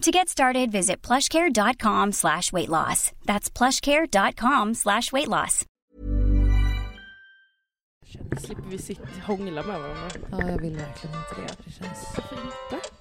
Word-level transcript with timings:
To 0.00 0.10
get 0.10 0.28
started, 0.30 0.72
visit 0.72 1.02
plushcare.com 1.02 2.12
slash 2.12 2.52
weight 2.52 2.68
loss. 2.70 3.12
That's 3.26 3.50
plushcare.com 3.50 4.74
slash 4.74 5.12
weight 5.12 5.28
loss. 5.28 5.64
Slipper 8.38 8.62
vi 8.70 8.78
sitta 8.78 9.02
hångla 9.26 9.62
med 9.62 9.80
varandra. 9.80 10.08
Ja, 10.30 10.50
jag 10.50 10.60
vill 10.60 10.76
verkligen 10.76 11.16
inte 11.16 11.40
det. 11.40 11.54
Det 11.64 11.72
känns 11.72 12.06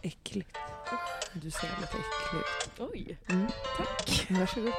äckligt. 0.01 0.57
Du 1.33 1.51
ser 1.51 1.67
lite 1.81 1.97
äcklig 1.97 2.39
ut. 2.39 2.89
Oj, 2.93 3.17
Mm. 3.29 3.47
tack. 3.77 4.27
Varsågod. 4.29 4.73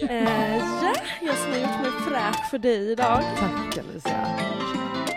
Eh, 0.10 0.56
ja, 0.56 0.94
jag 1.22 1.36
som 1.36 1.50
har 1.52 1.58
gjort 1.58 1.80
mig 1.82 1.90
fräsch 2.08 2.50
för 2.50 2.58
dig 2.58 2.90
idag. 2.92 3.22
Tack 3.38 3.78
Alicia. 3.78 4.26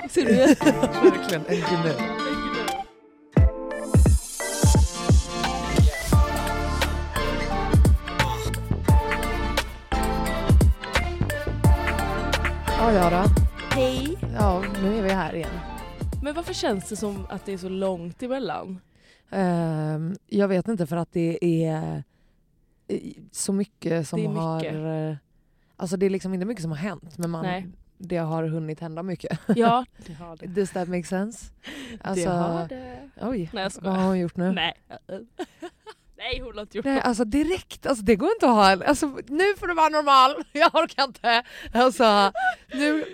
Ser 0.09 0.25
du? 0.25 0.33
verkligen 1.09 1.45
en 1.47 1.55
gnu. 1.57 1.93
Då. 12.93 13.23
Hej. 13.71 14.17
Ja, 14.33 14.63
nu 14.83 14.97
är 14.97 15.01
vi 15.01 15.09
här 15.09 15.35
igen. 15.35 15.49
Men 16.23 16.33
varför 16.35 16.53
känns 16.53 16.89
det 16.89 16.95
som 16.95 17.25
att 17.29 17.45
det 17.45 17.53
är 17.53 17.57
så 17.57 17.69
långt 17.69 18.23
emellan? 18.23 18.79
Ehm, 19.29 20.15
jag 20.27 20.47
vet 20.47 20.67
inte 20.67 20.87
för 20.87 20.95
att 20.97 21.11
det 21.11 21.45
är 21.65 22.03
eh, 22.87 22.97
så 23.31 23.53
mycket 23.53 24.07
som 24.07 24.19
Det 24.19 24.25
är 24.25 24.29
mycket. 24.57 24.73
har... 24.73 25.09
eh, 25.09 25.15
Alltså 25.75 25.97
det 25.97 26.05
är 26.05 26.09
liksom 26.09 26.33
inte 26.33 26.45
mycket 26.45 26.61
som 26.61 26.71
har 26.71 26.77
hänt 26.77 27.17
men 27.17 27.29
man, 27.29 27.45
Nej. 27.45 27.67
det 27.97 28.17
har 28.17 28.43
hunnit 28.43 28.79
hända 28.79 29.03
mycket. 29.03 29.39
Ja, 29.55 29.85
det 30.07 30.13
har 30.13 30.37
det. 30.37 30.47
Does 30.47 30.71
that 30.71 30.87
make 30.87 31.03
sense? 31.03 31.51
Alltså, 32.01 32.25
det 32.29 32.35
har 32.35 32.67
det. 32.67 33.09
Oj, 33.21 33.49
Nej, 33.53 33.63
jag 33.63 33.71
vad 33.81 33.93
har 33.93 34.07
hon 34.07 34.19
gjort 34.19 34.37
nu? 34.37 34.51
Nej. 34.51 34.73
Nej, 36.23 36.39
hon 36.39 36.53
har 36.55 36.61
inte 36.61 36.77
gjort 36.77 36.85
Nej, 36.85 36.95
något. 36.95 37.05
alltså 37.05 37.25
direkt, 37.25 37.85
alltså 37.85 38.05
det 38.05 38.15
går 38.15 38.29
inte 38.29 38.45
att 38.45 38.51
ha 38.55 38.71
en, 38.71 38.83
alltså 38.83 39.07
nu 39.27 39.43
får 39.57 39.67
du 39.67 39.73
vara 39.73 39.89
normal, 39.89 40.43
jag 40.51 40.75
orkar 40.75 41.03
inte. 41.03 41.43
Alltså, 41.73 42.31
nu, 42.73 43.05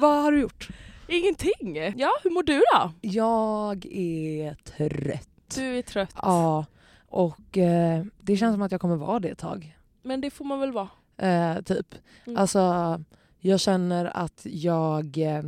vad 0.00 0.22
har 0.22 0.32
du 0.32 0.40
gjort? 0.40 0.68
Ingenting. 1.08 1.92
Ja, 1.96 2.10
hur 2.22 2.30
mår 2.30 2.42
du 2.42 2.62
då? 2.72 2.92
Jag 3.00 3.86
är 3.86 4.54
trött. 4.54 5.28
Du 5.54 5.78
är 5.78 5.82
trött. 5.82 6.14
Ja, 6.22 6.66
och 7.08 7.58
eh, 7.58 8.04
det 8.20 8.36
känns 8.36 8.54
som 8.54 8.62
att 8.62 8.72
jag 8.72 8.80
kommer 8.80 8.96
vara 8.96 9.20
det 9.20 9.28
ett 9.28 9.38
tag. 9.38 9.78
Men 10.02 10.20
det 10.20 10.30
får 10.30 10.44
man 10.44 10.60
väl 10.60 10.72
vara. 10.72 10.88
Eh, 11.16 11.62
typ. 11.62 11.94
Mm. 12.26 12.36
Alltså, 12.38 13.00
jag 13.38 13.60
känner 13.60 14.04
att 14.16 14.40
jag, 14.44 15.18
eh, 15.18 15.44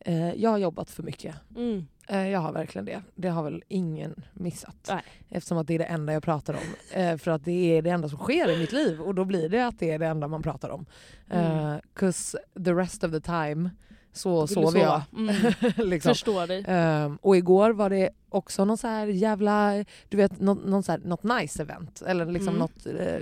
eh, 0.00 0.34
jag 0.34 0.50
har 0.50 0.58
jobbat 0.58 0.90
för 0.90 1.02
mycket. 1.02 1.34
Mm. 1.56 1.86
Eh, 2.08 2.28
jag 2.28 2.40
har 2.40 2.52
verkligen 2.52 2.84
det. 2.84 3.02
Det 3.14 3.28
har 3.28 3.42
väl 3.42 3.62
ingen 3.68 4.22
missat. 4.34 4.76
Nej. 4.88 5.02
Eftersom 5.28 5.58
att 5.58 5.66
det 5.66 5.74
är 5.74 5.78
det 5.78 5.84
enda 5.84 6.12
jag 6.12 6.22
pratar 6.22 6.54
om. 6.54 7.00
Eh, 7.00 7.16
för 7.16 7.30
att 7.30 7.44
det 7.44 7.78
är 7.78 7.82
det 7.82 7.90
enda 7.90 8.08
som 8.08 8.18
sker 8.18 8.48
i 8.50 8.58
mitt 8.58 8.72
liv 8.72 9.00
och 9.00 9.14
då 9.14 9.24
blir 9.24 9.48
det 9.48 9.66
att 9.66 9.78
det 9.78 9.90
är 9.90 9.98
det 9.98 10.06
enda 10.06 10.28
man 10.28 10.42
pratar 10.42 10.68
om. 10.70 10.86
Mm. 11.30 11.68
Eh, 11.74 11.76
Cause 11.94 12.38
the 12.64 12.72
rest 12.72 13.04
of 13.04 13.10
the 13.12 13.20
time 13.20 13.70
så 14.12 14.46
sover 14.46 14.80
jag. 14.80 15.02
Mm. 15.16 15.34
liksom. 15.76 16.10
Förstår 16.10 16.46
dig. 16.46 16.64
Ehm, 16.68 17.16
och 17.22 17.36
igår 17.36 17.70
var 17.70 17.90
det 17.90 18.10
också 18.28 18.64
någon 18.64 18.78
så 18.78 18.86
här 18.88 19.06
jävla, 19.06 19.84
du 20.08 20.16
vet 20.16 20.40
något, 20.40 20.64
någon 20.64 20.82
så 20.82 20.92
här, 20.92 20.98
något 21.04 21.22
nice 21.22 21.62
event. 21.62 22.02
Eller 22.06 22.26
liksom 22.26 22.48
Mm. 22.54 22.58
något, 22.58 22.86
eh, 22.86 23.20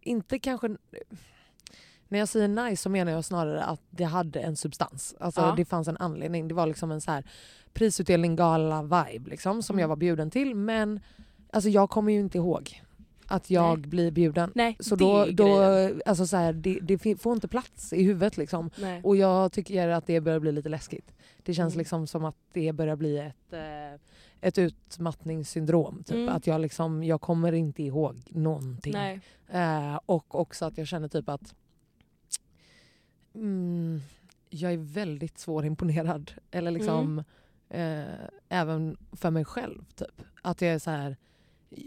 inte 0.00 0.38
kanske, 0.38 0.68
när 2.08 2.18
jag 2.18 2.28
säger 2.28 2.48
nice 2.48 2.82
så 2.82 2.88
menar 2.88 3.12
jag 3.12 3.24
snarare 3.24 3.62
att 3.64 3.80
det 3.90 4.04
hade 4.04 4.40
en 4.40 4.56
substans. 4.56 5.14
Alltså 5.20 5.40
Ja. 5.40 5.54
det 5.56 5.64
fanns 5.64 5.88
en 5.88 5.96
anledning. 5.96 6.48
Det 6.48 6.54
var 6.54 6.66
liksom 6.66 6.92
en 6.92 7.00
så 7.00 7.10
här 7.10 7.24
prisutdelning 7.72 8.36
gala 8.36 8.82
vibe 8.82 9.30
liksom, 9.30 9.62
som 9.62 9.74
Mm. 9.74 9.80
jag 9.80 9.88
var 9.88 9.96
bjuden 9.96 10.30
till. 10.30 10.54
Men 10.54 11.00
alltså, 11.50 11.70
jag 11.70 11.90
kommer 11.90 12.12
ju 12.12 12.20
inte 12.20 12.38
ihåg 12.38 12.82
att 13.26 13.50
jag 13.50 13.78
Nej. 13.78 13.88
blir 13.88 14.10
bjuden. 14.10 14.52
Nej, 14.54 14.76
Så 14.80 14.96
då, 14.96 15.26
då 15.32 15.62
alltså 16.06 16.26
så 16.26 16.36
här, 16.36 16.52
det, 16.52 16.78
det 16.82 17.16
får 17.22 17.32
inte 17.32 17.48
plats 17.48 17.92
i 17.92 18.02
huvudet 18.02 18.36
liksom. 18.36 18.70
Nej. 18.80 19.00
Och 19.04 19.16
jag 19.16 19.52
tycker 19.52 19.88
att 19.88 20.06
det 20.06 20.20
börjar 20.20 20.38
bli 20.40 20.52
lite 20.52 20.68
läskigt. 20.68 21.14
Det 21.42 21.54
känns 21.54 21.74
Mm. 21.74 21.78
liksom 21.78 22.06
som 22.06 22.24
att 22.24 22.36
det 22.52 22.72
börjar 22.72 22.96
bli 22.96 23.18
ett, 23.18 23.52
eh, 23.52 24.00
ett 24.40 24.58
utmattningssyndrom. 24.58 26.02
Typ. 26.06 26.14
Mm. 26.16 26.28
Att 26.28 26.46
jag, 26.46 26.60
liksom, 26.60 27.04
jag 27.04 27.20
kommer 27.20 27.52
inte 27.52 27.82
ihåg 27.82 28.22
någonting. 28.28 28.94
Eh, 29.52 30.00
och 30.06 30.34
också 30.40 30.64
att 30.64 30.78
jag 30.78 30.86
känner 30.86 31.08
typ 31.08 31.28
att 31.28 31.54
mm, 33.34 34.00
jag 34.50 34.72
är 34.72 34.76
väldigt 34.76 35.38
svårimponerad. 35.38 36.32
Eller 36.50 36.70
liksom 36.70 37.00
Mm. 37.12 37.24
Eh, 37.72 38.28
även 38.48 38.96
för 39.12 39.30
mig 39.30 39.44
själv. 39.44 39.84
Typ. 39.94 40.22
Att 40.42 40.62
jag 40.62 40.72
är 40.74 40.78
så 40.78 40.90
här, 40.90 41.16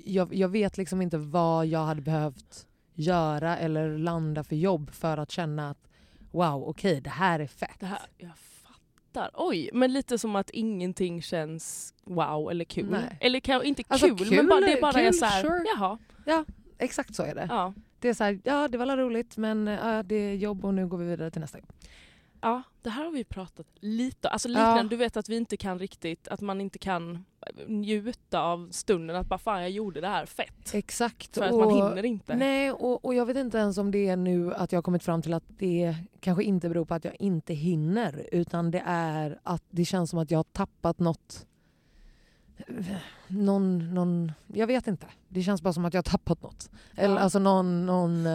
jag, 0.06 0.34
jag 0.34 0.50
vet 0.50 0.78
liksom 0.78 1.02
inte 1.02 1.18
vad 1.18 1.66
jag 1.66 1.86
hade 1.86 2.02
behövt 2.02 2.68
göra 2.94 3.58
eller 3.58 3.98
landa 3.98 4.44
för 4.44 4.56
jobb 4.56 4.92
för 4.92 5.18
att 5.18 5.32
känna 5.32 5.70
att 5.70 5.88
wow, 6.32 6.64
okej 6.64 7.02
det 7.02 7.10
här 7.10 7.40
är 7.40 7.48
fett. 7.48 7.80
Det 7.80 7.86
här, 7.86 8.00
jag 8.18 8.38
fattar. 8.38 9.32
Oj, 9.34 9.70
men 9.74 9.94
lite 9.94 10.18
som 10.18 10.36
att 10.36 10.50
ingenting 10.50 11.22
känns 11.22 11.94
wow 12.04 12.52
eller 12.52 12.66
kul. 12.66 12.90
Nej. 12.90 13.18
Eller 13.22 13.40
kan, 13.40 13.64
inte 13.64 13.84
Alltså, 13.88 14.08
kul, 14.08 14.18
kul- 14.18 14.36
men 14.36 14.48
bara, 14.48 14.60
det 14.60 14.78
är 14.78 14.82
bara 14.82 14.94
kul, 14.94 15.02
är 15.08 15.12
så 15.12 15.26
här, 15.26 15.42
sure. 15.42 15.64
jaha. 16.26 16.46
Exakt 16.78 17.16
så 17.16 17.24
är 17.24 17.36
det. 17.36 17.48
Ja. 17.50 17.74
Det 18.00 18.10
är 18.10 18.14
så 18.14 18.24
här, 18.24 18.40
ja 18.44 18.68
det 18.68 18.78
var 18.78 18.98
roligt 18.98 19.38
men 19.38 19.68
ja, 19.68 20.04
det 20.04 20.16
är 20.16 20.36
jobb 20.36 20.66
och 20.66 20.74
nu 20.74 20.88
går 20.88 20.98
vi 20.98 21.06
vidare 21.06 21.32
till 21.32 21.42
nästa 21.42 21.58
jobb. 21.58 21.72
Ja, 22.46 22.62
det 22.82 22.90
här 22.90 23.06
har 23.06 23.12
vi 23.12 23.24
pratat 23.24 23.68
lite 23.80 24.30
Alltså 24.30 24.50
Ja. 24.50 24.54
liknande, 24.54 24.90
du 24.90 24.96
vet 24.98 25.18
att 25.18 25.30
vi 25.30 25.38
inte 25.38 25.58
kan 25.58 25.80
riktigt, 25.80 26.28
att 26.28 26.42
man 26.42 26.62
inte 26.62 26.80
kan 26.80 27.26
njuta 27.68 28.42
av 28.42 28.70
stunden. 28.72 29.16
Att 29.16 29.28
bara 29.28 29.40
fan 29.40 29.62
jag 29.62 29.72
gjorde 29.72 30.02
det 30.02 30.08
här 30.08 30.26
fett. 30.26 30.74
Exakt. 30.74 31.34
För 31.36 31.44
att 31.46 31.52
och, 31.52 31.60
man 31.60 31.70
hinner 31.76 32.06
inte. 32.06 32.36
Nej 32.36 32.72
och, 32.72 33.06
och 33.06 33.14
jag 33.16 33.26
vet 33.26 33.38
inte 33.38 33.58
ens 33.58 33.78
om 33.78 33.92
det 33.92 34.08
är 34.10 34.18
nu 34.18 34.54
att 34.54 34.72
jag 34.72 34.78
har 34.78 34.84
kommit 34.84 35.04
fram 35.04 35.22
till 35.22 35.34
att 35.34 35.44
det 35.48 35.96
kanske 36.20 36.44
inte 36.44 36.70
beror 36.70 36.86
på 36.86 36.94
att 36.94 37.06
jag 37.06 37.16
inte 37.20 37.54
hinner 37.54 38.26
utan 38.32 38.72
det 38.72 38.84
är 38.86 39.40
att 39.44 39.64
det 39.70 39.86
känns 39.86 40.10
som 40.10 40.20
att 40.20 40.32
jag 40.32 40.40
har 40.40 40.44
tappat 40.44 41.00
något 41.00 41.46
någon, 43.28 43.94
någon, 43.94 44.32
jag 44.48 44.68
vet 44.68 44.88
inte. 44.88 45.08
Det 45.28 45.44
känns 45.44 45.62
bara 45.62 45.74
som 45.74 45.86
att 45.86 45.94
jag 45.94 45.98
har 46.00 46.04
tappat 46.12 46.42
något. 46.42 46.70
Eller 46.96 47.16
Ja. 47.16 47.20
alltså 47.22 47.40
någon, 47.40 47.86
någon 47.86 48.28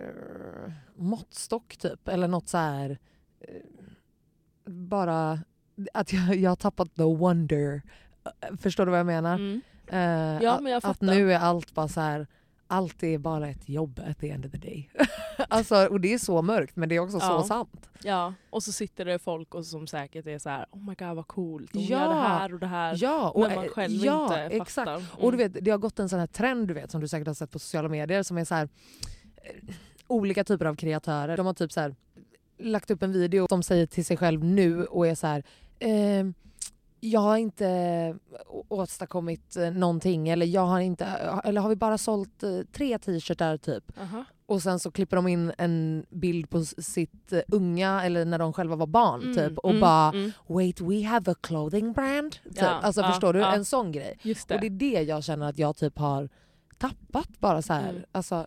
eh, 0.00 0.72
måttstock 0.96 1.76
typ. 1.76 2.08
Eller 2.08 2.28
något 2.28 2.48
så 2.48 2.58
här. 2.58 2.98
eh, 3.40 3.54
bara 4.72 5.38
att 5.94 6.12
jag, 6.12 6.36
jag 6.36 6.50
har 6.50 6.56
tappat 6.56 6.94
the 6.94 7.02
wonder. 7.02 7.82
Eh, 8.24 8.56
Förstår 8.56 8.84
du 8.86 8.90
vad 8.90 8.98
jag 9.00 9.06
menar? 9.06 9.34
Mm. 9.34 9.60
Eh, 9.86 10.42
Ja, 10.44 10.52
att- 10.52 10.62
men 10.62 10.72
jag 10.72 10.78
att 10.78 10.84
fattar. 10.84 11.06
nu 11.06 11.32
är 11.32 11.38
allt 11.38 11.74
bara 11.74 11.88
så 11.88 12.00
här. 12.00 12.26
Allt 12.70 13.02
är 13.02 13.18
bara 13.18 13.48
ett 13.48 13.68
jobb 13.68 14.00
at 14.10 14.18
the 14.18 14.30
end 14.30 14.46
of 14.46 14.52
the 14.52 14.58
day. 14.58 14.90
alltså, 15.48 15.86
och 15.86 16.00
det 16.00 16.14
är 16.14 16.18
så 16.18 16.42
mörkt 16.42 16.76
men 16.76 16.88
det 16.88 16.94
är 16.96 17.00
också 17.00 17.16
Ja. 17.20 17.20
så 17.20 17.42
sant. 17.42 17.90
Ja, 18.02 18.34
och 18.50 18.62
så 18.62 18.72
sitter 18.72 19.04
det 19.04 19.18
folk 19.18 19.54
och 19.54 19.66
som 19.66 19.86
säkert 19.86 20.26
är 20.26 20.38
så 20.38 20.48
här: 20.48 20.66
oh 20.70 20.84
my 20.88 20.94
god 20.94 21.16
vad 21.16 21.26
coolt, 21.26 21.70
hon 21.74 21.82
Ja. 21.82 21.88
gör 22.00 22.08
det 22.08 22.20
här 22.20 22.54
och 22.54 22.60
det 22.60 22.66
här. 22.66 22.96
Ja, 22.98 23.30
och, 23.30 23.40
men 23.40 23.54
man 23.54 23.68
själv 23.68 23.92
ja, 24.04 24.22
inte 24.44 24.56
exakt. 24.56 24.74
fattar. 24.74 24.94
Mm. 24.94 25.06
Och 25.24 25.32
du 25.32 25.38
vet, 25.38 25.64
det 25.64 25.70
har 25.70 25.78
gått 25.78 25.98
en 25.98 26.08
sån 26.08 26.18
här 26.18 26.26
trend 26.26 26.68
du 26.68 26.74
vet, 26.74 26.90
som 26.90 27.00
du 27.00 27.08
säkert 27.08 27.26
har 27.26 27.34
sett 27.34 27.50
på 27.50 27.58
sociala 27.58 27.88
medier 27.88 28.22
som 28.22 28.38
är 28.38 28.44
så 28.44 28.54
här 28.54 28.68
eh, 29.36 29.74
olika 30.08 30.44
typer 30.44 30.66
av 30.66 30.76
kreatörer. 30.76 31.36
De 31.36 31.46
har 31.46 31.54
typ 31.54 31.72
så 31.72 31.80
här, 31.80 31.94
lagt 32.58 32.90
upp 32.90 33.02
en 33.02 33.12
video 33.12 33.46
som 33.48 33.62
säger 33.62 33.86
till 33.86 34.04
sig 34.04 34.16
själv 34.16 34.44
nu 34.44 34.84
och 34.84 35.06
är 35.06 35.14
så 35.14 35.26
här 35.26 35.42
ehm, 35.78 36.34
jag 37.00 37.20
har 37.20 37.36
inte 37.36 38.14
åstadkommit 38.68 39.56
eh, 39.56 39.70
någonting 39.70 40.28
eller 40.28 40.46
jag 40.46 40.66
har 40.66 40.80
inte 40.80 41.04
eller 41.44 41.60
har 41.60 41.68
vi 41.68 41.76
bara 41.76 41.98
sålt 41.98 42.42
eh, 42.42 42.60
tre 42.72 42.98
t-shirtar 42.98 43.56
typ. 43.56 43.84
Aha. 44.00 44.24
Och 44.46 44.62
sen 44.62 44.78
så 44.78 44.90
klipper 44.90 45.16
de 45.16 45.28
in 45.28 45.52
en 45.58 46.06
bild 46.10 46.50
på 46.50 46.64
sitt 46.64 47.32
eh, 47.32 47.40
unga 47.48 48.04
eller 48.04 48.24
när 48.24 48.38
de 48.38 48.52
själva 48.52 48.76
var 48.76 48.86
barn 48.86 49.22
Mm, 49.22 49.34
typ 49.34 49.58
och 49.58 49.70
mm, 49.70 49.80
bara 49.80 50.08
mm. 50.08 50.32
wait 50.46 50.80
we 50.80 51.04
have 51.04 51.32
a 51.32 51.34
clothing 51.40 51.92
brand. 51.92 52.32
Typ. 52.32 52.56
Ja, 52.56 52.68
alltså 52.68 53.00
ja, 53.00 53.08
förstår 53.08 53.32
du? 53.32 53.38
ja. 53.38 53.54
En 53.54 53.64
sån 53.64 53.92
grej. 53.92 54.18
Just 54.22 54.50
Och 54.50 54.60
det. 54.60 54.68
det 54.68 54.86
är 54.86 54.92
det 54.92 55.02
jag 55.02 55.24
känner 55.24 55.48
att 55.48 55.58
jag 55.58 55.76
typ 55.76 55.98
har 55.98 56.28
tappat 56.78 57.28
bara 57.38 57.62
så 57.62 57.72
här. 57.72 57.90
Mm. 57.90 58.04
Alltså, 58.12 58.46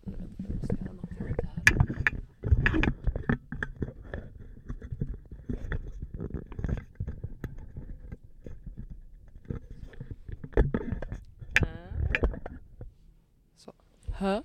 Så. 13.58 13.74
Hö? 14.14 14.42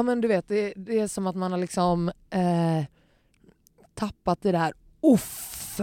Ja. 0.00 0.02
men 0.02 0.20
du 0.20 0.28
vet, 0.28 0.48
det, 0.48 0.72
det 0.76 1.00
är 1.00 1.08
som 1.08 1.26
att 1.26 1.36
man 1.36 1.52
har 1.52 1.58
liksom 1.58 2.08
eh, 2.30 2.84
tappat 3.94 4.42
det 4.42 4.52
där 4.52 4.72
uff. 5.00 5.80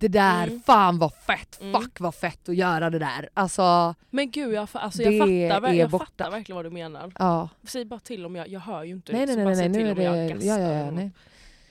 Det 0.00 0.08
där, 0.08 0.46
Mm. 0.46 0.60
fan 0.62 0.98
vad 0.98 1.12
fett, 1.14 1.60
Mm. 1.60 1.80
fuck 1.82 2.00
vad 2.00 2.14
fett 2.14 2.48
att 2.48 2.56
göra 2.56 2.90
det 2.90 2.98
där. 2.98 3.28
Alltså, 3.34 3.94
Men 4.10 4.30
gud 4.30 4.52
jag, 4.54 4.68
alltså, 4.72 5.02
jag, 5.02 5.18
fattar, 5.50 5.72
jag 5.72 5.90
borta. 5.90 6.04
fattar 6.04 6.30
verkligen 6.30 6.56
vad 6.56 6.64
du 6.64 6.70
menar. 6.70 7.12
ja. 7.18 7.48
Säg 7.62 7.84
bara 7.84 8.00
till 8.00 8.26
om 8.26 8.36
jag, 8.36 8.48
jag 8.48 8.60
hör 8.60 8.84
ju 8.84 8.92
inte. 8.92 9.12
Nej 9.12 9.26
nej 9.26 9.34
så 9.34 9.36
nej, 9.36 9.44
bara 9.44 9.54
nej, 9.54 9.74
säg 9.74 9.84
nu 9.84 9.90
är 9.90 9.94
det... 9.94 10.02
Ja, 10.46 10.58
ja, 10.58 10.72
ja, 10.84 10.90
nej. 10.90 11.10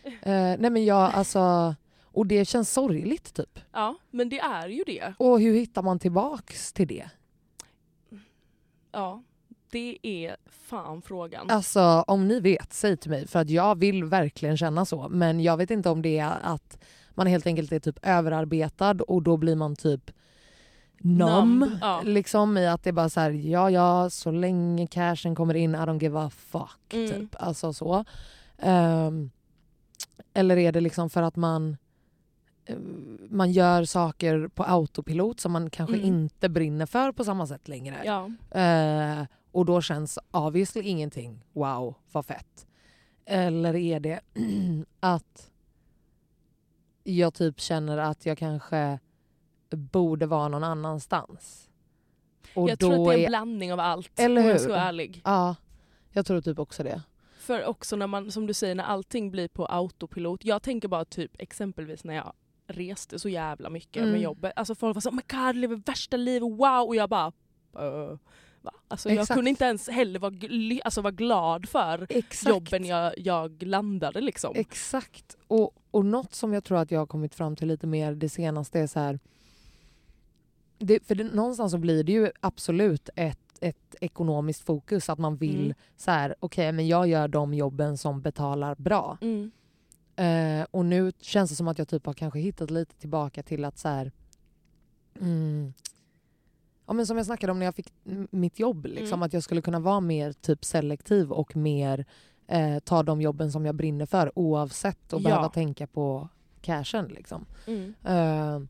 Eh, 0.22 0.60
nej 0.60 0.70
men 0.70 0.86
jag 0.86 1.14
alltså... 1.14 1.76
Och 2.04 2.28
det 2.28 2.46
känns 2.46 2.72
sorgligt 2.74 3.34
typ. 3.34 3.60
ja, 3.74 3.96
men 4.12 4.30
det 4.30 4.40
är 4.40 4.68
ju 4.68 4.84
det. 4.84 5.14
Och 5.18 5.40
hur 5.42 5.54
hittar 5.54 5.82
man 5.82 6.00
tillbaks 6.00 6.74
till 6.74 6.88
det? 6.88 7.10
Ja, 8.92 9.24
det 9.72 9.98
är 10.02 10.36
fan 10.50 11.02
frågan. 11.02 11.50
Alltså 11.50 11.82
om 12.08 12.28
ni 12.28 12.40
vet, 12.40 12.74
säg 12.74 12.98
till 12.98 13.12
mig. 13.12 13.28
För 13.28 13.40
att 13.40 13.50
jag 13.50 13.80
vill 13.80 14.04
verkligen 14.04 14.58
känna 14.58 14.86
så. 14.86 15.08
Men 15.10 15.40
jag 15.40 15.58
vet 15.58 15.72
inte 15.72 15.90
om 15.90 16.02
det 16.02 16.18
är 16.20 16.38
att 16.42 16.78
man 17.16 17.28
helt 17.28 17.48
enkelt 17.48 17.72
är 17.72 17.80
typ 17.80 18.00
överarbetad 18.02 18.96
och 19.08 19.24
då 19.24 19.38
blir 19.38 19.56
man 19.56 19.76
typ. 19.76 20.12
Numb, 21.00 21.66
ja. 21.82 22.02
Liksom 22.04 22.58
i 22.58 22.68
att 22.68 22.84
det 22.84 22.90
är 22.90 22.92
bara 22.94 23.10
så 23.10 23.20
här, 23.20 23.32
ja 23.32 23.70
ja, 23.72 24.10
så 24.10 24.32
länge 24.32 24.88
cashen 24.88 25.36
kommer 25.36 25.54
in, 25.54 25.76
I 25.76 25.78
don't 25.78 26.02
give 26.02 26.20
a 26.20 26.30
fuck. 26.36 26.94
Mm. 26.94 27.10
Typ. 27.10 27.36
Alltså 27.40 27.74
så. 27.74 28.06
Ehm, 28.58 29.30
eller 30.34 30.58
är 30.58 30.72
det 30.72 30.82
liksom 30.82 31.10
för 31.10 31.22
att 31.22 31.36
man 31.36 31.78
eh, 32.66 32.78
man 33.30 33.52
gör 33.52 33.84
saker 33.84 34.48
på 34.48 34.64
autopilot 34.64 35.40
som 35.40 35.52
man 35.52 35.70
kanske 35.70 35.96
Mm. 35.96 36.08
inte 36.08 36.50
brinner 36.50 36.86
för 36.86 37.12
på 37.12 37.24
samma 37.24 37.48
sätt 37.48 37.68
längre. 37.68 37.96
Ja. 38.06 38.26
Eh, 38.62 39.26
och 39.58 39.66
då 39.66 39.82
känns 39.82 40.20
obviously 40.32 40.82
ingenting 40.82 41.44
wow, 41.54 41.96
vad 42.12 42.26
fett. 42.26 42.68
Eller 43.26 43.76
är 43.76 44.00
det 44.00 44.20
att 45.00 45.52
jag 47.04 47.34
typ 47.34 47.60
känner 47.60 47.98
att 47.98 48.26
jag 48.26 48.38
kanske 48.38 49.00
borde 49.70 50.26
vara 50.26 50.48
någon 50.48 50.64
annanstans. 50.64 51.70
Och 52.56 52.70
jag 52.70 52.80
tror 52.80 53.02
att 53.02 53.08
det 53.08 53.22
är 53.22 53.26
en 53.26 53.30
blandning 53.30 53.74
av 53.74 53.80
allt 53.80 54.20
Eller 54.20 54.42
om 54.42 54.48
jag 54.48 54.54
hur? 54.54 54.60
ska 54.60 54.70
vara 54.72 54.82
ärlig. 54.82 55.22
Ja, 55.26 55.56
jag 56.12 56.26
tror 56.26 56.42
typ 56.42 56.60
också 56.60 56.84
det. 56.84 57.02
För 57.40 57.66
också 57.66 57.96
när 57.96 58.08
man, 58.08 58.32
som 58.32 58.48
du 58.48 58.54
säger, 58.54 58.76
när 58.76 58.84
allting 58.84 59.32
blir 59.32 59.48
på 59.48 59.66
autopilot. 59.66 60.46
Jag 60.46 60.62
tänker 60.62 60.88
bara 60.88 61.06
typ 61.06 61.32
exempelvis 61.40 62.04
när 62.04 62.16
jag 62.16 62.34
reste 62.68 63.20
så 63.20 63.30
jävla 63.30 63.70
mycket 63.70 63.98
Mm. 64.02 64.12
med 64.12 64.22
jobbet. 64.22 64.54
Alltså 64.56 64.76
folk 64.76 64.96
var 64.96 65.02
så 65.02 65.10
oh 65.10 65.16
my 65.16 65.22
god, 65.28 65.56
lever 65.56 65.76
värsta 65.76 66.18
livet, 66.18 66.52
wow! 66.60 66.88
Och 66.88 66.96
jag 66.96 67.10
bara 67.10 67.32
uh, 67.80 68.18
va? 68.68 68.74
Alltså 68.88 69.10
jag 69.10 69.28
kunde 69.28 69.50
inte 69.50 69.66
ens 69.66 69.90
heller 69.90 70.20
vara, 70.20 70.34
alltså 70.86 71.02
vara 71.02 71.12
glad 71.12 71.70
för 71.70 72.08
Exakt. 72.10 72.50
jobben 72.50 72.86
jag, 72.86 73.14
jag 73.18 73.64
landade 73.64 74.22
liksom. 74.22 74.54
Exakt. 74.56 75.36
Och, 75.48 75.72
och 75.92 76.06
något 76.06 76.36
som 76.36 76.54
jag 76.54 76.64
tror 76.64 76.78
att 76.78 76.92
jag 76.92 77.00
har 77.00 77.06
kommit 77.06 77.36
fram 77.36 77.56
till 77.56 77.68
lite 77.68 77.88
mer 77.88 78.16
det 78.16 78.30
senaste 78.30 78.80
är 78.80 78.88
så 78.88 79.00
här... 79.00 79.20
Det, 80.80 81.08
för 81.08 81.16
det, 81.16 81.24
någonstans 81.24 81.72
så 81.72 81.78
blir 81.78 82.04
det 82.04 82.12
ju 82.12 82.32
absolut 82.40 83.10
ett, 83.16 83.40
ett 83.62 83.96
ekonomiskt 84.02 84.66
fokus. 84.66 85.10
Att 85.10 85.20
man 85.20 85.36
vill 85.36 85.66
Mm. 85.66 85.74
så 85.98 86.12
här, 86.12 86.36
okej 86.40 86.72
men 86.72 86.88
jag 86.88 87.08
gör 87.08 87.28
de 87.28 87.54
jobben 87.54 87.98
som 87.98 88.22
betalar 88.22 88.76
bra. 88.76 89.18
Mm. 89.22 89.52
Eh, 90.16 90.68
och 90.72 90.86
nu 90.86 91.12
känns 91.22 91.50
det 91.50 91.56
som 91.56 91.68
att 91.68 91.78
jag 91.78 91.88
typ 91.88 92.06
har 92.06 92.14
kanske 92.14 92.40
hittat 92.40 92.72
lite 92.72 92.96
tillbaka 92.96 93.44
till 93.44 93.66
att 93.66 93.78
så 93.78 93.88
här... 93.88 94.12
Mm, 95.22 95.74
ja, 96.88 96.94
men 96.94 97.08
som 97.08 97.18
jag 97.18 97.26
snackade 97.26 97.52
om 97.52 97.60
när 97.60 97.66
jag 97.66 97.76
fick 97.76 97.94
mitt 98.32 98.60
jobb. 98.60 98.86
Liksom, 98.86 99.08
Mm. 99.08 99.24
Att 99.24 99.34
jag 99.34 99.44
skulle 99.44 99.62
kunna 99.62 99.80
vara 99.80 100.00
mer 100.00 100.34
typ 100.34 100.66
selektiv 100.66 101.32
och 101.32 101.56
mer 101.56 102.06
eh, 102.48 102.80
ta 102.80 103.04
de 103.04 103.22
jobben 103.22 103.52
som 103.52 103.66
jag 103.66 103.76
brinner 103.76 104.06
för 104.06 104.32
oavsett 104.40 105.14
att 105.14 105.22
Ja. 105.22 105.30
behöva 105.30 105.50
tänka 105.50 105.88
på 105.88 106.30
cashen. 106.62 107.06
Liksom. 107.06 107.46
Mm. 107.68 107.94
Eh, 108.04 108.62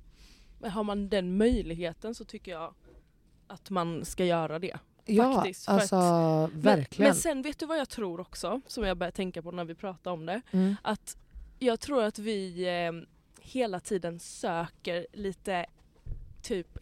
Men 0.60 0.72
har 0.72 0.84
man 0.84 1.10
den 1.10 1.38
möjligheten 1.38 2.16
så 2.16 2.26
tycker 2.26 2.52
jag 2.52 2.74
att 3.48 3.70
man 3.70 4.06
ska 4.06 4.26
göra 4.26 4.60
det. 4.60 4.78
ja, 5.06 5.34
Faktiskt, 5.34 5.70
alltså 5.70 5.96
Men, 5.96 6.62
verkligen. 6.62 7.10
men 7.10 7.16
sen 7.16 7.42
vet 7.42 7.60
du 7.60 7.66
vad 7.66 7.78
jag 7.78 7.90
tror 7.90 8.20
också, 8.20 8.62
som 8.68 8.84
jag 8.84 8.98
började 8.98 9.16
tänka 9.16 9.42
på 9.42 9.52
när 9.52 9.66
vi 9.66 9.76
pratade 9.76 10.14
om 10.14 10.26
det? 10.26 10.42
mm. 10.52 10.76
Att 10.82 11.18
jag 11.60 11.80
tror 11.80 12.04
att 12.04 12.20
vi 12.20 12.64
eh, 12.68 12.92
hela 13.42 13.80
tiden 13.80 14.20
söker 14.20 15.08
lite 15.14 15.66
typ 16.42 16.78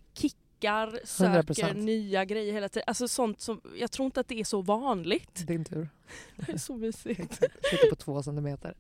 kickar, 0.60 1.00
söker 1.04 1.54
100%. 1.54 1.74
nya 1.74 2.26
grejer 2.26 2.54
hela 2.54 2.70
tiden. 2.70 2.84
Alltså 2.88 3.08
sånt 3.08 3.42
som, 3.42 3.62
jag 3.76 3.92
tror 3.92 4.06
inte 4.06 4.20
att 4.20 4.28
det 4.28 4.40
är 4.40 4.44
så 4.44 4.62
vanligt. 4.62 5.48
Din 5.48 5.66
tur. 5.66 5.90
Det 6.36 6.52
är 6.52 6.58
så 6.58 6.76
mysigt. 6.76 7.34
Sitter 7.64 7.90
på 7.90 7.96
två 7.96 8.24
centimeter. 8.24 8.74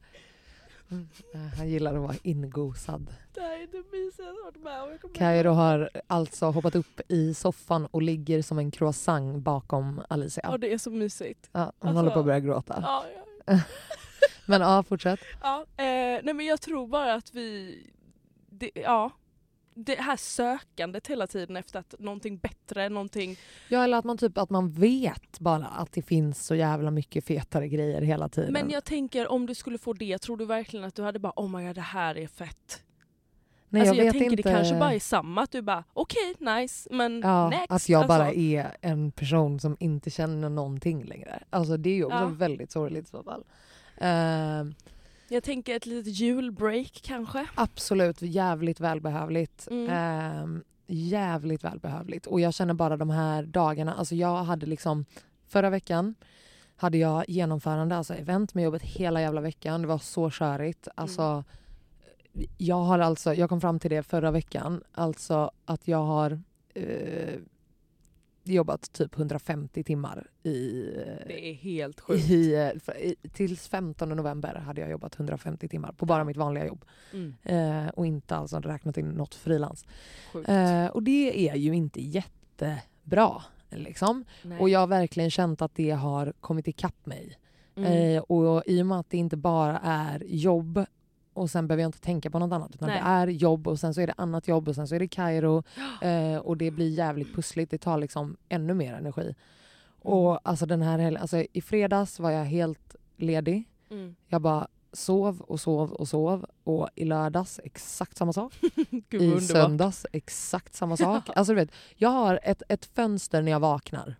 Mm. 0.91 1.07
Eh, 1.33 1.39
Han 1.57 1.69
gillar 1.69 1.93
att 1.95 2.01
vara 2.01 2.15
ingosad. 2.23 3.13
Det 3.33 3.41
här 3.41 3.53
är 3.59 3.67
det 3.67 3.83
mysigaste 3.91 4.21
jag 4.23 4.43
varit 4.45 4.63
med 4.63 4.81
om. 5.03 5.09
Kairo 5.13 5.49
har 5.49 5.89
alltså 6.07 6.45
hoppat 6.45 6.75
upp 6.75 7.01
i 7.07 7.33
soffan 7.33 7.85
och 7.85 8.01
ligger 8.01 8.41
som 8.41 8.57
en 8.59 8.71
croissant 8.71 9.43
bakom 9.43 10.01
Alicia. 10.09 10.41
Ja 10.51 10.57
det 10.57 10.73
är 10.73 10.77
så 10.77 10.91
mysigt. 10.91 11.49
Ja, 11.51 11.59
hon 11.59 11.89
Alltså- 11.89 11.99
håller 11.99 12.11
på 12.11 12.19
att 12.19 12.25
börja 12.25 12.39
gråta. 12.39 12.79
Ja, 12.81 13.05
ja. 13.45 13.59
Men 14.45 14.61
ja, 14.61 14.83
fortsätt. 14.83 15.19
Ja, 15.41 15.65
eh, 15.77 15.85
nej 16.23 16.33
men 16.33 16.45
jag 16.45 16.61
tror 16.61 16.87
bara 16.87 17.13
att 17.13 17.33
vi, 17.33 17.77
det, 18.49 18.71
ja, 18.75 19.11
det 19.77 19.95
här 19.95 20.17
sökandet 20.17 21.07
hela 21.07 21.27
tiden 21.27 21.57
efter 21.57 21.79
att 21.79 21.95
någonting 21.99 22.37
bättre, 22.37 22.89
någonting, 22.89 23.37
Ja, 23.69 23.83
eller 23.83 23.97
att 23.97 24.05
man 24.05 24.17
typ 24.17 24.37
att 24.37 24.49
man 24.49 24.71
vet 24.71 25.39
bara 25.39 25.65
att 25.65 25.91
det 25.91 26.01
finns 26.01 26.45
så 26.45 26.55
jävla 26.55 26.91
mycket 26.91 27.25
fetare 27.25 27.67
grejer 27.67 28.01
hela 28.01 28.29
tiden. 28.29 28.53
men 28.53 28.69
jag 28.69 28.83
tänker 28.83 29.27
om 29.27 29.45
du 29.45 29.55
skulle 29.55 29.77
få 29.77 29.93
det, 29.93 30.17
tror 30.17 30.37
du 30.37 30.45
verkligen 30.45 30.85
att 30.85 30.95
du 30.95 31.01
hade 31.03 31.19
bara 31.19 31.33
oh 31.35 31.49
my 31.57 31.65
god 31.67 31.75
det 31.75 31.81
här 31.81 32.17
är 32.17 32.27
fett? 32.27 32.81
Nej, 33.69 33.81
alltså 33.81 33.95
jag, 33.95 34.03
vet 34.05 34.11
tänker 34.13 34.31
inte. 34.37 34.49
det 34.49 34.55
kanske 34.55 34.79
bara 34.79 34.93
är 34.93 34.99
samma, 34.99 35.41
att 35.43 35.51
du 35.51 35.61
bara 35.61 35.83
okej 35.93 36.35
nice 36.39 36.89
men 36.91 37.21
Ja, 37.23 37.49
next. 37.49 37.71
att 37.71 37.89
jag 37.89 38.07
bara 38.07 38.23
alltså, 38.25 38.39
är 38.39 38.77
en 38.81 39.11
person 39.11 39.59
som 39.59 39.77
inte 39.79 40.09
känner 40.09 40.49
någonting 40.49 41.03
längre. 41.03 41.43
Alltså 41.49 41.77
det 41.77 41.89
är 41.89 41.95
ju 41.95 42.05
också 42.05 42.17
Ja. 42.17 42.25
väldigt 42.25 42.71
sorgligt 42.71 43.05
i 43.07 43.09
så 43.09 43.23
fall. 43.23 43.43
Ehm, 43.97 44.75
Jag 45.35 45.43
tänker 45.43 45.75
ett 45.75 45.85
litet 45.85 46.13
julbreak 46.19 46.99
kanske? 47.03 47.47
absolut 47.55 48.21
jävligt 48.21 48.79
välbehövligt. 48.79 49.67
Mm. 49.71 49.89
Ehm, 49.89 50.63
jävligt 50.87 51.63
välbehövligt. 51.63 52.25
Och 52.25 52.39
jag 52.39 52.53
känner 52.53 52.73
bara 52.73 52.97
de 52.97 53.09
här 53.09 53.43
dagarna, 53.43 53.93
alltså 53.93 54.15
jag 54.15 54.43
hade 54.43 54.65
liksom 54.65 55.05
förra 55.47 55.69
veckan 55.69 56.15
hade 56.75 56.97
jag 56.97 57.29
genomförande, 57.29 57.97
alltså 57.97 58.13
event 58.13 58.53
med 58.53 58.63
jobbet 58.63 58.81
hela 58.81 59.21
jävla 59.21 59.41
veckan. 59.41 59.81
Det 59.81 59.87
var 59.87 59.97
så 59.97 60.29
körigt. 60.29 60.87
Alltså, 60.95 61.43
jag 62.57 62.83
har 62.83 62.99
alltså, 62.99 63.33
jag 63.33 63.49
kom 63.49 63.61
fram 63.61 63.79
till 63.79 63.91
det 63.91 64.03
förra 64.03 64.31
veckan, 64.31 64.83
alltså 64.91 65.51
att 65.65 65.87
jag 65.87 66.03
har 66.03 66.41
eh, 66.73 67.39
jobbat 68.53 68.91
typ 68.93 69.17
150 69.17 69.83
timmar 69.83 70.27
i, 70.43 70.81
Det 71.27 71.49
är 71.49 71.53
helt 71.53 71.99
sjukt. 71.99 72.29
i, 72.29 73.15
tills 73.33 73.67
15 73.67 74.09
november 74.09 74.55
hade 74.55 74.81
jag 74.81 74.89
jobbat 74.89 75.15
150 75.15 75.67
timmar 75.67 75.91
på 75.91 76.05
bara 76.05 76.23
mitt 76.23 76.37
vanliga 76.37 76.65
jobb. 76.65 76.85
Mm, 77.13 77.35
Eh, 77.43 77.87
och 77.89 78.05
inte 78.05 78.35
alltså 78.35 78.59
räknat 78.59 78.97
in 78.97 79.09
något 79.09 79.35
frilans. 79.35 79.85
Eh, 80.47 80.87
och 80.87 81.03
det 81.03 81.49
är 81.49 81.55
ju 81.55 81.75
inte 81.75 82.01
jättebra. 82.01 83.41
Liksom. 83.69 84.25
Nej. 84.43 84.59
Och 84.59 84.69
jag 84.69 84.79
har 84.79 84.87
verkligen 84.87 85.31
känt 85.31 85.61
att 85.61 85.75
det 85.75 85.91
har 85.91 86.33
kommit 86.39 86.67
ikapp 86.67 87.05
mig. 87.05 87.37
Mm. 87.75 88.15
Eh, 88.17 88.21
och 88.21 88.63
i 88.65 88.81
och 88.81 88.85
med 88.85 88.99
att 88.99 89.09
det 89.09 89.17
inte 89.17 89.37
bara 89.37 89.79
är 89.83 90.23
jobb 90.27 90.85
och 91.35 91.49
sen 91.49 91.67
behöver 91.67 91.81
jag 91.81 91.87
inte 91.87 91.99
tänka 92.01 92.29
på 92.29 92.39
något 92.39 92.51
annat 92.53 92.75
utan 92.75 92.89
Nej. 92.89 93.01
det 93.01 93.07
är 93.07 93.27
jobb 93.27 93.67
och 93.67 93.79
sen 93.79 93.93
så 93.93 94.01
är 94.01 94.07
det 94.07 94.13
annat 94.17 94.47
jobb 94.47 94.67
och 94.67 94.75
sen 94.75 94.87
så 94.87 94.95
är 94.95 94.99
det 94.99 95.07
Kairo 95.07 95.63
eh, 96.01 96.37
och 96.37 96.57
det 96.57 96.71
blir 96.71 96.89
jävligt 96.89 97.35
pussligt. 97.35 97.71
Det 97.71 97.77
tar 97.77 97.97
liksom 97.97 98.37
ännu 98.49 98.73
mer 98.73 98.93
energi. 98.93 99.21
Mm. 99.21 99.35
Och 99.99 100.39
alltså 100.43 100.65
den 100.65 100.81
här 100.81 100.99
helgen, 100.99 101.21
alltså 101.21 101.43
i 101.53 101.61
fredags 101.61 102.19
var 102.19 102.31
jag 102.31 102.45
helt 102.45 102.95
ledig. 103.17 103.69
Mm. 103.89 104.15
Jag 104.27 104.41
bara 104.41 104.67
sov 104.93 105.41
och 105.41 105.59
sov 105.59 105.91
och 105.91 106.07
sov 106.07 106.45
och 106.63 106.89
i 106.95 107.05
lördags 107.05 107.59
exakt 107.63 108.17
samma 108.17 108.33
sak. 108.33 108.53
Gud 109.09 109.21
I 109.21 109.25
underbart. 109.25 109.43
söndags 109.43 110.05
exakt 110.11 110.75
samma 110.75 110.97
sak. 110.97 111.23
Alltså 111.35 111.53
du 111.53 111.59
vet, 111.59 111.71
jag 111.95 112.09
har 112.09 112.39
ett, 112.43 112.63
ett 112.69 112.85
fönster 112.85 113.41
när 113.41 113.51
jag 113.51 113.59
vaknar. 113.59 114.15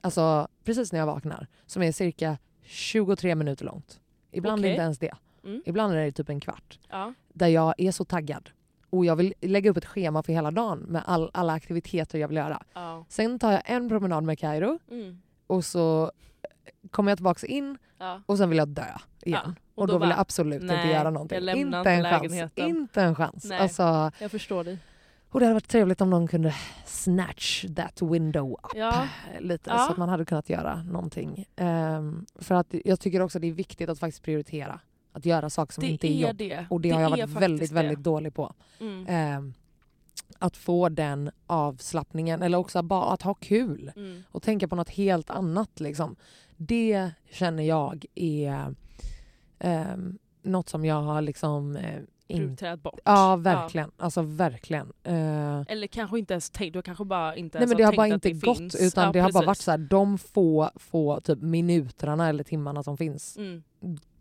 Alltså 0.00 0.48
precis 0.64 0.92
när 0.92 0.98
jag 0.98 1.06
vaknar. 1.06 1.46
Som 1.66 1.82
är 1.82 1.92
cirka 1.92 2.38
23 2.62 3.34
minuter 3.34 3.64
långt. 3.64 4.00
Ibland 4.30 4.60
Okej. 4.60 4.70
inte 4.70 4.82
ens 4.82 4.98
det. 4.98 5.14
Mm. 5.44 5.62
Ibland 5.66 5.92
är 5.94 6.04
det 6.04 6.12
typ 6.12 6.28
en 6.28 6.40
kvart. 6.40 6.78
Ja. 6.90 7.12
Där 7.28 7.46
jag 7.48 7.74
är 7.78 7.92
så 7.92 8.04
taggad. 8.04 8.50
Och 8.90 9.04
jag 9.04 9.16
vill 9.16 9.34
lägga 9.40 9.70
upp 9.70 9.76
ett 9.76 9.84
schema 9.86 10.22
för 10.22 10.32
hela 10.32 10.50
dagen 10.50 10.78
med 10.78 11.02
all, 11.06 11.30
alla 11.34 11.52
aktiviteter 11.52 12.18
jag 12.18 12.28
vill 12.28 12.36
göra. 12.36 12.62
Ja. 12.74 13.04
Sen 13.08 13.38
tar 13.38 13.52
jag 13.52 13.62
en 13.64 13.88
promenad 13.88 14.24
med 14.24 14.38
Kairo 14.38 14.78
Mm. 14.90 15.20
och 15.46 15.64
så 15.64 16.12
kommer 16.90 17.10
jag 17.10 17.18
tillbaka 17.18 17.46
in 17.46 17.78
Ja. 17.98 18.22
och 18.26 18.38
sen 18.38 18.48
vill 18.48 18.58
jag 18.58 18.68
dö 18.68 18.82
igen. 19.22 19.40
Ja, 19.44 19.52
Och, 19.74 19.82
och 19.82 19.86
då, 19.86 19.92
då 19.92 19.98
vill 19.98 20.08
jag 20.08 20.16
bara, 20.16 20.20
absolut 20.20 20.62
inte 20.62 20.76
nej, 20.76 20.90
göra 20.92 21.10
någonting. 21.10 21.36
jag 21.36 21.42
lämnar 21.42 21.78
inte 21.78 21.90
inte 21.92 22.08
en 22.10 22.20
chans. 22.40 22.52
Inte 22.56 23.02
en 23.02 23.14
chans. 23.14 23.44
Nej. 23.44 23.58
Alltså, 23.58 24.10
Jag 24.20 24.30
förstår 24.30 24.64
dig. 24.64 24.78
och 25.30 25.40
det 25.40 25.46
hade 25.46 25.54
varit 25.54 25.68
trevligt 25.68 26.00
om 26.00 26.10
någon 26.10 26.28
kunde 26.28 26.54
snatch 26.86 27.64
that 27.76 28.02
window 28.02 28.52
up 28.52 28.70
Ja. 28.74 29.08
lite 29.40 29.70
så 29.70 29.76
att 29.90 29.96
man 29.96 30.08
hade 30.08 30.24
kunnat 30.24 30.50
göra 30.50 30.82
någonting. 30.82 31.46
Ehm, 31.56 32.26
för 32.34 32.54
att 32.54 32.74
jag 32.84 33.00
tycker 33.00 33.20
också 33.22 33.38
det 33.38 33.46
är 33.46 33.52
viktigt 33.52 33.88
att 33.88 33.98
faktiskt 33.98 34.22
prioritera. 34.22 34.80
Att 35.12 35.26
göra 35.26 35.50
saker 35.50 35.72
som 35.72 35.84
det 35.84 35.90
inte 35.90 36.06
är 36.08 36.10
är 36.10 36.28
jobb. 36.28 36.36
det. 36.36 36.66
Och 36.70 36.80
det, 36.80 36.90
har 36.90 37.00
jag 37.00 37.10
varit 37.10 37.42
väldigt, 37.42 37.68
det. 37.68 37.74
väldigt 37.74 37.98
dålig 37.98 38.34
på. 38.34 38.52
Mm. 38.80 39.06
Ehm, 39.08 39.54
att 40.38 40.56
få 40.56 40.88
den 40.88 41.30
avslappningen 41.46 42.42
eller 42.42 42.58
också 42.58 42.82
bara 42.82 43.04
att 43.12 43.22
ha 43.22 43.34
kul 43.34 43.92
Mm. 43.96 44.22
och 44.28 44.42
tänka 44.42 44.68
på 44.68 44.76
något 44.76 44.90
helt 44.90 45.30
annat. 45.30 45.80
Liksom. 45.80 46.16
Det 46.56 47.10
känner 47.30 47.62
jag 47.62 48.04
är 48.14 48.74
um, 49.60 50.18
något 50.42 50.68
som 50.68 50.84
jag 50.84 51.02
har 51.02 51.20
liksom... 51.22 51.76
eh. 51.76 52.00
Prioriterat 52.28 52.82
bort. 52.82 53.00
Ja, 53.04 53.36
verkligen. 53.36 53.90
Alltså 53.96 54.22
verkligen. 54.22 54.92
Eh, 55.04 55.60
Eller 55.68 55.86
kanske 55.86 56.18
inte 56.18 56.34
ens 56.34 56.50
tänkt, 56.50 56.72
du 56.72 56.76
har 56.76 56.82
kanske 56.82 57.04
bara 57.04 57.36
inte 57.36 57.58
Nej 57.58 57.62
ens 57.62 57.70
men 57.70 57.76
det 57.78 57.84
har 57.84 57.92
bara 57.96 58.06
inte 58.08 58.28
det 58.28 58.46
gått 58.46 58.58
finns. 58.58 58.74
utan 58.74 59.04
Ja, 59.04 59.12
det 59.12 59.20
har 59.20 59.32
bara 59.32 59.46
varit 59.46 59.48
precis. 59.48 59.64
så 59.64 59.70
här, 59.70 59.78
de 59.78 60.18
få, 60.18 60.70
få 60.76 61.20
typ 61.20 61.40
minuterna 61.42 62.28
eller 62.28 62.44
timmarna 62.44 62.82
som 62.82 62.96
finns, 62.96 63.36
Mm. 63.36 63.62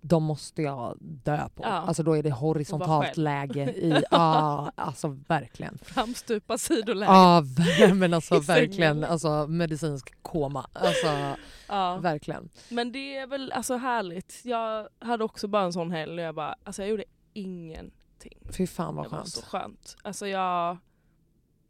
De 0.01 0.23
måste 0.23 0.61
jag 0.61 0.97
dö 0.99 1.49
på. 1.55 1.63
Ja. 1.63 1.69
Alltså 1.69 2.03
då 2.03 2.17
är 2.17 2.23
det 2.23 2.31
horisontalt 2.31 3.17
läge 3.17 3.63
i, 3.71 4.03
ja 4.11 4.71
alltså 4.75 5.17
verkligen. 5.27 5.77
Framstupa 5.81 6.57
sidoläge. 6.57 7.11
Ja 7.11 7.41
ver- 7.45 7.93
men 7.99 8.13
alltså 8.13 8.39
verkligen 8.39 9.03
alltså 9.03 9.47
medicinsk 9.47 10.13
koma. 10.21 10.67
Alltså 10.73 11.35
Ja. 11.67 11.97
verkligen. 11.97 12.49
Men 12.69 12.91
det 12.91 13.17
är 13.17 13.27
väl 13.27 13.51
alltså 13.51 13.75
härligt. 13.77 14.41
Jag 14.43 14.87
hade 14.99 15.23
också 15.23 15.47
bara 15.47 15.63
en 15.63 15.73
sån 15.73 15.91
helg 15.91 16.13
och 16.13 16.19
jag 16.27 16.35
bara, 16.35 16.55
alltså 16.63 16.81
jag 16.81 16.89
gjorde 16.89 17.03
ingenting. 17.33 18.37
Fy 18.57 18.67
fan 18.67 18.95
vad 18.95 19.05
Det 19.05 19.09
var 19.09 19.17
skönt. 19.17 19.27
så 19.29 19.41
skönt. 19.45 19.95
Alltså 20.03 20.27
jag, 20.27 20.77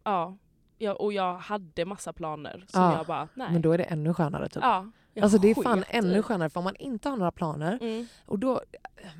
ja. 0.03 0.37
Jag, 0.77 1.01
och 1.01 1.13
jag 1.13 1.37
hade 1.37 1.85
massa 1.85 2.13
planer 2.13 2.65
som 2.67 2.81
Ja, 2.81 2.97
jag 2.97 3.05
bara, 3.05 3.27
nej. 3.33 3.51
Men 3.51 3.61
då 3.61 3.71
är 3.71 3.77
det 3.77 3.83
ännu 3.83 4.13
skönare 4.13 4.49
typ. 4.49 4.63
ja, 4.63 4.91
Alltså 5.23 5.37
det 5.37 5.49
är 5.49 5.55
fan 5.63 5.83
ännu 5.89 6.21
skönare 6.23 6.49
för 6.49 6.59
om 6.59 6.63
man 6.63 6.75
inte 6.75 7.09
har 7.09 7.17
några 7.17 7.31
planer 7.31 7.77
Mm. 7.81 8.07
och 8.25 8.39
då, 8.39 8.61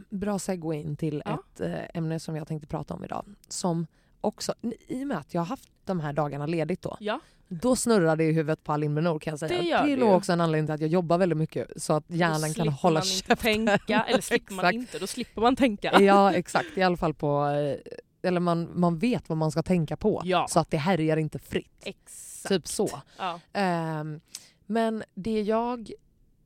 bra 0.09 0.39
segway 0.39 0.77
in 0.79 0.95
till 0.95 1.21
Ja. 1.25 1.33
ett 1.53 1.59
eh, 1.61 1.73
ämne 1.97 2.19
som 2.19 2.35
jag 2.35 2.47
tänkte 2.47 2.67
prata 2.67 2.93
om 2.93 3.03
idag. 3.03 3.25
Som 3.47 3.87
också, 4.21 4.53
i 4.87 5.03
och 5.03 5.07
med 5.07 5.17
att 5.17 5.33
jag 5.33 5.41
har 5.41 5.45
haft 5.45 5.69
de 5.85 5.99
här 5.99 6.13
dagarna 6.13 6.45
ledigt 6.45 6.81
då, 6.81 6.97
Ja, 6.99 7.19
då 7.47 7.75
snurrar 7.75 8.15
det 8.15 8.23
i 8.23 8.31
huvudet 8.31 8.63
på 8.63 8.73
Alin 8.73 8.93
Menor 8.93 9.19
kan 9.19 9.31
jag 9.31 9.39
säga. 9.39 9.61
Det 9.61 9.67
gör 9.67 9.85
det 9.87 9.93
är 9.93 9.97
nog 9.97 10.13
också 10.13 10.31
en 10.33 10.41
anledning 10.41 10.67
till 10.67 10.73
att 10.73 10.81
jag 10.81 10.89
jobbar 10.89 11.17
väldigt 11.17 11.37
mycket 11.37 11.67
så 11.83 11.93
att 11.93 12.03
hjärnan 12.07 12.53
kan 12.53 12.67
hålla 12.67 13.01
käften. 13.01 13.37
tänka. 13.37 14.03
Eller 14.07 14.21
slipper 14.21 14.53
man 14.53 14.73
inte, 14.73 14.99
då 14.99 15.07
slipper 15.07 15.41
man 15.41 15.55
tänka. 15.55 16.01
Ja 16.01 16.33
exakt, 16.33 16.77
i 16.77 16.81
alla 16.81 16.97
fall 16.97 17.13
på, 17.13 17.45
eh, 17.45 18.29
eller 18.29 18.39
man, 18.39 18.69
man 18.79 18.97
vet 18.97 19.29
vad 19.29 19.37
man 19.37 19.51
ska 19.51 19.63
tänka 19.63 19.97
på 19.97 20.21
Ja. 20.25 20.45
så 20.49 20.59
att 20.59 20.71
det 20.71 20.77
härjar 20.77 21.17
inte 21.17 21.39
fritt. 21.39 21.81
Exakt. 21.83 22.47
Typ 22.47 22.67
så. 22.67 22.89
Ja. 23.17 23.39
Ehm, 23.53 24.19
men 24.69 25.03
det 25.13 25.41
jag 25.41 25.91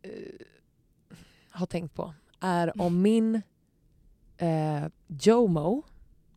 eh, 0.02 0.12
har 1.52 1.66
tänkt 1.66 1.94
på 1.96 2.14
är 2.40 2.82
om 2.82 3.02
min 3.02 3.36
uh, 4.42 4.88
JOMO, 5.08 5.84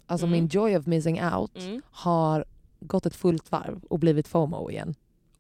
alltså 0.06 0.26
Mm. 0.26 0.32
min 0.38 0.46
joy 0.48 0.76
of 0.76 0.86
missing 0.86 1.24
out, 1.24 1.56
Mm. 1.56 1.82
har 1.90 2.44
gått 2.80 3.06
ett 3.06 3.16
fullt 3.16 3.52
varv 3.52 3.84
och 3.90 3.98
blivit 3.98 4.28
FOMO 4.28 4.70
igen. 4.70 4.94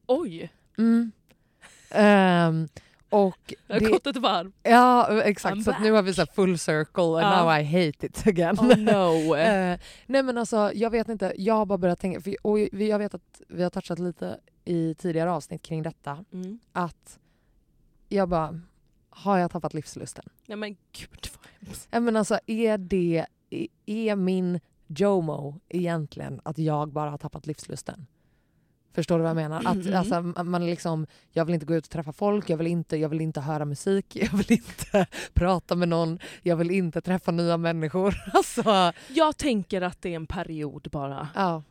Oj, 0.06 0.52
Mm. 0.78 1.12
Ehm, 1.90 2.68
och 3.10 3.54
jag 3.66 3.74
har 3.74 3.80
det, 3.80 3.86
gått 3.90 4.06
ett 4.06 4.16
varv. 4.16 4.52
ja 4.62 5.22
exakt, 5.22 5.56
I'm 5.56 5.62
så 5.62 5.74
nu 5.82 5.92
har 5.92 6.02
vi 6.02 6.14
så 6.14 6.20
här 6.20 6.28
full 6.34 6.58
circle 6.58 7.02
and 7.02 7.20
Ja. 7.22 7.42
now 7.44 7.60
I 7.60 7.64
hate 7.64 8.06
it 8.06 8.26
again. 8.26 8.56
Oh 8.58 8.76
no. 8.78 9.34
Eh, 9.36 9.78
nej 10.06 10.22
men 10.22 10.38
alltså 10.38 10.72
jag 10.74 10.90
vet 10.90 11.08
inte, 11.08 11.32
jag 11.36 11.54
har 11.54 11.66
bara 11.66 11.78
börjat 11.78 12.00
tänka, 12.00 12.20
för, 12.20 12.34
och 12.42 12.58
jag 12.60 12.98
vet 12.98 13.14
att 13.14 13.40
vi 13.48 13.62
har 13.62 13.70
touchat 13.70 13.98
lite 13.98 14.40
i 14.66 14.94
tidigare 14.94 15.32
avsnitt 15.32 15.62
kring 15.62 15.82
detta, 15.82 16.24
Mm. 16.32 16.58
att 16.72 17.18
jag 18.08 18.28
bara, 18.28 18.60
har 19.10 19.38
jag 19.38 19.50
tappat 19.50 19.74
livslusten? 19.74 20.24
Nej 20.46 20.56
men 20.56 20.70
gud 20.92 21.28
vad 21.36 21.46
hemskt. 21.60 21.88
Ja, 21.90 22.00
men 22.00 22.16
alltså 22.16 22.38
är 22.46 22.78
det, 22.78 23.26
är 23.86 24.16
min 24.16 24.60
JOMO 24.86 25.60
egentligen 25.68 26.40
att 26.44 26.58
jag 26.58 26.88
bara 26.92 27.10
har 27.10 27.18
tappat 27.18 27.46
livslusten? 27.46 28.06
Förstår 28.92 29.16
du 29.18 29.22
vad 29.22 29.30
jag 29.30 29.36
menar? 29.36 29.58
Att, 29.66 29.74
Mm. 29.86 29.94
alltså, 29.94 30.42
man 30.44 30.66
liksom, 30.66 31.06
jag 31.32 31.44
vill 31.44 31.54
inte 31.54 31.66
gå 31.66 31.74
ut 31.74 31.84
och 31.84 31.90
träffa 31.90 32.12
folk, 32.12 32.50
jag 32.50 32.56
vill, 32.56 32.66
inte, 32.66 32.96
jag 32.96 33.08
vill 33.08 33.20
inte 33.20 33.40
höra 33.40 33.64
musik, 33.64 34.16
jag 34.16 34.30
vill 34.36 34.52
inte 34.52 35.06
prata 35.34 35.74
med 35.74 35.88
någon, 35.88 36.18
jag 36.42 36.56
vill 36.56 36.70
inte 36.70 37.00
träffa 37.00 37.30
nya 37.32 37.56
människor. 37.56 38.14
Alltså, 38.34 38.92
Jag 39.08 39.36
tänker 39.36 39.82
att 39.82 40.02
det 40.02 40.08
är 40.12 40.16
en 40.16 40.26
period 40.26 40.88
bara. 40.92 41.28
ja. 41.34 41.62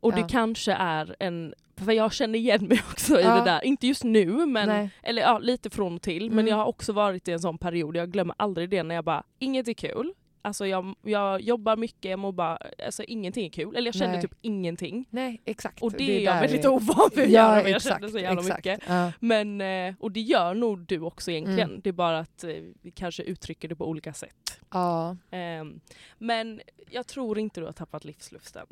Och 0.00 0.12
Ja. 0.12 0.16
det 0.16 0.28
kanske 0.28 0.72
är 0.72 1.16
en... 1.18 1.54
För 1.84 1.92
jag 1.92 2.12
känner 2.12 2.38
igen 2.38 2.66
mig 2.68 2.80
också 2.90 3.20
i 3.20 3.22
Ja. 3.22 3.34
det 3.34 3.44
där. 3.44 3.64
Inte 3.64 3.86
just 3.86 4.04
nu, 4.04 4.46
men, 4.46 4.68
Nej. 4.68 4.90
eller 5.02 5.22
ja, 5.22 5.38
lite 5.38 5.70
från 5.70 5.94
och 5.94 6.02
till. 6.02 6.30
Men 6.30 6.38
Mm. 6.38 6.46
jag 6.48 6.56
har 6.56 6.64
också 6.66 6.92
varit 6.92 7.28
i 7.28 7.32
en 7.32 7.40
sån 7.40 7.58
period, 7.58 7.96
jag 7.96 8.10
glömmer 8.12 8.34
aldrig 8.38 8.70
det 8.70 8.82
när 8.82 8.94
jag 8.94 9.04
bara, 9.04 9.22
inget 9.38 9.68
är 9.68 9.72
kul. 9.72 10.12
Alltså 10.42 10.66
jag, 10.66 10.94
jag 11.02 11.40
jobbar 11.40 11.76
mycket, 11.76 12.10
jag 12.10 12.18
mår 12.18 12.32
bara, 12.32 12.58
alltså 12.86 13.02
ingenting 13.02 13.46
är 13.46 13.50
kul. 13.50 13.76
Eller 13.76 13.88
jag 13.88 13.94
kände 13.94 14.12
Nej. 14.12 14.22
typ 14.22 14.34
ingenting. 14.40 15.06
Nej, 15.10 15.42
exakt. 15.44 15.82
Och 15.82 15.92
det, 15.92 16.16
är 16.16 16.20
jag 16.20 16.40
väldigt 16.40 16.64
är- 16.64 16.68
ovan 16.68 17.10
vid 17.14 17.24
att 17.24 17.30
Ja, 17.30 17.52
göra, 17.54 17.62
men 17.62 17.72
jag 17.72 17.82
kände 17.82 18.10
så 18.10 18.18
jävla 18.18 18.40
exakt. 18.40 18.64
mycket. 18.64 18.82
Ja. 18.88 19.12
Men, 19.20 19.60
eh, 19.60 19.94
och 20.00 20.12
det 20.12 20.20
gör 20.20 20.54
nog 20.54 20.78
du 20.86 21.00
också 21.00 21.30
egentligen. 21.30 21.68
Mm. 21.70 21.80
Det 21.84 21.88
är 21.90 21.92
bara 21.92 22.18
att 22.18 22.44
eh, 22.44 22.50
vi 22.82 22.90
kanske 22.90 23.22
uttrycker 23.22 23.68
det 23.68 23.76
på 23.76 23.88
olika 23.88 24.12
sätt. 24.12 24.60
Ja. 24.70 25.16
Ehm, 25.30 25.80
men 26.18 26.60
jag 26.90 27.06
tror 27.06 27.38
inte 27.38 27.60
du 27.60 27.66
har 27.66 27.72
tappat 27.72 28.04
livslusten. 28.04 28.66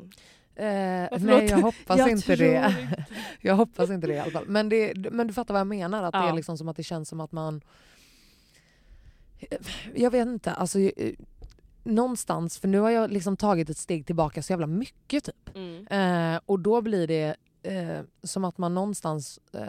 Varför 0.55 1.19
nej, 1.25 1.45
jag 1.45 1.57
hoppas 1.57 1.99
Jag 1.99 2.09
inte 2.09 2.35
det. 2.35 2.75
Jag 3.41 3.55
hoppas 3.55 3.89
inte 3.89 4.07
det 4.07 4.13
i 4.13 4.19
alla 4.19 4.31
fall. 4.31 4.45
Men, 4.47 4.69
det, 4.69 4.93
men 5.11 5.27
du 5.27 5.33
fattar 5.33 5.53
vad 5.53 5.59
jag 5.59 5.67
menar? 5.67 6.03
Att 6.03 6.11
det 6.13 6.17
Ja. 6.19 6.29
är 6.29 6.35
liksom 6.35 6.57
som 6.57 6.67
att 6.67 6.77
det 6.77 6.83
känns 6.83 7.09
som 7.09 7.19
att 7.19 7.31
man... 7.31 7.61
Jag 9.95 10.11
vet 10.11 10.27
inte, 10.27 10.51
alltså 10.51 10.79
någonstans, 11.89 12.59
för 12.59 12.67
nu 12.67 12.79
har 12.79 12.89
jag 12.89 13.11
liksom 13.11 13.37
tagit 13.37 13.69
ett 13.69 13.77
steg 13.77 14.05
tillbaka 14.05 14.41
så 14.43 14.53
jävla 14.53 14.67
mycket 14.67 15.23
typ. 15.23 15.55
Mm. 15.55 15.87
Eh, 15.87 16.39
och 16.45 16.59
då 16.59 16.81
blir 16.81 17.07
det 17.07 17.35
eh, 17.63 18.01
som 18.23 18.45
att 18.45 18.57
man 18.57 18.73
någonstans 18.75 19.39
eh, 19.53 19.61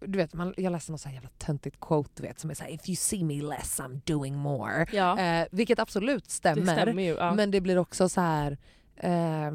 du 0.00 0.18
vet, 0.18 0.34
man, 0.34 0.54
jag 0.56 0.70
läste 0.72 0.92
något 0.92 1.00
så 1.00 1.08
jävla 1.08 1.28
töntigt 1.38 1.80
quote 1.80 2.10
du 2.14 2.22
vet, 2.22 2.40
som 2.40 2.50
är 2.50 2.54
såhär 2.54 2.70
“If 2.70 2.88
you 2.88 2.96
see 2.96 3.24
me 3.24 3.42
less 3.42 3.80
I'm 3.80 4.00
doing 4.04 4.36
more”. 4.36 4.86
Ja, 4.92 5.20
Eh, 5.20 5.46
vilket 5.50 5.78
absolut 5.78 6.30
stämmer. 6.30 6.76
det 6.76 6.82
stämmer 6.82 7.02
ju. 7.02 7.14
Ja. 7.14 7.34
Men 7.34 7.50
det 7.50 7.60
blir 7.60 7.78
också 7.78 8.08
så 8.08 8.20
här... 8.20 8.58
Eh, 8.96 9.50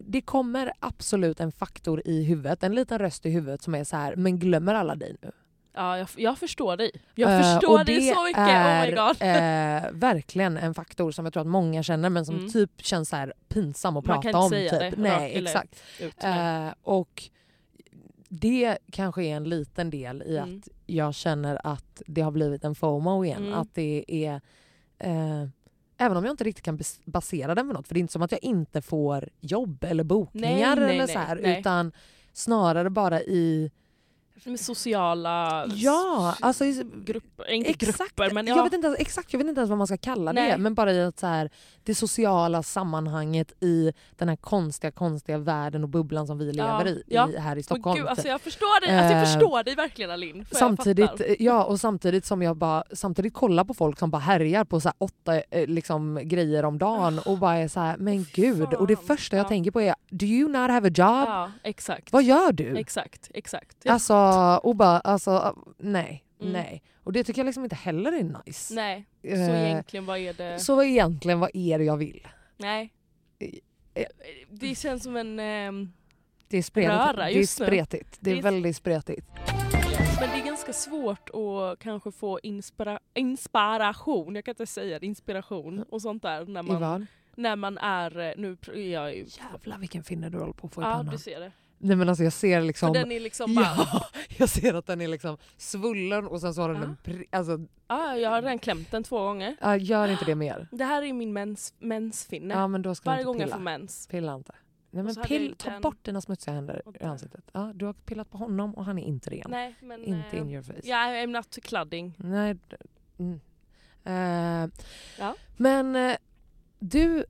det 0.00 0.20
kommer 0.20 0.72
absolut 0.80 1.40
en 1.40 1.52
faktor 1.52 2.02
i 2.04 2.24
huvudet, 2.24 2.62
en 2.62 2.74
liten 2.74 2.98
röst 2.98 3.26
i 3.26 3.30
huvudet 3.30 3.62
som 3.62 3.74
är 3.74 3.84
så 3.84 3.96
här, 3.96 4.16
men 4.16 4.38
glömmer 4.38 4.74
alla 4.74 4.94
dig 4.94 5.16
nu? 5.22 5.30
Ja, 5.76 5.98
jag, 5.98 6.08
jag 6.16 6.38
förstår 6.38 6.76
dig. 6.76 6.90
Jag 7.14 7.32
Eh, 7.32 7.42
förstår 7.42 7.78
och 7.78 7.84
dig 7.84 7.94
det 7.96 8.14
så 8.14 8.24
mycket. 8.24 8.38
är 8.40 8.82
oh 8.82 8.86
my 8.86 8.96
god. 8.96 9.16
eh, 9.20 10.00
verkligen 10.00 10.56
en 10.56 10.74
faktor 10.74 11.10
som 11.10 11.24
jag 11.26 11.32
tror 11.32 11.40
att 11.40 11.46
många 11.46 11.82
känner 11.82 12.10
men 12.10 12.26
som 12.26 12.34
Mm. 12.36 12.50
typ 12.50 12.70
känns 12.82 13.08
så 13.08 13.16
här 13.16 13.32
pinsam 13.48 13.96
att 13.96 14.06
Man 14.06 14.20
prata 14.22 14.38
om. 14.38 14.50
säga 14.50 14.70
typ. 14.70 14.80
det 14.80 15.02
Nej, 15.02 15.34
eller 15.34 15.50
exakt. 15.50 15.82
Ut. 16.00 16.24
Eh, 16.24 16.68
och 16.82 17.22
det 18.28 18.78
kanske 18.90 19.24
är 19.24 19.36
en 19.36 19.44
liten 19.48 19.90
del 19.90 20.22
i 20.26 20.36
Mm. 20.36 20.58
att 20.58 20.68
jag 20.86 21.14
känner 21.14 21.60
att 21.66 22.02
det 22.06 22.20
har 22.20 22.30
blivit 22.30 22.64
en 22.64 22.74
FOMO 22.74 23.24
igen. 23.24 23.42
Mm. 23.46 23.54
Att 23.58 23.74
det 23.74 24.04
är... 24.08 24.40
Även 25.98 26.16
om 26.16 26.24
jag 26.24 26.32
inte 26.32 26.44
riktigt 26.44 26.64
kan 26.64 26.76
bas- 26.78 27.00
basera 27.04 27.54
den 27.54 27.68
på 27.68 27.74
något, 27.74 27.88
för 27.88 27.94
det 27.94 27.98
är 27.98 28.00
inte 28.00 28.12
som 28.12 28.22
att 28.22 28.32
jag 28.32 28.44
inte 28.44 28.82
får 28.82 29.28
jobb 29.40 29.84
eller 29.84 30.04
bokningar 30.04 30.76
Nej, 30.76 30.86
nej, 30.86 30.96
eller 30.96 31.06
så 31.06 31.18
här, 31.18 31.36
utan 31.58 31.92
snarare 32.32 32.90
bara 32.90 33.20
i... 33.20 33.70
Med 34.44 34.60
sociala 34.60 35.66
Ja, 35.74 36.34
alltså 36.40 36.64
grupper. 37.04 37.50
Inte 37.50 37.70
Exakt, 37.70 37.98
grupper 38.16 38.30
men 38.34 38.46
ja. 38.46 38.56
jag 38.56 38.64
vet 38.64 38.72
inte, 38.72 38.86
ens- 38.86 39.00
exakt, 39.00 39.32
jag 39.32 39.38
vet 39.38 39.48
inte 39.48 39.58
ens 39.60 39.68
vad 39.68 39.78
man 39.78 39.86
ska 39.86 39.96
kalla 39.96 40.32
det. 40.32 40.40
Nej. 40.40 40.58
Men 40.58 40.74
bara 40.74 40.92
i 40.92 41.02
att 41.02 41.18
så 41.18 41.26
här, 41.26 41.50
det 41.84 41.94
sociala 41.94 42.62
sammanhanget 42.62 43.52
i 43.62 43.92
den 44.16 44.28
här 44.28 44.36
konstiga, 44.36 44.90
konstiga 44.90 45.38
världen 45.38 45.82
och 45.82 45.88
bubblan 45.88 46.26
som 46.26 46.38
vi 46.38 46.50
Ja, 46.52 46.78
lever 46.78 46.90
i, 46.90 47.02
ja. 47.06 47.30
i 47.30 47.36
här 47.36 47.56
i 47.56 47.62
Stockholm. 47.62 47.96
gud, 47.98 48.06
alltså 48.06 48.22
typ. 48.22 48.30
jag 48.30 48.40
förstår 48.40 48.80
dig, 48.86 48.98
alltså 48.98 49.12
jag 49.14 49.22
Eh, 49.22 49.24
förstår 49.28 49.62
dig 49.64 49.74
verkligen 49.74 50.10
Alin. 50.10 50.44
för 50.44 50.54
jag 50.54 50.58
Samtidigt, 50.58 51.10
fattar. 51.10 51.42
ja, 51.42 51.64
och 51.64 51.80
samtidigt 51.80 52.24
som 52.26 52.42
jag 52.42 52.56
bara 52.56 52.84
samtidigt 52.92 53.34
kollar 53.34 53.64
på 53.64 53.74
folk 53.74 53.98
som 53.98 54.10
bara 54.10 54.18
härjar 54.22 54.64
på 54.64 54.80
så 54.80 54.88
här 54.88 54.94
åtta 54.98 55.40
eh, 55.50 55.66
liksom, 55.66 56.20
grejer 56.22 56.64
om 56.64 56.78
dagen 56.78 57.18
och 57.18 57.38
bara 57.38 57.56
är 57.56 57.68
så 57.68 57.80
här, 57.80 57.96
men 57.96 58.26
gud. 58.34 58.74
Och 58.74 58.86
det 58.86 58.96
första 59.06 59.36
jag 59.36 59.44
Ja. 59.44 59.48
tänker 59.48 59.70
på 59.70 59.80
är, 59.80 59.94
do 60.10 60.26
you 60.26 60.48
not 60.48 60.70
have 60.70 60.88
a 60.88 60.92
job? 60.94 61.50
Exakt. 61.62 62.12
Vad 62.12 62.22
gör 62.24 62.52
du? 62.52 62.76
Exakt, 62.76 63.30
exakt. 63.34 63.86
Alltså, 63.86 64.25
och 64.58 64.76
bara, 64.76 65.00
alltså, 65.00 65.56
nej, 65.78 66.22
Mm. 66.40 66.52
nej. 66.52 66.82
Och 67.02 67.12
det 67.12 67.24
tycker 67.24 67.40
jag 67.40 67.46
liksom 67.46 67.64
inte 67.64 67.76
heller 67.76 68.12
är 68.12 68.42
nice. 68.46 68.74
Nej, 68.74 69.06
så 69.22 69.28
Eh, 69.28 69.64
egentligen 69.70 70.06
vad 70.06 70.18
är 70.18 70.32
det? 70.34 70.58
Så 70.58 70.82
egentligen, 70.82 71.40
vad 71.40 71.50
är 71.54 71.78
det 71.78 71.84
jag 71.84 71.96
vill? 71.96 72.28
Nej. 72.56 72.92
Eh, 73.94 74.04
Det 74.50 74.74
känns 74.74 75.02
som 75.02 75.16
en... 75.16 75.38
ehm, 75.40 75.92
Det 76.48 76.58
är 76.58 76.62
spretigt. 76.62 76.92
Röra 76.94 77.12
det 77.12 77.22
är 77.22 77.28
just 77.28 77.60
nu. 77.60 77.66
spretigt. 77.66 78.16
Det 78.20 78.30
är 78.30 78.42
väldigt 78.42 78.76
spretigt. 78.76 79.26
Men 80.20 80.30
det 80.30 80.40
är 80.42 80.44
ganska 80.46 80.72
svårt 80.72 81.30
att 81.30 81.78
kanske 81.78 82.12
få 82.12 82.40
inspira 82.42 82.98
inspiration, 83.14 84.34
jag 84.34 84.44
kan 84.44 84.52
inte 84.52 84.66
säga 84.66 84.98
det, 84.98 85.06
inspiration 85.06 85.82
och 85.90 86.02
sånt 86.02 86.22
där 86.22 86.44
när 86.46 86.62
man, 86.62 87.06
när 87.34 87.56
man 87.56 87.78
är... 87.78 88.18
eh, 88.18 88.32
Nu 88.36 88.56
jag. 88.74 89.14
Jävlar 89.16 89.78
vilken 89.78 90.04
finne 90.04 90.28
du 90.30 90.38
håller 90.38 90.52
på 90.52 90.66
att 90.66 90.74
få 90.74 90.80
i 90.80 90.84
Ja, 90.84 90.90
pannan. 90.90 91.06
du 91.12 91.18
ser 91.18 91.40
det. 91.40 91.52
Nej 91.78 91.96
men 91.96 92.08
alltså 92.08 92.24
jag 92.24 92.32
ser 92.32 92.60
liksom... 92.60 92.94
För 92.94 93.00
den 93.00 93.12
är 93.12 93.20
liksom 93.20 93.54
bara... 93.54 93.64
Ja, 93.76 94.06
jag 94.38 94.48
ser 94.48 94.74
att 94.74 94.86
den 94.86 95.00
är 95.00 95.08
liksom 95.08 95.36
svullen 95.56 96.26
och 96.26 96.40
sen 96.40 96.54
så 96.54 96.60
har 96.62 96.68
den 96.68 96.82
Ja. 96.82 96.84
en... 96.88 96.96
pri- 97.04 97.26
Alltså, 97.32 97.58
Ja, 97.88 98.16
jag 98.16 98.30
har 98.30 98.42
redan 98.42 98.58
klämt 98.58 98.90
den 98.90 99.02
två 99.02 99.18
gånger. 99.22 99.56
ja, 99.60 99.76
gör 99.76 100.08
inte 100.08 100.24
det 100.24 100.34
mer. 100.34 100.68
Det 100.72 100.84
här 100.84 101.02
är 101.02 101.12
min 101.12 101.32
mens, 101.32 101.74
mensfinne. 101.78 102.54
Ja 102.54 102.68
men 102.68 102.82
då 102.82 102.94
ska 102.94 103.10
Varje 103.10 103.24
gång 103.24 103.40
jag 103.40 103.50
får 103.50 103.58
mens. 103.58 104.06
Pilla 104.06 104.34
inte. 104.34 104.52
Nej 104.90 105.02
men 105.04 105.14
pill, 105.14 105.54
ta 105.58 105.70
den- 105.70 105.82
bort 105.82 106.04
dina 106.04 106.20
smutsiga 106.20 106.54
händer 106.54 106.82
där. 107.00 107.06
ansiktet. 107.06 107.44
Ja, 107.52 107.72
du 107.74 107.84
har 107.86 107.92
pillat 107.92 108.30
på 108.30 108.38
honom 108.38 108.74
och 108.74 108.84
han 108.84 108.98
är 108.98 109.02
inte 109.04 109.30
ren. 109.30 109.46
Nej, 109.48 109.74
men... 109.80 110.04
inte 110.04 110.36
eh, 110.36 110.40
in 110.42 110.50
your 110.50 110.62
face. 110.62 110.80
Ja, 110.84 110.96
I'm 110.96 111.26
not 111.26 111.58
cladding. 111.62 112.14
Nej. 112.18 112.56
Mm. 113.18 113.40
Eh, 114.04 114.70
Ja. 115.18 115.34
Men 115.56 115.96
eh, 115.96 116.16
du 116.78 117.24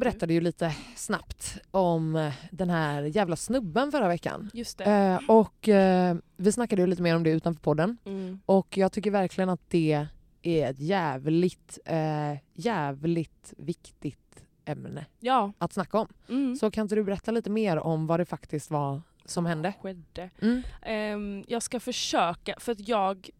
berättade 0.00 0.34
ju 0.34 0.40
lite 0.40 0.74
snabbt 0.96 1.58
om 1.70 2.16
eh, 2.16 2.32
den 2.50 2.70
här 2.70 3.02
jävla 3.02 3.36
snubben 3.36 3.92
förra 3.92 4.08
veckan. 4.08 4.50
Just 4.54 4.78
det. 4.78 4.84
Eh, 4.84 5.30
och 5.30 5.68
eh, 5.68 6.16
vi 6.36 6.52
snackade 6.52 6.82
ju 6.82 6.86
lite 6.86 7.02
mer 7.02 7.16
om 7.16 7.22
det 7.22 7.30
utanför 7.30 7.60
podden. 7.62 7.96
Mm. 8.04 8.40
Och 8.46 8.76
jag 8.76 8.92
tycker 8.92 9.10
verkligen 9.10 9.48
att 9.50 9.70
det 9.70 10.06
är 10.42 10.70
ett 10.70 10.78
jävligt, 10.80 11.78
eh, 11.84 12.38
jävligt 12.54 13.54
viktigt 13.56 14.44
ämne 14.64 15.06
Ja. 15.20 15.52
att 15.58 15.72
snacka 15.72 15.98
om. 15.98 16.08
Mm. 16.28 16.56
Så 16.56 16.70
kan 16.70 16.82
inte 16.82 16.94
du 16.94 17.04
berätta 17.04 17.30
lite 17.30 17.50
mer 17.50 17.78
om 17.78 18.06
vad 18.06 18.20
det 18.20 18.24
faktiskt 18.24 18.70
var 18.70 19.02
som 19.24 19.46
hände? 19.46 19.72
Skedde. 19.80 20.30
Mm. 20.42 20.62
Ehm, 20.82 21.44
jag 21.48 21.62
ska 21.62 21.80
försöka, 21.80 22.54
för 22.58 22.72
att 22.72 22.88
jag... 22.88 23.30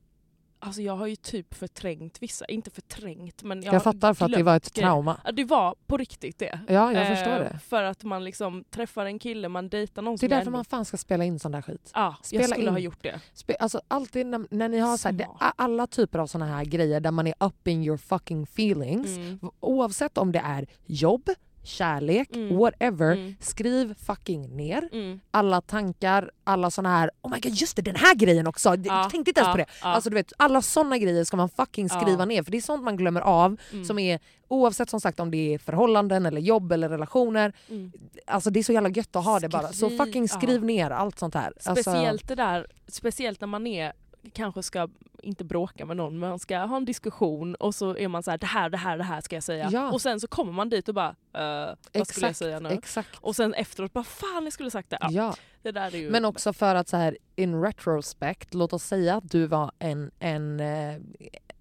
Alltså 0.63 0.83
jag 0.83 0.97
har 0.97 1.07
ju 1.07 1.17
typ 1.17 1.55
förträngt 1.55 2.23
vissa, 2.23 2.45
inte 2.45 2.71
förträngt 2.71 3.43
men 3.43 3.63
jag, 3.63 3.75
Jag, 3.75 3.83
fattar 3.83 4.15
för 4.15 4.25
att 4.25 4.33
det 4.33 4.43
var 4.43 4.57
ett 4.57 4.75
trauma. 4.75 5.21
Det 5.33 5.45
var 5.45 5.75
på 5.87 5.97
riktigt 5.97 6.39
det. 6.39 6.61
Ja, 6.69 6.93
jag 6.93 7.03
Eh, 7.03 7.09
förstår 7.17 7.39
det. 7.39 7.59
För 7.69 7.83
att 7.83 8.05
man 8.05 8.25
liksom 8.25 8.65
träffar 8.71 9.07
en 9.07 9.19
kille, 9.19 9.49
man 9.49 9.69
dejtar 9.69 10.03
någon 10.03 10.17
Det 10.17 10.27
är 10.27 10.31
därför 10.31 10.51
man 10.51 10.65
fan 10.65 10.85
ska 10.85 10.97
spela 10.97 11.25
in 11.25 11.39
sån 11.39 11.53
där 11.53 11.63
skit. 11.63 11.91
Ja, 11.95 12.17
spela 12.23 12.43
jag 12.43 12.51
skulle 12.51 12.67
in. 12.67 12.73
ha 12.73 12.79
gjort 12.79 13.03
det. 13.03 13.21
Spe- 13.35 13.57
alltså 13.61 13.81
alltid 13.89 14.27
när, 14.27 14.47
när 14.51 14.69
ni 14.69 14.79
har 14.79 14.97
så 14.97 15.09
här, 15.09 15.13
det, 15.13 15.29
alla 15.57 15.87
typer 15.87 16.19
av 16.19 16.27
såna 16.27 16.47
här 16.47 16.65
grejer 16.65 17.01
där 17.01 17.11
man 17.11 17.27
är 17.27 17.35
up 17.41 17.67
in 17.69 17.83
your 17.85 17.97
fucking 17.99 18.43
feelings. 18.43 19.07
Mm. 19.17 19.39
Oavsett 19.61 20.19
om 20.19 20.33
det 20.33 20.39
är 20.45 20.67
jobb, 20.87 21.31
kärlek, 21.63 22.37
Mm. 22.37 22.57
whatever. 22.59 23.13
Mm. 23.13 23.35
Skriv 23.41 23.95
fucking 24.07 24.57
ner 24.57 24.89
Mm. 24.93 25.21
alla 25.31 25.61
tankar, 25.61 26.31
alla 26.45 26.71
såna 26.71 26.89
här 26.99 27.11
oh 27.23 27.31
my 27.31 27.41
god 27.41 27.53
just 27.53 27.77
det 27.77 27.83
den 27.83 27.97
här 27.97 28.15
grejen 28.15 28.47
också, 28.47 28.69
jag 28.69 28.87
Ja, 28.87 29.03
tänkte 29.11 29.31
inte 29.31 29.41
ens 29.41 29.49
ja, 29.49 29.53
på 29.53 29.59
det. 29.59 29.67
ja. 29.83 29.87
Alltså 29.89 30.11
du 30.11 30.15
vet 30.15 30.33
alla 30.37 30.63
såna 30.63 30.99
grejer 30.99 31.25
ska 31.25 31.37
man 31.37 31.49
fucking 31.49 31.89
skriva 31.89 32.25
ner 32.25 32.43
för 32.43 32.51
det 32.51 32.57
är 32.57 32.63
sånt 32.63 32.83
man 32.85 32.97
glömmer 32.97 33.21
av 33.21 33.57
Mm. 33.73 33.85
som 33.85 33.99
är 33.99 34.21
oavsett 34.49 34.91
som 34.91 35.01
sagt 35.01 35.21
om 35.21 35.31
det 35.31 35.55
är 35.55 35.59
förhållanden 35.59 36.27
eller 36.27 36.41
jobb 36.41 36.73
eller 36.73 36.89
relationer. 36.89 37.53
Mm. 37.69 37.93
Alltså 38.27 38.51
det 38.51 38.59
är 38.59 38.65
så 38.65 38.73
jävla 38.73 38.89
gött 38.89 39.17
att 39.17 39.25
ha 39.25 39.41
det 39.41 39.49
bara. 39.49 39.69
Så 39.73 39.87
Skriv- 39.89 39.97
fucking 39.99 40.29
skriv 40.29 40.65
ner 40.65 40.91
allt 40.91 41.19
sånt 41.19 41.35
här. 41.35 41.53
Alltså, 41.67 41.75
Speciellt 41.83 42.29
det 42.29 42.35
där, 42.35 42.67
speciellt 42.89 43.41
när 43.41 43.49
man 43.49 43.67
är 43.67 43.93
kanske 44.33 44.63
ska, 44.63 44.89
inte 45.23 45.45
bråka 45.45 45.87
med 45.87 45.97
någon, 45.97 46.19
men 46.19 46.31
man 46.31 46.39
ska 46.39 46.59
ha 46.59 46.77
en 46.77 46.85
diskussion 46.85 47.55
och 47.55 47.75
så 47.75 47.97
är 47.97 48.09
man 48.09 48.23
så 48.23 48.31
här: 48.31 48.39
det 48.39 48.47
här, 48.47 48.71
det 48.71 48.77
här, 48.77 48.99
det 48.99 49.05
här 49.05 49.21
ska 49.21 49.37
jag 49.37 49.43
säga. 49.43 49.69
Ja. 49.73 49.93
Och 49.93 50.01
sen 50.01 50.21
så 50.21 50.29
kommer 50.29 50.53
man 50.53 50.69
dit 50.69 50.89
och 50.89 50.95
bara, 50.95 51.15
eh, 51.35 51.75
vad 51.93 52.09
skulle 52.09 52.27
jag 52.27 52.37
säga 52.37 52.61
nu? 52.61 52.69
Exakt. 52.69 53.19
Och 53.21 53.37
sen 53.37 53.55
efteråt 53.55 53.93
bara, 53.93 54.05
fan 54.05 54.45
jag 54.45 54.53
skulle 54.53 54.71
sagt 54.71 54.91
det. 54.91 54.99
Ja, 55.01 55.09
Ja. 55.11 55.35
Det 55.63 55.73
där 55.73 55.95
är 55.95 55.99
ju... 55.99 56.11
Men 56.11 56.25
också 56.25 56.53
för 56.53 56.75
att 56.75 56.89
så 56.89 56.97
här 56.97 57.19
in 57.37 57.63
retrospect, 57.63 58.55
låt 58.55 58.73
oss 58.73 58.85
säga 58.85 59.17
att 59.17 59.31
du 59.31 59.47
var 59.47 59.73
en, 59.79 60.11
en, 60.19 60.61
eh, 60.61 60.95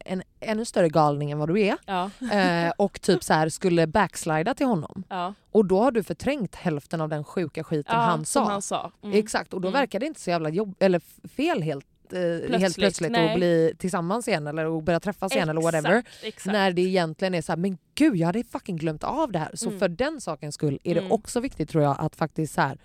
en 0.05 0.23
ännu 0.39 0.65
större 0.65 0.89
galning 0.89 1.31
än 1.31 1.39
vad 1.39 1.49
du 1.49 1.61
är 1.61 1.77
Ja, 1.85 2.09
eh, 2.31 2.71
och 2.77 3.01
typ 3.01 3.23
så 3.23 3.33
här 3.33 3.49
skulle 3.49 3.87
backslida 3.87 4.53
till 4.53 4.65
honom. 4.65 5.03
ja. 5.09 5.33
Och 5.51 5.65
då 5.65 5.83
har 5.83 5.91
du 5.91 6.03
förträngt 6.03 6.55
hälften 6.55 7.01
av 7.01 7.09
den 7.09 7.23
sjuka 7.23 7.63
skiten 7.63 7.95
ja 7.95 8.01
han 8.01 8.25
sa. 8.25 8.43
han 8.45 8.61
sa. 8.61 8.91
Mm. 9.03 9.19
Exakt, 9.19 9.53
och 9.53 9.61
då 9.61 9.67
Mm. 9.67 9.79
verkar 9.79 9.99
det 9.99 10.05
inte 10.05 10.21
så 10.21 10.29
jävla 10.29 10.49
jobb 10.49 10.75
eller 10.79 11.01
fel 11.27 11.61
helt 11.61 11.85
eh, 12.13 12.59
helt 12.59 12.75
plötsligt 12.75 13.11
nej. 13.11 13.29
att 13.29 13.35
bli 13.37 13.73
tillsammans 13.77 14.27
igen 14.27 14.47
eller 14.47 14.77
att 14.77 14.83
börja 14.83 14.99
träffas 14.99 15.35
igen 15.35 15.49
eller 15.49 15.61
whatever. 15.61 16.03
Exakt. 16.23 16.45
När 16.53 16.71
det 16.71 16.81
egentligen 16.81 17.33
är 17.33 17.41
så 17.41 17.51
här, 17.51 17.57
men 17.57 17.77
gud 17.95 18.15
jag 18.15 18.25
hade 18.25 18.43
fucking 18.43 18.77
glömt 18.77 19.03
av 19.03 19.31
det 19.31 19.39
här. 19.39 19.51
Så 19.53 19.67
Mm. 19.67 19.79
för 19.79 19.87
den 19.89 20.21
sakens 20.21 20.55
skull 20.55 20.79
är 20.83 20.93
det 20.93 20.99
Mm. 21.01 21.11
också 21.11 21.39
viktigt 21.39 21.69
tror 21.69 21.83
jag 21.83 21.95
att 21.99 22.15
faktiskt 22.15 22.53
så 22.53 22.61
här, 22.61 22.77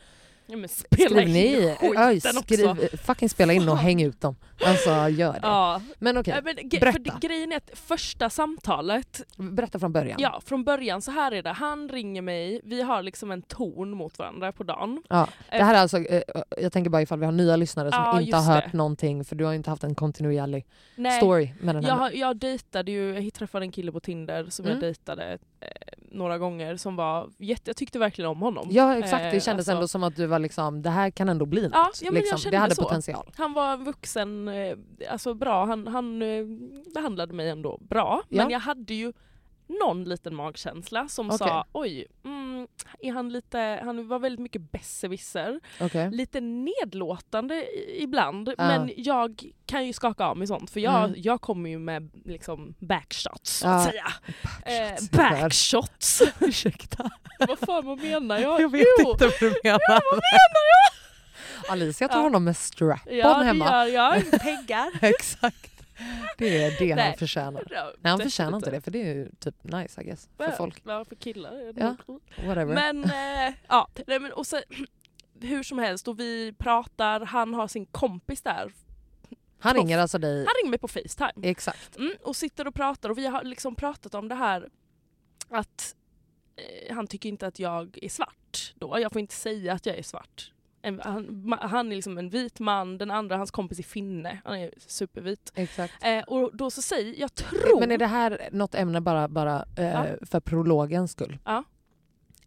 ja, 0.46 0.56
men 0.56 0.68
spela 0.68 1.08
skriv 1.08 1.28
in 1.28 1.32
ner, 1.32 1.74
skiten 2.10 2.36
också. 2.38 2.54
skriv, 2.54 2.96
fucking 2.96 3.28
spela 3.28 3.52
in 3.52 3.68
och 3.68 3.78
häng 3.88 4.02
ut 4.02 4.20
dem. 4.20 4.36
Alltså 4.66 4.90
gör 5.08 5.32
det. 5.32 5.38
Ja. 5.42 5.80
Men 5.98 6.16
okej, 6.18 6.34
Ja, 6.36 6.42
men, 6.56 6.68
ge- 6.68 6.78
berätta. 6.80 7.18
Grejen 7.20 7.52
är 7.52 7.56
att 7.56 7.70
första 7.74 8.30
samtalet, 8.30 9.22
berätta 9.36 9.78
från 9.78 9.92
början. 9.92 10.16
ja 10.20 10.40
från 10.44 10.64
början 10.64 11.02
så 11.02 11.10
här 11.10 11.32
är 11.32 11.42
det, 11.42 11.50
han 11.52 11.88
ringer 11.88 12.22
mig, 12.22 12.60
vi 12.64 12.82
har 12.82 13.02
liksom 13.02 13.30
en 13.30 13.42
ton 13.42 13.90
mot 13.90 14.18
varandra 14.18 14.52
på 14.52 14.62
dagen. 14.64 15.02
Ja, 15.08 15.28
det 15.50 15.62
här 15.64 15.74
är 15.74 15.78
alltså, 15.78 15.98
eh, 15.98 16.22
jag 16.60 16.72
tänker 16.72 16.90
bara 16.90 17.02
ifall 17.02 17.18
vi 17.18 17.24
har 17.24 17.32
nya 17.32 17.56
lyssnare 17.56 17.90
som 17.92 18.00
Ja, 18.04 18.20
inte 18.20 18.36
har 18.36 18.54
hört 18.54 18.64
det. 18.72 18.76
någonting 18.78 19.24
för 19.24 19.36
du 19.36 19.44
har 19.44 19.52
inte 19.52 19.70
haft 19.70 19.84
en 19.84 19.94
kontinuerlig 19.94 20.66
Nej, 20.96 21.20
story 21.20 21.52
med 21.60 21.74
den 21.74 21.84
här. 21.84 21.90
jag, 22.00 22.14
jag 22.16 22.36
dejtade 22.36 22.92
ju, 22.92 23.18
jag 23.20 23.32
träffade 23.34 23.64
en 23.64 23.72
kille 23.72 23.92
på 23.92 24.00
Tinder 24.00 24.46
som 24.50 24.64
Mm. 24.64 24.74
jag 24.76 24.82
dejtade 24.82 25.38
eh, 25.60 25.68
några 26.14 26.38
gånger 26.38 26.76
som 26.76 26.96
var 26.96 27.30
jätte, 27.38 27.62
jag 27.70 27.76
tyckte 27.76 27.98
verkligen 27.98 28.30
om 28.30 28.40
honom. 28.42 28.66
Ja 28.70 28.96
exakt, 28.98 29.22
det 29.22 29.26
Eh, 29.28 29.30
kändes 29.40 29.46
alltså- 29.48 29.72
ändå 29.72 29.88
som 29.88 30.02
att 30.02 30.16
du 30.16 30.26
var 30.26 30.38
liksom, 30.38 30.82
det 30.82 30.90
här 30.90 31.10
kan 31.10 31.28
ändå 31.28 31.46
bli 31.46 31.62
något. 31.62 31.70
Ja, 31.74 31.90
ja, 32.00 32.06
men 32.06 32.14
jag 32.14 32.20
liksom. 32.22 32.38
kände 32.38 32.56
Det 32.56 32.60
hade 32.60 32.74
så. 32.74 32.82
potential. 32.82 33.30
Han 33.36 33.52
var 33.52 33.76
vuxen, 33.76 34.48
eh, 34.48 34.76
alltså 35.10 35.34
bra, 35.34 35.64
han, 35.64 35.86
han 35.86 36.22
eh, 36.22 36.44
behandlade 36.94 37.32
mig 37.34 37.48
ändå 37.50 37.78
bra. 37.80 38.22
Ja. 38.28 38.42
Men 38.42 38.50
jag 38.50 38.60
hade 38.60 38.94
ju 38.94 39.12
någon 39.66 40.04
liten 40.04 40.34
magkänsla 40.34 41.08
som 41.08 41.26
Okej. 41.26 41.38
sa 41.38 41.64
oj, 41.72 42.06
mm, 42.24 42.66
är 42.98 43.12
han 43.12 43.28
lite, 43.28 43.80
han 43.84 44.08
var 44.08 44.18
väldigt 44.18 44.40
mycket 44.40 44.72
besserwisser. 44.72 45.60
Okej. 45.80 46.10
Lite 46.10 46.40
nedlåtande 46.40 47.66
ibland 48.02 48.48
Ja. 48.48 48.54
men 48.58 48.90
jag 48.96 49.42
kan 49.66 49.86
ju 49.86 49.92
skaka 49.92 50.24
av 50.24 50.36
mig 50.36 50.46
sånt 50.46 50.70
för 50.70 50.80
jag, 50.80 51.04
Mm. 51.04 51.14
jag 51.22 51.40
kommer 51.40 51.70
ju 51.70 51.78
med 51.78 52.10
liksom 52.24 52.74
backshots 52.78 53.50
så 53.58 53.66
Ja. 53.66 53.74
att 53.76 53.84
säga. 53.84 54.06
Eh, 54.66 54.90
Backshots. 54.90 55.10
backshots! 55.10 56.22
Ursäkta. 56.40 57.10
vad 57.48 57.58
fan 57.58 57.86
vad 57.86 57.98
menar 58.02 58.38
jag? 58.38 58.60
Jag 58.62 58.70
vet 58.72 58.86
Jo. 58.98 59.10
inte 59.10 59.24
vad 59.24 59.34
du 59.40 59.54
menar. 59.64 59.78
vad 59.88 60.14
menar 60.14 60.64
jag? 60.74 61.72
Alicia 61.72 62.08
tar 62.08 62.16
Ja. 62.18 62.22
honom 62.22 62.44
med 62.44 62.56
strap-on 62.56 63.16
Ja 63.16 63.38
det 63.38 63.44
hemma. 63.44 63.86
gör 63.88 63.94
jag, 63.94 64.30
peggar. 64.42 64.90
Exakt. 65.00 65.70
Det 66.38 66.64
är 66.64 66.78
det 66.78 66.88
han 66.90 66.96
Nej. 66.96 67.16
förtjänar. 67.16 67.64
Ja, 67.70 67.92
Nej 68.00 68.10
han 68.10 68.18
förtjänar 68.18 68.56
inte 68.56 68.70
det 68.70 68.80
för 68.80 68.90
det 68.90 69.02
är 69.02 69.14
ju 69.14 69.30
typ 69.38 69.64
nice 69.64 70.02
I 70.02 70.04
guess. 70.04 70.28
För 70.36 70.50
folk. 70.50 70.82
Ja, 70.84 71.04
för 71.04 71.16
killar. 71.16 71.72
Ja. 71.76 71.96
Whatever. 72.46 72.74
Men 72.74 73.04
eh, 73.04 73.54
ja, 73.68 73.88
nej, 74.06 74.20
men, 74.20 74.32
och 74.32 74.46
sen, 74.46 74.62
hur 75.40 75.62
som 75.62 75.78
helst, 75.78 76.08
och 76.08 76.20
vi 76.20 76.54
pratar, 76.58 77.20
han 77.20 77.54
har 77.54 77.68
sin 77.68 77.86
kompis 77.86 78.42
där 78.42 78.72
Han 79.58 79.74
ringer 79.74 79.98
alltså 79.98 80.18
dig... 80.18 80.36
Han 80.36 80.54
ringer 80.62 80.70
mig 80.70 80.78
på 80.78 80.88
Facetime. 80.88 81.48
Exakt. 81.48 81.96
Mm, 81.96 82.12
och 82.22 82.36
sitter 82.36 82.66
och 82.66 82.74
pratar 82.74 83.10
och 83.10 83.18
vi 83.18 83.26
har 83.26 83.44
liksom 83.44 83.74
pratat 83.74 84.14
om 84.14 84.28
det 84.28 84.34
här 84.34 84.68
att 85.48 85.94
eh, 86.56 86.94
han 86.94 87.06
tycker 87.06 87.28
inte 87.28 87.46
att 87.46 87.58
jag 87.58 87.98
är 88.02 88.08
svart 88.08 88.74
då. 88.74 88.98
Jag 89.00 89.12
får 89.12 89.20
inte 89.20 89.34
säga 89.34 89.72
att 89.72 89.86
jag 89.86 89.98
är 89.98 90.02
svart. 90.02 90.53
En, 90.84 91.00
han, 91.04 91.52
han 91.60 91.92
är 91.92 91.96
liksom 91.96 92.18
en 92.18 92.28
vit 92.30 92.60
man, 92.60 92.98
den 92.98 93.10
andra, 93.10 93.36
hans 93.36 93.50
kompis 93.50 93.78
är 93.78 93.82
finne. 93.82 94.40
Han 94.44 94.58
är 94.58 94.70
supervit. 94.78 95.52
Exakt. 95.54 95.94
Eh, 96.04 96.22
och 96.24 96.50
då 96.56 96.70
så 96.70 96.82
säger 96.82 97.20
jag 97.20 97.34
tror... 97.34 97.80
Men 97.80 97.90
är 97.90 97.98
det 97.98 98.06
här 98.06 98.48
något 98.52 98.74
ämne 98.74 99.00
bara, 99.00 99.28
bara 99.28 99.64
eh, 99.76 99.84
Ja. 99.84 100.06
för 100.22 100.40
prologens 100.40 101.12
skull? 101.12 101.38
Ja. 101.44 101.64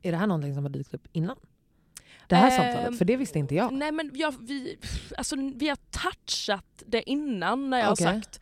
Är 0.02 0.12
det 0.12 0.18
här 0.18 0.28
någonting 0.28 0.54
som 0.56 0.64
har 0.64 0.70
dykt 0.70 0.94
upp 0.94 1.08
innan? 1.12 1.36
Det 2.28 2.36
här 2.36 2.52
Ehm, 2.68 2.74
samtalet? 2.74 2.98
För 2.98 3.06
det 3.06 3.16
visste 3.18 3.40
inte 3.40 3.56
jag. 3.56 3.74
Nej 3.74 3.92
men 3.92 4.12
jag, 4.14 4.34
vi, 4.40 4.78
alltså, 5.18 5.36
vi 5.56 5.70
har 5.70 5.78
touchat 5.92 6.84
det 6.86 7.10
innan 7.10 7.70
när 7.70 7.80
jag 7.80 7.92
Okej. 7.92 8.06
har 8.06 8.14
sagt 8.14 8.42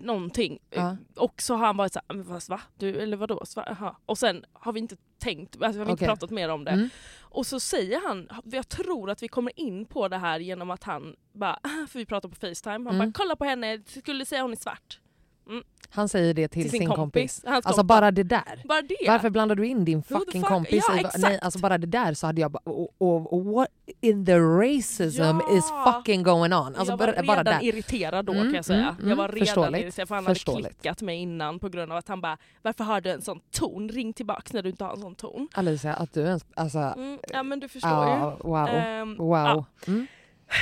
någonting. 0.00 0.58
Ja. 0.70 0.96
Och 1.16 1.42
så 1.42 1.54
har 1.54 1.66
han 1.66 1.76
varit 1.76 1.92
såhär, 1.92 2.14
"Men 2.14 2.24
fast 2.24 2.48
va? 2.48 2.60
Du, 2.76 2.96
eller 3.00 3.16
vadå? 3.16 3.42
Aha. 3.56 3.96
Och 4.06 4.18
sen 4.18 4.44
har 4.52 4.72
vi 4.72 4.80
inte 4.80 4.96
tänkt, 5.18 5.54
alltså, 5.62 5.78
vi 5.78 5.84
har 5.84 5.90
inte 5.90 5.92
Okej. 6.04 6.08
pratat 6.08 6.30
mer 6.30 6.48
om 6.48 6.64
det. 6.64 6.70
Mm. 6.70 6.88
Och 7.20 7.46
så 7.46 7.60
säger 7.60 8.00
han, 8.08 8.28
jag 8.44 8.68
tror 8.68 9.10
att 9.10 9.22
vi 9.22 9.28
kommer 9.28 9.60
in 9.60 9.86
på 9.86 10.08
det 10.08 10.16
här 10.18 10.40
genom 10.40 10.70
att 10.70 10.84
han 10.84 11.16
bara, 11.32 11.58
"Ah", 11.62 11.86
för 11.88 11.98
vi 11.98 12.06
pratar 12.06 12.28
på 12.28 12.34
Facetime, 12.34 12.72
han 12.72 12.86
Mm. 12.86 12.98
bara 12.98 13.12
kolla 13.12 13.36
på 13.36 13.44
henne, 13.44 13.82
skulle 13.86 14.26
säga 14.26 14.42
hon 14.42 14.52
är 14.52 14.56
svart. 14.56 15.00
Han 15.90 16.08
säger 16.08 16.34
det 16.34 16.48
till, 16.48 16.62
Till 16.62 16.70
sin 16.70 16.88
kompis. 16.88 17.42
Hans 17.46 17.66
Alltså 17.66 17.80
kompis. 17.80 17.88
bara 17.88 18.10
det 18.10 18.22
där. 18.22 18.62
Bara 18.64 18.82
det. 18.82 18.96
Varför 19.08 19.30
blandar 19.30 19.56
du 19.56 19.66
in 19.66 19.84
din 19.84 20.02
fucking 20.02 20.40
fuck? 20.42 20.48
kompis? 20.50 20.84
Ja, 20.88 20.96
i- 20.96 21.00
exakt. 21.00 21.18
Nej, 21.18 21.38
alltså 21.42 21.58
bara 21.58 21.78
det 21.78 21.86
där 21.86 22.14
så 22.14 22.26
hade 22.26 22.40
jag 22.40 22.50
bara... 22.50 22.58
Och, 22.64 22.94
och, 22.98 23.32
och 23.32 23.44
what 23.44 23.68
in 24.00 24.26
the 24.26 24.38
racism 24.38 25.22
Ja. 25.22 25.40
is 25.58 25.64
fucking 25.86 26.22
going 26.22 26.52
on? 26.52 26.74
Alltså 26.76 26.92
jag 26.92 26.98
bara, 26.98 27.12
var 27.12 27.22
bara 27.22 27.38
redan 27.40 27.44
där. 27.54 27.64
irriterad 27.64 28.24
då 28.24 28.32
Mm, 28.32 28.44
kan 28.44 28.54
jag 28.54 28.64
säga. 28.64 28.96
mm, 28.98 29.08
jag 29.08 29.16
var 29.16 29.24
mm. 29.24 29.34
redan 29.34 29.46
Förståeligt. 29.46 29.82
irriterad 29.84 30.08
för 30.08 30.14
han 30.14 30.26
hade 30.26 30.38
klickat 30.38 31.02
mig 31.02 31.16
innan 31.18 31.58
på 31.58 31.68
grund 31.68 31.92
av 31.92 31.98
att 31.98 32.08
han 32.08 32.20
bara 32.20 32.38
Varför 32.62 32.84
har 32.84 33.00
du 33.00 33.10
en 33.10 33.22
sån 33.22 33.40
ton? 33.50 33.88
Ring 33.88 34.12
tillbaks 34.12 34.52
när 34.52 34.62
du 34.62 34.68
inte 34.68 34.84
har 34.84 34.92
en 34.92 35.00
sån 35.00 35.14
ton. 35.14 35.48
Alicia, 35.54 35.94
att 35.94 36.12
du 36.12 36.20
ens... 36.20 36.44
Alltså, 36.54 36.78
Mm, 36.78 37.18
ja 37.28 37.42
men 37.42 37.60
du 37.60 37.68
förstår 37.68 38.04
ju. 38.06 38.48
wow. 38.48 38.68
Ehm, 38.68 39.16
wow. 39.16 39.64
ja. 39.86 39.92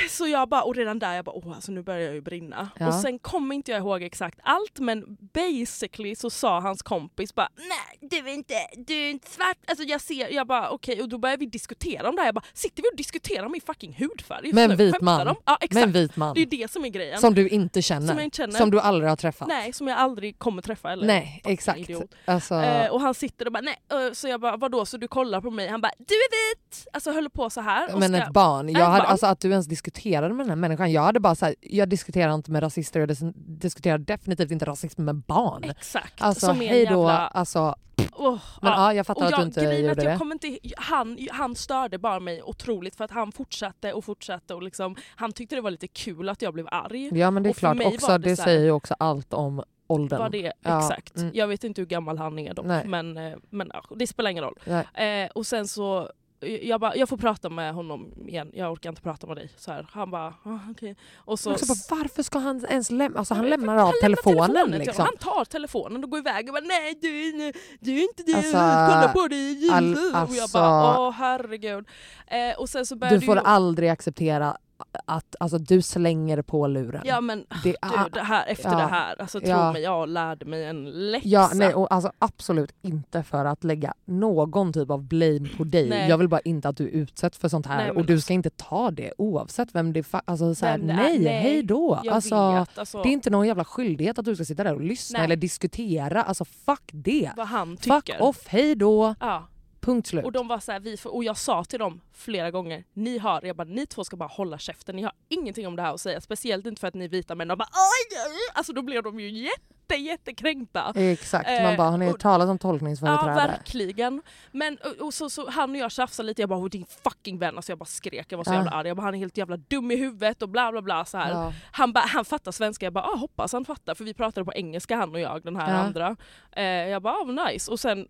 Så 0.09 0.27
jag 0.27 0.49
bara, 0.49 0.61
och 0.63 0.75
redan 0.75 0.99
där 0.99 1.13
jag 1.13 1.25
bara, 1.25 1.35
åh 1.35 1.55
alltså 1.55 1.71
nu 1.71 1.81
börjar 1.83 1.99
jag 2.01 2.13
ju 2.13 2.21
brinna. 2.21 2.69
Ja. 2.79 2.87
Och 2.87 2.93
sen 2.93 3.19
kommer 3.19 3.55
inte 3.55 3.71
jag 3.71 3.79
ihåg 3.79 4.03
exakt 4.03 4.39
allt 4.43 4.79
men 4.79 5.17
basically 5.33 6.15
så 6.15 6.29
sa 6.29 6.59
hans 6.59 6.81
kompis 6.81 7.35
bara 7.35 7.49
nej 7.55 8.09
du 8.09 8.17
är 8.17 8.33
inte, 8.33 8.53
du 8.77 8.93
är 8.93 9.09
inte 9.11 9.31
svart. 9.31 9.57
Alltså 9.67 9.83
jag 9.83 10.01
ser, 10.01 10.33
jag 10.33 10.47
bara 10.47 10.69
okej 10.69 11.01
och 11.01 11.09
då 11.09 11.17
började 11.17 11.39
vi 11.39 11.45
diskutera 11.45 12.09
om 12.09 12.15
det 12.15 12.21
här. 12.21 12.27
Jag 12.27 12.35
bara, 12.35 12.43
sitter 12.53 12.83
vi 12.83 12.89
och 12.89 12.95
diskuterar 12.97 13.49
min 13.49 13.61
fucking 13.61 13.95
hudfärg 13.99 14.41
just 14.43 14.55
Med 14.55 14.63
en 14.63 14.69
nu? 14.69 14.75
vit 14.75 15.01
man. 15.01 15.25
de? 15.25 15.35
Ja 15.45 15.57
exakt. 15.61 15.83
en 15.85 15.91
vit 15.91 16.15
man. 16.15 16.33
Det 16.35 16.41
är 16.41 16.45
det 16.45 16.71
som 16.71 16.85
är 16.85 16.89
grejen. 16.89 17.19
Som 17.19 17.33
du 17.33 17.49
inte 17.49 17.81
känner. 17.81 18.07
Som 18.07 18.17
jag 18.17 18.23
inte 18.25 18.37
känner. 18.37 18.53
Som 18.59 18.71
du 18.71 18.79
aldrig 18.79 19.09
har 19.09 19.15
träffat. 19.15 19.47
Nej, 19.47 19.73
som 19.73 19.87
jag 19.87 19.97
aldrig 19.97 20.39
kommer 20.39 20.61
träffa 20.61 20.91
eller 20.91 21.07
Nej, 21.07 21.41
exakt. 21.45 21.89
Alltså, 22.25 22.55
Eh, 22.55 22.87
och 22.91 23.01
han 23.01 23.13
sitter 23.13 23.45
och 23.45 23.51
bara 23.51 23.61
nej, 23.61 23.75
Eh, 23.91 24.13
så 24.13 24.27
jag 24.27 24.41
bara 24.41 24.57
vadå 24.57 24.85
så 24.85 24.97
du 24.97 25.07
kollar 25.07 25.41
på 25.41 25.51
mig? 25.51 25.67
Han 25.67 25.81
bara 25.81 25.91
du 25.97 26.13
är 26.13 26.55
vit! 26.55 26.87
Alltså 26.93 27.11
höll 27.11 27.29
på 27.29 27.49
så 27.49 27.61
här. 27.61 27.97
men 27.97 28.09
ska- 28.13 28.23
ett 28.23 28.33
barn. 28.33 28.69
Jag 28.69 28.85
hade, 28.85 28.97
barn. 28.99 29.11
Alltså 29.11 29.25
att 29.25 29.39
du 29.39 29.49
ens 29.51 29.67
diskuterade 29.75 30.33
med 30.33 30.45
den 30.45 30.49
här 30.49 30.55
människan. 30.55 30.91
Jag 30.91 31.01
hade 31.01 31.19
bara 31.19 31.35
så 31.35 31.45
här, 31.45 31.55
jag 31.61 31.89
diskuterar 31.89 32.33
inte 32.33 32.51
med 32.51 32.63
rasister, 32.63 32.99
jag 32.99 33.09
dis- 33.09 33.33
diskuterar 33.35 33.97
definitivt 33.97 34.51
inte 34.51 34.65
rasism 34.65 35.03
med 35.05 35.15
barn. 35.15 35.63
Exakt. 35.63 36.21
Alltså 36.21 36.45
som 36.45 36.61
är 36.61 36.67
hej 36.67 36.85
då, 36.85 36.91
jävla... 36.91 37.27
alltså, 37.27 37.75
Åh, 38.15 38.39
men 38.61 38.71
ja. 38.71 38.77
ja, 38.77 38.93
jag 38.93 39.07
fattar 39.07 39.21
Och 39.21 39.25
att 39.27 39.31
jag, 39.31 39.39
du 39.39 39.43
inte 39.45 39.61
grejen 39.65 39.85
är 39.85 39.89
gjorde 39.89 39.91
att 40.01 40.03
jag 40.03 40.13
det. 40.13 40.17
kommer 40.17 40.35
inte, 40.35 40.57
han, 40.77 41.17
han 41.31 41.55
störde 41.55 41.97
bara 41.97 42.19
mig 42.19 42.41
otroligt 42.43 42.95
för 42.95 43.03
att 43.03 43.11
han 43.11 43.31
fortsatte 43.31 43.93
och 43.93 44.05
fortsatte 44.05 44.53
och 44.53 44.63
liksom, 44.63 44.95
han 45.15 45.31
tyckte 45.31 45.55
det 45.55 45.61
var 45.61 45.71
lite 45.71 45.87
kul 45.87 46.29
att 46.29 46.41
jag 46.41 46.53
blev 46.53 46.67
arg. 46.71 47.19
Ja 47.19 47.31
men 47.31 47.43
det 47.43 47.49
är 47.49 47.51
och 47.51 47.57
klart, 47.57 47.77
också, 47.85 48.17
det, 48.17 48.29
det 48.29 48.35
säger 48.35 48.63
ju 48.63 48.71
också 48.71 48.95
allt 48.99 49.33
om 49.33 49.63
åldern. 49.87 50.19
Var 50.19 50.29
det, 50.29 50.53
Ja, 50.61 50.79
exakt. 50.79 51.17
mm. 51.17 51.31
Jag 51.33 51.47
vet 51.47 51.63
inte 51.63 51.81
hur 51.81 51.85
gammal 51.85 52.17
han 52.17 52.39
är 52.39 52.53
dock 52.53 52.65
Nej. 52.65 52.85
men, 52.87 53.17
eh, 53.17 53.33
men 53.49 53.71
ja, 53.73 53.83
det 53.95 54.07
spelar 54.07 54.29
ingen 54.31 54.43
roll. 54.43 54.59
Eh, 54.93 55.29
och 55.35 55.45
sen 55.47 55.67
så 55.67 56.09
jag, 56.47 56.79
bara, 56.81 56.95
jag 56.95 57.09
får 57.09 57.17
prata 57.17 57.49
med 57.49 57.73
honom 57.73 58.13
igen, 58.27 58.51
jag 58.53 58.71
orkar 58.71 58.89
inte 58.89 59.01
prata 59.01 59.27
med 59.27 59.37
dig. 59.37 59.49
Så 59.57 59.71
här. 59.71 59.87
Han 59.91 60.11
bara, 60.11 60.27
ah, 60.43 60.59
okej. 60.71 60.95
Och 61.15 61.39
så, 61.39 61.49
Men 61.49 61.55
också 61.55 61.65
bara, 61.65 61.97
varför 61.99 62.23
ska 62.23 62.39
han 62.39 62.65
ens 62.69 62.91
lämna? 62.91 63.19
Alltså, 63.19 63.33
han 63.33 63.49
lämnar 63.49 63.73
han 63.75 63.87
av 63.87 63.93
lämnar 64.01 64.01
telefonen. 64.15 64.49
till 64.51 64.57
honom. 64.63 64.79
liksom. 64.79 65.05
Han 65.05 65.17
tar 65.17 65.45
telefonen 65.45 66.03
och 66.03 66.09
går 66.09 66.19
iväg 66.19 66.47
och 66.49 66.53
bara 66.53 66.63
nej 66.65 66.97
du, 67.01 67.31
du 67.79 67.97
är 67.97 68.01
inte 68.01 68.23
det, 68.25 68.33
Alltså, 68.35 68.51
kolla 68.51 69.11
på 69.13 69.27
dig. 69.27 69.69
all- 69.71 69.93
och 69.93 69.99
jag 70.13 70.15
alltså- 70.41 70.57
bara 70.57 70.99
åh 70.99 71.11
herregud. 71.11 71.85
Eh, 72.27 72.59
och 72.59 72.69
sen 72.69 72.85
så 72.85 72.95
Du 72.95 73.21
får 73.21 73.35
ju, 73.35 73.41
aldrig 73.43 73.89
acceptera 73.89 74.57
att 75.05 75.35
alltså, 75.39 75.57
du 75.57 75.81
slänger 75.81 76.41
på 76.41 76.67
luren. 76.67 77.01
Ja 77.05 77.21
men 77.21 77.45
det, 77.63 77.75
du, 77.81 78.09
det 78.13 78.19
här, 78.19 78.47
efter 78.47 78.69
ja, 78.71 78.75
det 78.77 78.83
här, 78.83 79.21
alltså 79.21 79.39
tro 79.39 79.49
ja. 79.49 79.73
mig 79.73 79.81
jag 79.81 80.09
lärde 80.09 80.45
mig 80.45 80.65
en 80.65 81.11
läxa. 81.11 81.27
Ja, 81.29 81.49
nej, 81.53 81.73
och 81.73 81.93
alltså, 81.93 82.11
absolut 82.19 82.71
inte 82.81 83.23
för 83.23 83.45
att 83.45 83.63
lägga 83.63 83.93
någon 84.05 84.73
typ 84.73 84.89
av 84.89 85.03
blame 85.03 85.49
på 85.57 85.63
dig. 85.63 85.89
Nej. 85.89 86.09
Jag 86.09 86.17
vill 86.17 86.27
bara 86.27 86.39
inte 86.41 86.69
att 86.69 86.77
du 86.77 86.87
utsätts 86.87 87.37
för 87.37 87.49
sånt 87.49 87.65
här 87.65 87.77
Nej, 87.77 87.87
men 87.87 87.97
och 87.97 88.05
du 88.05 88.13
alltså- 88.13 88.25
ska 88.25 88.33
inte 88.33 88.49
ta 88.49 88.91
det 88.91 89.13
oavsett 89.17 89.75
vem 89.75 89.93
det 89.93 89.99
är. 90.13 90.21
Alltså, 90.25 90.55
så 90.55 90.65
här, 90.65 90.73
är. 90.73 90.83
nej, 90.83 91.19
Nej, 91.19 91.41
hej 91.41 91.63
då. 91.63 91.95
Alltså, 91.95 92.51
vet 92.51 92.77
alltså, 92.77 93.03
det 93.03 93.09
är 93.09 93.13
inte 93.13 93.29
någon 93.29 93.47
jävla 93.47 93.65
skyldighet 93.65 94.19
att 94.19 94.25
du 94.25 94.35
ska 94.35 94.45
sitta 94.45 94.63
där 94.63 94.73
och 94.73 94.81
lyssna 94.81 95.19
Nej. 95.19 95.25
eller 95.25 95.35
diskutera. 95.35 96.23
Alltså 96.23 96.45
fuck 96.45 96.89
det. 96.91 97.31
vad 97.37 97.47
han 97.47 97.77
Fuck 97.77 98.05
tycker. 98.05 98.21
off, 98.21 98.47
hej 98.47 98.75
då. 98.75 99.15
Ja. 99.19 99.47
Punkt 99.85 100.07
slut. 100.07 100.25
Och 100.25 100.31
de 100.31 100.47
var 100.47 100.59
så 100.59 100.71
här, 100.71 100.79
vi 100.79 100.97
får, 100.97 101.15
och 101.15 101.23
jag 101.23 101.37
sa 101.37 101.63
till 101.63 101.79
dem 101.79 102.01
flera 102.13 102.51
gånger, 102.51 102.83
ni 102.93 103.17
har, 103.17 103.45
jag 103.45 103.55
bara, 103.55 103.67
ni 103.67 103.85
två 103.85 104.03
ska 104.03 104.17
bara 104.17 104.29
hålla 104.29 104.57
käften, 104.57 104.95
ni 104.95 105.01
har 105.01 105.11
ingenting 105.29 105.67
om 105.67 105.75
det 105.75 105.81
här 105.81 105.93
att 105.93 106.01
säga, 106.01 106.21
speciellt 106.21 106.65
inte 106.65 106.79
för 106.79 106.87
att 106.87 106.93
ni 106.93 107.05
är 107.05 107.09
vita 107.09 107.35
män. 107.35 107.47
De 107.47 107.57
bara 107.57 107.69
oj, 107.73 108.17
oj. 108.27 108.37
Alltså 108.53 108.73
då 108.73 108.81
blev 108.81 109.03
de 109.03 109.19
ju 109.19 109.29
jätte, 109.29 109.95
jättekränkta. 109.95 110.93
Exakt, 110.95 111.49
Eh, 111.49 111.63
man 111.63 111.77
bara 111.77 111.89
har 111.89 111.97
ni 111.97 112.05
hört 112.05 112.19
talas 112.19 112.45
om 112.49 112.53
Ja 112.53 112.57
tolkningsföreträdare? 112.57 113.47
verkligen. 113.47 114.21
Men 114.51 114.77
och, 114.77 115.05
och 115.05 115.13
så, 115.13 115.29
så 115.29 115.49
han 115.49 115.71
och 115.71 115.77
jag 115.77 115.91
tjafsade 115.91 116.27
lite, 116.27 116.41
jag 116.41 116.49
bara 116.49 116.59
"Åh, 116.59 116.69
din 116.69 116.85
fucking 117.03 117.37
vän, 117.39 117.55
alltså 117.55 117.71
jag 117.71 117.79
bara 117.79 117.85
skrek, 117.85 118.25
jag 118.31 118.37
var 118.37 118.43
så 118.43 118.51
Ja. 118.51 118.55
jävla 118.55 118.71
arg. 118.71 118.87
Jag 118.87 118.97
bara, 118.97 119.03
han 119.03 119.13
är 119.15 119.19
helt 119.19 119.37
jävla 119.37 119.57
dum 119.57 119.91
i 119.91 119.95
huvudet 119.95 120.41
och 120.41 120.49
bla 120.49 120.71
bla 120.71 120.81
bla 120.81 121.05
så 121.05 121.17
här. 121.17 121.31
Ja. 121.31 121.53
Han, 121.71 121.93
bara, 121.93 122.05
han 122.05 122.25
fattar 122.25 122.51
svenska, 122.51 122.85
jag 122.85 122.93
bara 122.93 123.05
ah, 123.05 123.15
hoppas 123.15 123.53
han 123.53 123.65
fattar 123.65 123.95
för 123.95 124.03
vi 124.03 124.13
pratade 124.13 124.45
på 124.45 124.53
engelska 124.53 124.95
han 124.95 125.13
och 125.15 125.19
jag, 125.19 125.43
den 125.43 125.55
här 125.55 125.71
Ja. 125.73 125.77
andra. 125.79 126.15
Eh, 126.51 126.63
jag 126.63 127.01
bara 127.01 127.13
ah, 127.13 127.47
nice 127.49 127.71
och 127.71 127.79
sen 127.79 128.07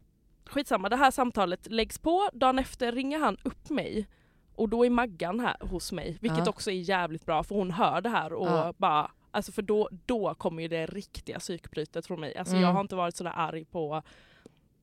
skitsamma 0.50 0.90
det 0.90 0.96
här 0.96 1.12
samtalet 1.12 1.68
läggs 1.72 2.00
på, 2.00 2.30
dagen 2.34 2.60
efter 2.60 2.92
ringer 2.92 3.20
han 3.20 3.38
upp 3.44 3.70
mig 3.70 4.08
och 4.56 4.70
då 4.70 4.86
är 4.86 4.90
Maggan 4.90 5.40
här 5.40 5.58
hos 5.62 5.92
mig 5.92 6.18
vilket 6.22 6.40
Ja. 6.46 6.50
också 6.50 6.72
är 6.72 6.76
jävligt 6.76 7.26
bra 7.26 7.44
för 7.44 7.56
hon 7.56 7.72
hör 7.72 8.02
det 8.02 8.10
här 8.10 8.34
och 8.34 8.48
Ja. 8.48 8.74
bara 8.78 9.12
Alltså 9.32 9.52
för 9.52 9.62
då, 9.62 9.90
då 10.06 10.34
kommer 10.36 10.62
ju 10.62 10.68
det 10.68 10.86
riktiga 10.86 11.40
psykbrytet 11.40 12.08
från 12.08 12.20
mig. 12.20 12.38
Alltså 12.38 12.54
Mm. 12.54 12.64
jag 12.64 12.74
har 12.74 12.82
inte 12.82 12.96
varit 12.96 13.16
sådär 13.16 13.34
arg 13.36 13.66
på 13.66 14.02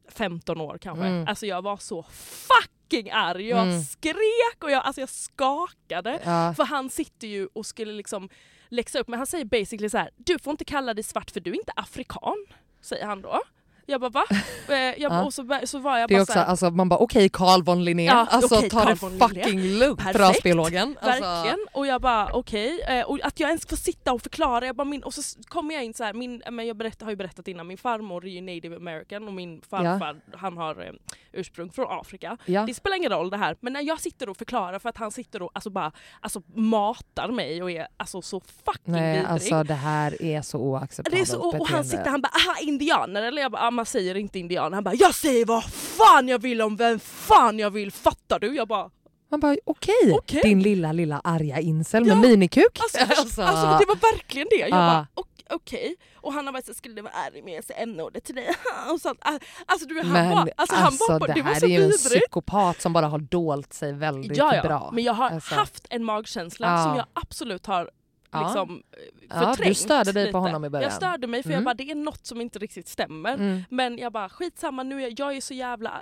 15 0.08 0.60
år 0.60 0.78
kanske. 0.78 1.04
Mm. 1.06 1.28
Alltså 1.28 1.46
jag 1.46 1.62
var 1.62 1.76
så 1.76 2.02
fucking 2.12 3.10
arg. 3.10 3.48
Jag 3.48 3.62
Mm. 3.68 3.82
skrek 3.82 4.64
och 4.64 4.70
jag, 4.70 4.84
alltså 4.84 5.00
jag 5.00 5.08
skakade. 5.08 6.20
Ja. 6.24 6.54
För 6.56 6.64
han 6.64 6.90
sitter 6.90 7.26
ju 7.28 7.48
och 7.52 7.66
skulle 7.66 7.92
liksom 7.92 8.28
läxa 8.68 8.98
upp 8.98 9.08
men 9.08 9.18
han 9.18 9.26
säger 9.26 9.44
basically 9.44 9.88
så 9.90 9.98
här: 9.98 10.10
du 10.16 10.38
får 10.38 10.50
inte 10.50 10.64
kalla 10.64 10.94
dig 10.94 11.04
svart 11.04 11.30
för 11.30 11.40
du 11.40 11.50
är 11.50 11.54
inte 11.54 11.72
afrikan. 11.76 12.46
Säger 12.80 13.06
han 13.06 13.22
då. 13.22 13.40
Jag 13.86 14.00
bara 14.00 14.10
va? 14.10 14.24
Eh, 14.68 14.74
jag, 14.74 14.96
Ja. 14.98 15.24
Och 15.24 15.34
så, 15.34 15.58
så 15.64 15.78
var 15.78 15.98
jag 15.98 16.08
Det 16.08 16.14
är 16.14 16.16
bara 16.16 16.22
också, 16.22 16.32
så 16.32 16.38
här, 16.38 16.46
alltså, 16.46 16.70
man 16.70 16.88
bara 16.88 16.98
okej 16.98 17.28
Carl 17.28 17.62
von 17.62 17.84
Linné, 17.84 18.04
Ja, 18.04 18.26
alltså 18.30 18.56
okej, 18.56 18.70
ta 18.70 18.84
det 18.84 18.96
fucking 18.96 19.60
lugnt 19.78 20.00
rasbiologen. 20.14 20.96
Alltså, 21.00 21.22
Verkligen. 21.22 21.58
Och 21.72 21.86
jag 21.86 22.00
bara 22.00 22.28
okej. 22.32 22.80
Eh, 22.88 23.04
och 23.04 23.18
att 23.22 23.40
jag 23.40 23.48
ens 23.48 23.66
får 23.66 23.76
sitta 23.76 24.12
och 24.12 24.22
förklara. 24.22 24.66
Jag 24.66 24.76
bara, 24.76 24.84
min, 24.84 25.02
och 25.02 25.14
så 25.14 25.22
kommer 25.48 25.74
jag 25.74 25.84
in 25.84 25.94
så 25.94 26.04
här, 26.04 26.12
min, 26.12 26.42
men 26.50 26.66
jag 26.66 26.76
berätt, 26.76 27.02
har 27.02 27.10
ju 27.10 27.16
berättat 27.16 27.48
innan, 27.48 27.66
min 27.66 27.78
farmor 27.78 28.24
är 28.26 28.30
ju 28.30 28.40
native 28.40 28.76
american 28.76 29.28
och 29.28 29.34
min 29.34 29.62
farfar 29.70 30.16
han 30.36 30.56
har 30.56 30.80
eh, 30.86 30.92
ursprung 31.32 31.70
från 31.72 31.86
Afrika. 32.00 32.36
ja. 32.46 32.64
Det 32.66 32.74
spelar 32.74 32.96
ingen 32.96 33.10
roll 33.12 33.30
det 33.30 33.36
här, 33.36 33.56
men 33.60 33.72
när 33.72 33.80
jag 33.80 34.00
sitter 34.00 34.28
och 34.28 34.36
förklarar 34.36 34.78
för 34.78 34.88
att 34.88 34.96
han 34.96 35.10
sitter 35.10 35.42
och 35.42 35.50
alltså 35.54 35.70
bara 35.70 35.92
alltså, 36.20 36.42
matar 36.54 37.28
mig 37.28 37.62
och 37.62 37.70
är 37.70 37.86
alltså, 37.96 38.22
så 38.22 38.40
fucking 38.64 38.92
Nej 38.92 39.12
vidrig. 39.16 39.30
alltså 39.32 39.62
det 39.62 39.74
här 39.74 40.22
är 40.22 40.42
så 40.42 40.58
det 40.58 40.64
oacceptabelt 40.64 41.22
är 41.22 41.24
så, 41.26 41.38
och, 41.40 41.60
och 41.60 41.68
han 41.68 41.84
sitter 41.84 42.10
han 42.10 42.22
bara 42.22 42.28
aha 42.46 42.56
indianer 42.60 43.22
eller 43.22 43.42
jag 43.42 43.52
bara 43.52 43.62
ah, 43.66 43.70
man 43.70 43.86
säger 43.86 44.14
inte 44.14 44.38
indianer. 44.38 44.74
Han 44.74 44.84
bara 44.84 44.94
jag 44.94 45.14
säger 45.14 45.46
vad 45.46 45.64
fan 45.64 46.28
jag 46.28 46.38
vill 46.42 46.62
om 46.62 46.76
vem 46.76 46.98
fan 46.98 47.58
jag 47.58 47.70
vill, 47.70 47.92
fattar 47.92 48.38
du? 48.38 48.56
Jag 48.56 48.68
bara 48.68 48.90
Man 49.30 49.40
bara 49.40 49.56
okej, 49.64 50.12
Okej. 50.12 50.40
din 50.44 50.62
lilla 50.62 50.92
lilla 50.92 51.20
arga 51.24 51.60
incel 51.60 52.06
Ja, 52.06 52.14
med 52.14 52.30
minikuk. 52.30 52.78
Alltså, 52.80 52.98
alltså, 53.42 53.78
det 53.78 53.86
var 53.88 54.12
verkligen 54.12 54.48
det. 54.50 54.56
Jag 54.56 54.68
Ah. 54.72 54.76
bara 54.90 55.06
ok- 55.14 55.28
okej. 55.50 55.96
Och 56.16 56.32
han 56.32 56.46
har 56.46 56.52
bara 56.52 56.62
så 56.62 56.74
skulle 56.74 56.94
det 56.94 57.02
vara 57.02 57.12
arg 57.12 57.42
med 57.42 57.64
sig 57.64 57.76
n-ordet 57.78 58.24
till 58.24 58.34
dig? 58.34 58.48
och 58.92 59.00
sånt. 59.00 59.20
Alltså 59.66 59.86
du 59.88 60.02
han 60.02 60.12
Men 60.12 60.30
var, 60.30 60.50
alltså, 60.56 60.76
han 60.76 60.92
var 61.08 61.18
på, 61.18 61.26
det 61.26 61.32
det 61.32 61.42
var 61.42 61.52
här 61.52 61.60
så 61.60 61.66
är 61.66 61.70
ju 61.70 61.76
en 61.76 61.82
vidrigt. 61.82 62.04
psykopat 62.04 62.80
som 62.80 62.92
bara 62.92 63.06
har 63.06 63.18
dolt 63.18 63.72
sig 63.72 63.92
väldigt 63.92 64.36
Ja, 64.36 64.54
ja. 64.56 64.62
bra. 64.62 64.90
men 64.92 65.04
jag 65.04 65.12
har 65.14 65.30
Alltså. 65.30 65.54
haft 65.54 65.86
en 65.90 66.04
magkänsla 66.04 66.66
Ja. 66.70 66.84
som 66.84 66.96
jag 66.96 67.06
absolut 67.12 67.66
har 67.66 67.90
Ja. 68.34 68.42
liksom 68.44 68.82
Ja, 69.28 69.40
du 69.40 69.46
förträngt 69.46 69.76
störde 69.78 70.12
dig 70.12 70.24
på 70.32 70.38
lite. 70.38 70.38
honom 70.38 70.64
i 70.64 70.68
början. 70.70 70.84
Jag 70.90 70.92
störde 70.96 71.26
mig 71.26 71.42
för 71.42 71.50
Mm. 71.50 71.56
jag 71.58 71.64
bara 71.64 71.74
det 71.74 71.90
är 71.90 71.94
något 71.94 72.26
som 72.26 72.40
inte 72.40 72.58
riktigt 72.58 72.88
stämmer. 72.88 73.34
Mm. 73.34 73.62
Men 73.70 73.98
jag 73.98 74.12
bara 74.12 74.28
skitsamma 74.28 74.82
nu, 74.82 75.02
är, 75.04 75.14
jag 75.16 75.36
är 75.36 75.40
så 75.40 75.54
jävla... 75.54 76.00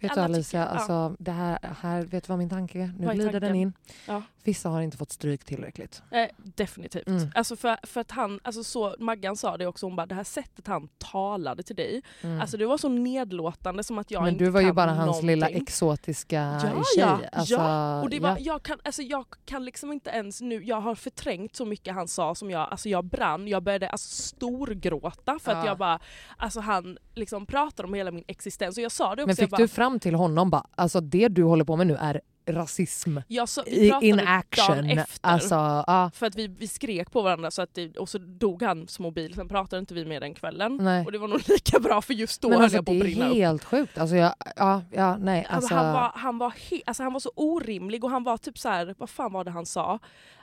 Vet 0.00 0.14
du 0.14 0.20
Alicia, 0.20 0.64
tycker- 0.64 0.76
alltså, 0.78 1.16
det 1.18 1.30
här, 1.30 1.58
här, 1.80 2.02
vet 2.02 2.24
du 2.24 2.28
vad 2.28 2.38
min 2.38 2.50
tanke 2.50 2.78
är? 2.78 2.92
Nu 2.98 3.12
glider 3.14 3.40
den 3.40 3.54
in. 3.54 3.72
Ja. 4.06 4.22
Vissa 4.44 4.68
har 4.68 4.80
inte 4.82 4.96
fått 4.96 5.12
stryk 5.12 5.44
tillräckligt. 5.44 6.02
Eh, 6.10 6.26
definitivt. 6.36 7.06
Mm. 7.08 7.30
Alltså 7.34 7.56
för, 7.56 7.76
för 7.86 8.00
att 8.00 8.10
han, 8.10 8.40
alltså 8.42 8.64
så, 8.64 8.94
Maggan 8.98 9.36
sa 9.36 9.56
det 9.56 9.66
också, 9.66 9.86
hon 9.86 9.96
bara 9.96 10.06
det 10.06 10.14
här 10.14 10.24
sättet 10.24 10.66
han 10.66 10.88
talade 10.98 11.62
till 11.62 11.76
dig, 11.76 12.02
Mm. 12.22 12.40
alltså 12.40 12.56
det 12.56 12.66
var 12.66 12.78
så 12.78 12.88
nedlåtande 12.88 13.84
som 13.84 13.98
att 13.98 14.10
jag 14.10 14.22
Men 14.22 14.32
inte 14.32 14.44
du 14.44 14.50
var 14.50 14.60
ju 14.60 14.72
bara 14.72 14.90
hans 14.90 15.06
någonting. 15.06 15.26
lilla 15.26 15.48
exotiska 15.48 16.34
Ja, 16.36 16.60
tjej. 16.60 17.04
ja, 17.04 17.18
Alltså, 17.32 17.56
Och 18.04 18.10
det 18.10 18.20
var, 18.20 18.28
ja. 18.30 18.36
jag, 18.40 18.62
kan, 18.62 18.78
alltså 18.84 19.02
jag 19.02 19.24
kan 19.44 19.64
liksom 19.64 19.92
inte 19.92 20.10
ens 20.10 20.40
nu, 20.40 20.62
jag 20.64 20.80
har 20.80 20.94
förträngt 20.94 21.56
så 21.56 21.64
mycket 21.64 21.94
han 21.94 22.08
sa 22.08 22.34
som 22.34 22.50
jag, 22.50 22.68
alltså 22.70 22.88
jag 22.88 23.04
brann, 23.04 23.48
jag 23.48 23.62
började 23.62 23.88
alltså 23.88 24.08
storgråta 24.26 25.38
för 25.38 25.52
att 25.52 25.58
Ja. 25.58 25.66
jag 25.66 25.78
bara, 25.78 26.00
alltså 26.36 26.60
han 26.60 26.98
liksom 27.14 27.46
pratade 27.46 27.88
om 27.88 27.94
hela 27.94 28.10
min 28.10 28.24
existens 28.28 28.76
och 28.76 28.82
jag 28.82 28.92
sa 28.92 29.14
det 29.14 29.22
också. 29.22 29.26
Men 29.26 29.36
fick 29.36 29.50
bara, 29.50 29.56
du 29.56 29.68
fram 29.68 30.00
till 30.00 30.14
honom 30.14 30.50
bara, 30.50 30.66
alltså 30.74 31.00
det 31.00 31.28
du 31.28 31.42
håller 31.44 31.64
på 31.64 31.76
med 31.76 31.86
nu 31.86 31.96
är 31.96 32.20
rasism 32.46 33.18
jag 33.28 33.48
sa, 33.48 33.62
vi 33.66 33.92
in 34.00 34.20
action. 34.20 34.90
efter. 34.90 35.28
Alltså, 35.28 35.54
ja. 35.86 36.10
För 36.14 36.26
att 36.26 36.34
vi, 36.36 36.46
vi 36.48 36.68
skrek 36.68 37.10
på 37.10 37.22
varandra 37.22 37.50
så 37.50 37.62
att 37.62 37.74
det, 37.74 37.96
och 37.98 38.08
så 38.08 38.18
dog 38.18 38.62
hans 38.62 38.98
mobil, 38.98 39.34
sen 39.34 39.48
pratade 39.48 39.80
inte 39.80 39.94
vi 39.94 40.04
med 40.04 40.22
den 40.22 40.34
kvällen. 40.34 40.76
Nej. 40.76 41.04
Och 41.06 41.12
det 41.12 41.18
var 41.18 41.28
nog 41.28 41.48
lika 41.48 41.78
bra 41.80 42.02
för 42.02 42.14
just 42.14 42.40
då 42.40 42.48
Men 42.48 42.56
höll 42.56 42.64
alltså, 42.64 42.76
jag 42.78 42.86
på 42.86 42.92
det 42.92 42.98
att 42.98 43.02
är 43.02 43.04
brinna 43.04 43.28
upp. 43.28 43.34
helt 43.36 43.64
sjukt. 43.64 43.98
Alltså, 43.98 44.16
jag, 44.16 44.34
ja, 44.56 44.82
ja, 44.90 45.16
nej, 45.16 45.46
Han- 45.48 45.56
alltså, 45.56 45.74
Han, 45.74 45.92
var, 45.92 46.12
han, 46.14 46.38
var 46.38 46.50
he- 46.50 46.82
alltså 46.86 47.02
han 47.02 47.12
var 47.12 47.20
så 47.20 47.32
orimlig 47.36 48.04
och 48.04 48.10
han 48.10 48.24
var 48.24 48.36
typ 48.38 48.58
så 48.58 48.68
här, 48.68 48.94
vad 48.98 49.10
fan 49.10 49.32
var 49.32 49.44
det 49.44 49.50
han 49.50 49.66
sa? 49.66 49.98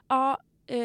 Ja, 0.07 0.37
eh, 0.67 0.77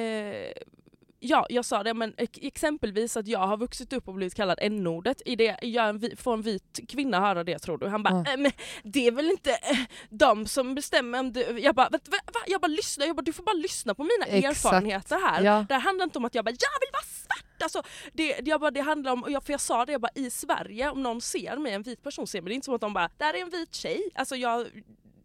ja 1.26 1.46
jag 1.50 1.64
sa 1.64 1.82
det 1.82 1.94
men 1.94 2.14
ex- 2.16 2.38
exempelvis 2.42 3.16
att 3.16 3.26
jag 3.26 3.38
har 3.38 3.56
vuxit 3.56 3.92
upp 3.92 4.08
och 4.08 4.14
blivit 4.14 4.34
kallad 4.34 4.58
n-ordet. 4.62 5.22
I 5.24 5.36
det, 5.36 5.56
jag 5.62 5.88
en, 5.88 5.98
vi- 5.98 6.16
får 6.16 6.32
en 6.34 6.42
vit 6.42 6.80
kvinna 6.88 7.20
höra 7.20 7.44
det 7.44 7.58
tror 7.58 7.78
du? 7.78 7.86
Han 7.88 8.02
bara. 8.02 8.14
"Eh, 8.32 8.36
men 8.36 8.52
det 8.82 9.06
är 9.06 9.10
väl 9.12 9.30
inte 9.30 9.50
eh, 9.50 9.78
de 10.10 10.46
som 10.46 10.74
bestämmer 10.74 11.20
om 11.20 11.32
du... 11.32 11.40
Jag 11.60 11.74
bara, 11.74 11.88
"Vet- 11.88 12.08
va, 12.08 12.16
va? 12.34 12.40
jag 12.46 12.60
bara 12.60 12.66
lyssna, 12.68 13.06
jag 13.06 13.16
bara, 13.16 13.22
du 13.22 13.32
får 13.32 13.42
bara 13.42 13.52
lyssna 13.56 13.94
på 13.94 14.02
mina 14.02 14.26
Exakt. 14.26 14.64
erfarenheter 14.64 15.16
här. 15.26 15.42
Ja. 15.42 15.64
Det 15.68 15.74
här 15.74 15.80
handlar 15.80 16.04
inte 16.04 16.18
om 16.18 16.24
att 16.24 16.34
jag 16.34 16.44
bara, 16.44 16.50
jag 16.50 16.80
vill 16.80 16.90
vara 16.92 17.02
svart! 17.02 17.62
Alltså, 17.62 17.82
det, 18.12 18.40
jag 18.46 18.60
bara, 18.60 18.70
det 18.70 18.80
handlar 18.80 19.12
om, 19.12 19.24
jag, 19.28 19.44
för 19.44 19.52
jag 19.52 19.60
sa 19.60 19.84
det, 19.84 19.92
jag 19.92 20.00
bara, 20.00 20.12
i 20.14 20.30
Sverige 20.30 20.90
om 20.90 21.02
någon 21.02 21.20
ser 21.20 21.56
mig, 21.56 21.72
en 21.72 21.82
vit 21.82 22.02
person 22.02 22.26
ser 22.26 22.40
mig, 22.42 22.48
det 22.48 22.52
är 22.52 22.54
inte 22.54 22.64
som 22.64 22.74
att 22.74 22.80
de 22.80 22.92
bara, 22.94 23.10
där 23.18 23.34
är 23.34 23.38
en 23.42 23.50
vit 23.50 23.74
tjej. 23.74 24.02
Alltså 24.14 24.36
jag, 24.36 24.66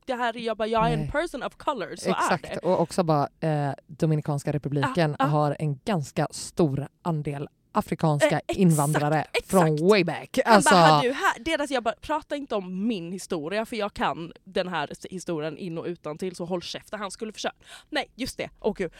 det 0.09 0.15
här 0.15 0.37
är, 0.37 0.41
jag 0.41 0.57
bara, 0.57 0.67
jag 0.67 0.89
är 0.89 0.93
en 0.93 1.11
person 1.11 1.43
of 1.43 1.55
color, 1.55 1.95
så 1.95 2.09
Exakt, 2.09 2.45
är 2.45 2.49
det. 2.49 2.57
och 2.59 2.81
också 2.81 3.03
bara 3.03 3.27
eh, 3.39 3.71
Dominikanska 3.87 4.51
republiken 4.53 5.09
Ja, 5.09 5.15
ja. 5.19 5.25
har 5.25 5.55
en 5.59 5.79
ganska 5.85 6.27
stor 6.31 6.87
andel 7.01 7.47
afrikanska 7.71 8.29
Eh, 8.29 8.37
exakt, 8.37 8.59
invandrare 8.59 9.21
exakt. 9.33 9.47
från 9.51 9.87
way 9.89 10.03
back. 10.03 10.39
Alltså, 10.45 10.71
bara, 10.75 10.81
"Har 10.87 11.03
du 11.03 11.11
här, 11.11 11.39
deras, 11.39 11.71
jag 11.71 11.83
bara, 11.83 11.95
prata 12.01 12.35
inte 12.35 12.55
om 12.55 12.87
min 12.87 13.11
historia 13.11 13.65
för 13.65 13.75
jag 13.75 13.93
kan 13.93 14.31
den 14.43 14.67
här 14.67 14.89
historien 15.09 15.57
in 15.57 15.77
och 15.77 15.85
utan 15.85 16.17
till 16.17 16.35
så 16.35 16.45
håll 16.45 16.61
käften. 16.61 16.99
Han 16.99 17.11
skulle 17.11 17.33
försöka. 17.33 17.55
Nej, 17.89 18.11
just 18.15 18.37
det. 18.37 18.49
Åh 18.59 18.73
gud. 18.77 18.91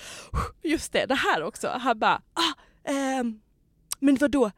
Just 0.64 0.94
det, 0.94 1.06
det 1.06 1.16
här 1.16 1.44
också. 1.44 1.68
Han 1.68 2.00
bara, 2.00 2.22
ah, 2.34 2.90
ehm, 2.92 3.40
men 4.00 4.16
vadå, 4.16 4.52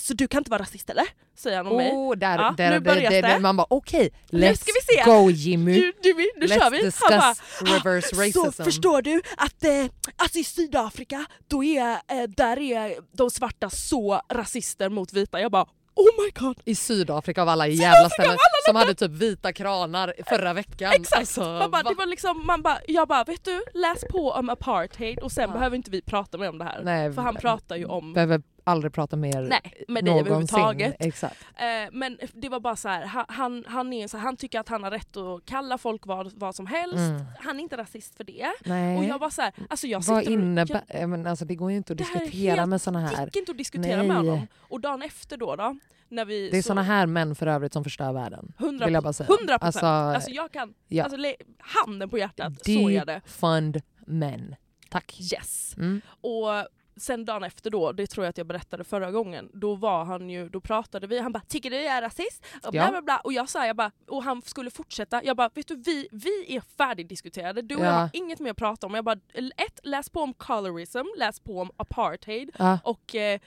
så 0.00 0.14
du 0.14 0.28
kan 0.28 0.38
inte 0.38 0.50
vara 0.50 0.62
rasist 0.62 0.90
eller? 0.90 1.04
Säger 1.38 1.56
han 1.56 1.66
om 1.66 1.76
mig. 1.76 1.92
oh, 1.92 2.16
där, 2.16 2.38
Ja, 2.38 2.54
där, 2.56 2.70
nu 2.70 2.80
börjar 2.80 3.10
det. 3.10 3.20
där, 3.20 3.38
man 3.38 3.56
bara 3.56 3.66
okej, 3.70 4.10
Nu 4.30 4.40
let's 4.40 4.54
ska 4.56 4.72
vi 4.74 4.96
se. 4.96 5.10
go 5.10 5.30
Jimmy. 5.30 5.74
Du, 5.80 5.92
du, 6.02 6.14
nu 6.36 6.46
Let's 6.46 6.58
kör 6.58 6.70
vi. 6.70 6.90
Han 7.00 7.18
bara, 7.18 7.34
reverse 7.78 8.16
"Ah, 8.16 8.18
racism." 8.20 8.40
Så 8.52 8.64
förstår 8.64 9.02
du 9.02 9.22
att 9.36 9.64
eh, 9.64 9.86
alltså 10.16 10.38
i 10.38 10.44
Sydafrika, 10.44 11.24
då 11.48 11.64
är, 11.64 11.90
eh, 11.92 12.22
där 12.36 12.58
är 12.58 12.94
de 13.16 13.30
svarta 13.30 13.70
så 13.70 14.20
rasister 14.32 14.88
mot 14.88 15.12
vita. 15.12 15.40
Jag 15.40 15.50
bara 15.52 15.66
oh 15.94 16.24
my 16.24 16.30
god. 16.46 16.60
I 16.64 16.74
Sydafrika 16.74 17.42
av 17.42 17.48
alla 17.48 17.66
jävla 17.68 18.10
ställen 18.10 18.36
som 18.66 18.76
hade 18.76 18.94
typ 18.94 19.10
vita 19.10 19.52
kranar 19.52 20.14
förra 20.28 20.52
veckan. 20.52 20.92
Exakt! 20.94 21.18
Alltså, 21.20 21.40
man 21.40 21.70
bara, 21.70 21.82
va? 21.82 21.88
det 21.90 21.94
var 21.94 22.06
liksom, 22.06 22.46
man 22.46 22.62
bara, 22.62 22.78
jag 22.86 23.08
bara 23.08 23.24
vet 23.24 23.44
du, 23.44 23.62
läs 23.74 24.04
på 24.10 24.30
om 24.32 24.48
apartheid 24.48 25.18
och 25.18 25.32
sen 25.32 25.48
Ja. 25.50 25.54
behöver 25.54 25.76
inte 25.76 25.90
vi 25.90 26.02
prata 26.02 26.38
mer 26.38 26.48
om 26.48 26.58
det 26.58 26.64
här. 26.64 26.80
Nej, 26.84 27.12
för 27.12 27.22
han 27.22 27.34
pratar 27.36 27.76
ju 27.76 27.84
om 27.84 28.12
Behöver 28.12 28.42
aldrig 28.64 28.92
prata 28.92 29.16
mer 29.16 29.40
Nej, 29.40 29.84
med 29.88 30.04
dig 30.04 30.18
överhuvudtaget. 30.20 30.96
Exakt. 30.98 31.36
Eh, 31.56 31.64
men 31.92 32.18
det 32.32 32.48
var 32.48 32.60
bara 32.60 32.76
så 32.76 32.88
här, 32.88 33.04
han, 33.28 33.64
han, 33.68 33.92
är 33.92 34.08
så 34.08 34.16
här, 34.16 34.24
han 34.24 34.36
tycker 34.36 34.60
att 34.60 34.68
han 34.68 34.82
har 34.82 34.90
rätt 34.90 35.16
att 35.16 35.46
kalla 35.46 35.78
folk 35.78 36.06
vad, 36.06 36.32
vad 36.38 36.54
som 36.54 36.66
helst. 36.66 36.96
Mm. 36.96 37.24
Han 37.40 37.56
är 37.58 37.62
inte 37.62 37.76
rasist 37.76 38.16
för 38.16 38.24
det. 38.24 38.46
Nej. 38.64 38.98
Och 38.98 39.04
jag 39.04 39.18
var 39.18 39.30
så 39.30 39.42
här, 39.42 39.52
alltså 39.70 39.86
jag 39.86 40.00
Vad 40.00 40.22
innebär... 40.22 41.06
Men 41.06 41.26
alltså, 41.26 41.44
det 41.44 41.54
går 41.54 41.70
ju 41.70 41.76
inte 41.76 41.92
att 41.92 41.98
Det 41.98 42.04
diskutera 42.04 42.54
helt- 42.56 42.68
med 42.68 42.80
och 42.86 43.00
här... 43.00 43.24
gick 43.24 43.36
inte 43.36 43.50
att 43.52 43.58
diskutera 43.58 43.96
Nej. 43.96 44.08
med 44.08 44.16
honom. 44.16 44.46
Och 44.60 44.80
dagen 44.80 45.02
efter 45.02 45.36
då, 45.36 45.56
då 45.56 45.76
när 46.08 46.24
vi 46.24 46.50
Det 46.50 46.58
är 46.58 46.62
så, 46.62 46.66
såna 46.66 46.82
här 46.82 47.06
män 47.06 47.34
för 47.34 47.46
övrigt 47.46 47.72
som 47.72 47.84
förstör 47.84 48.12
världen. 48.12 48.52
100 48.58 48.84
Vill 48.86 48.94
jag 48.94 49.02
bara 49.02 49.12
säga. 49.12 49.28
100 49.38 49.58
procent. 49.58 49.62
Alltså, 49.84 49.86
Alltså, 49.86 50.30
jag 50.30 50.52
kan, 50.52 50.74
ja. 50.88 51.04
alltså 51.04 51.18
handen 51.58 52.10
på 52.10 52.18
hjärtat, 52.18 52.52
så 52.64 52.90
är 52.90 53.04
det. 53.04 53.12
defund 53.24 53.80
men. 54.06 54.56
Tack. 54.90 55.18
Yes. 55.32 55.74
Mm. 55.76 56.00
Och 56.20 56.48
sen 56.96 57.24
dagen 57.24 57.44
efter 57.44 57.70
då, 57.70 57.92
det 57.92 58.06
tror 58.06 58.24
jag 58.26 58.30
att 58.30 58.38
jag 58.38 58.46
berättade 58.46 58.84
förra 58.84 59.10
gången, 59.10 59.50
då 59.52 59.74
var 59.74 60.04
han 60.04 60.30
ju, 60.30 60.48
då 60.48 60.60
pratade 60.60 61.06
vi, 61.06 61.18
han 61.18 61.32
bara 61.32 61.40
“tycker 61.48 61.70
du 61.70 61.76
jag 61.76 61.96
är 61.96 62.02
rasist?” 62.02 62.44
och 62.66 62.72
bla 62.72 62.82
Ja. 62.84 62.90
bla 62.90 63.02
bla. 63.02 63.20
Och 63.24 63.32
jag 63.32 63.48
sa, 63.48 63.66
jag 63.66 63.76
bara, 63.76 63.90
och 64.08 64.22
han 64.22 64.42
skulle 64.42 64.70
fortsätta, 64.70 65.24
jag 65.24 65.36
bara 65.36 65.50
“vet 65.54 65.68
du 65.68 65.76
vi, 65.76 66.08
vi 66.12 66.56
är 66.56 66.60
färdigdiskuterade, 66.60 67.62
du 67.62 67.74
och 67.76 67.80
Ja. 67.80 67.86
jag 67.86 67.92
har 67.92 68.10
inget 68.12 68.40
mer 68.40 68.50
att 68.50 68.56
prata 68.56 68.86
om”. 68.86 68.94
Jag 68.94 69.04
bara 69.04 69.18
ett, 69.34 69.80
läs 69.82 70.10
på 70.10 70.20
om 70.20 70.34
colorism, 70.34 70.98
läs 71.18 71.40
på 71.40 71.60
om 71.60 71.70
apartheid 71.76 72.50
Ja. 72.58 72.78
och 72.84 73.14
eh, 73.14 73.40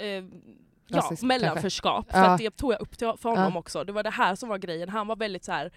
eh, 0.00 0.24
Ja, 0.88 1.12
mellanförskap. 1.22 2.06
kanske. 2.10 2.26
För 2.38 2.44
Ja. 2.44 2.50
det 2.50 2.56
tog 2.56 2.72
jag 2.72 2.80
upp 2.80 2.98
till, 2.98 3.12
för 3.22 3.28
honom 3.28 3.52
Ja. 3.52 3.58
också. 3.60 3.84
Det 3.84 3.92
var 3.92 4.02
det 4.02 4.10
här 4.10 4.34
som 4.34 4.48
var 4.48 4.58
grejen. 4.58 4.88
Han 4.88 5.06
var 5.06 5.16
väldigt 5.16 5.44
så 5.44 5.52
här. 5.52 5.72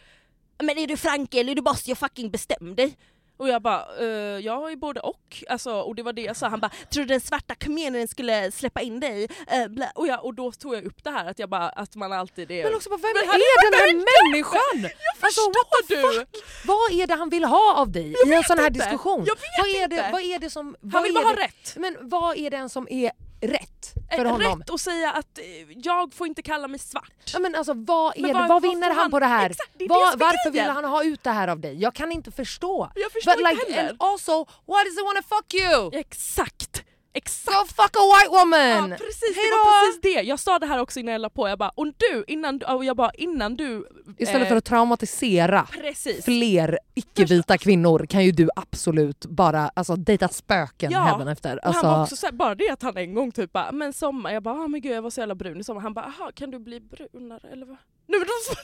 Men 0.64 0.78
är 0.78 0.88
du 0.88 0.98
frank 0.98 1.34
eller 1.34 1.52
är 1.52 1.56
du 1.56 1.62
boss? 1.62 1.88
Jag 1.88 1.98
fucking 1.98 2.32
bestäm 2.32 2.76
dig. 2.76 2.98
Och 3.38 3.50
jag 3.50 3.62
bara, 3.62 3.86
eh, 4.00 4.06
jag 4.46 4.72
är 4.72 4.76
både 4.76 5.00
och. 5.00 5.44
Alltså, 5.50 5.72
och 5.74 5.96
det 5.96 6.04
var 6.04 6.14
det 6.14 6.22
jag 6.22 6.36
sa. 6.36 6.48
Han 6.48 6.60
bara, 6.60 6.72
tror 6.90 7.04
du 7.04 7.08
den 7.08 7.22
svarta 7.22 7.56
communityn 7.56 8.08
skulle 8.08 8.52
släppa 8.52 8.82
in 8.82 9.00
dig? 9.00 9.24
Eh, 9.48 9.88
och, 9.96 10.08
jag, 10.08 10.26
och 10.26 10.34
då 10.34 10.52
tog 10.52 10.76
jag 10.76 10.84
upp 10.86 11.04
det 11.04 11.10
här 11.10 11.26
att, 11.26 11.40
jag 11.40 11.50
bara, 11.50 11.70
att 11.70 11.96
man 11.96 12.14
alltid 12.14 12.52
är... 12.52 12.64
Men 12.64 12.76
också 12.76 12.90
bara, 12.90 12.98
vem 12.98 13.12
Men 13.14 13.28
han 13.28 13.36
är 13.36 13.72
den 13.72 13.80
här 13.80 13.94
människan? 13.94 14.82
jag 14.82 15.26
Alltså, 15.26 15.42
what 15.42 15.88
the 15.88 15.96
du! 15.96 16.02
fuck? 16.20 16.28
Vad 16.66 16.92
är 16.92 17.08
det 17.08 17.14
han 17.16 17.30
vill 17.30 17.44
ha 17.44 17.76
av 17.76 17.92
dig 17.92 18.16
i 18.28 18.34
en 18.34 18.44
sån 18.44 18.58
här 18.60 18.68
inte. 18.68 18.80
diskussion? 18.80 19.26
Jag 19.28 19.36
vet 19.36 19.44
vad, 19.60 19.68
är 19.70 19.88
det, 19.88 19.96
inte. 19.96 20.10
vad 20.12 20.22
är 20.22 20.40
det 20.40 20.50
som... 20.50 20.66
Han 20.66 20.76
vad 20.92 21.04
vill 21.04 21.18
är 21.18 21.22
bara 21.24 21.34
ha 21.34 21.36
rätt. 21.44 21.74
Men 21.78 21.98
vad 22.02 22.38
är 22.38 22.50
den 22.50 22.70
som 22.70 22.88
är 22.92 23.12
rätt 23.42 23.94
för 24.16 24.26
Eh, 24.26 24.32
honom? 24.32 24.60
Rätt 24.60 24.70
att 24.70 24.82
säga 24.82 25.12
att 25.12 25.38
eh, 25.38 25.46
jag 25.84 26.14
får 26.14 26.28
inte 26.28 26.42
kalla 26.42 26.68
mig 26.68 26.80
svart. 26.80 27.12
Ja, 27.34 27.40
men 27.40 27.56
alltså, 27.56 27.74
vad, 27.76 28.18
är 28.18 28.22
Men 28.22 28.34
det, 28.34 28.48
vad- 28.48 28.62
vinner 28.62 28.88
han 28.88 28.98
han- 28.98 29.12
på 29.12 29.20
det 29.20 29.26
här? 29.26 29.50
Exakt, 29.50 29.70
det 29.74 29.88
Vad- 29.88 30.14
det 30.14 30.18
varför 30.26 30.52
vill 30.52 30.62
han 30.70 30.86
ha 30.86 31.04
ut 31.04 31.24
det 31.24 31.30
här 31.32 31.48
av 31.48 31.60
dig? 31.60 31.82
Jag 31.82 31.94
kan 31.94 32.12
inte 32.12 32.32
förstå. 32.32 32.92
Jag 32.96 33.12
förstår 33.12 33.32
But 33.32 33.40
inte 33.40 33.52
like, 33.66 33.74
heller. 33.74 33.90
and 33.90 34.02
also, 34.02 34.46
why 34.68 34.84
does 34.86 34.98
he 34.98 35.04
wanna 35.04 35.22
fuck 35.22 35.54
you? 35.54 36.00
Exakt! 36.00 36.71
Exakt! 37.14 37.58
Go 37.58 37.66
fuck 37.84 37.96
a 37.96 38.04
white 38.14 38.30
woman! 38.30 38.90
Ja, 38.92 38.98
precis, 38.98 39.36
det 39.36 39.42
Hejdå! 39.42 39.58
var 39.58 39.86
precis 39.86 40.02
det. 40.02 40.22
Jag 40.22 40.40
sa 40.40 40.60
det 40.60 40.66
här 40.66 40.80
också 40.80 41.00
innan 41.00 41.12
jag 41.12 41.22
la 41.22 41.30
på. 41.30 41.50
Jag 41.50 41.60
bara, 41.60 41.70
och 41.70 41.88
du, 41.98 42.24
innan 42.28 42.58
du, 42.60 42.66
och 42.66 42.86
jag 42.86 42.98
bara, 42.98 43.12
innan 43.14 43.56
du... 43.56 43.88
Istället 44.18 44.44
eh, 44.44 44.50
för 44.50 44.56
att 44.56 44.66
traumatisera 44.66 45.68
Precis. 45.72 46.26
fler 46.26 46.80
icke-vita 46.96 47.58
kvinnor 47.58 48.06
kan 48.10 48.26
ju 48.26 48.32
du 48.32 48.50
absolut 48.56 49.26
bara 49.26 49.72
alltså, 49.74 49.96
dejta 49.96 50.28
spöken 50.28 50.92
Ja, 50.92 51.32
efter. 51.32 51.60
Alltså, 51.66 51.86
han 51.86 51.98
var 51.98 52.04
också 52.04 52.16
så 52.16 52.26
här, 52.26 52.34
bara 52.34 52.56
det 52.56 52.70
att 52.70 52.82
han 52.82 52.98
en 52.98 53.14
gång 53.14 53.32
typ 53.32 53.52
bara, 53.54 53.72
men 53.72 53.94
sommar, 53.94 54.32
jag 54.32 54.44
bara 54.44 54.56
ah, 54.56 54.68
men 54.68 54.82
gud 54.82 54.92
jag 54.92 55.02
var 55.02 55.10
så 55.10 55.20
jävla 55.20 55.36
brun 55.36 55.60
i 55.60 55.64
sommar. 55.64 55.82
Han 55.82 55.94
bara 55.94 56.06
aha 56.06 56.32
kan 56.36 56.52
du 56.52 56.60
bli 56.60 56.80
brunare 56.80 57.50
eller 57.52 57.66
vad? 57.66 57.78
Nej, 58.08 58.20
men, 58.20 58.28
det 58.28 58.34
var 58.34 58.44
som, 58.50 58.56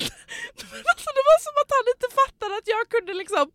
alltså, 0.92 1.10
det 1.18 1.24
var 1.32 1.40
som 1.46 1.56
att 1.64 1.72
han 1.78 1.86
inte 1.96 2.08
fattade 2.22 2.54
att 2.58 2.68
jag 2.76 2.90
kunde 2.90 3.14
liksom 3.14 3.52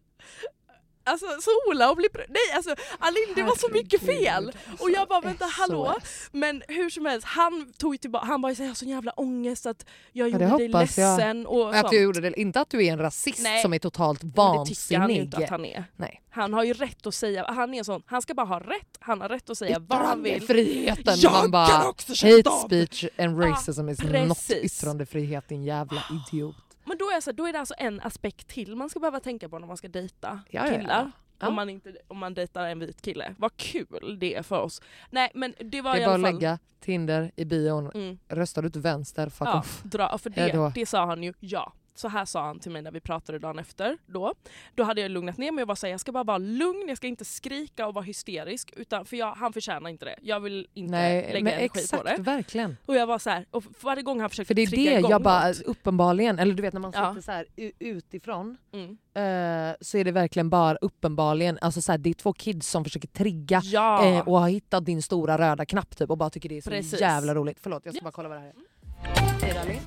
Alltså 1.05 1.27
sola 1.41 1.91
och 1.91 1.97
bli. 1.97 2.09
Nej 2.15 2.57
alltså 2.57 2.75
Alin 2.99 3.33
det 3.35 3.43
var 3.43 3.57
så 3.57 3.69
mycket 3.73 4.01
fel! 4.03 4.53
Och 4.81 4.91
jag 4.91 5.09
bara 5.09 5.21
vänta 5.21 5.45
hallå? 5.45 5.95
Men 6.33 6.63
hur 6.69 6.91
som 6.91 7.07
helst, 7.07 7.27
han 7.27 7.73
tog 7.79 7.95
ju 7.95 7.99
tillbaka, 7.99 8.27
han 8.27 8.41
bara 8.43 8.53
jag 8.53 8.67
har 8.67 8.75
sån 8.75 8.89
jävla 8.89 9.13
ångest 9.13 9.67
att 9.67 9.87
jag 10.13 10.29
Ja, 10.29 10.33
gjorde 10.33 10.57
dig 10.57 10.67
hoppas 10.73 10.99
jag. 10.99 11.17
ledsen 11.19 11.47
och 11.47 11.75
Att 11.75 11.81
sånt. 11.81 11.91
du 11.91 12.03
gjorde 12.03 12.21
det, 12.21 12.41
inte 12.41 12.61
att 12.61 12.71
du 12.71 12.87
är 12.87 12.93
en 12.93 12.99
rasist 12.99 13.43
Nej. 13.43 13.63
som 13.63 13.75
är 13.75 13.79
totalt 13.79 14.23
Men 14.23 14.31
det 14.31 14.35
tycker 14.35 14.99
han 14.99 15.01
vansinnig. 15.09 15.23
inte 15.25 15.37
att 15.37 15.51
han 15.51 15.65
är. 15.65 15.85
Nej. 15.97 16.23
Han 16.31 16.53
har 16.55 16.65
ju 16.65 16.73
rätt 16.73 17.07
att 17.07 17.15
säga, 17.15 17.45
han 17.49 17.75
är 17.75 17.83
sån, 17.83 18.03
han 18.07 18.23
ska 18.23 18.35
bara 18.35 18.47
ha 18.47 18.61
rätt, 18.61 18.97
han 19.01 19.21
har 19.21 19.29
rätt 19.29 19.51
att 19.51 19.59
säga 19.59 19.79
vad 19.79 19.99
han 19.99 20.23
vill. 20.23 20.33
Yttrandefriheten, 20.33 21.15
Jag 21.19 21.33
man 21.33 21.51
bara 21.51 21.67
kan 21.69 21.87
också 21.87 22.13
hate 22.27 22.51
av. 22.51 22.67
speech 22.67 23.05
and 23.19 23.41
racism 23.41 23.89
is 23.89 24.03
not 24.03 24.13
precis. 24.13 24.65
yttrandefrihet 24.83 25.49
din 25.49 25.63
jävla 25.65 26.03
idiot. 26.33 26.57
Men 26.85 26.99
då 26.99 27.05
är, 27.05 27.21
så, 27.21 27.33
då 27.33 27.47
är 27.47 27.53
det 27.53 27.59
alltså 27.59 27.75
en 27.79 28.01
aspekt 28.01 28.49
till 28.49 28.77
man 28.77 28.91
ska 28.91 29.01
behöva 29.01 29.21
tänka 29.21 29.49
på 29.49 29.59
när 29.59 29.67
man 29.67 29.77
ska 29.77 29.89
dejta 29.89 30.41
Ja, 30.51 30.65
killar. 30.65 31.11
Ja. 31.39 31.49
Om, 31.49 31.55
man 31.55 31.71
inte, 31.71 31.97
om 32.09 32.19
man 32.19 32.35
dejtar 32.35 32.65
en 32.67 32.79
vit 32.79 33.03
kille. 33.03 33.35
Vad 33.39 33.57
kul 33.57 34.17
det 34.21 34.35
är 34.35 34.43
för 34.43 34.61
oss. 34.61 34.83
Nej 35.11 35.31
men 35.35 35.55
det 35.61 35.81
var 35.83 35.93
Det 35.93 35.99
i 35.99 36.03
är 36.03 36.07
bara 36.07 36.15
alla 36.15 36.29
att 36.29 36.33
fall... 36.33 36.41
lägga 36.41 36.59
Tinder 36.81 37.31
i 37.37 37.45
bion, 37.45 37.91
Mm, 37.95 38.19
röstar 38.29 38.63
du 38.63 38.71
till 38.71 38.81
vänster, 38.81 39.29
fuck 39.29 39.49
ja, 39.49 39.59
off. 39.59 39.83
dra, 39.83 40.19
för 40.19 40.31
det, 40.31 40.73
det 40.75 40.87
sa 40.87 41.07
han 41.07 41.23
ju 41.23 41.33
ja. 41.41 41.73
Så 41.95 42.09
här 42.09 42.25
sa 42.25 42.47
han 42.47 42.59
till 42.59 42.71
mig 42.71 42.83
när 42.83 42.91
vi 42.91 43.01
pratade 43.01 43.39
dagen 43.39 43.59
efter. 43.59 43.99
Då, 44.07 44.35
då 44.75 44.83
hade 44.83 45.01
jag 45.01 45.11
lugnat 45.11 45.39
ner 45.39 45.53
mig 45.53 45.63
och 45.63 45.69
var 45.69 45.75
såhär, 45.75 45.91
jag 45.91 46.01
ska 46.01 46.13
bara 46.13 46.25
vara 46.25 46.39
lugn, 46.39 46.85
jag 46.89 46.97
ska 46.97 47.07
inte 47.07 47.25
skrika 47.25 47.87
och 47.87 47.95
vara 47.95 48.05
hysterisk. 48.05 48.73
Utan, 48.77 49.05
för 49.05 49.17
jag, 49.17 49.35
han 49.35 49.53
förtjänar 49.53 49.91
inte 49.91 50.05
det. 50.05 50.17
Jag 50.23 50.41
vill 50.41 50.67
inte 50.75 50.91
Nej, 50.91 51.23
lägga 51.33 51.45
men 51.45 51.53
energi 51.53 51.65
exakt, 51.65 52.03
på 52.03 52.09
det. 52.09 52.17
verkligen. 52.23 52.77
Och 52.87 52.95
jag 52.95 53.07
var 53.07 53.19
så 53.19 53.31
här, 53.31 53.47
och 53.51 53.65
varje 53.81 54.03
gång 54.03 54.21
han 54.21 54.31
försökte 54.31 54.49
För 54.49 54.55
det 54.55 54.63
är 54.63 54.67
trigga 54.67 54.91
det 54.91 54.99
igång 54.99 55.11
jag 55.11 55.23
bara, 55.23 55.49
något, 55.49 55.63
uppenbarligen, 55.63 56.39
eller 56.39 56.55
du 56.55 56.63
vet 56.63 56.73
när 56.73 56.81
man 56.81 56.93
sitter 56.93 57.15
Ja. 57.17 57.23
så 57.23 57.33
här 57.33 57.47
utifrån 57.79 58.57
mm. 58.73 58.91
eh, 58.91 59.77
så 59.81 59.99
är 59.99 60.05
det 60.05 60.13
verkligen 60.13 60.51
bara 60.51 60.77
uppenbarligen, 60.77 61.59
alltså 61.61 61.83
så 61.83 61.93
här, 61.93 61.99
det 61.99 62.11
är 62.11 62.15
två 62.15 62.33
kids 62.33 62.69
som 62.69 62.85
försöker 62.85 63.09
trigga 63.09 63.61
Ja. 63.65 64.07
eh, 64.07 64.29
och 64.29 64.41
har 64.41 64.49
hittat 64.49 64.85
din 64.87 65.03
stora 65.03 65.39
röda 65.39 65.67
knapp 65.67 65.97
typ 65.97 66.11
och 66.11 66.19
bara 66.19 66.31
tycker 66.31 66.49
det 66.49 66.57
är 66.57 66.63
så 66.63 66.71
Precis. 66.71 67.01
jävla 67.01 67.35
roligt. 67.35 67.59
Förlåt 67.61 67.83
jag 67.85 67.95
ska 67.95 68.01
Ja. 68.01 68.05
bara 68.05 68.13
kolla 68.13 68.29
vad 68.29 68.39
det 68.39 68.41
här 68.41 68.49
är. 68.49 69.65
Hej 69.67 69.83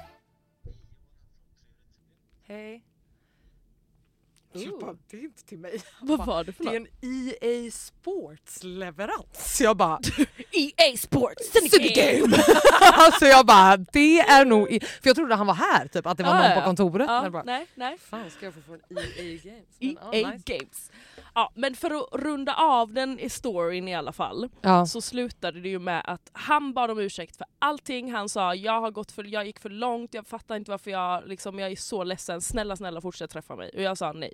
Hey. 2.48 2.85
Jag 4.64 4.80
bara, 4.80 4.96
det 5.10 5.18
är 5.18 5.22
inte 5.22 5.44
till 5.46 5.58
mig. 5.60 5.82
Vad 6.02 6.26
var 6.26 6.44
det 6.44 6.52
för 6.54 6.64
Det 6.64 6.70
är 6.70 6.76
en 6.76 6.88
EA 7.02 7.72
Sports 7.72 8.64
leverans. 8.64 9.62
Jag 9.62 9.78
bara 9.78 10.00
EA 10.52 10.98
Sports 10.98 11.52
Syndicate! 11.54 12.44
alltså 12.94 13.26
jag 13.36 13.46
bara 13.46 13.78
det 13.78 14.20
är 14.20 14.46
nog, 14.46 14.68
för 15.02 15.10
jag 15.10 15.16
trodde 15.16 15.36
han 15.36 15.48
var 15.48 15.54
här 15.54 15.88
typ 15.88 16.06
att 16.06 16.18
det 16.18 16.24
var 16.24 16.36
Ja, 16.36 16.42
någon 16.42 16.50
ja, 16.52 16.56
på 16.56 16.66
kontoret. 16.66 17.08
Men 17.08 17.32
bara, 17.32 17.44
nej, 17.44 17.68
nej. 17.76 17.98
Fan 17.98 18.30
ska 18.30 18.46
jag 18.46 18.54
få 18.54 18.62
från 18.62 18.80
EA 18.90 19.40
Games? 19.44 19.66
Men, 19.80 19.90
EA 19.90 19.98
ja, 20.22 20.32
nice. 20.32 20.44
Games. 20.46 20.92
Ja, 21.34 21.52
men 21.56 21.76
för 21.76 21.92
att 21.92 22.08
runda 22.22 22.54
av 22.56 22.94
den 22.94 23.20
i 23.20 23.30
storyn 23.30 23.88
i 23.88 23.96
alla 23.96 24.12
fall 24.12 24.50
Ja. 24.62 24.86
så 24.86 25.02
slutade 25.02 25.62
det 25.62 25.70
ju 25.70 25.80
med 25.80 26.02
att 26.06 26.30
han 26.34 26.74
bad 26.74 26.92
om 26.92 27.00
ursäkt 27.00 27.38
för 27.38 27.48
allting. 27.60 28.12
Han 28.14 28.30
sa 28.30 28.56
jag 28.56 28.82
har 28.82 28.92
gått 28.92 29.12
för, 29.12 29.24
jag 29.24 29.46
gick 29.46 29.60
för 29.60 29.70
långt, 29.70 30.14
jag 30.14 30.28
fattar 30.28 30.56
inte 30.56 30.72
varför 30.72 30.92
jag, 30.92 31.28
liksom, 31.28 31.60
jag 31.60 31.72
är 31.72 31.76
så 31.76 32.04
ledsen, 32.04 32.42
snälla 32.42 32.76
snälla 32.76 33.02
fortsätt 33.02 33.30
träffa 33.30 33.56
mig. 33.56 33.72
Och 33.76 33.82
jag 33.82 33.98
sa 33.98 34.12
nej, 34.14 34.34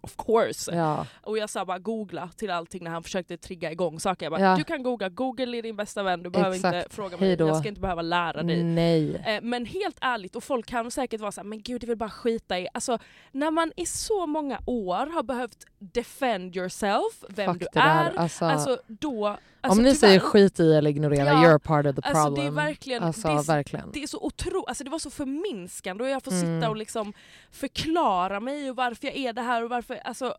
of, 0.00 0.16
course. 0.16 0.74
Ja. 0.74 1.06
Och 1.22 1.38
jag 1.38 1.50
sa 1.50 1.64
bara 1.64 1.78
googla 1.78 2.28
till 2.36 2.50
allting 2.50 2.84
när 2.84 2.90
han 2.90 3.02
försökte 3.02 3.36
trigga 3.36 3.72
igång 3.72 4.00
saker. 4.00 4.26
Jag 4.26 4.32
bara, 4.32 4.40
Ja. 4.40 4.56
du 4.56 4.64
kan 4.64 4.82
googla, 4.82 5.08
google 5.08 5.58
är 5.58 5.62
din 5.62 5.76
bästa 5.76 6.02
vän, 6.02 6.22
du 6.22 6.30
behöver 6.30 6.56
inte 6.56 6.68
Exakt. 6.68 6.94
fråga 6.94 7.16
Hej 7.16 7.36
mig, 7.38 7.46
jag 7.48 7.56
ska 7.58 7.68
inte 7.68 7.80
behöva 7.80 8.02
lära 8.02 8.42
dig. 8.42 8.64
Nej. 8.64 9.14
Eh, 9.16 9.40
Men 9.42 9.66
helt 9.66 9.98
ärligt, 10.00 10.36
och 10.36 10.44
folk 10.44 10.66
kan 10.66 10.90
säkert 10.90 11.20
vara 11.20 11.32
såhär, 11.32 11.46
men 11.48 11.62
gud 11.62 11.80
det 11.80 11.86
vill 11.86 11.96
bara 11.96 12.10
skita 12.10 12.58
i. 12.58 12.68
Alltså 12.74 12.98
när 13.32 13.50
man 13.50 13.72
i 13.76 13.86
så 13.86 14.26
många 14.26 14.60
år 14.66 15.12
har 15.14 15.22
behövt 15.22 15.64
defend 15.78 16.56
yourself, 16.56 17.24
vem 17.28 17.52
Fuck 17.54 17.68
du 17.72 17.80
är, 17.80 18.12
Alltså, 18.16 18.44
alltså 18.44 18.78
då... 18.86 19.36
Alltså, 19.60 19.78
om 19.80 19.84
ni 19.84 19.94
tyvärr, 19.94 20.08
säger 20.08 20.20
skit 20.20 20.60
i 20.60 20.72
eller 20.74 20.90
ignorera, 20.90 21.24
Ja, 21.26 21.32
you're 21.34 21.58
part 21.58 21.86
of 21.86 21.94
the 21.96 22.02
alltså, 22.04 22.24
problem. 22.24 22.54
det 22.54 22.62
är 22.62 22.64
verkligen- 22.66 23.02
alltså, 23.02 23.28
det 23.28 23.34
är- 23.34 23.42
verkligen. 23.46 23.90
det 23.92 24.02
är 24.02 24.06
så 24.06 24.18
otro, 24.18 24.64
alltså 24.68 24.84
det 24.84 24.90
var 24.90 24.98
så 24.98 25.10
förminskande 25.10 26.04
och 26.04 26.10
jag 26.10 26.22
får 26.24 26.32
Mm. 26.32 26.60
sitta 26.60 26.70
och 26.70 26.76
liksom 26.76 27.12
förklara 27.50 28.40
mig 28.40 28.70
och 28.70 28.76
varför 28.76 29.06
jag 29.06 29.16
är 29.16 29.32
det 29.32 29.42
här 29.42 29.55
och 29.62 29.70
varför, 29.70 29.96
alltså 30.04 30.36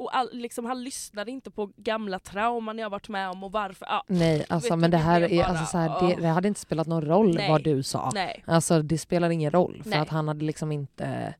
och 0.00 0.16
all, 0.16 0.28
liksom, 0.32 0.64
han 0.64 0.84
lyssnade 0.84 1.30
inte 1.30 1.50
på 1.50 1.70
gamla 1.76 2.18
trauman 2.18 2.78
jag 2.78 2.90
varit 2.90 3.08
med 3.08 3.30
om 3.30 3.44
och 3.44 3.52
varför. 3.52 3.86
Ja, 3.90 4.04
Nej, 4.06 4.46
alltså, 4.48 4.76
men 4.76 4.90
det 4.90 4.96
här 4.96 5.20
är, 5.20 5.36
bara, 5.36 5.46
alltså, 5.46 5.64
så 5.64 5.78
här, 5.78 6.08
det, 6.08 6.22
det 6.22 6.28
hade 6.28 6.48
inte 6.48 6.60
spelat 6.60 6.86
någon 6.86 7.04
roll 7.04 7.34
Nej. 7.34 7.50
vad 7.50 7.64
du 7.64 7.82
sa. 7.82 8.10
nej. 8.14 8.44
Alltså 8.46 8.82
det 8.82 8.98
spelar 8.98 9.30
ingen 9.30 9.50
roll 9.50 9.80
för 9.82 9.90
Nej. 9.90 9.98
att 9.98 10.08
han 10.08 10.28
hade 10.28 10.44
liksom 10.44 10.72
inte, 10.72 11.34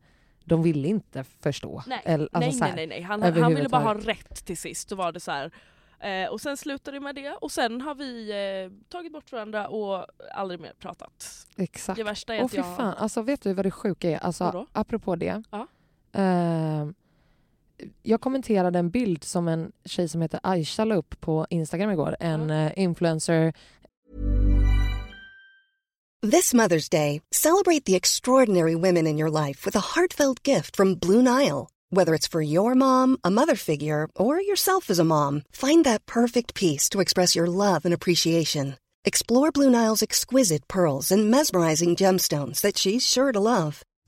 de 0.45 0.63
ville 0.63 0.89
inte 0.89 1.25
förstå. 1.25 1.83
Nej, 1.87 2.01
Eller, 2.05 2.29
alltså, 2.33 2.39
nej, 2.41 2.53
så 2.53 2.65
nej, 2.65 2.71
här, 2.71 2.87
nej. 2.87 3.03
Han, 3.03 3.23
han 3.23 3.55
ville 3.55 3.69
bara 3.69 3.83
ha 3.83 3.95
rätt 3.95 4.47
till 4.47 4.57
sist. 4.57 4.89
Då 4.89 4.97
var 4.97 5.13
det 5.13 5.21
så 5.21 5.31
här. 5.31 5.51
Eh, 6.01 6.31
och 6.31 6.41
sen 6.41 6.57
slutade 6.57 6.97
det 6.97 7.01
med 7.01 7.15
det 7.15 7.31
och 7.31 7.53
sen 7.53 7.81
har 7.81 7.95
vi 7.95 8.31
eh, 8.31 8.89
tagit 8.89 9.13
bort 9.13 9.33
varandra 9.33 9.69
och 9.69 10.07
aldrig 10.35 10.61
mer 10.61 10.73
pratat. 10.79 11.47
Exakt. 11.57 11.97
Det 11.97 12.05
värsta 12.05 12.35
är 12.35 12.41
Åh 12.41 12.45
att 12.45 12.55
jag... 12.55 12.77
fan, 12.77 12.95
alltså 12.99 13.23
vet 13.23 13.43
du 13.43 13.53
vad 13.53 13.67
det 13.67 13.71
sjuka 13.71 14.11
är? 14.11 14.19
Alltså, 14.19 14.67
apropå 14.73 15.17
det. 15.17 15.43
Ja. 15.51 15.67
Eh, 16.13 16.87
jag 18.03 18.21
kommenterade 18.21 18.79
en 18.79 18.91
bild 18.91 19.25
som 19.25 19.49
en 19.49 19.73
tjej 19.85 20.09
som 20.09 20.23
heter 20.23 20.41
Aisha 20.43 20.85
la 20.85 20.95
upp 20.95 21.21
på 21.21 21.47
Instagram 21.51 21.91
igår. 21.91 22.17
En 22.21 22.51
eh, 22.51 22.73
influencer. 22.77 23.53
This 26.23 26.55
Mother's 26.55 26.91
Day, 26.91 27.23
celebrate 27.33 27.87
the 27.87 27.97
extraordinary 27.97 28.75
women 28.75 29.07
in 29.07 29.19
your 29.19 29.31
life 29.31 29.65
with 29.65 29.75
a 29.77 29.95
heartfelt 29.95 30.43
gift 30.43 30.77
from 30.77 30.95
Blue 30.95 31.23
Nile. 31.23 31.69
Whether 31.93 32.15
it's 32.15 32.29
for 32.29 32.43
your 32.43 32.75
mom, 32.75 33.17
a 33.25 33.31
mother 33.31 33.57
figure, 33.57 34.07
or 34.15 34.41
yourself 34.41 34.91
as 34.91 34.99
a 34.99 35.05
mom, 35.05 35.43
find 35.51 35.85
that 35.87 36.05
perfect 36.07 36.55
piece 36.55 36.91
to 36.91 37.01
express 37.01 37.35
your 37.35 37.49
love 37.49 37.85
and 37.85 37.95
appreciation. 37.95 38.77
Explore 39.05 39.51
Blue 39.51 39.71
Nile's 39.71 40.03
exquisite 40.03 40.69
pearls 40.69 41.11
and 41.11 41.31
mesmerizing 41.31 41.97
gemstones 41.97 42.61
that 42.61 42.77
she's 42.77 43.07
sure 43.07 43.33
to 43.33 43.41
love. 43.41 43.83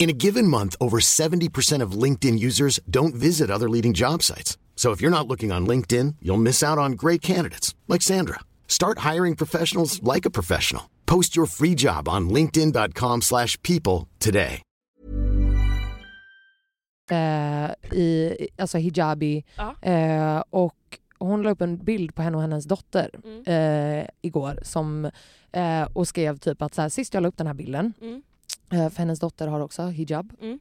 In 0.00 0.08
a 0.08 0.14
given 0.14 0.46
month, 0.48 0.76
over 0.80 0.98
70% 0.98 1.82
of 1.84 1.92
LinkedIn 2.02 2.38
users 2.38 2.80
don't 2.90 3.14
visit 3.14 3.50
other 3.50 3.68
leading 3.68 3.92
job 3.92 4.22
sites. 4.22 4.56
So 4.76 4.92
if 4.92 5.02
you're 5.02 5.10
not 5.18 5.28
looking 5.28 5.52
on 5.52 5.66
LinkedIn, 5.66 6.14
you'll 6.22 6.42
miss 6.42 6.62
out 6.62 6.78
on 6.78 6.92
great 6.92 7.20
candidates 7.20 7.74
like 7.86 8.00
Sandra. 8.02 8.40
Start 8.66 8.98
hiring 9.14 9.36
professionals 9.36 10.00
like 10.02 10.24
a 10.26 10.30
professional. 10.30 10.82
Post 11.06 11.36
your 11.36 11.46
free 11.46 11.74
job 11.76 12.08
on 12.08 12.30
linkedin.com/people 12.30 13.20
slash 13.20 13.58
people 13.62 14.08
today. 14.18 14.62
eh, 17.12 17.70
i 17.98 18.48
alltså 18.58 18.78
hijabi 18.78 19.44
Ja. 19.56 19.74
eh, 19.90 20.42
och 20.50 20.98
hon 21.18 21.42
la 21.42 21.50
upp 21.50 21.60
en 21.60 21.78
bild 21.78 22.14
på 22.14 22.22
henne 22.22 22.36
och 22.36 22.42
hennes 22.42 22.64
dotter 22.64 23.10
Mm. 23.24 23.42
eh, 24.00 24.06
igår 24.22 24.58
som, 24.62 25.04
eh, 25.52 25.82
och 25.92 26.08
skrev 26.08 26.38
typ 26.38 26.62
att 26.62 26.74
så 26.74 26.82
här, 26.82 26.88
sist 26.88 27.14
jag 27.14 27.20
la 27.22 27.28
upp 27.28 27.36
den 27.36 27.46
här 27.46 27.54
bilden, 27.54 27.92
Mm. 28.02 28.22
Eh, 28.70 28.88
för 28.90 28.98
hennes 28.98 29.20
dotter 29.20 29.46
har 29.46 29.60
också 29.60 29.82
hijab 29.86 30.32
Mm. 30.40 30.58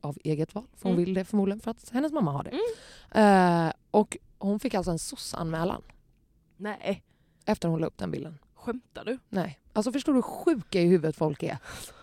av 0.00 0.18
eget 0.24 0.54
val, 0.54 0.64
för 0.76 0.82
hon 0.88 0.92
Mm. 0.92 1.04
vill 1.04 1.14
det 1.14 1.24
förmodligen 1.24 1.60
för 1.60 1.70
att 1.70 1.90
hennes 1.90 2.12
mamma 2.12 2.32
har 2.32 2.44
det. 2.44 2.50
Mm. 3.14 3.66
Eh, 3.66 3.72
och 3.90 4.16
hon 4.38 4.60
fick 4.60 4.74
alltså 4.74 4.90
en 4.90 4.98
SOS-anmälan 4.98 5.82
Nej, 6.56 7.02
efter 7.44 7.68
hon 7.68 7.80
la 7.80 7.86
upp 7.86 7.98
den 7.98 8.10
bilden. 8.10 8.38
skämtar 8.54 9.04
du? 9.04 9.18
Nej. 9.28 9.58
Alltså 9.72 9.92
förstår 9.92 10.12
du 10.12 10.16
hur 10.16 10.22
sjuka 10.22 10.80
i 10.80 10.86
huvudet 10.86 11.16
folk 11.16 11.42
är? 11.42 11.58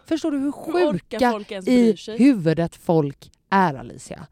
Förstår 0.05 0.31
du 0.31 0.37
hur 0.37 0.45
Hur 0.45 0.51
sjuka 0.91 1.19
ens 1.53 1.67
i 1.67 1.95
huvudet 2.17 2.75
folk 2.75 3.31
är 3.49 3.73
Alicia? 3.73 4.27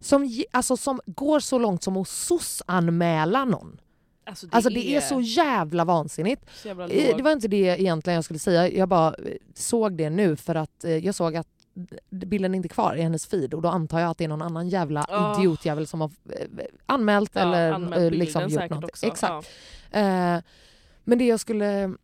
Som, 0.00 0.42
alltså, 0.50 0.76
som 0.76 1.00
går 1.06 1.40
så 1.40 1.58
långt 1.58 1.82
som 1.82 1.96
att 1.96 2.08
SOS-anmäla 2.08 3.44
någon. 3.44 3.80
Alltså 4.24 4.46
det, 4.46 4.54
Alltså 4.56 4.70
det 4.70 4.96
är 4.96 5.00
så 5.00 5.20
jävla 5.20 5.84
vansinnigt. 5.84 6.42
så 6.54 6.68
jävla 6.68 6.88
Eh. 6.88 7.16
Det 7.16 7.22
var 7.22 7.32
inte 7.32 7.48
det 7.48 7.56
egentligen 7.80 8.14
jag 8.14 8.24
skulle 8.24 8.38
säga. 8.38 8.68
Jag 8.68 8.88
bara 8.88 9.08
eh, 9.14 9.14
såg 9.54 9.96
det 9.96 10.10
nu 10.10 10.36
för 10.36 10.54
att 10.54 10.84
eh, 10.84 10.96
jag 10.96 11.14
såg 11.14 11.36
att 11.36 11.46
bilden 12.10 12.54
är 12.54 12.56
inte 12.56 12.68
kvar 12.68 12.94
i 12.96 13.02
hennes 13.02 13.26
feed 13.26 13.54
och 13.54 13.62
då 13.62 13.68
antar 13.68 14.00
jag 14.00 14.10
att 14.10 14.18
det 14.18 14.24
är 14.24 14.28
någon 14.28 14.42
annan 14.42 14.68
jävla 14.68 15.04
Ah. 15.08 15.38
idiotjävel 15.40 15.86
som 15.86 16.00
har 16.00 16.10
anmält 16.86 17.30
Ja, 17.34 17.40
eller 17.40 17.72
anmält 17.72 18.14
liksom 18.14 18.48
gjort 18.48 18.70
något. 18.70 18.84
också. 18.84 19.06
Exakt. 19.06 19.48
Ja. 19.90 20.42
Men 21.04 21.18
det 21.18 21.26
jag 21.26 21.40
skulle 21.40 21.94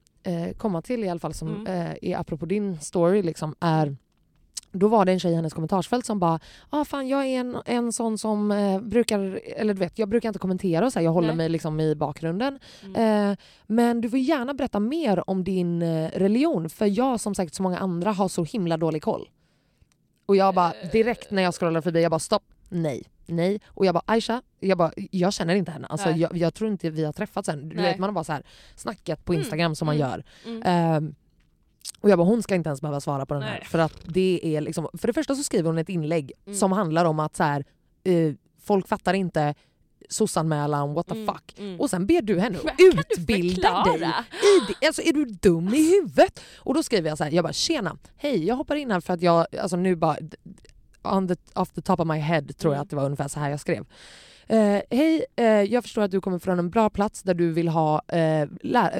komma 0.59 0.83
till 0.83 1.05
i 1.05 1.09
alla 1.09 1.21
fall 1.21 1.35
som 1.35 1.49
Mm. 1.67 1.97
är 2.03 2.17
apropå 2.17 2.47
din 2.47 2.81
story 2.81 3.23
liksom 3.23 3.55
är 3.61 3.97
då 4.73 4.89
var 4.89 5.05
det 5.05 5.13
en 5.13 5.21
tjej 5.21 5.33
i 5.33 5.35
hennes 5.35 5.53
kommentarsfält 5.53 6.07
som 6.07 6.19
bara 6.19 6.41
ah, 6.71 6.85
fan 6.85 7.09
jag 7.09 7.27
är 7.27 7.41
en, 7.41 7.57
en 7.67 7.93
sån 7.93 8.19
som 8.19 8.51
eh, 8.53 8.81
brukar, 8.81 9.41
eller 9.57 9.75
du 9.75 9.81
vet 9.81 9.99
jag 9.99 10.09
brukar 10.09 10.29
inte 10.29 10.39
kommentera 10.39 10.87
och 10.87 10.93
så 10.93 10.99
här, 10.99 11.05
jag 11.05 11.13
håller 11.13 11.29
Nej. 11.29 11.37
mig 11.37 11.49
liksom 11.49 11.81
i 11.81 11.95
bakgrunden. 11.95 12.59
Mm. 12.83 13.31
Eh, 13.31 13.37
men 13.67 14.01
du 14.01 14.11
får 14.11 14.19
gärna 14.19 14.55
berätta 14.55 14.81
mer 14.81 15.31
om 15.31 15.45
din 15.45 15.83
eh, 15.83 16.11
religion 16.11 16.71
för 16.71 16.87
jag 16.87 17.21
som 17.21 17.35
sagt 17.35 17.55
så 17.55 17.63
många 17.63 17.79
andra 17.79 18.13
har 18.13 18.29
så 18.29 18.45
himla 18.45 18.77
dålig 18.77 19.03
koll. 19.03 19.29
Och 20.27 20.37
jag 20.37 20.55
bara 20.55 20.73
direkt 20.93 21.31
när 21.31 21.43
jag 21.43 21.55
scrollar 21.55 21.81
förbi, 21.81 22.03
jag 22.03 22.11
bara 22.11 22.19
stopp, 22.19 22.43
nej, 22.69 23.03
nej. 23.27 23.61
Och 23.67 23.87
jag 23.87 23.95
bara 23.95 24.03
Aisha, 24.07 24.43
jag, 24.61 24.79
bara, 24.79 24.93
jag 25.11 25.33
känner 25.33 25.55
inte 25.55 25.71
henne. 25.71 25.87
Alltså, 25.87 26.11
jag, 26.11 26.37
jag 26.37 26.55
tror 26.55 26.71
inte 26.71 26.91
vi 26.91 27.05
har 27.05 27.13
träffats 27.13 27.49
än. 27.49 27.69
Du 27.69 27.77
Nej. 27.77 27.85
vet, 27.85 27.99
man 27.99 28.09
har 28.09 28.15
bara 28.15 28.25
så 28.25 28.33
här 28.33 28.43
snackat 28.77 29.25
på 29.25 29.33
Mm, 29.33 29.43
Instagram 29.43 29.75
som 29.75 29.87
man 29.87 29.97
mm, 29.97 30.09
gör. 30.09 30.25
Mm. 30.47 30.63
Ehm, 30.65 31.15
och 32.01 32.11
jag 32.11 32.19
bara 32.19 32.27
hon 32.29 32.43
ska 32.43 32.55
inte 32.55 32.69
ens 32.69 32.81
behöva 32.81 33.01
svara 33.01 33.27
på 33.27 33.35
den 33.35 33.43
här. 33.43 33.53
Nej. 33.59 33.65
För 33.65 33.79
att 33.79 33.93
det 34.05 34.41
är 34.43 34.61
liksom, 34.61 34.89
för 34.99 35.07
det 35.07 35.13
första 35.13 35.35
så 35.35 35.43
skriver 35.45 35.67
hon 35.71 35.79
ett 35.79 35.89
inlägg 35.89 36.33
Mm. 36.47 36.59
som 36.59 36.73
handlar 36.73 37.05
om 37.05 37.21
att 37.21 37.37
så 37.37 37.43
här, 37.43 37.65
eh, 38.05 38.35
folk 38.63 38.89
fattar 38.89 39.15
inte 39.15 39.55
SOS-anmälan, 40.09 40.95
what 40.95 41.07
the 41.07 41.15
Mm, 41.15 41.27
fuck. 41.27 41.55
mm. 41.59 41.81
Och 41.81 41.91
sen 41.91 42.07
ber 42.07 42.23
du 42.23 42.41
henne 42.41 42.59
Men 42.65 42.75
du 42.79 43.01
utbilda 43.19 43.83
dig. 43.85 43.95
I 43.97 43.99
det. 44.81 44.87
Alltså, 44.87 45.03
är 45.03 45.13
du 45.13 45.25
dum 45.25 45.69
i 45.75 45.91
huvudet? 45.91 46.41
Och 46.59 46.75
då 46.75 46.83
skriver 46.83 47.09
jag 47.09 47.19
så 47.19 47.25
här, 47.25 47.31
jag 47.31 47.45
bara 47.45 47.53
tjena, 47.53 47.97
hej 48.17 48.45
jag 48.45 48.57
hoppar 48.57 48.77
in 48.77 48.91
här 48.91 49.01
för 49.01 49.13
att 49.15 49.23
jag, 49.23 49.47
alltså 49.61 49.77
nu 49.77 49.97
bara 49.97 50.17
on 51.03 51.29
the, 51.29 51.35
off 51.55 51.71
the 51.73 51.81
top 51.83 52.01
of 52.01 52.07
my 52.07 52.19
head 52.19 52.43
tror 52.59 52.75
jag 52.75 52.79
Mm. 52.79 52.83
att 52.83 52.91
det 52.91 52.97
var 52.97 53.05
ungefär 53.05 53.29
så 53.29 53.41
här 53.41 53.51
jag 53.51 53.61
skrev. 53.61 53.87
Eh, 54.49 54.81
Hej, 54.91 55.25
eh, 55.37 55.45
jag 55.47 55.83
förstår 55.85 56.03
att 56.03 56.11
du 56.11 56.21
kommer 56.21 56.39
från 56.39 56.59
en 56.59 56.71
bra 56.71 56.91
plats 56.91 57.23
där 57.23 57.35
du 57.35 57.53
vill 57.53 57.69
ha 57.69 58.03
eh, 58.09 58.49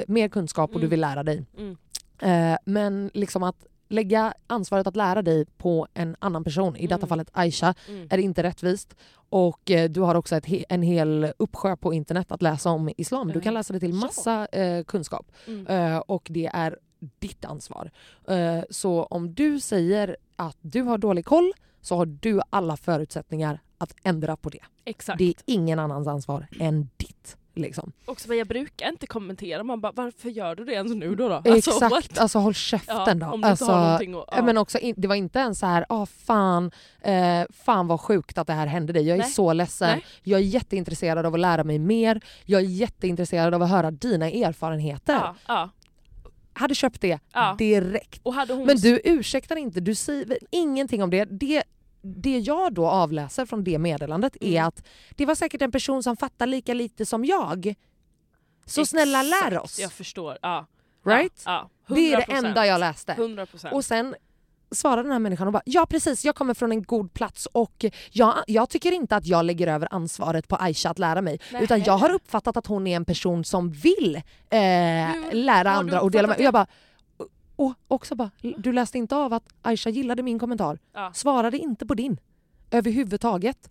mer 0.07 0.27
kunskap 0.29 0.69
och 0.69 0.75
du 0.79 0.85
Mm. 0.85 0.89
vill 0.89 1.01
lära 1.01 1.23
dig. 1.23 1.45
Mm. 1.57 1.77
Eh, 2.21 2.57
men 2.65 3.11
liksom 3.13 3.43
att 3.43 3.65
lägga 3.89 4.33
ansvaret 4.47 4.87
att 4.87 4.95
lära 4.95 5.21
dig 5.21 5.45
på 5.57 5.87
en 5.93 6.15
annan 6.19 6.43
person, 6.43 6.75
i 6.75 6.87
detta 6.87 6.95
Mm. 6.95 7.07
fallet 7.09 7.29
Aisha, 7.33 7.73
Mm. 7.89 8.07
är 8.11 8.17
inte 8.17 8.43
rättvist. 8.43 8.95
Och 9.29 9.71
eh, 9.71 9.89
du 9.89 10.01
har 10.01 10.15
också 10.15 10.35
ett 10.35 10.45
en 10.69 10.81
hel 10.81 11.31
uppsjö 11.39 11.75
på 11.75 11.93
internet 11.93 12.31
att 12.31 12.41
läsa 12.41 12.69
om 12.69 12.89
islam. 12.97 13.27
Du 13.27 13.41
kan 13.41 13.53
Eh, 13.53 13.53
läsa 13.53 13.73
dig 13.73 13.79
till 13.79 13.93
massa 13.93 14.45
eh, 14.45 14.83
kunskap. 14.83 15.31
Mm. 15.47 15.67
Eh, 15.67 15.97
och 15.97 16.27
det 16.31 16.49
är 16.53 16.77
ditt 17.19 17.45
ansvar. 17.45 17.91
Eh, 18.27 18.59
så 18.69 19.03
om 19.03 19.33
du 19.33 19.59
säger 19.59 20.17
att 20.35 20.57
du 20.61 20.81
har 20.81 20.97
dålig 20.97 21.25
koll 21.25 21.53
så 21.81 21.95
har 21.95 22.05
du 22.05 22.41
alla 22.49 22.77
förutsättningar 22.77 23.59
att 23.77 23.93
ändra 24.03 24.37
på 24.37 24.49
det. 24.49 24.59
Exakt. 24.85 25.17
Det 25.17 25.25
är 25.29 25.35
ingen 25.45 25.79
annans 25.79 26.07
ansvar 26.07 26.47
än. 26.59 26.89
Liksom. 27.57 27.91
Också, 28.05 28.33
jag 28.35 28.47
brukar 28.47 28.89
inte 28.89 29.07
kommentera, 29.07 29.63
man 29.63 29.81
bara 29.81 29.91
varför 29.91 30.29
gör 30.29 30.55
du 30.55 30.65
det 30.65 30.73
ens 30.73 30.95
nu 30.95 31.15
då? 31.15 31.29
då? 31.29 31.35
Alltså, 31.35 31.51
Exakt, 31.71 31.91
what? 31.91 32.17
alltså 32.17 32.39
håll 32.39 32.53
käften 32.53 32.95
Ja, 33.07 33.13
då. 33.13 33.25
om 33.33 33.41
du 33.41 33.47
alltså, 33.47 33.65
inte 33.65 33.73
har 33.73 33.83
någonting 33.85 34.13
att... 34.15 34.25
Ja. 34.31 34.41
Men 34.41 34.57
också, 34.57 34.77
det 34.95 35.07
var 35.07 35.15
inte 35.15 35.39
ens 35.39 35.59
så 35.59 35.65
här, 35.65 35.85
ah, 35.89 36.05
fan, 36.05 36.71
eh, 37.01 37.41
fan 37.49 37.87
vad 37.87 38.01
sjukt 38.01 38.37
att 38.37 38.47
det 38.47 38.53
här 38.53 38.67
hände 38.67 38.93
dig. 38.93 39.07
Jag 39.07 39.15
är 39.17 39.21
Nej. 39.21 39.29
så 39.31 39.53
ledsen. 39.53 39.89
Nej. 39.89 40.05
Jag 40.23 40.39
är 40.39 40.43
jätteintresserad 40.43 41.25
av 41.25 41.33
att 41.33 41.39
lära 41.39 41.63
mig 41.63 41.79
mer. 41.79 42.21
Jag 42.45 42.61
är 42.61 42.65
jätteintresserad 42.65 43.53
av 43.53 43.61
att 43.61 43.69
höra 43.69 43.91
dina 43.91 44.29
erfarenheter. 44.29 45.13
ja, 45.13 45.35
ja. 45.47 45.69
Hade 46.53 46.75
köpt 46.75 47.01
det 47.01 47.19
Ja. 47.33 47.55
direkt. 47.59 48.21
Och. 48.23 48.33
Men 48.65 48.77
du 48.77 49.01
ursäktar 49.03 49.55
inte, 49.55 49.79
du 49.79 49.95
säger 49.95 50.37
ingenting 50.51 51.03
om 51.03 51.09
det. 51.09 51.25
det. 51.25 51.63
Det 52.15 52.39
jag 52.39 52.73
då 52.73 52.87
avläser 52.87 53.45
från 53.45 53.63
det 53.63 53.77
meddelandet 53.79 54.37
är 54.41 54.47
Mm. 54.57 54.67
att 54.67 54.83
det 55.15 55.25
var 55.25 55.35
säkert 55.35 55.61
en 55.61 55.71
person 55.71 56.03
som 56.03 56.17
fattar 56.17 56.47
lika 56.47 56.73
lite 56.73 57.05
som 57.05 57.25
jag. 57.25 57.73
Så 58.65 58.85
snälla 58.85 59.23
lär 59.23 59.47
Exakt, 59.47 59.63
oss. 59.65 59.79
Jag 59.79 59.91
förstår. 59.91 60.37
Ja. 60.41 60.65
Right? 61.05 61.41
Ja, 61.45 61.69
ja. 61.87 61.95
Det 61.95 62.13
är 62.13 62.17
det 62.17 62.23
100%. 62.23 62.47
enda 62.47 62.65
jag 62.67 62.79
läste. 62.79 63.13
100%. 63.13 63.71
Och 63.71 63.85
sen 63.85 64.15
svarade 64.71 65.03
den 65.03 65.11
här 65.11 65.19
människan 65.19 65.47
och 65.47 65.53
bara 65.53 65.61
ja 65.65 65.85
precis 65.89 66.25
jag 66.25 66.35
kommer 66.35 66.53
från 66.53 66.71
en 66.71 66.83
god 66.83 67.13
plats 67.13 67.45
och 67.45 67.85
jag, 68.11 68.33
jag 68.47 68.69
tycker 68.69 68.91
inte 68.91 69.15
att 69.15 69.25
jag 69.25 69.45
lägger 69.45 69.67
över 69.67 69.87
ansvaret 69.91 70.47
på 70.47 70.55
Aisha 70.55 70.89
att 70.89 70.99
lära 70.99 71.21
mig 71.21 71.39
Nähä. 71.51 71.63
utan 71.63 71.83
jag 71.83 71.97
har 71.97 72.09
uppfattat 72.09 72.57
att 72.57 72.67
hon 72.67 72.87
är 72.87 72.95
en 72.95 73.05
person 73.05 73.43
som 73.43 73.71
vill 73.71 74.15
eh, 74.49 74.61
lära 75.31 75.71
andra 75.71 76.01
och 76.01 76.11
dela 76.11 76.27
med 76.27 76.39
jag 76.39 76.53
bara 76.53 76.67
och 77.57 77.73
också 77.87 78.15
bara 78.15 78.31
du 78.57 78.73
läste 78.73 78.97
inte 78.97 79.15
av 79.15 79.33
att 79.33 79.43
Aisha 79.61 79.89
gillade 79.89 80.23
min 80.23 80.39
kommentar 80.39 80.79
Ja. 80.93 81.11
svarade 81.13 81.57
inte 81.57 81.85
på 81.85 81.93
din 81.93 82.17
överhuvudtaget 82.71 83.69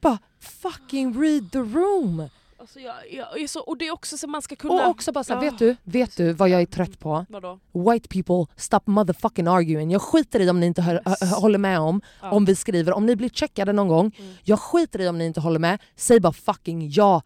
bara 0.00 0.18
fucking 0.40 1.22
read 1.22 1.52
the 1.52 1.58
room 1.58 2.28
Alltså, 2.60 2.80
jag, 2.80 2.94
jag 3.40 3.50
så, 3.50 3.60
och 3.60 3.78
det 3.78 3.86
är 3.86 3.92
också 3.92 4.18
så 4.18 4.26
man 4.26 4.42
ska 4.42 4.56
kunna... 4.56 4.74
och 4.84 4.90
också 4.90 5.12
bara 5.12 5.24
så 5.24 5.34
här, 5.34 5.44
Ja. 5.44 5.50
vet 5.50 5.58
du 5.58 5.76
vet 5.84 6.16
du 6.16 6.32
vad 6.32 6.48
jag 6.48 6.60
är 6.62 6.66
trött 6.66 6.98
på 6.98 7.26
Vadå? 7.28 7.58
White 7.72 8.08
people, 8.08 8.46
stop 8.56 8.80
motherfucking 8.84 9.46
arguing. 9.48 9.90
Jag 9.90 10.02
skiter 10.02 10.40
i 10.40 10.50
om 10.50 10.60
ni 10.60 10.66
inte 10.66 10.82
hör, 10.82 11.02
hö- 11.04 11.14
hö- 11.20 11.26
håller 11.26 11.58
med 11.58 11.80
om, 11.80 12.00
Ja. 12.22 12.30
om 12.30 12.44
vi 12.44 12.56
skriver. 12.56 12.92
Om 12.92 13.06
ni 13.06 13.16
blir 13.16 13.28
checkade 13.28 13.72
någon 13.72 13.88
gång, 13.88 14.12
Mm. 14.18 14.34
jag 14.44 14.60
skiter 14.60 15.00
i 15.00 15.08
om 15.08 15.18
ni 15.18 15.26
inte 15.26 15.40
håller 15.40 15.58
med. 15.58 15.78
Säg 15.96 16.20
bara 16.20 16.32
fucking 16.32 16.90
ja, 16.90 17.22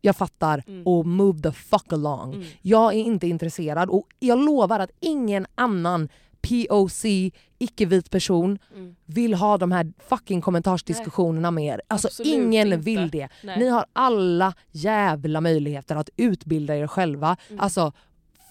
jag 0.00 0.16
fattar 0.16 0.62
Mm. 0.66 0.86
och 0.86 1.06
move 1.06 1.40
the 1.42 1.52
fuck 1.52 1.92
along. 1.92 2.34
Mm. 2.34 2.46
Jag 2.62 2.94
är 2.94 2.98
inte 2.98 3.26
intresserad 3.26 3.90
och 3.90 4.06
jag 4.18 4.38
lovar 4.38 4.80
att 4.80 4.90
ingen 5.00 5.46
annan 5.54 6.08
POC, 6.42 7.04
icke-vit 7.58 8.10
person 8.10 8.58
Mm. 8.74 8.96
vill 9.06 9.34
ha 9.34 9.58
de 9.58 9.72
här 9.72 9.92
fucking 10.08 10.40
kommentarsdiskussionerna 10.40 11.50
med 11.50 11.64
er. 11.74 11.80
Alltså 11.88 12.08
Absolut 12.08 12.34
ingen 12.34 12.66
inte. 12.66 12.76
vill 12.76 13.10
det. 13.10 13.28
Nej. 13.44 13.58
Ni 13.58 13.68
har 13.68 13.84
alla 13.92 14.54
jävla 14.70 15.40
möjligheter 15.40 15.96
att 15.96 16.10
utbilda 16.16 16.76
er 16.76 16.86
själva. 16.86 17.36
Mm. 17.48 17.60
Alltså 17.60 17.92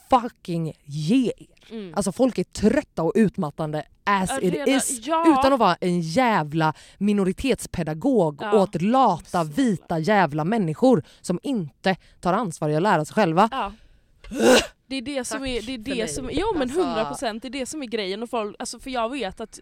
fucking 0.09 0.73
ge 0.83 1.25
er. 1.37 1.45
Mm. 1.71 1.93
Alltså 1.95 2.11
folk 2.11 2.37
är 2.37 2.43
trötta 2.43 3.03
och 3.03 3.11
utmattande 3.15 3.83
as 4.03 4.29
Ja, 4.29 4.39
it 4.41 4.67
is 4.67 5.07
ja. 5.07 5.23
utan 5.39 5.53
att 5.53 5.59
vara 5.59 5.75
en 5.81 6.01
jävla 6.01 6.73
minoritetspedagog 6.97 8.37
Ja. 8.41 8.61
åt 8.61 8.81
lata 8.81 9.43
vita 9.43 9.99
jävla 9.99 10.43
människor 10.45 11.03
som 11.21 11.39
inte 11.43 11.95
tar 12.19 12.33
ansvar 12.33 12.69
i 12.69 12.75
att 12.75 12.81
lära 12.81 13.05
sig 13.05 13.13
själva. 13.13 13.49
Ja. 13.51 13.71
Det 14.87 14.95
är 14.95 15.01
det 15.01 15.25
som 15.25 15.39
Tack 15.39 15.47
är, 15.47 15.61
det 15.61 15.73
är, 15.73 15.77
det 15.95 16.07
som, 16.07 16.29
ja 16.33 16.45
men 16.53 16.61
Alltså- 16.61 17.25
100% 17.25 17.39
det 17.41 17.47
är 17.47 17.49
det 17.49 17.65
som 17.65 17.83
är 17.83 17.87
grejen 17.87 18.23
och 18.23 18.29
folk, 18.29 18.55
alltså 18.59 18.79
för 18.79 18.89
jag 18.89 19.09
vet 19.09 19.39
att, 19.39 19.59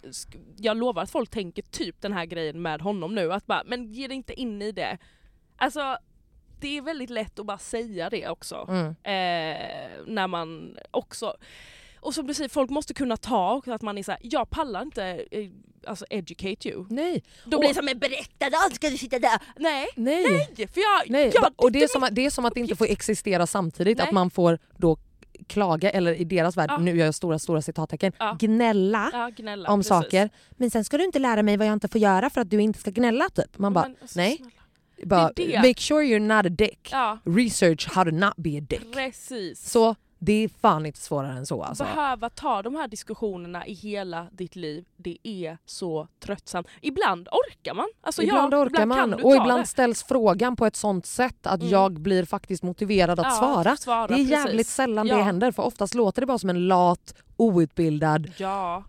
jag 0.57 0.77
lovar 0.77 1.03
att 1.03 1.11
folk 1.11 1.29
tänker 1.29 1.61
typ 1.61 2.01
den 2.01 2.13
här 2.13 2.25
grejen 2.25 2.61
med 2.61 2.81
honom 2.81 3.15
nu 3.15 3.33
att 3.33 3.45
bara, 3.45 3.63
men 3.65 3.93
ge 3.93 4.07
dig 4.07 4.17
inte 4.17 4.33
in 4.33 4.61
i 4.61 4.71
det. 4.71 4.97
Alltså 5.57 5.97
det 6.59 6.77
är 6.77 6.81
väldigt 6.81 7.09
lätt 7.09 7.39
att 7.39 7.45
bara 7.45 7.57
säga 7.57 8.09
det 8.09 8.27
också. 8.29 8.67
Mm. 8.69 8.85
Eh, 8.87 10.05
när 10.05 10.27
man 10.27 10.77
också, 10.91 11.35
och 11.99 12.13
som 12.13 12.27
du 12.27 12.33
säger, 12.33 12.49
folk 12.49 12.69
måste 12.69 12.93
kunna 12.93 13.17
ta 13.17 13.61
att 13.65 13.81
man 13.81 13.97
är 13.97 14.03
såhär, 14.03 14.19
jag 14.23 14.49
pallar 14.49 14.81
inte 14.81 15.03
eh, 15.31 15.49
alltså 15.87 16.05
educate 16.09 16.69
you. 16.69 16.85
Nej. 16.89 17.23
Då 17.45 17.59
blir 17.59 17.69
det 17.69 17.75
som 17.75 17.87
en 17.87 17.99
berätta, 17.99 18.49
då 18.49 18.75
ska 18.75 18.89
du 18.89 18.97
sitta 18.97 19.19
där. 19.19 19.39
Nej, 19.57 19.87
Nej. 19.95 20.23
nej, 20.57 20.67
för 20.67 20.81
jag, 20.81 21.09
Nej. 21.09 21.31
jag 21.33 21.51
och 21.55 21.71
det 21.71 21.83
är, 21.83 21.87
som 21.87 22.03
att, 22.03 22.15
det 22.15 22.25
är 22.25 22.29
som 22.29 22.45
att 22.45 22.53
det 22.53 22.59
inte 22.59 22.75
får 22.75 22.85
existera 22.85 23.47
samtidigt. 23.47 23.97
Nej. 23.97 24.07
Att 24.07 24.13
man 24.13 24.29
får 24.29 24.59
då 24.77 24.97
klaga, 25.47 25.89
eller 25.89 26.13
i 26.13 26.23
deras 26.23 26.57
värld, 26.57 26.69
Ja. 26.71 26.77
nu 26.77 26.97
gör 26.97 27.05
jag 27.05 27.15
stora 27.15 27.39
stora 27.39 27.61
citattecken, 27.61 28.11
Ja. 28.19 28.37
gnälla 28.39 29.09
ja, 29.13 29.29
gnälla, 29.35 29.69
om 29.69 29.79
precis. 29.79 29.89
saker. 29.89 30.29
Men 30.51 30.71
sen 30.71 30.83
ska 30.85 30.97
du 30.97 31.03
inte 31.03 31.19
lära 31.19 31.43
mig 31.43 31.57
vad 31.57 31.67
jag 31.67 31.73
inte 31.73 31.87
får 31.87 32.01
göra 32.01 32.29
för 32.29 32.41
att 32.41 32.49
du 32.49 32.61
inte 32.61 32.79
ska 32.79 32.91
gnälla 32.91 33.29
typ. 33.29 33.57
Man 33.57 33.73
bara, 33.73 33.85
alltså, 33.85 34.19
nej. 34.19 34.37
snälla. 34.37 34.51
Bara, 35.03 35.31
det 35.35 35.47
det. 35.47 35.57
make 35.57 35.81
sure 35.81 36.03
you're 36.03 36.37
not 36.37 36.45
a 36.45 36.49
dick. 36.49 36.89
Ja, 36.91 37.17
Research 37.23 37.87
how 37.95 38.03
to 38.03 38.11
not 38.11 38.33
be 38.37 38.57
a 38.57 38.61
dick. 38.69 38.93
precis. 38.93 39.69
Så 39.69 39.95
det 40.19 40.33
är 40.43 40.49
fan 40.61 40.85
inte 40.85 40.99
svårare 40.99 41.37
än 41.37 41.45
så 41.45 41.63
alltså. 41.63 41.83
Behöva 41.83 42.29
ta 42.29 42.61
de 42.61 42.75
här 42.75 42.87
diskussionerna 42.87 43.67
i 43.67 43.73
hela 43.73 44.27
ditt 44.31 44.55
liv, 44.55 44.85
det 44.97 45.17
är 45.23 45.57
så 45.65 46.07
tröttsamt. 46.19 46.67
Ibland 46.81 47.27
orkar 47.31 47.73
man. 47.73 47.87
Alltså, 48.01 48.21
ibland 48.23 48.53
ja, 48.53 48.57
orkar 48.57 48.81
ibland 48.83 49.11
man 49.11 49.13
och 49.23 49.35
ibland 49.35 49.61
det. 49.61 49.65
ställs 49.67 50.03
frågan 50.03 50.55
på 50.55 50.65
ett 50.65 50.75
sånt 50.75 51.05
sätt 51.05 51.47
att 51.47 51.59
Mm. 51.61 51.71
jag 51.71 51.99
blir 52.01 52.25
faktiskt 52.25 52.63
motiverad 52.63 53.19
att 53.19 53.25
Ja, 53.25 53.31
svara. 53.31 53.77
svara, 53.77 54.07
Det 54.07 54.13
är 54.13 54.17
jävligt 54.17 54.57
precis. 54.57 54.73
sällan 54.75 55.07
Ja. 55.07 55.15
det 55.17 55.23
händer 55.23 55.51
för 55.51 55.63
oftast 55.63 55.95
låter 55.95 56.21
det 56.21 56.25
bara 56.25 56.37
som 56.39 56.49
en 56.49 56.67
lat, 56.67 57.13
outbildad, 57.37 58.31
Ja, 58.37 58.83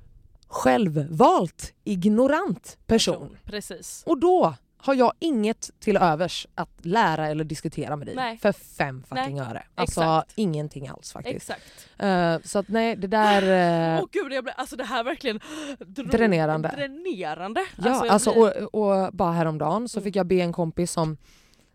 självvalt, 0.63 1.73
ignorant 1.85 2.79
person. 2.87 3.37
Precis. 3.45 4.03
Och 4.07 4.19
då 4.21 4.55
har 4.89 4.95
jag 4.95 5.13
inget 5.19 5.71
till 5.81 5.97
övers 5.97 6.47
att 6.55 6.71
lära 6.83 7.29
eller 7.29 7.45
diskutera 7.45 7.97
med 7.97 8.07
dig 8.07 8.17
Nej. 8.17 8.39
för 8.39 8.53
fem 8.53 9.03
fucking 9.09 9.37
Nej. 9.37 9.47
öre. 9.51 9.63
Alltså 9.75 10.01
Exakt. 10.01 10.33
ingenting 10.37 10.89
alls 10.89 11.13
faktiskt. 11.13 11.51
Exakt. 11.51 11.89
Eh, 11.99 12.39
så 12.49 12.59
att 12.59 12.69
nej, 12.69 12.97
det 12.97 13.07
där... 13.07 13.43
Åh 13.93 13.99
eh, 13.99 14.05
gud, 14.13 14.33
jag 14.33 14.45
blev, 14.45 14.55
alltså 14.57 14.77
det 14.77 14.85
här 14.85 15.01
är 15.01 15.05
verkligen 15.05 15.41
Dränerande. 16.11 16.69
dränerande. 16.77 17.61
Ja, 17.79 17.85
jag 18.05 18.09
alltså, 18.09 18.33
blir- 18.33 18.75
och, 18.77 19.07
och 19.07 19.13
bara 19.15 19.33
häromdagen 19.33 19.89
så 19.89 19.99
Mm. 19.99 20.05
fick 20.05 20.17
jag 20.17 20.27
be 20.27 20.35
en 20.41 20.53
kompis 20.53 20.93
som 20.93 21.17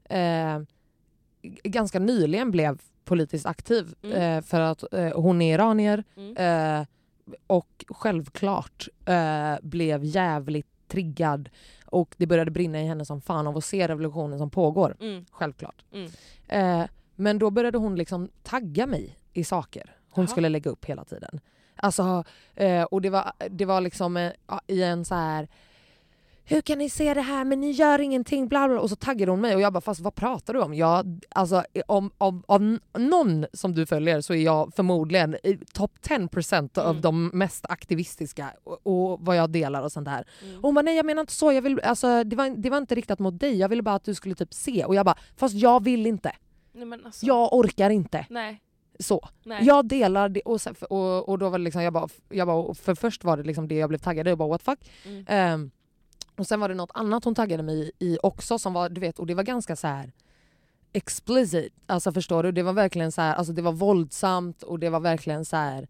eh, 0.09 0.59
g- 1.41 1.59
ganska 1.63 1.99
nyligen 1.99 2.51
blev 2.51 2.79
politiskt 3.05 3.45
aktiv 3.45 3.93
Mm. 4.03 4.17
eh, 4.37 4.43
för 4.43 4.59
att 4.59 4.93
eh, 4.93 5.21
hon 5.21 5.41
är 5.41 5.53
iranier 5.53 6.03
Mm. 6.17 6.37
eh, 6.79 6.85
och 7.47 7.85
självklart 7.89 8.87
eh, 9.05 9.53
blev 9.61 10.03
jävligt 10.03 10.67
triggad 10.93 11.49
och 11.85 12.15
det 12.17 12.27
började 12.27 12.51
brinna 12.51 12.81
i 12.81 12.85
henne 12.85 13.05
som 13.05 13.21
fan 13.21 13.47
av 13.47 13.57
att 13.57 13.65
se 13.65 13.87
revolutionen 13.87 14.39
som 14.39 14.49
pågår. 14.49 14.97
Mm. 14.99 15.25
Självklart. 15.31 15.83
Mm. 15.91 16.11
Eh, 16.47 16.87
men 17.15 17.39
då 17.39 17.49
började 17.51 17.77
hon 17.77 17.95
liksom 17.95 18.29
tagga 18.43 18.87
mig 18.87 19.17
i 19.33 19.43
saker 19.43 19.95
hon 20.09 20.23
Jaha. 20.23 20.31
skulle 20.31 20.49
lägga 20.49 20.71
upp 20.71 20.85
hela 20.85 21.03
tiden. 21.03 21.39
Alltså, 21.75 22.23
eh, 22.55 22.83
och 22.83 23.01
det 23.01 23.09
var, 23.09 23.31
det 23.49 23.65
var 23.65 23.81
liksom 23.81 24.17
eh, 24.17 24.31
i 24.67 24.83
en 24.83 25.05
så 25.05 25.15
här 25.15 25.47
hur 26.45 26.61
kan 26.61 26.77
ni 26.77 26.89
se 26.89 27.13
det 27.13 27.21
här 27.21 27.45
men 27.45 27.59
ni 27.61 27.71
gör 27.71 27.99
ingenting 27.99 28.47
bla 28.47 28.67
bla 28.67 28.79
och 28.79 28.89
så 28.89 28.95
taggade 28.95 29.31
hon 29.31 29.41
mig 29.41 29.55
och 29.55 29.61
jag 29.61 29.73
bara 29.73 29.81
fast 29.81 29.99
vad 30.01 30.15
pratar 30.15 30.53
du 30.53 30.61
om? 30.61 30.73
Jag, 30.73 31.19
alltså, 31.29 31.63
om, 31.87 32.11
om, 32.17 32.43
om 32.47 32.79
någon 32.97 33.45
som 33.53 33.73
du 33.75 33.85
följer 33.85 34.21
så 34.21 34.33
är 34.33 34.41
jag 34.41 34.73
förmodligen 34.75 35.35
topp 35.73 35.91
10% 36.07 36.79
av 36.79 36.89
Mm. 36.89 37.01
de 37.01 37.27
mest 37.33 37.65
aktivistiska 37.69 38.53
och, 38.63 38.79
och 39.11 39.19
vad 39.21 39.35
jag 39.35 39.49
delar 39.49 39.81
och 39.81 39.91
sånt 39.91 40.05
där. 40.05 40.25
Mm. 40.43 40.55
Och 40.57 40.63
hon 40.63 40.75
bara 40.75 40.81
nej 40.81 40.95
jag 40.95 41.05
menar 41.05 41.21
inte 41.21 41.33
så, 41.33 41.51
jag 41.53 41.61
vill, 41.61 41.79
alltså, 41.79 42.23
det, 42.23 42.35
var, 42.35 42.49
det 42.49 42.69
var 42.69 42.77
inte 42.77 42.95
riktat 42.95 43.19
mot 43.19 43.39
dig, 43.39 43.55
jag 43.57 43.69
ville 43.69 43.81
bara 43.81 43.95
att 43.95 44.03
du 44.05 44.15
skulle 44.15 44.35
typ 44.35 44.53
se 44.53 44.85
och 44.85 44.95
jag 44.95 45.05
bara 45.05 45.17
fast 45.35 45.55
jag 45.55 45.83
vill 45.83 46.05
inte, 46.07 46.31
Nej, 46.73 46.99
alltså, 47.05 47.25
jag 47.25 47.53
orkar 47.53 47.89
inte. 47.89 48.25
Nej, 48.29 48.61
Så. 48.99 49.27
nej. 49.45 49.63
Jag 49.65 49.87
delar 49.87 50.29
det 50.29 50.41
och, 50.41 50.61
sen, 50.61 50.75
och, 50.89 51.29
och 51.29 51.39
då 51.39 51.49
var 51.49 51.57
det 51.57 51.63
liksom, 51.63 51.81
jag 51.83 51.93
bara, 51.93 52.07
jag 52.29 52.47
bara, 52.47 52.73
för 52.73 52.95
först 52.95 53.23
var 53.23 53.37
det 53.37 53.43
liksom 53.43 53.67
det 53.67 53.75
jag 53.75 53.89
blev 53.89 53.99
taggad 53.99 54.27
i 54.27 54.31
och 54.31 54.37
bara 54.37 54.49
what 54.49 54.63
fuck. 54.63 54.79
Mm. 55.05 55.25
Ehm, 55.27 55.71
och 56.37 56.47
sen 56.47 56.59
var 56.59 56.69
det 56.69 56.75
något 56.75 56.91
annat 56.93 57.23
hon 57.23 57.35
taggade 57.35 57.63
mig 57.63 57.91
i 57.99 58.17
också 58.23 58.59
som 58.59 58.73
var, 58.73 58.89
du 58.89 59.01
vet, 59.01 59.19
och 59.19 59.25
det 59.27 59.33
var 59.35 59.43
ganska 59.43 59.75
så 59.75 59.87
här 59.87 60.11
explicit. 60.93 61.73
Alltså 61.85 62.11
förstår 62.11 62.43
du? 62.43 62.51
Det 62.51 62.63
var 62.63 62.73
verkligen 62.73 63.11
så 63.11 63.21
här, 63.21 63.35
alltså 63.35 63.53
det 63.53 63.61
var 63.61 63.71
våldsamt 63.71 64.63
och 64.63 64.79
det 64.79 64.89
var 64.89 64.99
verkligen 64.99 65.45
så 65.45 65.55
här, 65.55 65.87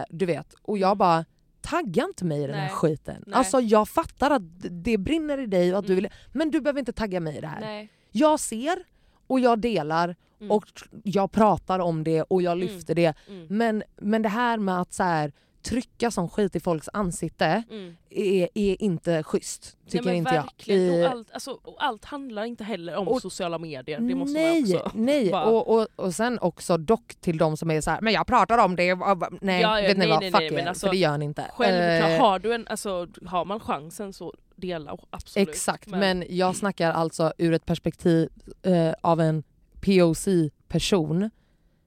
eh, 0.00 0.04
du 0.10 0.26
vet. 0.26 0.54
Och 0.62 0.78
jag 0.78 0.88
Mm. 0.88 0.98
bara 0.98 1.24
tagga 1.60 2.04
inte 2.04 2.24
mig 2.24 2.42
i 2.42 2.46
den 2.46 2.56
här 2.56 2.68
skiten. 2.68 3.24
Nej. 3.26 3.34
Alltså 3.34 3.60
jag 3.60 3.88
fattar 3.88 4.30
att 4.30 4.42
det 4.70 4.98
brinner 4.98 5.38
i 5.38 5.46
dig 5.46 5.72
och 5.72 5.78
att 5.78 5.86
du 5.86 5.92
Mm. 5.92 6.02
vill, 6.04 6.12
men 6.32 6.50
du 6.50 6.60
behöver 6.60 6.78
inte 6.80 6.92
tagga 6.92 7.20
mig 7.20 7.36
i 7.36 7.40
det 7.40 7.46
här. 7.46 7.60
Nej. 7.60 7.88
Jag 8.12 8.40
ser 8.40 8.78
och 9.26 9.40
jag 9.40 9.58
delar 9.58 10.16
Mm. 10.40 10.50
och 10.50 10.64
jag 11.04 11.32
pratar 11.32 11.78
om 11.78 12.04
det 12.04 12.22
och 12.22 12.42
jag 12.42 12.58
lyfter 12.58 12.94
det. 12.94 13.14
Mm. 13.28 13.46
Men, 13.50 13.82
men 13.96 14.22
det 14.22 14.28
här 14.28 14.58
med 14.58 14.80
att 14.80 14.92
så 14.92 15.02
här, 15.02 15.32
trycka 15.62 16.10
som 16.10 16.28
skit 16.28 16.56
i 16.56 16.60
folks 16.60 16.88
ansikte 16.92 17.62
Mm. 17.70 17.96
är, 18.10 18.48
är 18.54 18.82
inte 18.82 19.22
schysst. 19.22 19.76
Tycker 19.88 20.04
Nej, 20.04 20.12
men 20.12 20.14
inte 20.16 20.34
jag. 20.34 20.42
verkligen. 20.42 20.80
I- 20.94 21.06
Och 21.06 21.10
allt, 21.10 21.30
alltså, 21.32 21.50
och 21.62 21.76
allt 21.84 22.04
handlar 22.04 22.44
inte 22.44 22.64
heller 22.64 22.96
om 22.96 23.08
Och- 23.08 23.22
sociala 23.22 23.58
medier. 23.58 24.00
Det 24.00 24.14
måste 24.14 24.38
nej, 24.38 24.62
man 24.62 24.80
också 24.80 24.90
nej. 24.94 25.30
bara- 25.30 25.44
Och, 25.44 25.74
och, 25.80 25.86
och 25.96 26.14
sen 26.14 26.38
också 26.38 26.76
dock 26.76 27.14
till 27.20 27.38
de 27.38 27.56
som 27.56 27.70
är 27.70 27.80
så 27.80 27.90
här, 27.90 28.00
men 28.00 28.12
jag 28.12 28.26
pratar 28.26 28.58
om 28.58 28.76
det. 28.76 28.94
Nej, 29.40 29.62
Ja, 29.62 29.80
ja, 29.80 29.88
vet 29.88 29.96
ni 29.96 30.06
nej, 30.06 30.08
vad? 30.08 30.20
nej, 30.20 30.30
Fuck 30.32 30.40
nej, 30.40 30.50
men 30.50 30.60
er, 30.60 30.66
alltså, 30.68 30.86
för 30.86 30.92
det 30.92 30.98
gör 30.98 31.18
ni 31.18 31.24
inte. 31.24 31.50
Självklart, 31.54 32.10
Eh, 32.10 32.20
har, 32.26 32.38
du 32.38 32.54
en, 32.54 32.66
alltså, 32.68 33.06
har 33.26 33.44
man 33.44 33.60
chansen 33.60 34.12
så 34.12 34.34
dela 34.56 34.96
absolut. 35.10 35.48
Exakt, 35.48 35.86
men... 35.88 36.24
jag 36.28 36.56
snackar 36.56 36.92
alltså 36.92 37.32
ur 37.38 37.52
ett 37.52 37.66
perspektiv 37.66 38.28
eh, 38.62 38.92
av 39.00 39.20
en 39.20 39.42
POC-person 39.80 41.30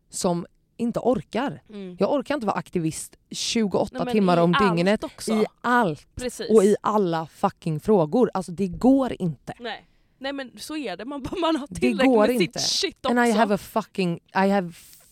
som 0.10 0.46
inte 0.82 1.00
orkar. 1.00 1.62
Mm. 1.70 1.98
Jag 2.00 2.14
orkar 2.14 2.36
inte 2.36 2.48
vara 2.48 2.58
aktivist 2.58 3.18
28 3.32 4.04
Nej, 4.04 4.14
timmar 4.14 4.38
om 4.38 4.52
dygnet 4.60 5.04
också. 5.04 5.34
i 5.34 5.46
allt 5.62 6.08
Precis. 6.16 6.50
och 6.50 6.64
i 6.64 6.76
alla 6.82 7.26
fucking 7.28 7.80
frågor. 7.80 8.30
Alltså 8.34 8.52
det 8.52 8.68
går 8.68 9.14
inte. 9.20 9.54
Nej. 9.60 9.88
Nej 10.18 10.34
men 10.34 10.52
så 10.58 10.78
är 10.78 10.98
det, 10.98 11.06
man, 11.06 11.26
man 11.42 11.56
har 11.56 11.68
Det 11.70 11.76
tillräckligt 11.80 12.06
går 12.16 12.28
med 12.28 12.42
inte. 12.42 12.60
sitt 12.60 12.70
shit 12.70 13.06
också. 13.06 13.18
And 13.18 13.28
I 13.28 13.32
have 13.32 13.56
a 13.56 13.58
fucking, 13.58 14.20
I 14.36 14.50
have 14.50 14.72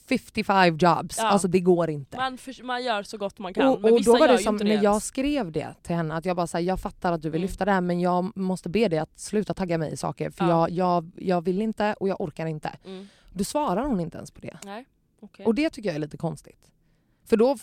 55 0.09 0.77
jobs. 0.77 1.17
Ja. 1.17 1.27
Alltså 1.27 1.47
det 1.47 1.59
går 1.59 1.89
inte. 1.89 2.17
man, 2.17 2.37
för, 2.37 2.63
man 2.63 2.83
gör 2.83 3.03
så 3.03 3.17
gott 3.17 3.39
man 3.39 3.53
kan, 3.53 3.67
och, 3.67 3.81
men 3.81 3.93
och 3.93 3.99
vissa 3.99 4.11
då 4.11 4.17
var 4.19 4.27
det 4.27 4.37
som 4.37 4.55
när 4.55 4.65
det 4.65 4.73
jag 4.83 5.01
skrev 5.01 5.51
det 5.51 5.67
till 5.81 5.95
henne 5.95 6.15
att 6.15 6.25
jag 6.25 6.35
bara 6.35 6.47
säger 6.47 6.67
jag 6.67 6.79
fattar 6.79 7.11
att 7.13 7.21
du 7.21 7.29
vill 7.29 7.39
Mm. 7.41 7.47
lyfta 7.49 7.65
det 7.65 7.71
här 7.71 7.81
men 7.81 7.99
jag 7.99 8.37
måste 8.37 8.69
be 8.69 8.87
dig 8.87 8.99
att 8.99 9.19
sluta 9.19 9.53
tagga 9.53 9.77
mig 9.77 9.93
i 9.93 9.97
saker 9.97 10.29
för 10.29 10.45
Ja. 10.45 10.69
jag, 10.69 10.69
jag, 10.69 11.11
jag 11.15 11.41
vill 11.45 11.61
inte 11.61 11.95
och 11.99 12.09
jag 12.09 12.21
orkar 12.21 12.45
inte. 12.45 12.71
Mm. 12.85 13.07
Då 13.33 13.43
svarar 13.43 13.83
hon 13.83 13.99
inte 13.99 14.17
ens 14.17 14.31
på 14.31 14.39
det. 14.41 14.57
Nej, 14.63 14.85
okej. 15.21 15.45
Och 15.45 15.55
det 15.55 15.69
tycker 15.69 15.89
jag 15.89 15.95
är 15.95 15.99
lite 15.99 16.17
konstigt. 16.17 16.71
För 17.25 17.37
då 17.37 17.57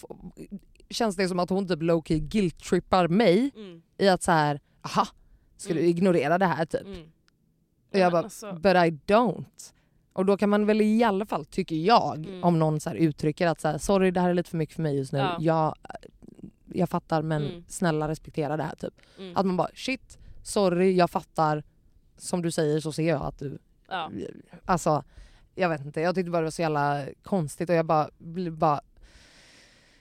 känns 0.90 1.16
det 1.16 1.28
som 1.28 1.38
att 1.38 1.50
hon 1.50 1.68
typ 1.68 1.80
low-key 1.82 2.18
guilt-trippar 2.28 3.08
mig 3.08 3.50
Mm. 3.56 3.82
i 3.98 4.08
att 4.08 4.22
så 4.22 4.32
här, 4.32 4.60
aha, 4.82 5.06
ska 5.56 5.72
du 5.74 5.78
Mm. 5.80 5.90
ignorera 5.90 6.38
det 6.38 6.46
här 6.46 6.66
typ? 6.66 6.86
Mm. 6.86 7.02
Och 7.92 7.98
jag 7.98 8.12
bara, 8.12 8.22
alltså- 8.22 8.52
but 8.52 8.64
I 8.74 8.90
don't. 9.06 9.72
Och 10.12 10.26
då 10.26 10.36
kan 10.36 10.50
man 10.50 10.66
väl 10.66 10.80
i 10.80 11.04
alla 11.04 11.26
fall, 11.26 11.44
tycker 11.44 11.76
jag, 11.76 12.26
Mm. 12.26 12.44
om 12.44 12.58
någon 12.58 12.80
så 12.80 12.90
uttrycker 12.92 13.46
att 13.46 13.60
så 13.60 13.68
här, 13.68 13.78
sorry 13.78 14.10
det 14.10 14.20
här 14.20 14.30
är 14.30 14.34
lite 14.34 14.50
för 14.50 14.56
mycket 14.56 14.74
för 14.74 14.82
mig 14.82 14.96
just 14.96 15.12
nu. 15.12 15.18
Ja. 15.18 15.36
Jag, 15.40 15.74
jag 16.72 16.88
fattar 16.88 17.22
men 17.22 17.46
Mm. 17.46 17.64
snälla 17.68 18.08
respektera 18.08 18.56
det 18.56 18.62
här 18.62 18.74
typ. 18.76 18.94
Mm. 19.18 19.36
Att 19.36 19.46
man 19.46 19.56
bara 19.56 19.68
shit, 19.74 20.18
sorry 20.42 20.92
jag 20.92 21.10
fattar. 21.10 21.64
Som 22.18 22.42
du 22.42 22.50
säger 22.50 22.80
så 22.80 22.92
ser 22.92 23.08
jag 23.08 23.22
att 23.22 23.38
du... 23.38 23.58
Ja. 23.88 24.10
Alltså 24.64 25.04
jag 25.56 25.68
vet 25.68 25.84
inte, 25.84 26.00
jag 26.00 26.14
tyckte 26.14 26.30
bara 26.30 26.40
det 26.40 26.46
var 26.46 26.50
så 26.50 26.62
jävla 26.62 27.04
konstigt 27.22 27.70
och 27.70 27.76
jag 27.76 27.86
bara... 27.86 28.10
blir 28.18 28.50
bara 28.50 28.80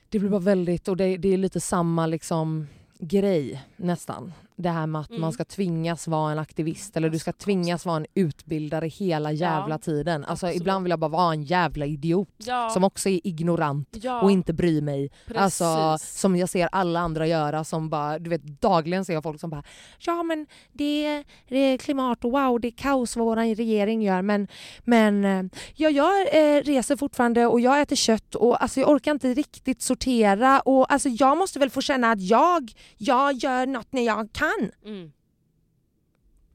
det 0.10 0.20
blir 0.20 0.30
bara 0.30 0.40
väldigt, 0.40 0.88
och 0.88 0.98
det, 0.98 1.18
det 1.18 1.34
är 1.34 1.38
lite 1.38 1.60
samma 1.60 2.06
liksom 2.06 2.68
grej 3.00 3.62
nästan. 3.78 4.34
Det 4.58 4.70
här 4.70 4.88
med 4.88 5.02
att 5.02 5.10
Mm. 5.10 5.22
man 5.22 5.34
ska 5.34 5.46
tvingas 5.46 6.08
vara 6.08 6.32
en 6.32 6.40
aktivist 6.40 6.98
eller 6.98 7.10
du 7.10 7.20
ska 7.20 7.32
tvingas 7.34 7.86
vara 7.86 7.98
en 7.98 8.06
utbildare 8.14 8.88
hela 8.88 9.32
jävla 9.32 9.76
Ja, 9.76 9.78
tiden. 9.78 10.26
Alltså 10.26 10.46
absolut. 10.46 10.62
ibland 10.62 10.84
vill 10.84 10.90
jag 10.90 11.00
bara 11.00 11.08
vara 11.10 11.34
en 11.34 11.44
jävla 11.44 11.86
idiot 11.86 12.30
Ja. 12.38 12.70
som 12.70 12.84
också 12.84 13.10
är 13.10 13.28
ignorant 13.28 13.90
ja. 13.92 14.22
och 14.22 14.32
inte 14.32 14.54
bryr 14.54 14.82
mig. 14.82 15.10
Precis. 15.28 15.42
Alltså 15.62 15.98
som 16.08 16.36
jag 16.36 16.50
ser 16.50 16.70
alla 16.72 17.00
andra 17.00 17.28
göra 17.28 17.64
som 17.64 17.90
bara, 17.90 18.20
du 18.20 18.30
vet 18.30 18.62
dagligen 18.62 19.06
ser 19.06 19.14
jag 19.14 19.24
folk 19.24 19.40
som 19.40 19.50
bara 19.50 19.64
Ja 20.00 20.24
men 20.24 20.48
det 20.74 21.06
är, 21.06 21.24
det 21.48 21.58
är 21.58 21.78
klimat 21.78 22.26
och 22.26 22.32
wow 22.32 22.60
det 22.60 22.68
är 22.68 22.72
kaos 22.78 23.16
vad 23.16 23.26
vår 23.26 23.56
regering 23.56 24.02
gör 24.02 24.22
men, 24.22 24.48
men 24.84 25.26
eh, 25.26 25.44
ja, 25.76 25.90
jag 25.90 26.22
eh, 26.58 26.62
reser 26.64 26.96
fortfarande 26.98 27.46
och 27.46 27.60
jag 27.60 27.82
äter 27.82 27.96
kött 27.96 28.36
och 28.36 28.62
alltså, 28.64 28.80
jag 28.80 28.90
orkar 28.90 29.12
inte 29.12 29.34
riktigt 29.34 29.82
sortera 29.82 30.60
och 30.60 30.92
alltså, 30.94 31.10
jag 31.10 31.38
måste 31.38 31.60
väl 31.60 31.70
få 31.70 31.82
känna 31.82 32.12
att 32.12 32.22
jag, 32.22 32.72
jag 32.98 33.34
gör 33.34 33.65
något 33.66 33.94
när 33.94 34.02
jag 34.02 34.32
kan. 34.32 34.72
Mm. 34.86 35.12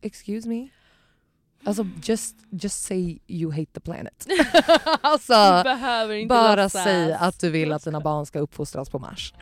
Excuse 0.01 0.49
me? 0.49 0.69
Alltså 1.65 1.87
just, 2.03 2.37
just 2.51 2.83
say 2.83 3.19
you 3.27 3.53
hate 3.53 3.73
the 3.73 3.81
planet. 3.81 4.27
alltså 5.01 5.33
Du 5.33 5.63
behöver 5.63 6.15
inte 6.15 6.29
bara 6.29 6.69
säg 6.69 7.13
att 7.13 7.41
du 7.41 7.51
vill 7.51 7.73
att 7.73 7.85
dina 7.85 8.01
barn 8.01 8.27
ska 8.27 8.39
uppfostras 8.39 8.91
på 8.91 8.99
Mars. 8.99 9.35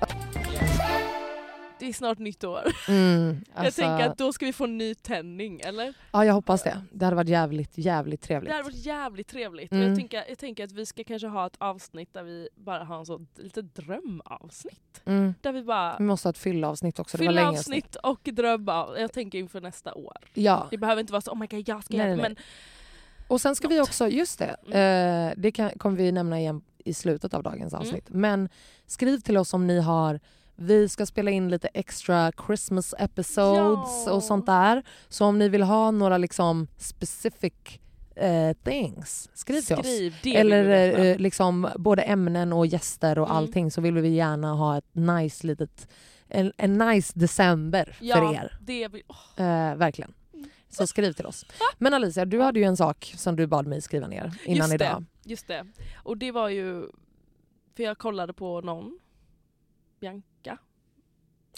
Det 1.81 1.89
är 1.89 1.93
snart 1.93 2.19
nytt 2.19 2.45
år. 2.45 2.61
Mm, 2.89 3.45
Jag 3.57 3.65
alltså, 3.67 3.81
tänker 3.83 4.07
att 4.11 4.19
då 4.19 4.33
ska 4.33 4.47
vi 4.47 4.53
få 4.53 4.67
ny 4.67 4.95
tändning, 4.95 5.61
eller? 5.61 5.95
Ja 6.13 6.25
jag 6.25 6.35
hoppas 6.35 6.63
det. 6.63 6.83
Det 6.93 7.05
hade 7.05 7.17
varit 7.17 7.29
jävligt, 7.29 7.79
jävligt 7.79 8.23
trevligt. 8.23 8.49
Det 8.51 8.53
hade 8.57 8.65
varit 8.65 8.87
jävligt 8.87 9.29
trevligt. 9.29 9.73
Mm. 9.73 9.89
Jag, 9.89 9.97
tänker, 9.97 10.25
jag 10.29 10.39
tänker 10.39 10.65
att 10.65 10.73
vi 10.73 10.87
ska 10.87 11.05
kanske 11.05 11.29
ha 11.29 11.47
ett 11.47 11.57
avsnitt 11.59 12.13
där 12.15 12.23
vi 12.23 12.49
bara 12.55 12.85
har 12.85 12.99
en 12.99 13.07
så 13.07 13.27
lite 13.37 13.63
drömavsnitt. 13.63 15.01
Mm. 15.05 15.35
Där 15.41 15.53
vi 15.53 15.63
bara 15.63 15.97
Vi 15.99 16.05
måste 16.05 16.29
ha 16.29 16.31
ett 16.31 16.39
fyllavsnitt 16.39 16.99
också. 16.99 17.17
Det 17.17 17.25
var 17.25 17.31
fyller 17.33 17.43
länge 17.43 17.57
sedan. 17.59 17.59
avsnitt 17.75 17.97
och 17.97 18.21
drömmar. 18.23 18.97
Jag 18.99 19.13
tänker 19.13 19.39
inför 19.39 19.61
nästa 19.61 19.95
år. 19.95 20.17
Ja. 20.35 20.67
Det 20.71 20.79
behöver 20.79 21.01
inte 21.01 21.13
vara 21.13 21.21
så 21.23 21.31
oh 21.31 21.39
my 21.39 21.47
god 21.47 21.69
jag 21.69 21.85
ska 21.85 21.97
Nej, 21.97 22.07
göra 22.07 22.17
det. 22.17 22.23
nej, 22.23 22.31
Men 22.31 22.37
Och 23.29 23.41
sen 23.41 23.57
ska 23.57 23.69
vi 23.69 23.79
Något. 23.79 23.89
också, 23.89 24.09
just 24.09 24.39
det, 24.39 24.57
Mm. 24.67 25.29
eh, 25.29 25.35
det 25.37 25.53
kan, 25.53 25.71
kommer 25.71 25.97
vi 25.97 26.13
nämna 26.13 26.41
igen 26.41 26.63
i 26.85 26.95
slutet 26.95 27.35
av 27.35 27.43
dagens 27.43 27.75
avsnitt. 27.75 28.05
Men 28.09 28.49
skriv 28.87 29.19
till 29.21 29.37
oss 29.37 29.55
om 29.55 29.67
ni 29.67 29.81
har 29.81 30.21
vi 30.59 30.89
ska 30.89 31.07
spela 31.07 31.31
in 31.31 31.49
lite 31.49 31.69
extra 31.75 32.33
Christmas 32.47 32.95
episodes 32.99 34.03
Ja. 34.07 34.13
och 34.13 34.23
sånt 34.23 34.47
där. 34.47 34.83
Så 35.09 35.25
om 35.27 35.39
ni 35.39 35.49
vill 35.49 35.63
ha 35.63 35.91
några 35.91 36.19
liksom 36.19 36.67
specific 36.77 37.53
eh, 38.17 38.53
things, 38.65 39.31
skriv 39.35 39.61
till 39.61 39.77
oss. 39.77 39.87
skriv. 39.87 40.15
Eller 40.37 40.99
eh, 41.05 41.17
liksom 41.19 41.69
både 41.77 42.03
ämnen 42.03 42.53
och 42.53 42.67
gäster 42.67 43.19
och 43.19 43.27
Mm. 43.27 43.37
allting 43.37 43.71
så 43.71 43.81
vill 43.81 43.95
vi 43.95 44.09
gärna 44.09 44.55
ha 44.55 44.79
ett 44.79 44.95
nice 44.95 45.47
litet, 45.47 45.89
en, 46.29 46.53
en 46.57 46.79
nice 46.79 47.13
december 47.17 47.97
ja, 48.01 48.17
för 48.17 48.35
er. 48.35 48.59
Det 48.61 48.89
vill, 48.89 49.03
åh, 49.09 49.45
Eh, 49.47 49.77
verkligen. 49.77 50.15
Så 50.71 50.87
skriv 50.87 51.13
till 51.13 51.27
oss. 51.27 51.45
Men 51.79 51.95
Alicia, 51.95 52.25
du 52.25 52.41
hade 52.41 52.59
ju 52.61 52.65
en 52.65 52.77
sak 52.77 53.15
som 53.17 53.37
du 53.37 53.47
bad 53.47 53.67
mig 53.67 53.83
skriva 53.83 54.07
ner 54.07 54.33
innan 54.45 54.57
just 54.71 54.75
idag. 54.75 55.05
Det, 55.23 55.31
just 55.31 55.47
det. 55.49 55.67
Och 55.97 56.17
det 56.17 56.33
var 56.33 56.49
ju, 56.49 56.83
för 57.77 57.83
jag 57.83 57.99
kollade 57.99 58.33
på 58.33 58.61
någon, 58.61 58.99
Bianca. 60.01 60.59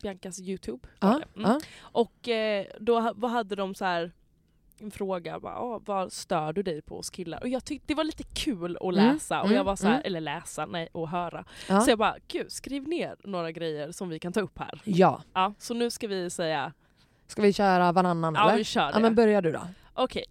Biancas 0.03 0.41
Youtube. 0.41 0.88
Ja, 1.01 1.09
det. 1.34 1.41
Mm. 1.41 1.51
ja. 1.51 1.61
Och 1.80 2.28
eh, 2.28 2.66
då 2.80 3.12
vad 3.16 3.30
hade 3.30 3.55
de 3.57 3.74
så 3.74 3.84
här 3.84 4.12
en 4.82 4.91
fråga, 4.91 5.41
bara, 5.41 5.61
"Åh, 5.61 5.82
vad 5.84 6.12
stör 6.12 6.53
du 6.53 6.62
dig 6.62 6.82
på 6.82 6.97
hos 6.97 7.11
killar? 7.11 7.41
Och 7.41 7.49
jag 7.49 7.64
tyckte 7.64 7.86
det 7.86 7.95
var 7.95 8.05
lite 8.05 8.22
kul 8.22 8.76
att 8.76 8.82
Mm, 8.82 8.95
läsa, 8.95 9.41
och 9.41 9.47
mm, 9.47 9.57
jag 9.57 9.64
var 9.64 9.76
så 9.76 9.86
här, 9.86 9.95
mm. 9.95 10.07
eller 10.07 10.20
läsa, 10.20 10.66
nej, 10.66 10.88
och 10.93 11.09
höra. 11.09 11.45
Ja. 11.68 11.80
Så 11.80 11.91
jag 11.91 11.99
bara, 11.99 12.16
gud 12.28 12.53
skriv 12.53 12.88
ner 12.88 13.16
några 13.24 13.53
grejer 13.53 13.93
som 13.93 14.09
vi 14.09 14.18
kan 14.18 14.32
ta 14.32 14.41
upp 14.41 14.59
här. 14.59 14.80
ja. 14.84 15.22
Ja, 15.34 15.55
så 15.59 15.74
nu 15.74 15.91
ska 15.91 16.09
vi 16.09 16.30
säga, 16.30 16.72
Ska 17.26 17.43
vi 17.43 17.53
köra 17.53 17.93
varannan 17.93 18.34
ja 18.34 18.45
eller? 18.49 18.59
vi 18.59 18.64
kör 18.64 18.86
det. 18.86 18.91
Ja, 18.93 18.99
men 18.99 19.14
börja 19.14 19.41
du 19.41 19.53
då. 19.53 19.61
Okej. 19.95 20.24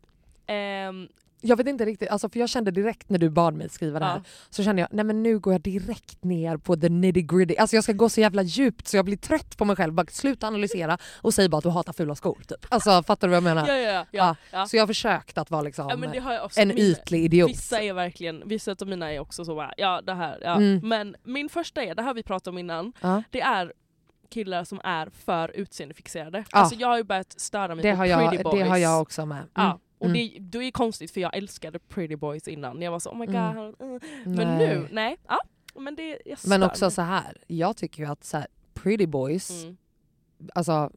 Ehm, 0.46 1.08
Jag 1.42 1.58
vet 1.58 1.68
inte 1.68 1.86
riktigt, 1.86 2.10
alltså 2.10 2.30
för 2.30 2.40
jag 2.40 2.50
kände 2.50 2.72
direkt 2.72 3.10
när 3.10 3.18
du 3.18 3.30
bad 3.30 3.54
mig 3.54 3.70
skriva 3.70 4.00
det 4.00 4.06
här 4.06 4.16
ja. 4.16 4.22
så 4.50 4.64
kände 4.64 4.82
jag 4.82 4.90
nej 4.92 5.06
men 5.06 5.24
nu 5.24 5.40
går 5.40 5.54
jag 5.54 5.62
direkt 5.62 6.24
ner 6.24 6.58
på 6.58 6.76
the 6.76 6.90
nitty 6.90 7.22
gritty. 7.22 7.56
Alltså 7.56 7.76
jag 7.76 7.84
ska 7.84 7.94
gå 7.94 8.10
så 8.10 8.22
jävla 8.22 8.42
djupt 8.42 8.88
så 8.88 8.98
jag 8.98 9.06
blir 9.06 9.18
trött 9.18 9.58
på 9.58 9.66
mig 9.66 9.76
själv. 9.76 9.94
Bara 9.94 10.08
sluta 10.08 10.48
analysera 10.48 10.98
och 11.22 11.34
säg 11.34 11.50
bara 11.50 11.58
att 11.58 11.64
du 11.64 11.70
hatar 11.70 11.94
fula 11.94 12.16
skor. 12.16 12.38
Typ. 12.48 12.66
Alltså 12.70 13.04
fattar 13.04 13.28
du 13.28 13.30
vad 13.30 13.36
jag 13.36 13.44
menar? 13.44 13.68
Ja, 13.68 13.78
ja, 13.78 14.06
ja. 14.12 14.36
ja. 14.52 14.66
Så 14.66 14.76
jag 14.76 14.82
har 14.82 14.88
försökt 14.88 15.38
att 15.38 15.52
vara 15.52 15.62
liksom 15.62 15.90
en 16.56 16.68
Min- 16.68 16.78
ytlig 16.78 17.26
idiot. 17.26 17.50
Vissa 17.50 17.82
är 17.82 17.94
verkligen, 17.94 18.44
vissa 18.46 18.76
av 18.82 18.88
mina 18.88 19.14
är 19.14 19.20
också 19.20 19.46
så 19.46 19.56
bara, 19.56 19.74
ja 19.78 20.02
det 20.02 20.14
här, 20.14 20.40
ja. 20.42 20.56
Mm. 20.56 20.90
Men 20.90 21.16
min 21.24 21.50
första 21.50 21.84
är, 21.84 21.96
det 21.96 22.02
här 22.02 22.14
vi 22.14 22.24
pratat 22.24 22.48
om 22.48 22.58
innan, 22.58 22.94
det 23.30 23.42
är 23.42 23.74
killar 24.30 24.64
som 24.64 24.82
är 24.84 25.10
för 25.26 25.52
utseendefixerade. 25.56 26.44
Alltså 26.52 26.76
jag 26.76 26.88
har 26.88 26.98
ju 26.98 27.04
börjat 27.04 27.40
störa 27.40 27.76
mig 27.76 27.84
Det 27.84 27.92
på 27.92 27.98
har, 27.98 28.06
pretty 28.06 28.36
jag, 28.36 28.44
boys. 28.44 28.64
det 28.64 28.70
har 28.70 28.78
jag 28.78 29.02
också 29.02 29.26
med. 29.26 29.44
Mm. 29.58 29.78
Och 30.00 30.06
Mm. 30.06 30.14
det, 30.18 30.40
då 30.40 30.60
är 30.62 30.66
det 30.66 30.72
konstigt 30.72 31.12
för 31.12 31.22
jag 31.22 31.36
älskade 31.38 31.80
pretty 31.80 32.16
boys 32.16 32.48
innan. 32.48 32.82
Jag 32.82 32.92
var 32.92 33.00
så 33.00 33.10
oh 33.10 33.18
my 33.18 33.26
god. 33.26 33.36
Mm. 33.36 33.60
uh. 33.94 34.00
Nej. 34.26 34.36
Men 34.46 34.58
nu, 34.58 34.88
nej. 34.92 35.18
Ja. 35.28 35.40
Men 35.76 35.96
det, 35.96 36.20
jag 36.26 36.38
Men 36.48 36.64
också 36.64 36.92
så 36.92 37.02
här. 37.02 37.38
jag 37.48 37.78
tycker 37.78 38.04
ju 38.04 38.10
att 38.10 38.24
så 38.24 38.38
här, 38.38 38.48
pretty 38.74 39.06
boys, 39.06 39.64
Mm. 39.64 39.78
alltså, 40.56 40.92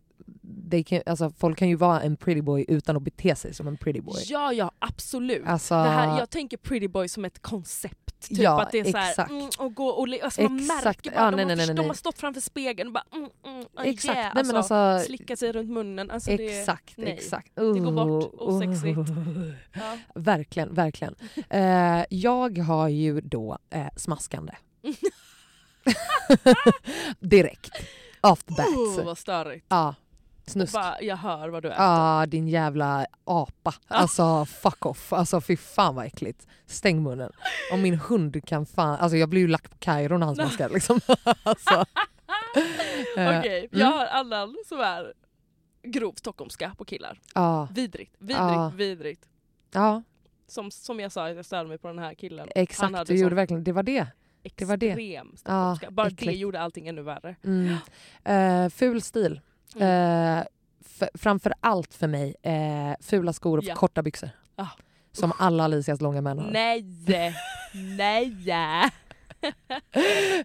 they 0.70 0.84
can, 0.84 1.00
alltså 1.06 1.30
folk 1.30 1.58
kan 1.58 1.68
ju 1.68 1.76
vara 1.76 2.00
en 2.02 2.16
pretty 2.16 2.40
boy 2.42 2.64
utan 2.68 2.96
att 2.96 3.02
bete 3.02 3.34
sig 3.34 3.54
som 3.54 3.68
en 3.68 3.76
pretty 3.76 4.00
boy. 4.00 4.22
Ja, 4.26 4.52
ja 4.52 4.70
absolut. 4.78 5.46
Alltså, 5.46 5.74
Det 5.74 5.80
här, 5.90 6.18
jag 6.18 6.30
tänker 6.30 6.56
pretty 6.56 6.88
boy 6.88 7.08
som 7.08 7.24
ett 7.24 7.42
koncept. 7.42 8.11
Typ 8.28 8.38
Ja, 8.38 8.62
att 8.62 8.72
det 8.72 8.78
är 8.80 8.84
så 8.92 8.96
här, 8.96 9.10
exakt. 9.10 9.30
mm, 9.30 9.48
och 9.58 9.74
gå 9.74 9.86
och 9.86 10.06
alltså 10.22 10.42
man 10.42 10.58
Exakt. 10.58 10.84
märker 10.84 11.10
bara, 11.10 11.24
Ja, 11.24 11.30
de, 11.30 11.36
nej, 11.36 11.44
har, 11.44 11.46
nej, 11.46 11.56
nej, 11.56 11.66
de 11.66 11.74
nej. 11.74 11.86
har 11.88 11.94
stått 11.94 12.18
framför 12.18 12.40
spegeln 12.40 12.88
och 12.88 12.92
bara 12.92 13.04
mm, 13.12 13.30
mm, 13.46 13.66
oh 13.76 13.86
exakt. 13.86 14.18
yeah. 14.18 14.32
Nej, 14.34 14.44
men 14.44 14.56
alltså, 14.56 14.74
alltså, 14.74 15.06
slicka 15.06 15.36
sig 15.36 15.52
runt 15.52 15.70
munnen. 15.70 16.10
Alltså 16.10 16.36
det, 16.36 16.60
exakt, 16.60 16.94
nej. 16.96 17.12
exakt. 17.12 17.52
Det 17.54 17.62
går 17.80 17.92
bort, 17.92 18.34
Oh, 18.34 18.48
osexigt. 18.56 18.98
oh. 18.98 19.50
ja. 19.72 19.98
Verkligen, 20.14 20.74
verkligen. 20.74 21.14
Eh, 21.50 22.04
jag 22.10 22.58
har 22.58 22.88
ju 22.88 23.20
då 23.20 23.58
eh, 23.70 23.86
smaskande. 23.96 24.52
Direkt. 27.20 27.70
off 28.20 28.42
the 28.44 28.54
bat. 28.54 28.66
Oh, 28.66 29.04
vad 29.04 29.18
störigt. 29.18 29.66
Ja, 29.68 29.94
snusk. 30.46 30.72
Bara, 30.72 31.02
jag 31.02 31.16
hör 31.16 31.48
vad 31.48 31.62
du 31.62 31.68
äter. 31.68 31.82
Ja, 31.84 32.26
din 32.28 32.48
jävla 32.48 33.06
apa. 33.24 33.74
Alltså 33.88 34.44
fuck 34.44 34.86
off. 34.86 35.12
Alltså 35.12 35.40
fy 35.40 35.56
fan 35.56 35.94
vad 35.94 36.06
äckligt. 36.06 36.46
Stäng 36.66 37.02
munnen. 37.02 37.32
Om 37.72 37.82
min 37.82 37.94
hund 37.94 38.44
kan 38.44 38.66
fan... 38.66 38.96
Alltså 38.98 39.16
jag 39.16 39.28
blir 39.28 39.40
ju 39.40 39.48
lack 39.48 39.70
på 39.70 39.76
Kairo 39.78 40.18
när 40.18 40.26
han 40.26 40.34
smaskar 40.36 40.68
liksom. 40.68 41.00
alltså. 41.42 41.84
Eh, 43.16 43.38
Okej, 43.38 43.68
jag 43.70 43.80
mm. 43.80 43.92
har 43.98 44.06
annan 44.06 44.56
som 44.68 44.80
är 44.80 45.12
grovt 45.82 46.18
stockholmska 46.18 46.74
på 46.78 46.84
killar. 46.84 47.20
Ja, 47.34 47.68
Vidrigt, 47.74 48.14
vidrigt, 48.18 48.38
Ja. 48.38 48.72
vidrigt. 48.76 49.28
ja, 49.72 50.02
Som, 50.46 50.70
som 50.70 51.00
jag 51.00 51.12
sa, 51.12 51.30
jag 51.30 51.44
störde 51.44 51.68
mig 51.68 51.78
på 51.78 51.88
den 51.88 51.98
här 51.98 52.14
killen. 52.14 52.48
exakt. 52.54 53.06
Du 53.06 53.14
gjorde 53.14 53.34
verkligen... 53.34 53.64
Det 53.64 53.72
var 53.72 53.82
det. 53.82 54.06
det 54.56 54.64
var 54.64 54.76
det. 54.76 54.90
Extrem 54.90 55.36
stockholmska. 55.36 55.90
Bara 55.90 56.08
det 56.08 56.12
äckligt. 56.14 56.38
gjorde 56.38 56.60
allting 56.60 56.88
ännu 56.88 57.02
värre. 57.02 57.36
Mm. 57.44 57.76
Eh, 58.24 58.70
ful 58.70 59.02
stil. 59.02 59.40
Mm. 59.76 60.38
Eh, 60.38 60.44
framför 61.14 61.52
allt 61.60 61.94
för 61.94 62.06
mig, 62.08 62.34
eh, 62.42 62.94
fula 63.00 63.32
skor 63.32 63.58
och 63.58 63.64
Ja. 63.64 63.74
korta 63.74 64.02
byxor. 64.02 64.30
Ah. 64.56 64.66
Som 65.12 65.32
alla 65.38 65.64
Alicias 65.64 66.00
långa 66.00 66.20
män 66.20 66.38
har. 66.38 66.50
Nej! 66.50 66.84
Nej! 67.96 68.90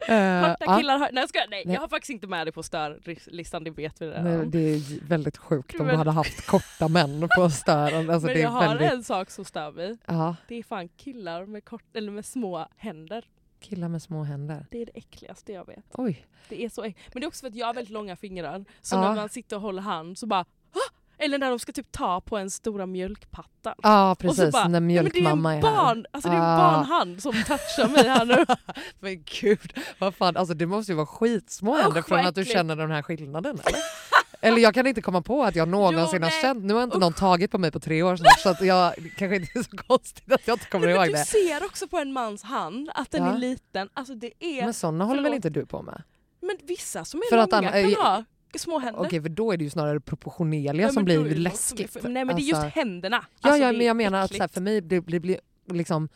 Eh, 0.07 0.49
Korta 0.57 0.78
killar 0.78 0.97
har... 0.97 1.09
Nej, 1.11 1.21
jag, 1.21 1.30
skojar. 1.30 1.47
nej, 1.49 1.63
Nej. 1.65 1.73
jag 1.73 1.82
har 1.82 1.88
faktiskt 1.88 2.09
inte 2.09 2.28
med 2.28 2.47
det 2.47 2.51
på 2.51 2.63
störlistan, 2.63 3.63
det 3.63 3.69
vet 3.71 4.01
vi 4.01 4.07
redan. 4.07 4.23
Men 4.23 4.51
det 4.51 4.59
är 4.59 5.07
väldigt 5.07 5.38
sjukt 5.38 5.80
om 5.80 5.88
du 5.88 5.95
hade 5.95 6.11
haft 6.11 6.47
korta 6.47 6.88
män 6.88 7.30
på 7.36 7.49
stören. 7.49 8.09
Alltså 8.09 8.28
Men 8.28 8.41
jag 8.41 8.49
har 8.49 8.67
väldigt... 8.67 8.91
en 8.91 9.03
sak 9.03 9.30
som 9.32 9.45
stör 9.45 9.71
mig. 9.71 9.97
Ja, 10.05 10.36
Det 10.47 10.55
är 10.55 10.63
fan 10.63 10.89
killar 10.89 11.45
med, 11.45 11.65
kort, 11.65 11.95
eller 11.95 12.11
med 12.11 12.25
små 12.25 12.67
händer. 12.78 13.25
Killar 13.60 13.88
med 13.88 14.01
små 14.01 14.24
händer. 14.24 14.66
Det 14.72 14.82
är 14.82 14.86
det 14.86 14.91
äckligaste 14.97 15.53
jag 15.53 15.66
vet. 15.68 15.86
Oj. 15.93 16.26
Det 16.49 16.66
är 16.66 16.70
så 16.70 16.84
äck... 16.84 16.97
Men 17.14 17.22
det 17.22 17.26
är 17.26 17.28
också 17.28 17.39
för 17.41 17.47
att 17.47 17.55
jag 17.55 17.68
har 17.68 17.74
väldigt 17.74 17.93
långa 17.93 18.16
fingrar. 18.16 18.66
Så 18.82 18.95
Ja. 18.95 19.01
när 19.01 19.16
man 19.16 19.30
sitter 19.30 19.55
och 19.55 19.62
håller 19.62 19.82
hand 19.82 20.18
så 20.18 20.26
bara 20.28 20.41
"Ah!" 20.41 20.93
Eller 21.20 21.38
när 21.38 21.49
de 21.49 21.60
ska 21.60 21.72
typ 21.72 21.91
ta 21.91 22.22
på 22.22 22.38
en 22.38 22.49
stora 22.51 22.86
mjölkpatta. 22.86 23.76
Ja 23.84 24.16
så 24.22 24.28
precis, 24.28 24.51
bara, 24.51 24.64
när 24.64 24.70
"Nej, 24.70 24.82
men 24.82 24.88
mjölkmamma 24.88 25.49
det 25.51 25.55
är, 25.58 25.62
här. 25.62 25.76
barn, 25.76 26.05
alltså 26.12 26.30
det 26.30 26.36
är 26.36 26.39
en 26.39 26.45
Ah. 26.45 26.58
barnhand 26.72 27.22
som 27.22 27.32
touchar 27.34 27.88
mig 27.89 28.08
här 28.08 28.26
nu. 28.26 28.45
Men 28.99 29.24
gud, 29.41 29.74
vad 29.99 30.16
fan, 30.16 30.38
alltså 30.38 30.53
det 30.53 30.66
måste 30.66 30.91
ju 30.91 30.95
vara 30.95 31.05
skitsmå 31.08 31.76
händer 31.76 32.01
från 32.01 32.18
vad 32.18 32.28
att 32.28 32.36
du 32.36 32.45
känner 32.45 32.76
den 32.76 32.91
här 32.91 33.01
skillnaden 33.01 33.60
eller? 33.66 33.80
Eller 34.41 34.57
jag 34.57 34.73
kan 34.73 34.88
inte 34.88 35.01
komma 35.01 35.21
på 35.21 35.43
att 35.43 35.55
jag 35.55 35.67
någonsin 35.67 36.23
har 36.23 36.29
nej. 36.29 36.41
känt, 36.41 36.63
nu 36.63 36.73
har 36.73 36.83
inte 36.83 36.97
någon 36.97 37.13
tagit 37.13 37.51
på 37.51 37.57
mig 37.57 37.71
på 37.71 37.79
tre 37.79 38.03
år 38.03 38.15
snart 38.15 38.39
så 38.39 38.49
att 38.49 38.61
jag 38.61 38.93
kanske 39.17 39.35
inte 39.35 39.59
är 39.59 39.63
så 39.63 39.77
konstigt 39.77 40.31
att 40.33 40.47
jag 40.47 40.55
inte 40.55 40.65
kommer 40.65 40.88
Nej, 40.88 40.95
ihåg 40.95 41.05
du 41.05 41.11
det. 41.11 41.17
ser 41.25 41.65
också 41.65 41.88
på 41.88 41.97
en 41.97 42.13
mans 42.13 42.43
hand 42.43 42.89
att 42.95 43.11
den 43.11 43.23
Ja. 43.23 43.33
är 43.33 43.38
liten. 43.38 43.89
Alltså 43.93 44.15
det 44.15 44.31
är... 44.39 44.63
Men 44.63 44.73
sådana 44.73 45.05
håller 45.05 45.23
väl 45.23 45.33
inte 45.33 45.49
du 45.49 45.65
på 45.65 45.81
med? 45.81 46.03
Men 46.41 46.57
vissa 46.63 47.05
som 47.05 47.19
är 47.19 47.29
För 47.29 47.38
att 47.38 47.51
långa 47.51 47.71
han- 47.71 47.81
kan 47.81 47.91
eh, 47.91 47.97
ha 47.97 48.23
små 48.57 48.79
händer. 48.79 49.01
Okej 49.01 49.21
för 49.21 49.29
då 49.29 49.51
är 49.51 49.57
det 49.57 49.63
ju 49.63 49.69
snarare 49.69 49.99
proportionerliga 49.99 50.89
som 50.89 51.05
blir 51.05 51.35
läskigt. 51.35 51.93
som 51.93 52.05
är- 52.05 52.09
Nej 52.09 52.25
men 52.25 52.35
det 52.35 52.41
är 52.41 52.43
just 52.43 52.63
Alltså- 52.63 52.79
händerna. 52.79 53.25
Ja, 53.41 53.49
Alltså, 53.49 53.63
ja 53.63 53.71
men 53.71 53.85
jag 53.85 53.95
menar 53.95 54.19
att 54.21 54.29
så 54.31 54.33
här, 54.38 54.41
äckligt. 54.43 54.53
för 54.53 54.61
mig 54.61 54.81
det 54.81 55.01
blir, 55.01 55.39
liksom 55.71 56.09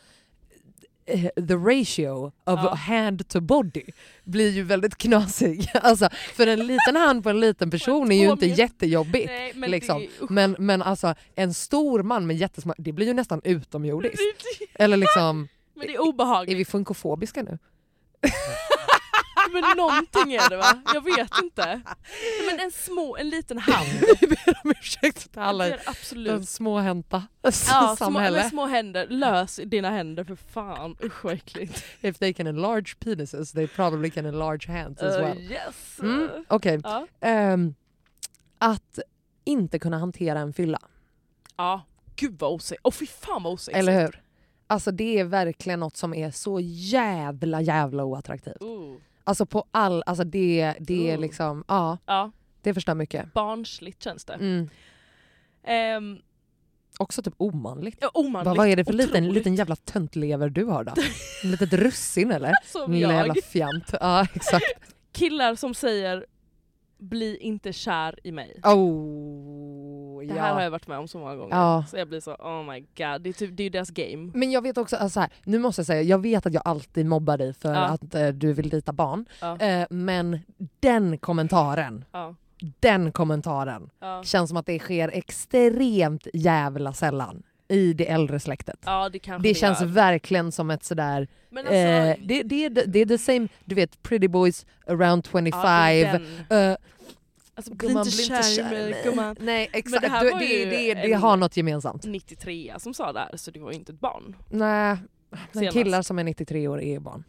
the 1.48 1.56
ratio 1.56 2.26
of 2.26 2.32
Ja. 2.64 2.76
hand 2.76 3.28
to 3.28 3.40
body 3.42 3.84
blir 4.24 4.50
ju 4.50 4.64
väldigt 4.64 4.98
knasig. 4.98 5.68
Alltså, 5.82 6.10
för 6.34 6.48
en 6.48 6.68
liten 6.68 6.96
hand 6.96 7.24
på 7.24 7.30
en 7.30 7.40
liten 7.40 7.72
person 7.72 8.12
är 8.12 8.16
ju 8.16 8.32
inte 8.32 8.46
jättejobbigt. 8.46 9.26
Nej, 9.28 9.52
men 9.56 9.72
liksom. 9.72 10.00
det 10.00 10.06
är. 10.06 10.34
Men, 10.34 10.56
men 10.60 10.82
alltså 10.82 11.16
en 11.36 11.54
stor 11.54 12.04
man 12.04 12.28
med 12.28 12.38
jättesmå, 12.38 12.74
det 12.78 12.92
blir 12.92 13.08
ju 13.08 13.14
nästan 13.14 13.42
utomjordiskt. 13.44 14.20
Eller 14.74 14.98
liksom, 15.06 15.48
men 15.76 15.88
det 15.88 15.94
är 15.94 15.96
är 16.02 16.02
obehagligt. 16.10 16.58
vi 16.58 16.66
funkofobiska 16.66 17.44
nu? 17.44 17.58
Men 19.52 19.78
någonting 19.78 20.34
är 20.34 20.50
det 20.50 20.58
va? 20.58 20.82
Jag 20.94 21.04
vet 21.04 21.32
inte. 21.44 21.82
Men 22.50 22.60
en 22.60 22.72
små, 22.72 23.18
en 23.18 23.30
liten 23.30 23.58
hand. 23.58 23.88
Vi 24.22 24.28
ber 24.28 24.60
om 24.64 24.72
ursäkt 24.82 25.32
till 25.32 25.42
alla 25.42 25.68
i 25.68 25.76
den 26.12 26.46
småhänta 26.46 27.24
Ja, 27.42 27.52
små, 27.52 27.96
samhälle. 27.96 28.38
med 28.38 28.50
små 28.50 28.66
händer. 28.66 29.08
Lös 29.10 29.56
dina 29.66 29.90
händer 29.90 30.24
för 30.24 30.36
fan. 30.36 30.96
Usch 31.04 31.24
vad 31.26 31.34
äckligt. 31.34 31.84
If 32.02 32.18
they 32.18 32.34
can 32.34 32.48
enlarge 32.48 32.96
penises 33.00 33.52
they 33.52 33.68
probably 33.68 34.10
can 34.12 34.26
enlarge 34.26 34.68
hands 34.72 35.02
as 35.02 35.16
Uh, 35.16 35.22
well. 35.22 35.52
yes. 35.52 36.00
Mm, 36.00 36.30
Okej, 36.48 36.80
Ja. 36.84 37.08
Ehm, 37.22 37.76
att 38.58 39.00
inte 39.44 39.80
kunna 39.80 39.98
hantera 40.00 40.40
en 40.40 40.54
fylla. 40.54 40.80
ja. 41.58 41.82
Gud 42.16 42.40
vad 42.40 42.52
osäkert. 42.54 42.82
Åh 42.84 42.92
fy 42.92 43.08
fan 43.08 43.44
vad 43.44 43.54
osäkert. 43.54 43.80
Eller 43.80 44.02
hur? 44.02 44.22
Alltså 44.68 44.92
det 44.92 45.20
är 45.20 45.24
verkligen 45.24 45.80
något 45.80 45.98
som 45.98 46.14
är 46.14 46.32
så 46.32 46.60
jävla 46.64 47.62
jävla 47.62 48.04
oattraktivt. 48.04 48.62
Uh. 48.62 48.96
Alltså 49.24 49.46
på 49.46 49.66
all, 49.72 50.04
alltså 50.06 50.24
det, 50.24 50.74
det 50.80 51.10
är 51.12 51.18
Oh. 51.18 51.22
liksom, 51.22 51.64
ja 51.68 51.98
Ja, 52.06 52.32
det 52.62 52.74
förstår 52.74 52.96
mycket. 52.96 53.34
barnsligt 53.34 54.04
känns 54.04 54.26
det. 54.26 54.34
Mm. 54.34 54.70
Ehm, 55.64 56.18
Också 57.00 57.24
typ 57.24 57.34
omanligt. 57.38 57.98
ja, 58.02 58.12
omanligt. 58.14 58.46
Vad, 58.48 58.58
vad 58.58 58.68
är 58.68 58.76
det 58.76 58.86
för 58.86 58.94
liten, 58.94 59.12
otroligt. 59.24 59.34
liten 59.34 59.56
jävla 59.56 59.76
töntlever 59.76 60.50
du 60.50 60.66
har 60.66 60.84
då? 60.84 60.94
En 61.44 61.52
litet 61.52 61.74
russin 61.74 62.32
eller? 62.32 62.54
Som 62.66 62.92
lilla 62.92 63.14
jävla 63.14 63.34
jag. 63.36 63.44
fjant. 63.44 63.94
Ja 64.02 64.28
exakt. 64.34 64.66
Killar 65.12 65.56
som 65.56 65.74
säger 65.74 66.26
bli 66.98 67.38
inte 67.38 67.74
kär 67.74 68.20
i 68.24 68.32
mig. 68.32 68.60
Oh, 68.64 68.72
Det 70.28 70.36
ja. 70.36 70.42
här 70.42 70.54
har 70.54 70.62
jag 70.62 70.72
varit 70.72 70.88
med 70.88 70.98
om 71.00 71.08
så 71.08 71.18
många 71.18 71.36
gånger. 71.36 71.56
Ja. 71.56 71.86
Så 71.90 71.98
jag 71.98 72.08
blir 72.08 72.20
så 72.20 72.32
oh 72.36 72.64
my 72.64 72.80
god, 72.80 73.22
det 73.22 73.30
är, 73.30 73.34
typ, 73.34 73.58
det 73.58 73.64
är 73.64 73.66
ju 73.66 73.70
deras 73.70 73.90
game. 73.90 74.32
Men 74.34 74.52
jag 74.52 74.62
vet 74.62 74.78
också, 74.78 74.96
alltså 74.96 75.20
här, 75.20 75.30
nu 75.44 75.60
måste 75.60 75.80
jag 75.80 75.88
säga, 75.88 76.02
jag 76.02 76.20
vet 76.22 76.46
att 76.46 76.54
jag 76.54 76.62
alltid 76.66 77.06
mobbar 77.06 77.38
dig 77.38 77.54
för 77.54 77.74
Ja. 77.74 77.80
att 77.80 78.16
eh, 78.16 78.28
du 78.28 78.54
vill 78.54 78.70
dejta 78.70 78.94
barn. 78.94 79.26
Ja. 79.42 79.58
Eh, 79.60 79.88
men 79.90 80.40
den 80.80 81.18
kommentaren, 81.18 82.06
Ja. 82.12 82.36
den 82.80 83.12
kommentaren 83.12 83.90
Ja. 84.00 84.24
känns 84.24 84.50
som 84.50 84.58
att 84.58 84.66
det 84.66 84.80
sker 84.80 85.10
extremt 85.14 86.28
jävla 86.34 86.94
sällan 86.94 87.44
i 87.68 87.94
det 87.94 88.10
äldre 88.10 88.40
släktet. 88.40 88.80
ja 88.86 89.10
det 89.10 89.20
Det 89.40 89.54
känns 89.54 89.82
gör. 89.82 89.88
verkligen 89.88 90.52
som 90.52 90.72
ett 90.72 90.84
sådär, 90.84 91.28
Men 91.50 91.60
alltså, 91.66 91.74
eh, 91.76 92.16
det, 92.28 92.44
det, 92.44 92.66
är 92.66 92.70
the- 92.70 92.86
det 92.88 93.00
är 93.00 93.06
the 93.06 93.18
same, 93.18 93.48
du 93.66 93.76
vet 93.76 94.04
pretty 94.04 94.28
boys 94.28 94.66
around 94.88 95.28
25, 95.32 95.54
ja, 96.50 96.56
eh, 96.58 96.78
Alltså, 97.70 97.76
bli 97.76 97.90
inte 97.92 98.12
kär 98.44 98.88
i 98.88 98.92
mig, 98.92 99.02
gumman. 99.04 99.36
Nej 99.40 99.70
exakt, 99.74 100.02
det 100.02 100.08
här 100.08 100.24
det, 100.24 100.66
det, 100.66 100.82
ju 100.82 100.94
det, 100.94 101.14
har 101.14 101.38
något 101.38 101.58
gemensamt. 101.58 102.04
93 102.06 102.74
som 102.78 102.94
sa 102.94 103.14
det 103.14 103.20
här 103.20 103.38
så 103.38 103.52
det 103.52 103.60
var 103.60 103.72
ju 103.72 103.78
inte 103.78 103.92
ett 103.92 104.00
barn. 104.00 104.36
Nej, 104.50 104.98
men 105.52 105.72
killar 105.72 106.02
som 106.02 106.20
är 106.20 106.24
93 106.24 106.68
år 106.68 106.82
är 106.82 107.00
barn. 107.00 107.24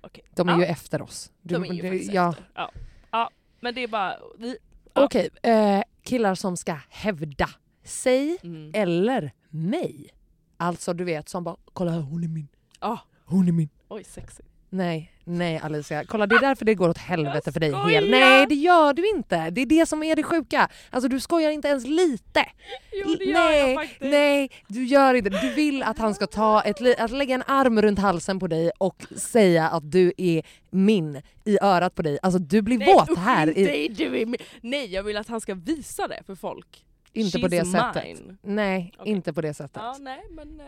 Okej. 0.00 0.24
De 0.34 0.48
är 0.48 0.52
Ja. 0.52 0.58
ju 0.58 0.64
efter 0.64 1.02
oss. 1.02 1.32
Du- 1.42 1.54
De 1.54 1.64
är 1.64 1.72
ju 1.72 1.82
faktiskt 1.82 2.12
ja. 2.12 2.30
efter. 2.30 2.50
Ja. 2.54 2.70
ja. 3.10 3.30
Men 3.60 3.74
det 3.74 3.82
är 3.82 3.88
bara... 3.88 4.16
Vi, 4.38 4.56
Ja. 4.96 5.04
Okej, 5.04 5.28
eh, 5.42 5.82
killar 6.02 6.34
som 6.34 6.56
ska 6.56 6.78
hävda 6.88 7.48
sig 7.84 8.38
mm. 8.42 8.70
eller 8.74 9.32
mig. 9.48 10.10
Alltså 10.56 10.92
du 10.92 11.04
vet 11.04 11.28
som 11.28 11.44
bara 11.44 11.56
kolla 11.72 11.90
här 11.90 12.00
hon 12.00 12.24
är 12.24 12.28
min, 12.28 12.48
Ah, 12.78 12.98
hon 13.24 13.48
är 13.48 13.52
min. 13.52 13.68
oj, 13.88 14.04
sexy. 14.04 14.42
Nej, 14.76 15.12
nej 15.24 15.60
Alicia. 15.62 16.04
Kolla 16.04 16.26
det 16.26 16.34
är 16.34 16.40
därför 16.40 16.64
det 16.64 16.74
går 16.74 16.88
åt 16.88 16.98
helvete 16.98 17.52
för 17.52 17.60
dig. 17.60 17.74
Hel. 17.90 18.10
Nej 18.10 18.46
det 18.48 18.54
gör 18.54 18.92
du 18.92 19.10
inte. 19.10 19.50
Det 19.50 19.60
är 19.60 19.66
det 19.66 19.86
som 19.86 20.02
är 20.02 20.16
det 20.16 20.22
sjuka. 20.22 20.68
Alltså 20.90 21.08
du 21.08 21.20
skojar 21.20 21.50
inte 21.50 21.68
ens 21.68 21.86
lite. 21.86 22.46
Jo 22.92 23.14
det 23.18 23.24
gör 23.24 23.34
nej, 23.34 23.70
jag 23.70 23.74
faktiskt. 23.80 24.00
nej 24.00 24.50
du 24.68 24.84
gör 24.84 25.14
inte 25.14 25.30
Du 25.30 25.54
vill 25.54 25.82
att 25.82 25.98
han 25.98 26.14
ska 26.14 26.26
ta 26.26 26.62
ett, 26.62 27.00
att 27.00 27.10
lägga 27.10 27.34
en 27.34 27.42
arm 27.46 27.82
runt 27.82 27.98
halsen 27.98 28.38
på 28.38 28.46
dig 28.46 28.70
och 28.78 29.02
säga 29.16 29.68
att 29.68 29.92
du 29.92 30.12
är 30.16 30.42
min 30.70 31.22
i 31.44 31.58
örat 31.62 31.94
på 31.94 32.02
dig. 32.02 32.18
Alltså 32.22 32.38
du 32.38 32.62
blir 32.62 32.78
Nej, 32.78 32.94
våt 32.94 33.18
här. 33.18 33.58
I, 33.58 33.88
du 33.88 34.20
är 34.20 34.26
med. 34.26 34.42
Nej 34.60 34.86
jag 34.92 35.02
vill 35.02 35.16
att 35.16 35.28
han 35.28 35.40
ska 35.40 35.54
visa 35.54 36.08
det 36.08 36.22
för 36.26 36.34
folk. 36.34 36.84
Inte 37.12 37.38
på 37.40 37.48
det 37.48 37.64
sättet. 37.64 38.04
mine. 38.04 38.36
Nej, 38.42 38.92
Okej. 38.98 39.12
inte 39.12 39.32
på 39.32 39.40
det 39.40 39.54
sättet. 39.54 39.76
Ja 39.82 39.96
nej 40.00 40.20
men... 40.30 40.60
eh, 40.60 40.66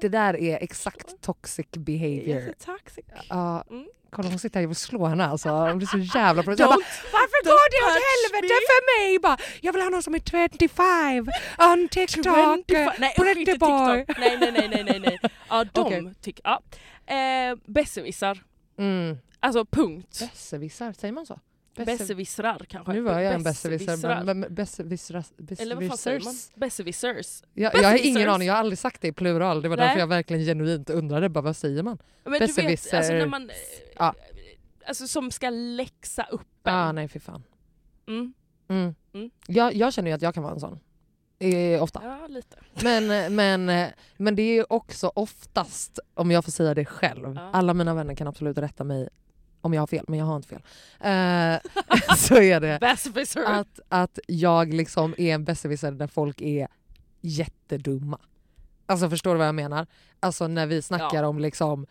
Det 0.00 0.08
där 0.08 0.36
är 0.36 0.58
exakt 0.62 1.20
toxic 1.20 1.66
behavior. 1.70 2.40
Jättetoxic. 2.40 3.04
Ja, 3.28 3.64
Mm. 3.70 3.86
kolla 4.10 4.28
hon 4.28 4.38
sitter 4.38 4.60
här 4.60 4.66
och 4.66 4.70
vill 4.70 4.76
slå 4.76 5.06
henne 5.06 5.26
alltså. 5.26 5.48
Hon 5.48 5.78
blir 5.78 5.86
så 5.88 5.98
jävla 6.18 6.42
pro- 6.42 6.50
Jag 6.58 6.58
Don't- 6.58 6.68
bara, 6.68 6.84
Varför 7.12 7.42
don't 7.44 7.50
går 7.50 7.70
det 7.70 7.86
åt 7.86 8.02
helvete 8.12 8.54
me." 8.54 8.66
för 8.66 9.00
mig? 9.00 9.18
Bara, 9.18 9.36
jag 9.60 9.72
vill 9.72 9.82
ha 9.82 9.88
någon 9.90 10.02
som 10.02 10.14
är 10.14 10.20
25 10.58 11.26
on 11.72 11.88
TikTok. 11.88 12.24
25 12.24 12.90
nej 12.98 13.14
usch, 13.20 13.36
inte. 13.36 13.52
TikTok. 13.52 14.18
Nej 14.18 14.36
nej 14.40 14.52
nej 14.52 14.68
nej 14.68 14.84
nej. 14.84 15.00
nej. 15.00 15.18
Ja 15.48 15.64
de 15.72 15.80
Okej. 15.80 16.14
tycker... 16.20 16.42
Ja. 16.44 16.62
Eh, 17.14 17.56
besserwissar. 17.66 18.42
Mm. 18.78 19.18
Alltså 19.40 19.64
punkt. 19.64 20.18
Besserwissar, 20.20 20.92
säger 20.92 21.12
man 21.14 21.26
så? 21.26 21.40
Besser- 21.76 21.98
Besserwissrar 21.98 22.66
kanske. 22.68 22.92
Nu 22.92 23.00
var 23.00 23.20
jag 23.20 23.34
en. 23.34 23.46
Eller 23.46 25.74
vad 25.74 25.88
fan 25.88 25.98
säger 25.98 26.20
man? 26.24 26.34
besserwissers? 26.54 26.54
Besserwissers. 26.54 27.42
Jag, 27.54 27.74
jag 27.74 27.82
har 27.82 27.90
ingen 27.90 27.96
Besserwissers. 28.14 28.28
aning, 28.34 28.46
jag 28.48 28.54
har 28.54 28.60
aldrig 28.60 28.78
sagt 28.78 29.00
det 29.00 29.08
i 29.08 29.12
plural. 29.12 29.62
Det 29.62 29.68
var 29.68 29.76
Nej. 29.76 29.86
därför 29.86 30.00
jag 30.00 30.06
verkligen 30.06 30.44
genuint 30.44 30.90
undrade. 30.90 31.28
Bara, 31.28 31.40
vad 31.40 31.56
säger 31.56 31.82
man? 31.82 31.98
Men 32.24 32.32
du 32.32 32.38
vet, 32.38 32.48
Besserwisser. 32.48 32.96
alltså 32.96 33.12
när 33.12 33.26
man... 33.26 33.50
eh, 33.50 33.56
Ja. 33.98 34.14
Alltså 34.86 35.06
som 35.08 35.30
ska 35.30 35.50
läxa 35.50 36.26
upp 36.30 36.66
en. 36.66 36.74
Ah, 36.74 36.92
nej 36.92 37.08
fy 37.08 37.20
fan. 37.20 37.42
Mm. 38.08 38.34
Mm. 38.68 38.94
Mm. 39.14 39.30
Jag, 39.46 39.74
jag 39.74 39.92
känner 39.92 40.10
ju 40.10 40.14
att 40.14 40.22
jag 40.22 40.34
kan 40.34 40.42
vara 40.42 40.54
en 40.54 40.60
sån. 40.60 40.78
Eh, 41.38 41.82
ofta. 41.82 42.00
Ja, 42.04 42.26
lite. 42.26 42.56
Men, 42.82 43.34
men, 43.34 43.90
men 44.16 44.36
det 44.36 44.42
är 44.42 44.54
ju 44.54 44.64
också 44.68 45.12
oftast, 45.14 45.98
om 46.14 46.30
jag 46.30 46.44
får 46.44 46.52
säga 46.52 46.74
det 46.74 46.84
själv, 46.84 47.34
Ja. 47.34 47.50
alla 47.52 47.74
mina 47.74 47.94
vänner 47.94 48.14
kan 48.14 48.26
absolut 48.28 48.58
rätta 48.58 48.84
mig 48.84 49.08
om 49.64 49.74
jag 49.74 49.82
har 49.82 49.86
fel, 49.86 50.04
men 50.08 50.18
jag 50.18 50.26
har 50.26 50.36
inte 50.36 50.48
fel, 50.48 50.62
eh, 51.00 52.16
så 52.16 52.36
är 52.36 52.60
det 52.60 52.78
att, 53.46 53.80
att 53.88 54.18
jag 54.26 54.74
liksom 54.74 55.14
är 55.18 55.34
en 55.34 55.44
besserwisser 55.44 55.92
där 55.92 56.06
folk 56.06 56.40
är 56.40 56.68
jättedumma. 57.20 58.18
Alltså 58.86 59.10
förstår 59.10 59.32
du 59.34 59.38
vad 59.38 59.46
jag 59.48 59.54
menar? 59.54 59.86
Alltså 60.20 60.46
när 60.48 60.66
vi 60.66 60.82
snackar 60.82 61.22
Ja. 61.22 61.26
om 61.28 61.38
liksom, 61.38 61.86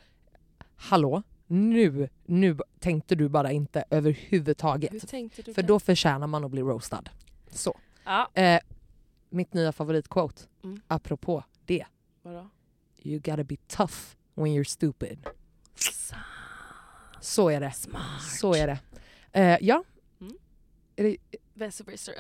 hallå, 0.75 1.23
nu, 1.47 2.09
nu 2.25 2.57
tänkte 2.79 3.15
du 3.15 3.29
bara 3.29 3.51
inte 3.51 3.83
överhuvudtaget. 3.89 5.09
För 5.55 5.61
då 5.63 5.79
förtjänar 5.79 6.27
man 6.27 6.43
att 6.45 6.51
bli 6.51 6.61
roastad. 6.61 7.03
Så. 7.51 7.79
Ja, 8.05 8.29
Eh, 8.33 8.59
mitt 9.29 9.53
nya 9.53 9.71
favoritquote, 9.71 10.41
Mm. 10.63 10.81
apropå 10.87 11.43
det. 11.65 11.85
vadå? 12.21 12.49
You 13.03 13.19
gotta 13.19 13.43
be 13.43 13.55
tough 13.67 13.93
when 14.33 14.45
you're 14.47 14.63
stupid. 14.63 15.25
Så 17.23 17.49
är 17.49 17.59
det. 17.59 17.71
Smart. 17.71 18.21
Så 18.39 18.55
är 18.55 18.67
det. 18.67 18.77
Eh, 19.31 19.57
ja, 19.61 19.83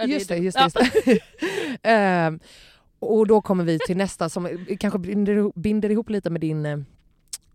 just 0.07 0.31
är 0.31 0.35
det. 0.35 0.41
du. 0.41 0.45
Just 0.45 0.57
Ja. 0.59 0.69
det, 0.69 1.11
just 1.11 1.21
det. 1.81 1.89
Ehm, 1.89 2.39
och 2.99 3.27
då 3.27 3.41
kommer 3.41 3.63
vi 3.63 3.79
till 3.79 3.97
nästa 3.97 4.29
som 4.29 4.65
kanske 4.79 4.99
binder, 4.99 5.59
binder 5.59 5.89
ihop 5.89 6.09
lite 6.09 6.29
med 6.29 6.41
din 6.41 6.65
eh, 6.65 6.77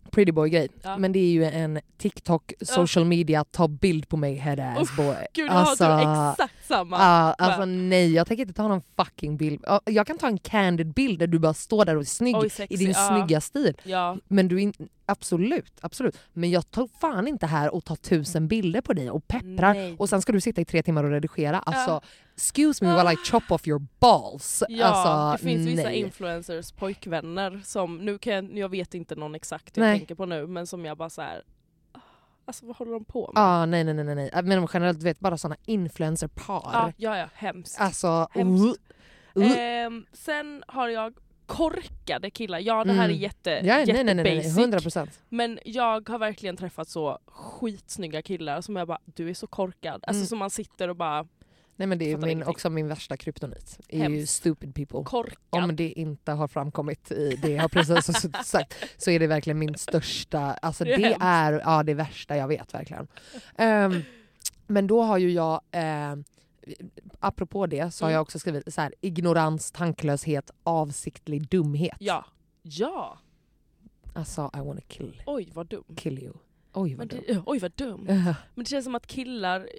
pretty 0.09 0.31
boy 0.31 0.49
grej. 0.49 0.67
Ja. 0.81 0.97
Men 0.97 1.11
det 1.11 1.19
är 1.19 1.31
ju 1.31 1.43
en 1.45 1.79
TikTok, 1.97 2.53
social 2.61 3.05
media, 3.05 3.43
ta 3.43 3.67
bild 3.67 4.09
på 4.09 4.17
mig 4.17 4.35
head 4.35 4.59
ass 4.59 4.81
Uff, 4.81 4.95
boy. 4.95 5.15
Gud, 5.33 5.47
jag 5.47 5.53
har 5.53 5.65
typ 5.75 6.39
exakt 6.41 6.67
samma. 6.67 6.97
ah, 6.99 7.33
alltså 7.37 7.65
nej, 7.65 8.13
jag 8.13 8.27
tänker 8.27 8.41
inte 8.41 8.53
ta 8.53 8.67
någon 8.67 8.81
fucking 8.97 9.37
bild. 9.37 9.63
Ja, 9.67 9.81
Jag 9.85 10.07
kan 10.07 10.17
ta 10.17 10.27
en 10.27 10.37
candid 10.37 10.93
bild 10.93 11.19
där 11.19 11.27
du 11.27 11.39
bara 11.39 11.53
står 11.53 11.85
där 11.85 11.95
och 11.95 12.01
är 12.01 12.05
snygg 12.05 12.35
Oj, 12.35 12.49
i 12.69 12.77
din 12.77 12.91
ja. 12.91 13.07
snygga 13.07 13.41
stil. 13.41 13.77
Ja. 13.83 14.17
Men 14.27 14.47
du 14.47 14.55
är 14.55 14.59
in, 14.59 14.73
absolut, 15.05 15.73
absolut. 15.81 16.17
Men 16.33 16.51
jag 16.51 16.71
tar 16.71 16.87
fan 17.01 17.27
inte 17.27 17.45
här 17.47 17.75
och 17.75 17.85
tar 17.85 17.95
tusen 17.95 18.47
bilder 18.47 18.81
på 18.81 18.93
dig 18.93 19.09
och 19.09 19.27
pepprar 19.27 19.73
Nej. 19.73 19.95
och 19.99 20.09
sen 20.09 20.21
ska 20.21 20.31
du 20.31 20.41
sitta 20.41 20.61
i 20.61 20.65
tre 20.65 20.83
timmar 20.83 21.03
och 21.03 21.09
redigera. 21.09 21.59
Alltså, 21.59 22.01
excuse 22.39 22.85
me 22.85 22.95
while 22.95 23.13
I 23.13 23.15
chop 23.15 23.51
off 23.51 23.67
your 23.67 23.81
balls. 23.99 24.63
Ja, 24.69 24.85
alltså, 24.85 25.43
det 25.45 25.51
finns 25.51 25.67
vissa 25.67 25.83
nej. 25.89 25.99
influencers 25.99 26.71
pojkvänner 26.71 27.61
som, 27.65 27.97
nu 27.97 28.17
kan 28.17 28.33
jag, 28.33 28.57
jag 28.57 28.69
vet 28.69 28.93
inte 28.93 29.15
någon 29.15 29.35
exakt 29.35 29.77
jag 29.77 29.83
Nej. 29.85 29.97
tänker 29.99 30.15
på 30.15 30.25
nu, 30.25 30.47
men 30.47 30.67
som 30.67 30.85
jag 30.85 30.97
bara 30.97 31.09
så 31.09 31.21
här. 31.21 31.43
"Ah, 31.91 31.99
Alltså 32.45 32.65
vad 32.65 32.75
håller 32.75 32.91
de 32.91 33.05
på 33.05 33.31
med? 33.33 33.43
Ah, 33.43 33.65
nej, 33.65 33.83
nej, 33.83 33.93
nej, 33.93 34.15
nej. 34.15 34.29
Men 34.43 34.67
generellt, 34.73 34.99
du 34.99 35.03
vet 35.03 35.19
bara 35.19 35.37
såna 35.37 35.55
influencerpar. 35.65 36.61
Ja, 36.73 36.93
ja, 36.97 37.17
ja 37.17 37.29
hemskt. 37.33 37.79
Alltså, 37.81 38.27
Hemskt. 38.31 38.79
uh, 39.35 39.43
uh. 39.43 39.57
Ehm, 39.59 40.05
sen 40.13 40.63
har 40.67 40.87
jag 40.89 41.13
korkade 41.45 42.29
killar. 42.29 42.59
Ja 42.59 42.83
det 42.83 42.91
här 42.93 43.05
Mm. 43.05 43.15
är 43.17 43.19
jätte, 43.21 43.49
ja, 43.49 43.75
nej, 43.75 43.85
nej, 43.87 44.03
nej, 44.03 44.15
nej, 44.15 44.25
jättebasic. 44.35 44.57
100 44.57 44.79
procent. 44.79 45.19
Men 45.29 45.59
jag 45.65 46.09
har 46.09 46.19
verkligen 46.19 46.57
träffat 46.57 46.89
så 46.89 47.19
skitsnygga 47.25 48.21
killar 48.21 48.61
som 48.61 48.75
jag 48.75 48.87
bara, 48.87 48.99
du 49.05 49.29
är 49.29 49.33
så 49.33 49.47
korkad. 49.47 50.03
Alltså 50.07 50.19
Mm. 50.19 50.25
som 50.27 50.37
man 50.39 50.49
sitter 50.49 50.87
och 50.87 50.95
bara, 50.95 51.27
Nej 51.79 51.87
men 51.87 51.97
det 51.97 52.11
är 52.11 52.17
min, 52.17 52.43
också 52.43 52.69
min 52.69 52.87
värsta 52.87 53.17
kryptonit. 53.17 53.79
är 53.87 54.09
ju 54.09 54.25
stupid 54.25 54.75
people. 54.75 55.03
korkad. 55.05 55.37
Om 55.49 55.75
det 55.75 55.91
inte 55.91 56.31
har 56.31 56.47
framkommit 56.47 57.11
i 57.11 57.35
det 57.41 57.49
jag 57.49 57.71
precis 57.71 58.07
har 58.07 58.43
sagt 58.43 58.73
så 58.97 59.11
är 59.11 59.19
det 59.19 59.27
verkligen 59.27 59.59
min 59.59 59.77
största, 59.77 60.39
alltså 60.39 60.83
Det 60.83 60.93
är 60.93 60.97
det, 60.97 61.17
är 61.19 61.53
ja, 61.65 61.83
det 61.83 61.93
värsta 61.93 62.37
jag 62.37 62.47
vet 62.47 62.73
verkligen. 62.73 63.07
Ehm, 63.57 64.01
men 64.67 64.87
då 64.87 65.01
har 65.03 65.17
ju 65.17 65.31
jag, 65.31 65.61
eh, 65.71 66.15
apropå 67.19 67.67
det 67.67 67.91
så 67.91 68.05
har 68.05 68.09
Mm. 68.09 68.13
jag 68.15 68.21
också 68.21 68.39
skrivit 68.39 68.73
så 68.73 68.81
här, 68.81 68.93
ignorans, 69.01 69.71
tanklöshet, 69.71 70.51
avsiktlig 70.63 71.47
dumhet. 71.49 71.97
Ja. 71.99 72.25
Ja. 72.61 73.19
Alltså 74.13 74.51
I 74.53 74.57
wanna 74.59 74.81
kill, 74.87 75.23
Oj 75.25 75.51
vad 75.53 75.67
dum. 75.67 75.83
kill 75.95 76.19
you. 76.23 76.33
Oj 76.73 76.95
vad 76.95 76.97
Men 77.13 77.23
det, 77.27 77.41
oj 77.45 77.59
vad 77.59 77.71
dum. 77.71 78.03
Men 78.07 78.35
det 78.55 78.65
känns 78.65 78.85
som 78.85 78.95
att 78.95 79.07
killar 79.07 79.69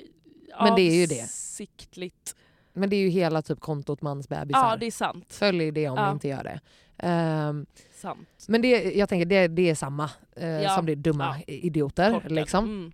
Men 0.59 0.75
det 0.75 0.83
är 0.83 0.95
ju 0.95 1.07
det. 1.07 1.23
avsiktligt... 1.23 2.37
Men 2.73 2.91
det 2.91 2.97
är 2.97 3.01
ju 3.01 3.09
hela 3.09 3.43
typ 3.43 3.61
kontot 3.61 4.03
mansbebisar. 4.03 4.71
Ja 4.71 4.77
det 4.77 4.87
är 4.87 4.91
sant. 4.91 5.27
Följ 5.33 5.71
det 5.71 5.89
om 5.89 5.97
Ja. 5.97 6.07
ni 6.07 6.13
inte 6.13 6.29
gör 6.29 6.45
det. 6.45 6.61
Ehm, 6.99 7.67
sant. 7.95 8.29
men 8.49 8.63
det, 8.63 8.69
jag 8.97 9.09
tänker 9.09 9.27
det, 9.27 9.49
det 9.49 9.71
är 9.71 9.75
samma 9.75 10.11
eh, 10.37 10.49
Ja. 10.49 10.77
som 10.77 10.87
det 10.87 10.93
är 10.93 10.97
dumma 10.97 11.37
Ja. 11.39 11.55
idioter. 11.55 12.25
Liksom. 12.29 12.65
Mm. 12.65 12.93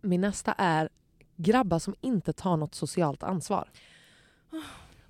Min 0.00 0.20
nästa 0.20 0.52
är 0.58 0.88
grabbar 1.36 1.78
som 1.78 1.94
inte 2.00 2.32
tar 2.32 2.56
något 2.56 2.74
socialt 2.74 3.22
ansvar. 3.22 3.70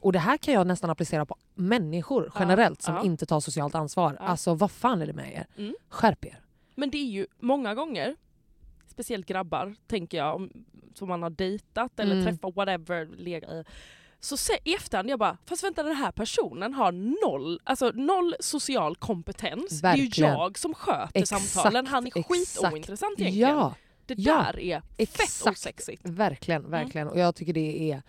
Och 0.01 0.13
det 0.13 0.19
här 0.19 0.37
kan 0.37 0.55
jag 0.55 0.67
nästan 0.67 0.91
applicera 0.91 1.27
på 1.27 1.37
människor 1.55 2.33
generellt 2.39 2.83
som 2.83 3.05
inte 3.05 3.27
tar 3.27 3.41
socialt 3.41 3.75
ansvar. 3.75 4.17
Alltså 4.21 4.55
vad 4.55 4.71
fan 4.71 5.03
är 5.03 5.07
det 5.07 5.13
med 5.13 5.33
er? 5.33 5.47
Mm. 5.63 5.75
Skärp 5.89 6.25
er. 6.25 6.41
Men 6.75 6.91
det 6.91 6.99
är 6.99 7.11
ju 7.11 7.27
många 7.41 7.75
gånger, 7.75 8.17
speciellt 8.99 9.27
grabbar 9.27 9.75
tänker 9.87 10.19
jag, 10.19 10.35
om, 10.35 10.51
som 10.95 11.09
man 11.09 11.23
har 11.23 11.31
dejtat 11.31 12.01
eller 12.01 12.13
Mm. 12.13 12.25
träffat 12.27 12.57
whatever, 12.57 13.07
lega 13.17 13.47
i. 13.49 13.65
Så 14.21 14.37
se, 14.37 14.59
i 14.65 14.75
efterhand 14.75 15.11
jag 15.11 15.19
bara, 15.19 15.37
fast 15.47 15.65
vänta 15.65 15.83
den 15.83 15.97
här 15.97 16.13
personen 16.13 16.75
har 16.75 16.93
noll, 16.93 17.61
alltså 17.65 17.91
noll 17.95 18.35
social 18.41 18.97
kompetens. 18.97 19.81
Det 19.81 19.89
är 19.89 19.97
Verkligen. 19.97 20.31
ju 20.31 20.37
jag 20.39 20.59
som 20.59 20.75
sköter 20.75 21.21
Exakt, 21.21 21.43
samtalen, 21.49 21.87
han 21.87 22.07
är 22.07 22.11
skitointressant 22.11 23.21
egentligen. 23.21 23.51
Ja, 23.57 23.75
det 24.07 24.15
ja, 24.19 24.35
där 24.53 24.59
är 24.61 24.81
fett 24.99 25.09
exakt. 25.21 25.47
osexigt. 25.57 26.03
verkligen, 26.05 26.71
verkligen. 26.71 27.09
Och 27.09 27.19
jag 27.19 27.35
tycker 27.35 27.53
det 27.53 27.93
är 27.93 28.03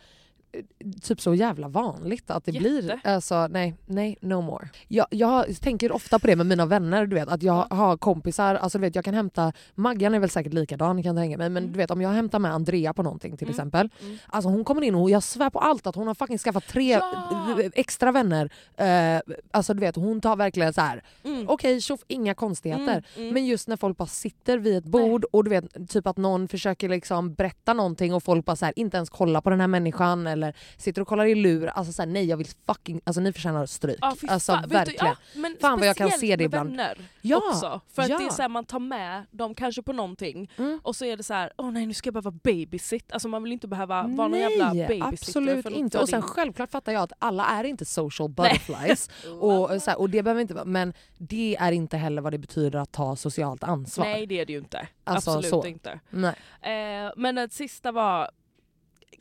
typ 1.02 1.22
så 1.22 1.34
jävla 1.34 1.68
vanligt 1.68 2.32
att 2.32 2.46
det 2.46 2.52
Jätte. 2.52 2.64
blir, 2.70 3.00
alltså 3.04 3.48
nej, 3.48 3.76
nej, 3.86 4.18
no 4.22 4.42
more. 4.42 4.70
Jag, 4.88 5.08
jag 5.10 5.62
tänker 5.62 5.92
ofta 5.92 6.20
på 6.20 6.28
det 6.28 6.36
med 6.36 6.46
mina 6.46 6.66
vänner, 6.66 7.06
du 7.06 7.16
vet 7.16 7.30
att 7.30 7.44
jag 7.44 7.68
Ja. 7.70 7.76
har 7.76 7.98
kompisar, 7.98 8.56
alltså 8.56 8.78
du 8.78 8.82
vet 8.82 8.96
jag 8.96 9.06
kan 9.06 9.14
hämta, 9.14 9.54
Maggan 9.76 10.14
är 10.14 10.20
väl 10.20 10.30
säkert 10.30 10.54
likadan 10.54 11.04
kan 11.04 11.16
jag 11.16 11.24
tänka 11.24 11.38
mig, 11.38 11.50
men 11.50 11.64
Mm. 11.64 11.74
du 11.74 11.78
vet 11.78 11.92
om 11.92 12.02
jag 12.02 12.10
hämtar 12.10 12.40
med 12.40 12.54
Andrea 12.54 12.94
på 12.94 13.04
någonting 13.04 13.38
till 13.38 13.48
Mm. 13.48 13.52
exempel, 13.54 13.90
Mm. 14.02 14.18
alltså 14.28 14.50
hon 14.50 14.64
kommer 14.64 14.82
in 14.82 14.96
och 14.96 15.10
jag 15.10 15.24
svär 15.24 15.50
på 15.50 15.60
allt 15.60 15.88
att 15.88 15.96
hon 15.96 16.08
har 16.08 16.16
fucking 16.16 16.38
skaffat 16.38 16.68
tre 16.68 16.90
Ja. 16.92 17.60
eh, 17.62 17.70
extra 17.74 18.12
vänner, 18.12 18.50
eh, 18.78 19.22
alltså 19.52 19.74
du 19.74 19.80
vet 19.80 19.96
hon 19.96 20.22
tar 20.22 20.36
verkligen 20.36 20.74
så 20.74 20.82
här. 20.82 21.04
Mm. 21.24 21.46
okej 21.50 21.82
tjoff 21.82 22.02
inga 22.08 22.34
konstigheter. 22.34 22.84
Mm, 22.84 23.04
mm. 23.18 23.34
Men 23.34 23.46
just 23.46 23.68
när 23.68 23.78
folk 23.78 23.98
bara 23.98 24.08
sitter 24.08 24.58
vid 24.58 24.78
ett 24.78 24.86
bord 24.86 25.26
och 25.32 25.44
du 25.44 25.50
vet 25.50 25.90
typ 25.90 26.08
att 26.08 26.18
någon 26.18 26.48
försöker 26.48 26.90
liksom 26.90 27.34
berätta 27.34 27.74
någonting 27.74 28.14
och 28.14 28.24
folk 28.24 28.46
bara 28.46 28.56
så 28.56 28.66
här, 28.66 28.74
inte 28.80 28.98
ens 28.98 29.10
kollar 29.10 29.42
på 29.42 29.50
den 29.50 29.60
här 29.60 29.68
människan 29.68 30.39
eller 30.40 30.54
sitter 30.78 31.02
och 31.02 31.08
kollar 31.08 31.26
i 31.26 31.36
lur. 31.36 31.68
Alltså 31.68 31.94
så 31.94 32.02
här, 32.02 32.08
nej 32.10 32.26
jag 32.26 32.38
vill 32.38 32.48
fucking, 32.68 33.02
alltså 33.04 33.22
ni 33.22 33.34
förtjänar 33.34 33.66
stryk. 33.66 33.98
Ja, 34.02 34.16
fy 34.22 34.28
alltså 34.28 34.52
fan. 34.52 34.62
Vet 34.62 34.70
du, 34.70 34.76
verkligen. 34.76 35.06
ja, 35.06 35.16
men 35.40 35.56
Fan 35.62 35.80
vad 35.80 35.88
jag 35.88 35.96
kan 35.96 36.12
se 36.12 36.28
det 36.36 36.38
med 36.38 36.46
ibland. 36.46 36.70
Vänner 36.70 36.98
Ja, 37.22 37.38
också. 37.38 37.82
För 37.94 38.02
att 38.02 38.10
ja. 38.10 38.18
det 38.18 38.26
är 38.26 38.30
så 38.30 38.42
här, 38.42 38.50
man 38.50 38.66
tar 38.66 38.80
med 38.80 39.26
dem 39.32 39.56
kanske 39.56 39.82
på 39.82 39.94
någonting 39.94 40.52
Mm. 40.58 40.80
och 40.84 40.96
så 40.96 41.06
är 41.06 41.18
det 41.18 41.24
så 41.24 41.34
här, 41.34 41.52
åh 41.58 41.72
nej 41.72 41.86
nu 41.86 41.94
ska 41.94 42.08
jag 42.08 42.14
behöva 42.14 42.32
babysit. 42.32 43.12
Alltså 43.12 43.28
man 43.28 43.44
vill 43.44 43.52
inte 43.52 43.68
behöva 43.68 44.04
vara 44.04 44.28
någon 44.28 44.40
jävla 44.40 44.70
babysitter. 44.74 45.08
absolut 45.08 45.64
för, 45.64 45.72
inte. 45.74 45.98
för 45.98 46.04
Och 46.04 46.10
sen 46.10 46.22
självklart 46.22 46.72
fattar 46.72 46.92
jag 46.92 47.04
att 47.04 47.12
alla 47.20 47.46
är 47.46 47.64
inte 47.64 47.86
social 47.86 48.30
butterflies. 48.30 49.10
och, 49.40 49.82
så 49.82 49.90
här, 49.92 50.00
och 50.00 50.10
det 50.10 50.24
behöver 50.24 50.42
inte 50.42 50.54
vara, 50.54 50.66
men 50.66 50.94
det 51.18 51.58
är 51.60 51.72
inte 51.72 51.98
heller 51.98 52.22
vad 52.22 52.34
det 52.34 52.38
betyder 52.38 52.80
att 52.80 52.92
ta 52.92 53.16
socialt 53.16 53.64
ansvar. 53.64 54.06
Nej 54.06 54.26
det 54.26 54.40
är 54.40 54.46
det 54.46 54.54
ju 54.54 54.60
inte. 54.60 54.88
Alltså, 55.04 55.32
Absolut 55.32 55.50
så. 55.50 55.66
inte. 55.66 56.00
Nej. 56.10 56.36
Eh, 56.62 57.12
men 57.16 57.36
det 57.36 57.54
sista 57.54 57.92
var 57.92 58.30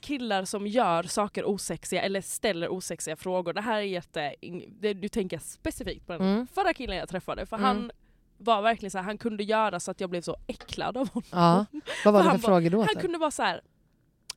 killar 0.01 0.45
som 0.45 0.67
gör 0.67 1.03
saker 1.03 1.45
osexiga 1.45 2.03
eller 2.03 2.21
ställer 2.21 2.69
osexiga 2.69 3.17
frågor. 3.17 3.53
Det 3.53 3.61
här 3.61 3.77
är 3.79 3.83
jätte... 3.83 4.35
Det, 4.69 4.95
du 4.95 5.09
tänker 5.09 5.39
specifikt 5.39 6.07
på 6.07 6.13
den 6.13 6.23
Mm. 6.23 6.47
förra 6.55 6.75
killen 6.75 6.97
jag 6.97 7.09
träffade 7.09 7.47
för 7.47 7.57
Mm. 7.57 7.67
han 7.67 7.91
var 8.39 8.63
verkligen 8.63 8.91
så 8.91 8.99
här, 8.99 9.05
han 9.05 9.19
kunde 9.19 9.45
göra 9.45 9.81
så 9.81 9.91
att 9.91 10.01
jag 10.01 10.11
blev 10.11 10.21
så 10.23 10.37
äcklad 10.47 10.97
av 10.97 11.09
honom. 11.09 11.29
Ja. 11.31 11.67
Vad 12.05 12.15
var 12.15 12.25
det 12.25 12.31
För 12.31 12.39
frågor 12.39 12.71
då? 12.71 12.79
Han 12.79 12.89
typ? 12.89 13.01
kunde 13.01 13.19
vara 13.19 13.31
så 13.31 13.43
här. 13.43 13.61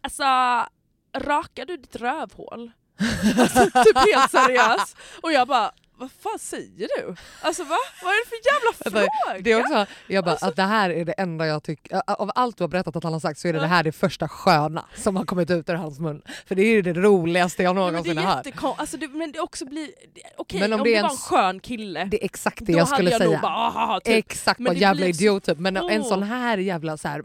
alltså 0.01 0.23
rakar 1.17 1.65
du 1.65 1.77
ditt 1.77 1.95
rövhål? 1.95 2.71
alltså, 3.39 3.65
typ 3.83 3.97
helt 4.15 4.31
seriös. 4.31 4.95
Och 5.23 5.31
jag 5.31 5.47
bara, 5.47 5.71
vad 6.01 6.11
fan 6.11 6.39
säger 6.39 6.87
du? 6.97 7.15
Alltså 7.41 7.63
va? 7.63 7.75
Vad 8.03 8.11
är 8.13 8.25
det 8.25 8.29
för 8.29 8.37
jävla 8.53 8.99
fråga? 8.99 9.41
Det 9.43 9.51
är 9.51 9.59
också, 9.59 9.85
jag 10.07 10.23
bara, 10.23 10.31
Alltså- 10.31 10.45
att 10.45 10.55
det 10.55 10.63
här 10.63 10.89
är 10.89 11.05
det 11.05 11.11
enda 11.11 11.47
jag 11.47 11.63
tycker, 11.63 12.01
av 12.07 12.31
allt 12.35 12.57
du 12.57 12.63
har 12.63 12.69
berättat 12.69 12.95
att 12.95 13.03
han 13.03 13.13
har 13.13 13.19
sagt 13.19 13.39
så 13.39 13.47
är 13.47 13.53
det 13.53 13.59
det 13.59 13.67
här 13.67 13.83
det 13.83 13.91
första 13.91 14.27
sköna 14.29 14.85
som 14.95 15.15
har 15.15 15.25
kommit 15.25 15.49
ut 15.51 15.69
ur 15.69 15.73
hans 15.73 15.99
mun. 15.99 16.21
För 16.45 16.55
det 16.55 16.61
är 16.61 16.71
ju 16.73 16.81
det 16.81 16.93
roligaste 16.93 17.63
jag 17.63 17.75
Nej, 17.75 17.85
någonsin 17.91 18.17
har 18.17 18.35
hört. 18.35 18.47
alltså 18.79 18.97
det, 18.97 19.07
men 19.07 19.31
det 19.31 19.39
också 19.39 19.65
blir, 19.65 19.89
okej 20.37 20.59
Men 20.59 20.73
om, 20.73 20.79
om 20.79 20.83
det, 20.83 20.95
är 20.95 21.01
var 21.01 21.09
en 21.09 21.11
en 21.15 21.17
skön 21.17 21.59
kille, 21.59 22.03
Det 22.11 22.21
är 22.23 22.25
exakt 22.25 22.59
det 22.65 22.73
jag 22.73 22.87
skulle 22.87 23.11
jag 23.11 23.21
säga. 23.21 23.39
bara 23.41 23.51
aha, 23.51 23.99
typ. 23.99 24.15
Exakt 24.15 24.59
Men 24.59 24.65
vad 24.73 24.77
jävla 24.77 24.95
blir 25.05 25.13
så- 25.13 25.23
idiot 25.23 25.43
typ. 25.43 25.57
Men 25.57 25.77
en 25.77 26.01
Åh. 26.01 26.07
sån 26.07 26.23
här 26.23 26.57
jävla 26.57 26.97
så 26.97 27.07
här 27.07 27.21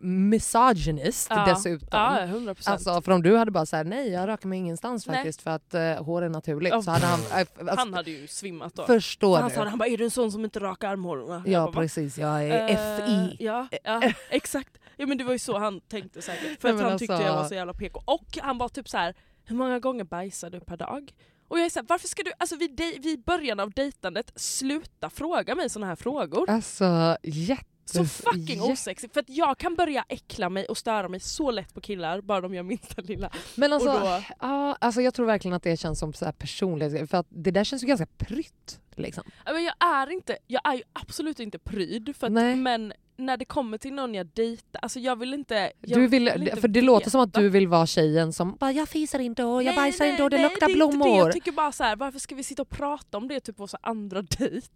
misogynist 0.51 1.27
Ja. 1.31 1.45
dessutom. 1.47 1.89
Ja, 1.93 2.21
100 2.25 2.55
procent. 2.55 2.73
Alltså 2.75 3.03
för 3.03 3.13
om 3.13 3.23
du 3.23 3.37
hade 3.37 3.51
bara 3.51 3.67
såhär 3.67 3.85
nej 3.85 4.09
jag 4.13 4.29
röker 4.29 4.49
mig 4.49 4.59
ingenstans 4.59 5.07
Nej. 5.07 5.17
faktiskt 5.17 5.43
för 5.43 5.51
att 5.51 5.75
uh, 5.75 6.05
hår 6.05 6.23
är 6.23 6.29
naturligt 6.29 6.73
Ja, 6.73 6.83
så 6.83 6.91
hade 6.91 7.07
han... 7.07 7.21
äh, 7.21 7.39
alltså, 7.39 7.75
han 7.77 7.95
hade 7.95 8.11
ju 8.11 8.27
svimmat 8.27 8.66
då. 8.75 8.87
förstår 8.87 9.37
han 9.39 9.49
du? 9.49 9.55
sa 9.55 9.65
det, 9.65 9.71
han 9.71 9.79
bara 9.79 9.89
är 9.89 9.97
du 9.97 10.05
en 10.05 10.11
sån 10.11 10.33
som 10.33 10.45
inte 10.45 10.61
rakar 10.61 10.89
armhålorna? 10.89 11.43
Jag 11.47 11.53
Ja 11.53 11.61
bara, 11.61 11.71
"Va?" 11.71 11.81
precis, 11.81 12.19
jag 12.19 12.45
är 12.45 12.69
Eh, 12.69 12.77
FI. 13.07 13.37
Ja, 13.45 13.69
ja 13.85 14.03
exakt. 14.31 14.79
Ja, 14.97 15.07
men 15.07 15.19
det 15.19 15.25
var 15.25 15.33
ju 15.33 15.39
så 15.39 15.59
han 15.59 15.81
tänkte 15.81 16.23
säkert. 16.23 16.61
För 16.61 16.69
att 16.69 16.75
han 16.81 16.85
alltså- 16.85 16.99
tyckte 16.99 17.23
jag 17.23 17.37
var 17.37 17.45
så 17.49 17.55
jävla 17.55 17.73
PK. 17.75 18.03
Och 18.05 18.39
han 18.43 18.59
var 18.59 18.69
typ 18.69 18.89
så 18.89 18.97
här: 18.97 19.15
hur 19.45 19.57
många 19.57 19.79
gånger 19.79 20.05
bajsar 20.05 20.51
du 20.51 20.61
per 20.61 20.77
dag? 20.77 21.13
Och 21.49 21.59
jag 21.59 21.67
är 21.67 21.71
såhär, 21.71 21.87
varför 21.89 22.09
ska 22.09 22.23
du, 22.23 22.33
alltså 22.39 22.57
vid, 22.57 22.81
vid 23.03 23.23
början 23.25 23.61
av 23.61 23.71
dejtandet, 23.71 24.33
sluta 24.37 25.11
fråga 25.11 25.55
mig 25.55 25.69
såna 25.71 25.87
här 25.87 25.97
frågor. 25.97 26.51
Alltså 26.51 27.17
jätte 27.23 27.65
Så 27.91 28.05
fucking 28.05 28.63
osexigt. 28.63 29.13
För 29.15 29.21
att 29.21 29.29
jag 29.29 29.59
kan 29.59 29.75
börja 29.75 30.05
äckla 30.09 30.49
mig 30.51 30.65
och 30.67 30.77
störa 30.79 31.09
mig 31.09 31.21
så 31.21 31.51
lätt 31.51 31.75
på 31.75 31.81
killar 31.81 32.21
bara 32.21 32.41
de 32.41 32.55
gör 32.55 32.63
minsta 32.63 33.03
lilla. 33.03 33.31
Men 33.55 33.73
alltså, 33.73 33.89
Och 33.93 34.01
då- 34.01 34.23
ja, 34.41 34.77
alltså 34.81 35.01
jag 35.01 35.15
tror 35.15 35.27
verkligen 35.27 35.55
att 35.55 35.63
det 35.63 35.77
känns 35.77 35.99
som 35.99 36.13
så 36.13 36.25
här 36.25 36.33
personlighet, 36.33 37.11
för 37.11 37.19
att 37.19 37.27
det 37.29 37.51
där 37.51 37.65
känns 37.65 37.83
ju 37.83 37.87
ganska 37.87 38.07
prytt. 38.07 38.81
Liksom. 38.95 39.25
Men 39.45 39.65
jag 39.65 39.75
är 39.81 40.11
inte, 40.13 40.39
jag 40.47 40.61
är 40.65 40.75
ju 40.75 40.83
absolut 40.93 41.41
inte 41.41 41.59
pryd 41.59 42.17
för 42.17 42.27
att, 42.27 42.33
men 42.59 42.93
när 43.19 43.37
det 43.37 43.45
kommer 43.45 43.79
till 43.79 43.93
någon 43.95 44.15
jag 44.15 44.27
dejtar, 44.27 44.81
alltså 44.83 44.99
jag 45.01 45.17
vill 45.19 45.35
inte... 45.35 45.73
Jag 45.81 45.99
Du 46.01 46.07
vill, 46.07 46.29
inte 46.29 46.57
för 46.61 46.69
det 46.69 46.81
låter 46.83 47.01
veta. 47.01 47.11
som 47.11 47.21
att 47.21 47.33
du 47.35 47.49
vill 47.49 47.69
vara 47.69 47.87
tjejen 47.87 48.33
som 48.33 48.57
bara 48.57 48.73
jag 48.73 48.89
fisar 48.89 49.19
inte 49.19 49.45
och 49.45 49.63
jag 49.63 49.65
Nej, 49.65 49.77
bajsar 49.77 50.05
nej, 50.05 50.11
inte 50.11 50.23
och 50.23 50.31
det 50.31 50.37
nej, 50.37 50.45
luktar 50.51 50.67
är 50.67 50.71
inte 50.71 50.85
Det. 50.85 50.89
blommor. 50.97 51.19
Jag 51.19 51.33
tycker 51.33 51.53
bara 51.53 51.73
så 51.73 51.85
här, 51.85 51.97
varför 51.97 52.19
ska 52.19 52.35
vi 52.35 52.43
sitta 52.43 52.63
och 52.63 52.69
prata 52.71 53.17
om 53.19 53.29
det 53.29 53.41
typ 53.41 53.57
på 53.57 53.67
så 53.67 53.79
andra 53.81 54.23
dejt? 54.23 54.67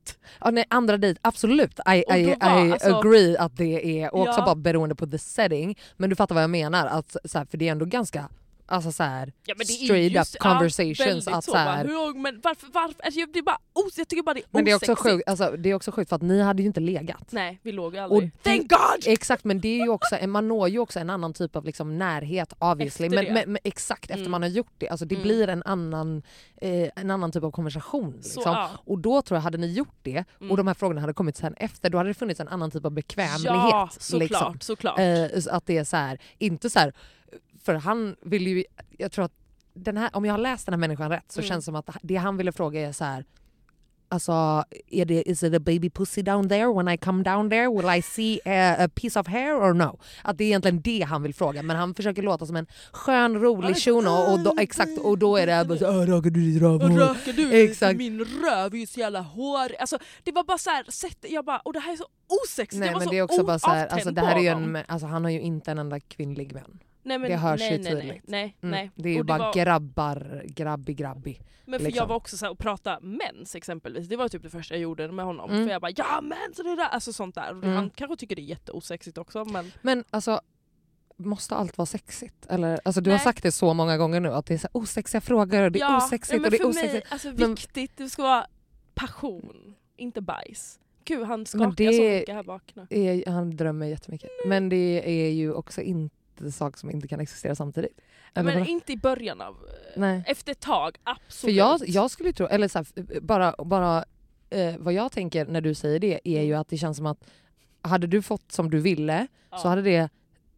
Ja, 0.41 0.51
nej, 0.51 0.65
andra 0.71 0.97
dejt, 0.97 1.21
absolut. 1.23 1.79
I, 1.79 1.93
I, 1.93 2.05
var, 2.41 2.67
I 2.67 2.73
alltså- 2.73 2.97
agree 2.97 3.37
att 3.37 3.57
det 3.57 4.01
är, 4.03 4.15
och 4.15 4.21
också 4.21 4.41
Ja. 4.41 4.45
bara 4.45 4.55
beroende 4.55 4.95
på 4.95 5.07
the 5.07 5.19
setting. 5.19 5.79
Men 5.97 6.11
du 6.11 6.17
fattar 6.17 6.35
vad 6.35 6.43
jag 6.45 6.51
menar, 6.51 6.87
att, 6.87 7.17
så 7.25 7.39
här, 7.39 7.45
för 7.45 7.59
det 7.59 7.69
är 7.69 7.73
ändå 7.73 7.85
ganska 7.85 8.29
alltså, 8.71 8.93
så 8.93 9.03
här, 9.03 9.33
Ja, 9.47 9.55
straight 9.65 10.17
up 10.35 10.39
conversations. 10.41 11.29
att, 11.29 11.45
så, 11.45 11.51
så 11.51 11.57
här, 11.57 11.85
hur, 11.85 12.15
men 12.23 12.41
varför, 12.43 12.69
varför 12.73 12.95
alltså, 13.05 13.21
det 13.33 13.39
är 13.39 13.43
bara, 13.43 13.59
os, 13.73 13.99
jag 13.99 14.09
tycker 14.09 14.23
bara 14.23 14.35
det 14.35 14.41
är 14.41 14.45
men 14.51 14.65
det 14.65 14.71
är, 14.71 14.75
också 14.77 14.93
osexigt. 14.93 15.13
sjukt, 15.13 15.29
alltså, 15.29 15.51
det 15.59 15.71
är 15.71 15.75
också 15.75 15.93
sjukt 15.93 16.09
för 16.09 16.17
att 16.17 16.23
ni 16.23 16.41
hade 16.43 16.63
ju 16.63 16.67
inte 16.67 16.81
legat. 16.81 17.33
Nej 17.33 17.59
vi 17.63 17.73
låg 17.73 17.95
ju 17.95 17.99
Och 18.01 18.05
aldrig. 18.05 18.31
det- 18.43 18.51
Thank 18.51 18.69
God! 18.71 19.07
Exakt 19.07 19.45
men 19.45 19.61
det 19.61 19.69
är 19.81 19.85
ju 19.85 19.89
också, 19.89 20.27
man 20.27 20.49
når 20.49 20.69
ju 20.69 20.79
också 20.79 20.99
en 21.01 21.11
annan 21.11 21.33
typ 21.33 21.57
av 21.57 21.65
liksom 21.65 21.99
närhet 21.99 22.53
obviously. 22.59 23.07
Efter 23.07 23.23
Men, 23.25 23.35
men, 23.35 23.53
men 23.53 23.61
exakt 23.65 24.05
efter 24.11 24.21
Mm. 24.21 24.31
man 24.31 24.43
har 24.43 24.49
gjort 24.49 24.73
det, 24.79 24.89
alltså 24.89 25.07
det 25.07 25.15
Mm. 25.15 25.23
blir 25.23 25.49
en 25.49 25.63
annan, 25.63 26.23
eh, 26.61 26.89
en 26.97 27.11
annan 27.11 27.33
typ 27.33 27.45
av 27.45 27.51
konversation. 27.51 28.13
Så, 28.13 28.17
Liksom. 28.39 28.43
ja. 28.53 28.71
Och 28.87 28.99
då 28.99 29.23
tror 29.23 29.37
jag, 29.37 29.43
hade 29.43 29.59
ni 29.59 29.73
gjort 29.73 29.97
det 30.03 30.25
Mm. 30.41 30.51
och 30.51 30.57
de 30.57 30.67
här 30.67 30.75
frågorna 30.75 31.01
hade 31.01 31.13
kommit 31.13 31.37
sen 31.37 31.55
efter, 31.55 31.91
då 31.91 31.99
hade 31.99 32.11
det 32.11 32.15
funnits 32.15 32.41
en 32.41 32.49
annan 32.49 32.71
typ 32.71 32.85
av 32.85 32.91
bekvämlighet. 32.93 33.45
Ja 33.71 33.89
såklart, 33.99 34.21
liksom. 34.31 34.59
såklart. 34.61 34.99
Eh, 34.99 35.41
så 35.41 35.51
att 35.51 35.67
det 35.67 35.77
är 35.79 35.85
så 35.85 35.97
här, 35.97 36.19
inte 36.39 36.71
så 36.71 36.79
här, 36.79 36.93
för 37.63 37.75
han 37.75 38.17
vill 38.23 38.47
ju, 38.47 38.65
jag 38.99 39.13
tror 39.13 39.25
att 39.25 39.33
den 39.75 39.97
här, 39.97 40.11
om 40.13 40.25
jag 40.25 40.33
har 40.33 40.39
läst 40.39 40.67
den 40.67 40.73
här 40.73 40.79
människan 40.79 41.11
rätt 41.11 41.33
så 41.33 41.41
Mm. 41.41 41.49
känns 41.49 41.65
det 41.65 41.67
som 41.67 41.75
att 41.77 41.91
det 42.03 42.17
han 42.17 42.37
ville 42.37 42.53
fråga 42.53 42.89
är 42.89 42.93
så 42.93 43.05
här. 43.05 43.25
Alltså, 44.13 44.65
är 44.91 45.05
det, 45.05 45.31
is 45.31 45.43
it 45.43 45.55
a 45.55 45.61
baby 45.61 45.91
pussy 45.91 46.23
down 46.23 46.49
there? 46.49 46.73
When 46.75 46.89
I 46.89 46.99
come 46.99 47.23
down 47.23 47.51
there 47.51 47.69
will 47.69 47.99
I 47.99 48.03
see 48.03 48.41
a, 48.45 48.77
a 48.85 48.89
piece 48.95 49.21
of 49.21 49.27
hair 49.29 49.55
or 49.55 49.75
no? 49.75 49.99
Att 50.23 50.39
det 50.39 50.45
är 50.45 50.47
egentligen 50.47 50.81
det 50.81 51.01
han 51.03 51.23
vill 51.23 51.35
fråga 51.35 51.63
men 51.63 51.77
han 51.77 51.95
försöker 51.95 52.23
låta 52.23 52.47
som 52.47 52.57
en 52.57 52.67
skön 52.93 53.39
rolig 53.41 53.77
shuno 53.77 54.11
och 54.11 54.41
då, 54.41 54.57
exakt, 54.61 54.99
och 54.99 55.19
då 55.19 55.37
är 55.37 55.47
det 55.47 55.65
bara 55.69 55.79
så, 55.79 55.89
"Åh, 55.89 56.07
rakar 56.07 56.31
du 56.31 56.41
ditt 56.53 56.63
rövhål?" 56.63 56.93
röker 56.99 57.33
du 57.33 57.53
Exakt. 57.65 57.97
min 57.99 58.19
röv 58.21 58.75
är 58.75 58.87
så 58.87 59.01
jävla 59.01 59.21
hår. 59.21 59.73
Alltså, 59.81 59.99
det 60.25 60.33
var 60.33 60.45
bara 60.45 60.59
så 60.59 60.71
här, 60.71 60.85
sätt, 60.89 61.19
jag 61.29 61.45
bara, 61.45 61.59
och 61.59 61.73
det 61.73 61.81
här 61.81 61.93
är 61.93 61.97
så 61.97 62.07
osexigt. 62.45 62.81
Nej 62.81 62.87
jag 62.89 62.93
var 62.93 63.01
men 63.01 63.07
så 63.07 63.11
det 63.13 63.19
är 63.19 63.23
också 63.23 63.45
bara 63.45 63.59
så 63.59 63.71
här, 63.71 63.87
alltså, 63.87 64.11
det 64.11 64.21
här 64.21 64.37
är 64.37 64.53
en, 64.53 64.79
alltså, 64.89 65.07
han 65.07 65.25
har 65.25 65.31
ju 65.31 65.41
inte 65.41 65.71
en 65.71 65.79
enda 65.79 66.01
kvinnlig 66.01 66.53
vän. 66.53 66.79
Nej, 67.03 67.19
men, 67.19 67.31
det 67.31 67.37
hörs 67.37 67.61
nej, 67.61 67.73
ju 67.73 67.79
nej, 67.83 67.95
nej, 67.95 68.03
tydligt. 68.03 68.23
nej, 68.29 68.57
Mm, 68.63 68.71
nej. 68.71 68.91
Det 68.95 69.09
är 69.09 69.13
ju 69.13 69.21
Och 69.21 69.27
bara 69.27 69.39
var, 69.39 69.55
grabbar, 69.55 70.43
grabbi 70.47 70.95
grabbi. 70.95 71.41
Men 71.65 71.79
för 71.81 71.87
liksom. 71.87 71.97
jag 72.03 72.07
var 72.07 72.17
också 72.17 72.37
så 72.37 72.45
här, 72.47 72.53
och 72.53 72.59
prata 72.59 73.01
mens 73.01 73.55
exempelvis, 73.55 74.09
det 74.09 74.17
var 74.17 74.29
typ 74.29 74.43
det 74.43 74.51
första 74.51 74.75
jag 74.75 74.81
gjorde 74.83 75.13
med 75.13 75.25
honom. 75.25 75.51
Mm. 75.51 75.65
För 75.67 75.73
jag 75.73 75.81
bara 75.83 75.93
ja 75.97 76.21
mens 76.21 76.59
och 76.59 76.65
det 76.65 76.77
där, 76.77 76.89
alltså 76.89 77.13
sånt 77.13 77.35
där. 77.35 77.51
Mm. 77.51 77.73
Han 77.77 77.91
kanske 77.91 78.17
tycker 78.17 78.37
det 78.37 78.43
är 78.43 78.45
jätteosexigt 78.45 79.19
också 79.19 79.45
men 79.45 79.73
Men 79.83 80.05
alltså, 80.11 80.41
måste 81.17 81.55
allt 81.55 81.79
vara 81.79 81.87
sexigt? 81.87 82.47
Eller, 82.49 82.81
alltså, 82.85 83.01
du 83.01 83.11
har 83.11 83.17
Nej. 83.17 83.25
sagt 83.25 83.43
det 83.43 83.53
så 83.53 83.75
många 83.75 83.97
gånger 83.97 84.21
nu 84.21 84.29
att 84.29 84.47
det 84.47 84.55
är 84.55 84.59
så 84.59 84.69
här 84.75 84.81
osexiga 84.83 85.21
frågor 85.21 85.63
och 85.63 85.73
det 85.73 85.79
är 85.79 85.81
ja, 85.81 85.97
osexigt 86.07 86.33
ja, 86.33 86.37
men 86.37 86.45
och 86.45 86.51
det 86.51 86.57
är 86.57 86.59
för 86.59 86.69
osexigt. 86.69 86.93
mig, 86.93 87.03
alltså 87.09 87.29
Men- 87.29 87.55
viktigt, 87.55 87.97
det 87.97 88.09
ska 88.11 88.23
vara 88.23 88.47
passion, 88.95 89.75
inte 89.97 90.21
bajs. 90.21 90.81
Gud 91.05 91.23
han 91.27 91.39
Men 91.41 91.47
skakar 91.47 91.71
det- 91.77 91.93
så 91.93 92.03
mycket 92.03 92.35
här 92.35 92.43
bak 92.43 92.73
nu. 92.75 92.87
Är, 92.91 93.31
han 93.31 93.57
drömmer 93.57 93.87
jättemycket. 93.87 94.31
Men 94.47 94.69
det 94.69 95.03
är 95.27 95.31
ju 95.31 95.53
också 95.53 95.81
inte 95.83 96.15
saker 96.51 96.79
som 96.79 96.91
inte 96.91 97.09
kan 97.09 97.21
existera 97.21 97.55
samtidigt. 97.55 98.01
Eller 98.35 98.45
Men 98.45 98.55
vadå? 98.59 98.71
inte 98.71 98.93
i 98.93 98.97
början 98.97 99.41
av... 99.41 99.57
Nej. 99.97 100.23
Efter 100.27 100.53
ett 100.53 100.61
tag, 100.61 100.97
För 101.05 101.11
absolut. 101.27 101.57
jag, 101.57 101.81
jag 101.87 102.11
skulle 102.11 102.33
tro, 102.33 102.47
eller 102.47 102.69
så 102.69 102.79
här, 102.79 103.21
bara, 103.21 103.55
bara 103.65 104.05
eh, 104.51 104.75
vad 104.79 104.93
jag 104.93 105.13
tänker 105.13 105.47
när 105.47 105.61
du 105.61 105.75
säger 105.75 105.99
det 105.99 106.21
är 106.25 106.43
ju 106.43 106.55
att 106.55 106.69
det 106.69 106.77
känns 106.79 106.97
som 106.97 107.07
att 107.07 107.31
hade 107.83 108.07
du 108.07 108.23
fått 108.23 108.53
som 108.53 108.71
du 108.71 108.79
ville 108.81 109.27
Ja. 109.51 109.59
så 109.59 109.69
hade 109.69 109.83
det 109.83 110.09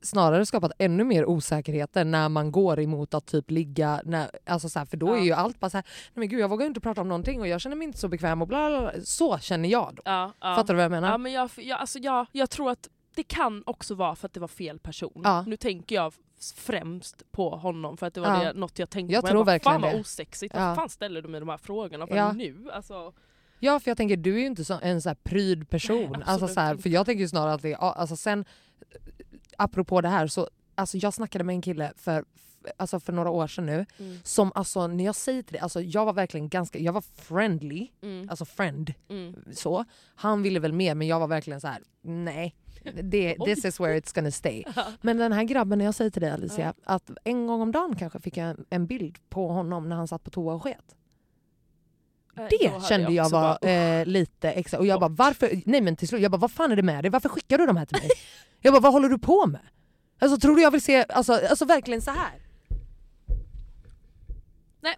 snarare 0.04 0.46
skapat 0.46 0.72
ännu 0.78 1.04
mer 1.04 1.24
osäkerheter 1.26 2.04
när 2.04 2.28
man 2.28 2.52
går 2.52 2.80
emot 2.80 3.14
att 3.14 3.26
typ 3.26 3.50
ligga, 3.50 4.00
när, 4.04 4.30
alltså 4.46 4.68
så 4.68 4.78
här, 4.78 4.86
för 4.86 4.96
då 4.96 5.06
Ja. 5.08 5.16
är 5.16 5.22
ju 5.22 5.32
allt 5.32 5.60
bara 5.60 5.70
så 5.70 5.76
här, 5.76 5.84
nej 5.86 6.12
men 6.20 6.28
gud 6.28 6.40
jag 6.40 6.48
vågar 6.48 6.66
inte 6.66 6.80
prata 6.80 7.00
om 7.00 7.08
någonting 7.08 7.40
och 7.40 7.48
jag 7.48 7.60
känner 7.60 7.76
mig 7.76 7.84
inte 7.86 7.98
så 7.98 8.08
bekväm 8.08 8.42
och 8.42 8.48
bla 8.48 8.68
bla, 8.70 8.80
bla. 8.80 8.92
Så 9.04 9.38
känner 9.38 9.68
jag 9.68 9.94
då. 9.94 10.02
Ja, 10.04 10.32
ja. 10.40 10.54
Fattar 10.56 10.74
du 10.74 10.76
vad 10.76 10.84
jag 10.84 10.90
menar? 10.90 11.08
Ja, 11.10 11.18
men 11.18 11.32
jag, 11.32 11.50
jag, 11.56 11.80
alltså 11.80 11.98
jag, 11.98 12.26
jag 12.32 12.50
tror 12.50 12.70
att 12.70 12.88
det 13.14 13.22
kan 13.22 13.62
också 13.66 13.94
vara 13.94 14.14
för 14.14 14.26
att 14.26 14.32
det 14.34 14.40
var 14.40 14.48
fel 14.48 14.78
person. 14.78 15.20
Ja. 15.24 15.44
Nu 15.46 15.56
tänker 15.56 15.94
jag 15.96 16.14
främst 16.54 17.32
på 17.32 17.50
honom 17.50 17.96
för 17.96 18.06
att 18.06 18.14
det 18.14 18.20
var 18.20 18.28
Ja. 18.28 18.52
det, 18.52 18.58
något 18.58 18.78
jag 18.78 18.90
tänkte 18.90 19.12
Jag 19.14 19.22
på. 19.22 19.28
tror 19.28 19.38
bara, 19.44 19.52
verkligen 19.52 19.72
fan 19.74 19.80
vad 19.82 19.92
det. 19.94 20.00
osexigt, 20.00 20.54
Ja. 20.54 20.60
varför 20.60 20.80
fan 20.82 20.88
ställer 20.88 21.22
du 21.22 21.28
mig 21.28 21.40
de 21.40 21.48
här 21.48 21.56
frågorna 21.56 22.06
för 22.06 22.16
Ja. 22.16 22.32
nu? 22.32 22.70
Alltså, 22.72 23.12
Ja 23.58 23.80
för 23.80 23.90
jag 23.90 23.96
tänker 23.96 24.16
du 24.16 24.34
är 24.34 24.38
ju 24.38 24.46
inte 24.46 24.64
så, 24.64 24.78
en 24.82 25.02
så 25.02 25.08
här 25.08 25.16
pryd 25.22 25.70
person. 25.70 26.12
Nej, 26.12 26.22
alltså, 26.26 26.48
så 26.48 26.60
här, 26.60 26.76
för 26.76 26.88
jag 26.90 27.06
tänker 27.06 27.26
snarare 27.26 27.52
att 27.54 27.62
det 27.62 27.72
är, 27.72 27.76
alltså 27.76 28.16
sen 28.16 28.44
apropå 29.56 30.00
det 30.00 30.08
här 30.08 30.26
så 30.26 30.48
alltså 30.74 30.96
jag 30.98 31.14
snackade 31.14 31.44
med 31.44 31.54
en 31.54 31.62
kille 31.62 31.92
för, 31.96 32.24
alltså 32.76 33.00
för 33.00 33.12
några 33.12 33.30
år 33.30 33.46
sedan 33.46 33.66
nu 33.66 33.86
mm, 33.98 34.18
som 34.24 34.52
alltså 34.54 34.86
när 34.86 35.04
jag 35.04 35.14
säger 35.14 35.42
till 35.42 35.52
det, 35.52 35.58
alltså 35.60 35.80
jag 35.80 36.04
var 36.04 36.12
verkligen 36.12 36.48
ganska, 36.48 36.78
jag 36.78 36.92
var 36.92 37.00
friendly, 37.16 37.88
mm, 38.02 38.28
alltså 38.30 38.44
friend 38.44 38.94
mm. 39.08 39.34
så. 39.52 39.84
Han 40.14 40.42
ville 40.42 40.60
väl 40.60 40.72
mer 40.72 40.94
men 40.94 41.08
jag 41.08 41.20
var 41.20 41.26
verkligen 41.26 41.60
så 41.60 41.66
här: 41.68 41.82
nej. 42.02 42.54
Det, 43.02 43.36
this 43.44 43.64
is 43.64 43.80
where 43.80 44.00
it's 44.00 44.14
gonna 44.14 44.30
stay. 44.30 44.64
Men 45.00 45.16
den 45.16 45.32
här 45.32 45.44
grabben, 45.44 45.78
när 45.78 45.84
jag 45.84 45.94
säger 45.94 46.10
till 46.10 46.22
dig 46.22 46.30
Alicia, 46.30 46.74
att 46.84 47.10
en 47.24 47.46
gång 47.46 47.60
om 47.62 47.72
dagen 47.72 47.96
kanske 47.96 48.20
fick 48.20 48.36
jag 48.36 48.56
en, 48.70 48.86
bild 48.86 49.18
på 49.28 49.48
honom 49.48 49.88
när 49.88 49.96
han 49.96 50.08
satt 50.08 50.24
på 50.24 50.30
toa 50.30 50.54
och 50.54 50.62
sket. 50.62 50.96
Eh, 52.36 52.44
Det 52.50 52.86
kände 52.88 53.12
jag 53.12 53.30
var 53.30 53.58
bara, 53.62 53.70
eh, 53.70 54.06
lite 54.06 54.50
extra. 54.52 54.78
Och 54.80 54.86
jag 54.86 55.00
bara 55.00 55.08
varför, 55.10 55.62
nej 55.66 55.80
men 55.80 55.96
till 55.96 56.08
slut, 56.08 56.20
jag 56.22 56.30
bara 56.30 56.38
vad 56.38 56.52
fan 56.52 56.72
är 56.72 56.76
det 56.76 56.82
med 56.82 57.04
dig? 57.04 57.10
Varför 57.10 57.28
skickar 57.28 57.58
du 57.58 57.66
de 57.66 57.76
här 57.76 57.86
till 57.86 57.98
mig? 57.98 58.10
jag 58.60 58.72
bara 58.74 58.80
vad 58.80 58.92
håller 58.92 59.08
du 59.08 59.18
på 59.18 59.46
med? 59.46 59.60
Alltså 60.18 60.38
tror 60.38 60.56
du 60.56 60.62
jag 60.62 60.70
vill 60.70 60.82
se, 60.82 61.04
alltså, 61.08 61.32
alltså 61.32 61.64
verkligen 61.64 62.02
så 62.02 62.10
här. 62.10 62.42
Nej. 64.80 64.96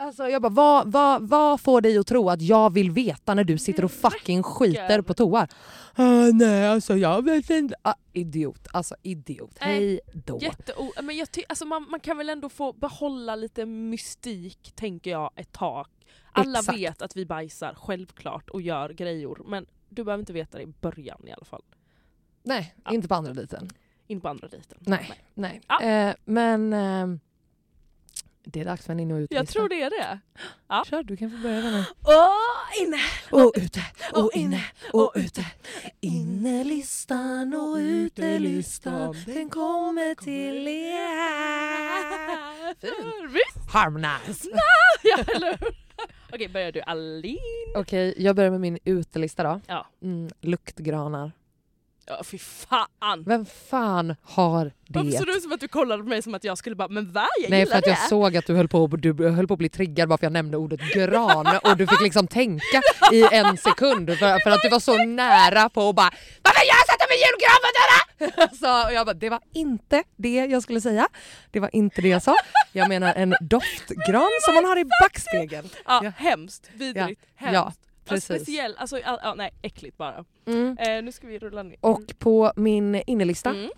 Alltså 0.00 0.28
jag 0.28 0.42
bara 0.42 0.52
vad, 0.52 0.92
vad, 0.92 1.28
vad 1.28 1.60
får 1.60 1.80
dig 1.80 1.98
att 1.98 2.06
tro 2.06 2.30
att 2.30 2.42
jag 2.42 2.72
vill 2.72 2.90
veta 2.90 3.34
när 3.34 3.44
du 3.44 3.58
sitter 3.58 3.84
och 3.84 3.90
fucking 3.92 4.42
skiter 4.42 5.02
på 5.02 5.14
toa? 5.14 5.48
Ah, 5.94 6.26
nej 6.32 6.68
alltså 6.68 6.96
jag 6.96 7.24
vet 7.24 7.50
inte. 7.50 7.74
Ah, 7.82 7.94
idiot, 8.12 8.68
alltså 8.72 8.94
idiot. 9.02 9.58
Nej, 9.60 9.78
Hej 9.78 10.00
då. 10.26 10.38
Jätteo... 10.42 10.92
Men 11.02 11.16
jag 11.16 11.28
alltså 11.48 11.64
man, 11.64 11.86
man 11.90 12.00
kan 12.00 12.16
väl 12.18 12.28
ändå 12.28 12.48
få 12.48 12.72
behålla 12.72 13.36
lite 13.36 13.66
mystik, 13.66 14.72
tänker 14.74 15.10
jag, 15.10 15.30
ett 15.36 15.52
tag. 15.52 15.86
Alla 16.32 16.58
Exakt. 16.58 16.78
vet 16.78 17.02
att 17.02 17.16
vi 17.16 17.26
bajsar, 17.26 17.74
självklart, 17.74 18.50
och 18.50 18.62
gör 18.62 18.88
grejer. 18.90 19.36
Men 19.48 19.66
du 19.88 20.04
behöver 20.04 20.20
inte 20.20 20.32
veta 20.32 20.58
det 20.58 20.64
i 20.64 20.66
början 20.66 21.28
i 21.28 21.32
alla 21.32 21.44
fall. 21.44 21.62
Nej, 22.42 22.74
Ja. 22.84 22.90
inte 22.94 23.08
på 23.08 23.14
andra 23.14 23.32
dejten. 23.34 23.68
In 24.06 24.20
på 24.20 24.28
andra 24.28 24.48
dejten. 24.48 24.78
Nej. 24.80 25.12
Nej. 25.34 25.60
Ja. 25.68 25.80
Eh, 25.82 26.14
men 26.24 26.72
eh, 26.72 27.06
det 28.52 28.60
är 28.60 28.64
dags 28.64 28.86
för 28.86 28.92
en 28.92 29.00
in 29.00 29.10
och 29.10 29.16
utlista. 29.16 29.34
Jag 29.34 29.48
tror 29.48 29.68
det 29.68 29.82
är 29.82 29.90
det. 29.90 30.18
Ja. 30.68 30.84
Kör, 30.90 31.02
du 31.02 31.16
kan 31.16 31.30
få 31.30 31.36
börja 31.36 31.70
nu. 31.70 31.84
Åh, 32.04 32.82
inne! 32.82 33.00
Och 33.30 33.52
ute, 33.56 33.80
och 34.12 34.30
inne, 34.34 34.64
och 34.92 35.12
ute. 35.14 35.44
Innelistan 36.00 37.54
och 37.54 37.76
utelistan, 37.76 39.16
den 39.26 39.50
kommer 39.50 40.14
till 40.14 40.68
er. 40.68 40.92
Visst? 43.32 43.72
Harmonize. 43.72 44.48
Ja, 45.02 45.24
eller 45.34 45.50
hur? 45.60 45.76
Okej, 46.32 46.48
börjar 46.48 46.72
du 46.72 46.80
Alin? 46.80 47.38
Okej, 47.76 48.14
jag 48.16 48.36
börjar 48.36 48.50
med 48.50 48.60
min 48.60 48.78
utelista 48.84 49.42
då. 49.42 49.60
Ja. 49.66 49.86
Mm, 50.02 50.30
luktgranar. 50.40 51.32
Ja, 52.10 52.24
fy 52.24 52.38
fan. 52.38 53.24
Vem 53.26 53.46
fan 53.70 54.14
har 54.22 54.72
Varför 54.88 55.10
såg 55.10 55.26
det? 55.26 55.32
det 55.32 55.36
ut 55.36 55.42
som 55.42 55.52
att 55.52 55.60
du 55.60 55.68
kollade 55.68 56.02
på 56.02 56.08
mig 56.08 56.22
som 56.22 56.34
att 56.34 56.44
jag 56.44 56.58
skulle 56.58 56.76
bara, 56.76 56.88
men 56.88 57.12
va? 57.12 57.26
Jag 57.40 57.50
Nej 57.50 57.58
gillar 57.58 57.70
för 57.72 57.78
att 57.78 57.84
det. 57.84 57.90
jag 57.90 57.98
såg 58.08 58.36
att 58.36 58.46
du 58.46 58.54
höll, 58.54 58.68
på, 58.68 58.86
du 58.86 59.28
höll 59.30 59.46
på 59.48 59.54
att 59.54 59.58
bli 59.58 59.68
triggad 59.68 60.08
bara 60.08 60.12
för 60.18 60.18
att 60.18 60.22
jag 60.22 60.32
nämnde 60.32 60.56
ordet 60.56 60.80
gran 60.94 61.46
och 61.64 61.76
du 61.76 61.86
fick 61.86 62.00
liksom 62.00 62.26
tänka 62.28 62.80
i 63.12 63.22
en 63.32 63.56
sekund 63.56 64.08
för, 64.18 64.38
för 64.44 64.50
att 64.50 64.62
du 64.62 64.68
var 64.68 64.80
så 64.80 65.04
nära 65.04 65.68
på 65.68 65.88
att 65.88 65.94
bara 65.96 66.10
Varför 66.42 66.62
jag 66.66 66.86
sätter 66.86 67.08
mig 67.08 67.18
julgran 67.24 67.58
för 67.64 67.72
dörra? 67.78 67.98
Så 68.88 68.94
jag 68.94 69.06
bara, 69.06 69.14
det 69.14 69.30
var 69.30 69.40
inte 69.54 70.02
det 70.16 70.34
jag 70.46 70.62
skulle 70.62 70.80
säga. 70.80 71.08
Det 71.50 71.60
var 71.60 71.70
inte 71.72 72.00
det 72.02 72.08
jag 72.08 72.22
sa. 72.22 72.36
Jag 72.72 72.88
menar 72.88 73.14
en 73.14 73.34
doftgran 73.40 74.30
som 74.44 74.54
man 74.54 74.64
har 74.64 74.78
i 74.78 74.84
backspegeln. 75.02 75.68
Ja, 75.86 76.00
Ja. 76.04 76.12
hemskt, 76.16 76.70
vidrigt, 76.74 77.20
Ja, 77.38 77.46
hemskt. 77.46 77.54
ja, 77.54 77.72
Alltså, 78.12 78.32
precis. 78.32 78.46
speciell, 78.46 78.74
alltså, 78.78 78.98
ja, 78.98 79.18
ja, 79.22 79.34
nej 79.34 79.50
äckligt 79.62 79.96
bara. 79.98 80.24
Mm. 80.46 80.78
Eh, 80.78 81.02
nu 81.02 81.12
ska 81.12 81.26
vi 81.26 81.38
rulla 81.38 81.62
ner. 81.62 81.76
Och 81.80 82.02
på 82.18 82.52
min 82.56 82.94
innelista 83.06 83.50
Mm. 83.50 83.70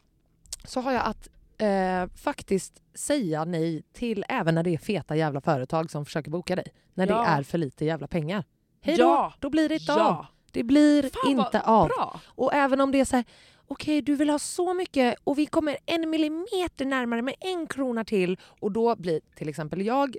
så 0.65 0.81
har 0.81 0.93
jag 0.93 1.03
att 1.07 1.29
eh, 1.59 2.17
faktiskt 2.17 2.83
säga 2.95 3.45
nej 3.45 3.83
till 3.93 4.25
även 4.29 4.55
när 4.55 4.63
det 4.63 4.71
är 4.75 4.79
feta 4.79 5.17
jävla 5.17 5.41
företag 5.41 5.91
som 5.91 6.05
försöker 6.05 6.31
boka 6.31 6.57
dig. 6.57 6.67
När 6.95 7.07
Ja. 7.07 7.19
det 7.23 7.27
är 7.29 7.43
för 7.43 7.59
lite 7.59 7.85
jävla 7.85 8.07
pengar. 8.07 8.45
Hej 8.83 8.97
då, 8.97 9.03
Ja. 9.03 9.33
då 9.39 9.51
blir 9.51 9.69
det 9.69 9.75
inte 9.75 9.93
av. 9.93 9.99
Ja, 9.99 10.27
Det 10.53 10.63
blir 10.63 11.03
Fan 11.03 11.31
inte 11.31 11.61
av. 11.61 11.89
bra. 11.89 12.21
Och 12.27 12.55
även 12.55 12.81
om 12.81 12.93
det 12.93 13.01
är 13.01 13.05
så 13.05 13.17
här, 13.17 13.25
okej 13.67 14.03
du 14.03 14.17
vill 14.17 14.31
ha 14.31 14.39
så 14.39 14.75
mycket 14.75 15.15
och 15.25 15.39
vi 15.39 15.47
kommer 15.47 15.77
en 15.87 16.11
millimeter 16.11 16.85
närmare 16.85 17.23
med 17.23 17.35
en 17.41 17.67
krona 17.67 18.05
till 18.05 18.39
och 18.61 18.73
då 18.73 18.97
blir 18.97 19.21
till 19.35 19.49
exempel 19.49 19.83
jag, 19.87 20.17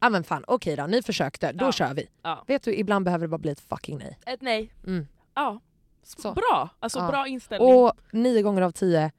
ja 0.00 0.10
men 0.10 0.24
fan 0.24 0.44
okej 0.46 0.76
då, 0.76 0.86
ni 0.86 1.02
försökte, 1.02 1.52
då 1.52 1.64
Ja. 1.64 1.72
kör 1.72 1.94
vi. 1.94 2.08
Ja. 2.22 2.44
Vet 2.46 2.62
du, 2.62 2.74
ibland 2.74 3.04
behöver 3.04 3.24
det 3.24 3.28
bara 3.28 3.38
bli 3.38 3.50
ett 3.50 3.60
fucking 3.60 3.98
nej. 3.98 4.18
Ett 4.26 4.40
nej. 4.42 4.72
Mm. 4.86 5.06
Ja. 5.34 5.60
Så. 6.02 6.32
Bra. 6.32 6.68
Alltså 6.80 6.98
Ja. 6.98 7.08
bra 7.08 7.26
inställning. 7.26 7.74
Och 7.74 7.92
nio 8.12 8.42
gånger 8.42 8.62
av 8.62 8.70
tio, 8.70 9.10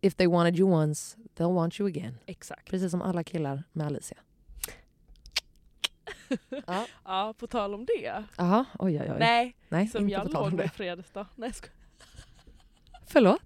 if 0.00 0.14
they 0.14 0.26
wanted 0.26 0.58
you 0.58 0.72
once, 0.72 1.16
they'll 1.36 1.54
want 1.54 1.80
you 1.80 1.88
again. 1.88 2.16
Exakt. 2.26 2.70
Precis 2.70 2.90
som 2.90 3.02
alla 3.02 3.24
killar 3.24 3.62
med 3.72 3.86
Alicia. 3.86 4.18
Ja. 6.66 6.86
Ja, 7.04 7.34
på 7.38 7.46
tal 7.46 7.74
om 7.74 7.84
det. 7.84 8.24
Jaha, 8.36 8.64
oj 8.78 9.00
oj 9.00 9.10
oj. 9.12 9.16
Nej, 9.18 9.56
Nej 9.68 9.88
som 9.88 10.00
inte 10.02 10.12
jag 10.12 10.32
låg 10.32 10.52
med 10.52 10.66
i 10.66 10.68
fredags 10.68 11.10
då. 11.12 11.26
Nej, 11.34 11.52
skojar. 11.52 11.74
Förlåt? 13.06 13.40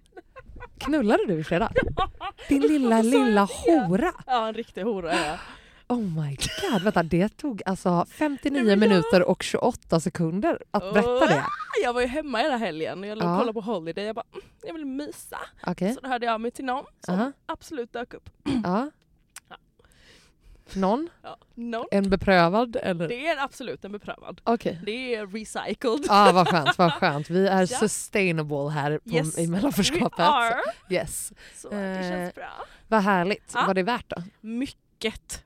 Knullade 0.77 1.25
du 1.27 1.33
i 1.39 1.43
fredag? 1.43 1.71
Din 2.49 2.61
lilla, 2.61 3.01
lilla 3.01 3.47
det? 3.65 3.71
hora! 3.87 4.11
Ja, 4.25 4.47
en 4.47 4.53
riktig 4.53 4.83
hora 4.83 5.11
är 5.11 5.27
jag. 5.29 5.37
Oh 5.87 6.01
my 6.01 6.37
god, 6.71 6.81
vänta 6.83 7.03
det 7.03 7.37
tog 7.37 7.61
alltså 7.65 8.05
59 8.09 8.51
Nej, 8.53 8.63
men 8.63 8.69
jag- 8.69 8.79
minuter 8.89 9.23
och 9.23 9.43
28 9.43 9.99
sekunder 9.99 10.63
att 10.71 10.93
berätta 10.93 11.25
det. 11.27 11.43
Jag 11.83 11.93
var 11.93 12.01
ju 12.01 12.07
hemma 12.07 12.37
hela 12.37 12.57
helgen 12.57 12.99
och 12.99 13.05
jag 13.07 13.17
låg 13.17 13.27
och 13.27 13.33
Ja. 13.33 13.37
kollade 13.37 13.53
på 13.53 13.61
Holiday. 13.61 14.05
Jag 14.05 14.15
bara, 14.15 14.25
mm, 14.33 14.45
jag 14.65 14.73
vill 14.73 14.85
mysa. 14.85 15.37
Okej, 15.67 15.93
Så 15.93 15.99
då 16.01 16.07
hörde 16.09 16.25
jag 16.25 16.33
av 16.33 16.41
mig 16.41 16.51
till 16.51 16.65
någon 16.65 16.85
som 16.99 17.13
Aha. 17.15 17.31
absolut 17.45 17.93
dök 17.93 18.13
upp. 18.13 18.29
ja. 18.63 18.91
Ja. 19.49 19.55
Någon? 20.73 21.09
Ja, 21.21 21.37
någon. 21.55 21.85
En 21.91 22.09
beprövad 22.09 22.75
eller? 22.75 23.07
Det 23.07 23.27
är 23.27 23.43
absolut 23.43 23.85
en 23.85 23.91
beprövad. 23.91 24.41
Okej. 24.43 24.79
Det 24.85 25.15
är 25.15 25.27
recycled. 25.27 26.05
Ja 26.07 26.31
vad 26.33 26.47
skönt, 26.47 26.77
vad 26.77 26.93
skönt. 26.93 27.29
Vi 27.29 27.47
är 27.47 27.61
Ja. 27.71 27.77
sustainable 27.79 28.69
här 28.69 28.97
på, 29.03 29.09
Yes, 29.09 29.39
i 29.39 29.47
mellanförskapet. 29.47 30.19
We 30.19 30.23
are. 30.23 30.55
Yes. 30.89 31.33
Så 31.55 31.69
det 31.69 31.75
Eh, 31.77 32.01
känns 32.09 32.35
bra. 32.35 32.49
Vad 32.87 33.01
härligt. 33.03 33.51
Ja. 33.53 33.63
Var 33.67 33.73
det 33.73 33.83
värt 33.83 34.09
då? 34.09 34.23
Mycket 34.41 34.79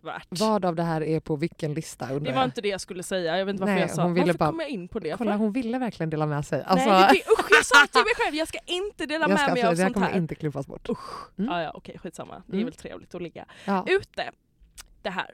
värt. 0.01 0.27
Vad 0.29 0.65
av 0.65 0.75
det 0.75 0.83
här 0.83 1.01
är 1.03 1.19
på 1.19 1.35
vilken 1.35 1.73
lista 1.73 2.05
undrar 2.05 2.19
Det 2.19 2.31
var 2.31 2.41
jag? 2.41 2.47
inte 2.47 2.61
det 2.61 2.67
jag 2.67 2.81
skulle 2.81 3.03
säga. 3.03 3.37
Jag 3.37 3.45
vet 3.45 3.53
inte 3.53 3.61
varför 3.61 3.73
Nej, 3.73 3.81
jag 3.81 3.91
sa 3.91 4.03
hon 4.03 4.13
ville 4.13 4.25
Varför 4.25 4.37
bara- 4.39 4.49
kom 4.49 4.59
jag 4.59 4.69
in 4.69 4.87
på 4.87 4.99
det? 4.99 5.17
Kolla 5.17 5.31
för? 5.31 5.37
hon 5.37 5.51
ville 5.51 5.77
verkligen 5.79 6.09
dela 6.09 6.25
med 6.25 6.45
sig. 6.45 6.63
Alltså, 6.63 6.89
Nej, 6.89 7.01
det, 7.01 7.13
det, 7.13 7.31
usch, 7.33 7.47
jag 7.51 7.65
sa 7.65 7.87
till 7.87 8.01
mig 8.01 8.13
själv 8.15 8.35
jag 8.35 8.47
ska 8.47 8.57
inte 8.65 9.05
dela 9.05 9.23
jag 9.23 9.29
med 9.29 9.39
ska, 9.39 9.53
mig 9.53 9.63
av 9.63 9.75
det 9.75 9.81
här 9.81 9.87
sånt 9.87 9.93
kommer 9.93 10.07
här. 10.07 10.17
inte 10.17 10.35
klippas 10.35 10.67
bort. 10.67 10.89
Usch. 10.89 11.39
Mm. 11.39 11.51
Ja, 11.51 11.61
ja, 11.61 11.71
okej, 11.75 11.97
skitsamma. 11.99 12.43
Det 12.45 12.51
är 12.51 12.55
Mm. 12.55 12.65
väl 12.65 12.73
trevligt 12.73 13.15
att 13.15 13.21
ligga 13.21 13.45
Ja. 13.65 13.85
ute. 13.87 14.31
Det 15.01 15.09
här. 15.09 15.33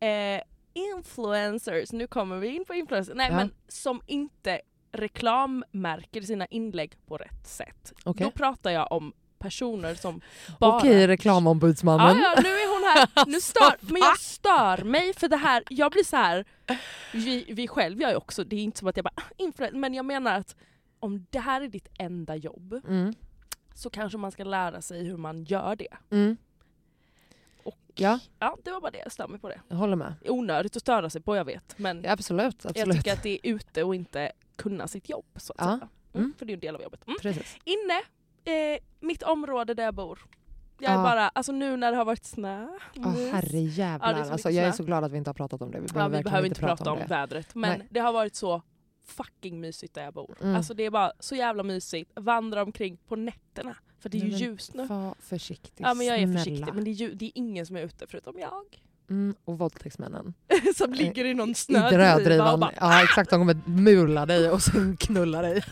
Eh, 0.00 0.42
influencers, 0.72 1.92
nu 1.92 2.06
kommer 2.06 2.36
vi 2.38 2.48
in 2.56 2.64
på 2.64 2.74
influencers. 2.74 3.14
Nej 3.16 3.28
Ja. 3.30 3.36
men 3.36 3.50
som 3.68 4.00
inte 4.06 4.60
reklammärker 4.92 6.20
sina 6.22 6.46
inlägg 6.46 6.94
på 7.06 7.16
rätt 7.16 7.46
sätt. 7.46 7.92
Okej. 8.04 8.24
Då 8.24 8.30
pratar 8.30 8.70
jag 8.70 8.92
om 8.92 9.12
personer 9.46 9.94
som 9.94 10.20
bara... 10.60 10.76
Okej 10.76 11.06
reklamombudsmannen. 11.06 12.16
Ja, 12.18 12.32
ja, 12.36 12.42
nu 12.42 12.48
är 12.48 12.68
hon 12.74 12.84
här. 13.16 13.26
Nu 13.32 13.40
stör, 13.40 13.76
men 13.92 14.02
jag 14.02 14.18
stör 14.18 14.84
mig 14.84 15.12
för 15.14 15.28
det 15.28 15.36
här, 15.36 15.62
jag 15.70 15.92
blir 15.92 16.04
så 16.04 16.16
här. 16.16 16.44
Vi, 17.12 17.44
vi 17.48 17.68
själv 17.68 18.00
gör 18.00 18.10
ju 18.10 18.16
också, 18.16 18.44
det 18.44 18.56
är 18.56 18.60
inte 18.60 18.78
som 18.78 18.88
att 18.88 18.96
jag 18.96 19.04
bara 19.04 19.12
"Ah, 19.16 19.22
influencer, 19.36 19.78
men 19.78 19.94
jag 19.94 20.04
menar 20.04 20.38
att 20.38 20.56
om 21.00 21.26
det 21.30 21.38
här 21.38 21.60
är 21.60 21.68
ditt 21.68 21.88
enda 21.98 22.36
jobb 22.36 22.80
Mm. 22.88 23.14
så 23.74 23.90
kanske 23.90 24.18
man 24.18 24.32
ska 24.32 24.44
lära 24.44 24.82
sig 24.82 25.04
hur 25.04 25.16
man 25.16 25.44
gör 25.44 25.76
det. 25.76 25.94
Mm. 26.10 26.36
Och 27.64 27.78
Ja, 27.94 28.18
ja, 28.38 28.56
det 28.64 28.70
var 28.70 28.80
bara 28.80 28.90
det, 28.90 28.98
jag 28.98 29.12
stör 29.12 29.28
mig 29.28 29.40
på 29.40 29.48
det. 29.48 29.60
jag 29.68 29.76
håller 29.76 29.96
med. 29.96 30.14
Onödigt 30.28 30.76
att 30.76 30.82
störa 30.82 31.10
sig 31.10 31.22
på, 31.22 31.36
jag 31.36 31.44
vet. 31.44 31.78
Men 31.78 32.02
Ja, 32.04 32.12
absolut. 32.12 32.56
jag 32.64 32.70
absolut. 32.70 32.96
tycker 32.96 33.12
att 33.12 33.22
det 33.22 33.30
är 33.30 33.52
ute 33.54 33.82
och 33.82 33.94
inte 33.94 34.32
kunna 34.56 34.88
sitt 34.88 35.08
jobb. 35.08 35.26
Så 35.36 35.52
att 35.52 35.58
Ja. 35.58 35.64
säga. 35.64 35.74
Mm, 35.74 35.88
Mm. 36.14 36.34
För 36.38 36.46
det 36.46 36.50
är 36.50 36.52
ju 36.52 36.56
en 36.56 36.60
del 36.60 36.74
av 36.76 36.82
jobbet. 36.82 37.06
Mm. 37.06 37.16
Precis. 37.22 37.56
Inne, 37.64 38.02
eh, 38.46 38.78
mitt 39.00 39.22
område 39.22 39.74
där 39.74 39.84
jag 39.84 39.94
bor. 39.94 40.18
Jag 40.78 40.92
är 40.92 40.96
Ja. 40.96 41.02
bara, 41.02 41.28
alltså 41.28 41.52
nu 41.52 41.76
när 41.76 41.90
det 41.92 41.96
har 41.98 42.04
varit 42.04 42.24
snö, 42.24 42.68
Åh 42.96 43.08
mys. 43.14 43.32
herrejävlar. 43.32 44.18
Ja, 44.18 44.32
alltså, 44.32 44.50
jag 44.50 44.64
är 44.64 44.70
snö. 44.72 44.76
så 44.76 44.84
glad 44.84 45.04
att 45.04 45.12
vi 45.12 45.16
inte 45.18 45.30
har 45.30 45.34
pratat 45.34 45.62
om 45.62 45.70
det. 45.70 45.80
Vi 45.80 45.86
Ja, 45.86 45.92
behöver 45.94 46.08
vi 46.10 46.14
verkligen 46.16 46.30
behöver 46.32 46.48
inte 46.48 46.60
prata 46.60 46.92
om, 46.92 46.98
det. 46.98 47.04
vädret 47.06 47.54
men 47.54 47.78
Nej. 47.78 47.88
det 47.90 48.00
har 48.00 48.12
varit 48.12 48.34
så 48.36 48.62
fucking 49.06 49.60
mysigt 49.60 49.94
där 49.94 50.04
jag 50.04 50.14
bor. 50.14 50.36
Mm. 50.40 50.56
Alltså 50.56 50.74
det 50.74 50.82
är 50.84 50.90
bara 50.90 51.12
så 51.20 51.34
jävla 51.34 51.62
mysigt. 51.62 52.10
Vandra 52.16 52.62
omkring 52.62 52.96
på 53.08 53.16
nätterna. 53.16 53.76
För 54.00 54.08
det 54.08 54.18
är 54.18 54.22
ju 54.22 54.30
men 54.30 54.38
ljust 54.38 54.74
nu. 54.74 54.86
Var 54.86 55.14
försiktig, 55.20 55.84
Ja 55.84 55.94
men 55.94 56.06
jag 56.06 56.16
är 56.18 56.26
snälla. 56.26 56.38
försiktig 56.38 56.74
men 56.74 56.84
det 56.84 56.90
är, 56.90 56.92
ju, 56.92 57.14
det 57.14 57.24
är 57.24 57.32
ingen 57.34 57.66
som 57.66 57.76
är 57.76 57.80
ute 57.82 58.06
förutom 58.06 58.38
jag. 58.38 58.82
Mm, 59.10 59.34
och 59.44 59.58
våldtäktsmännen. 59.58 60.34
som 60.76 60.92
ligger 60.92 61.24
i 61.24 61.34
någon 61.34 61.50
I 61.50 61.54
snödriva 61.54 62.14
och 62.14 62.20
drödrivan. 62.22 62.70
Ja 62.80 63.02
exakt, 63.02 63.30
de 63.30 63.40
kommer 63.40 63.56
mula 63.66 64.26
dig 64.26 64.50
och 64.50 64.62
sen 64.62 64.96
knulla 64.96 65.42
dig. 65.42 65.52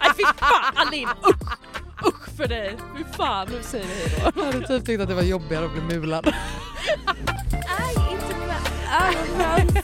Nej 0.00 0.10
fy 0.16 0.24
fan 0.36 0.86
Alin 0.86 1.08
usch! 1.08 1.58
Usch 2.06 2.36
för 2.36 2.48
dig! 2.48 2.76
Fy 2.96 3.04
fan 3.16 3.48
nu 3.50 3.62
säger 3.62 3.86
vi 3.86 4.20
hejdå. 4.20 4.32
Jag 4.36 4.44
hade 4.44 4.66
typ 4.66 4.86
tyckt 4.86 5.02
att 5.02 5.08
det 5.08 5.14
var 5.14 5.22
jobbigare 5.22 5.64
att 5.64 5.72
bli 5.72 5.98
mulad. 5.98 6.26
Inte 9.60 9.82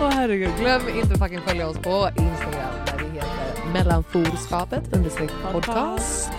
Åh 0.00 0.10
herregud, 0.10 0.50
glöm 0.60 0.82
inte 0.88 1.14
att 1.14 1.18
fucking 1.18 1.40
följa 1.46 1.68
oss 1.68 1.78
på 1.78 2.08
Instagram 2.16 2.72
där 2.86 2.98
vi 2.98 3.04
heter 3.04 3.72
mellanforskapet 3.72 4.96
understreck 4.96 5.30
podcast. 5.52 6.30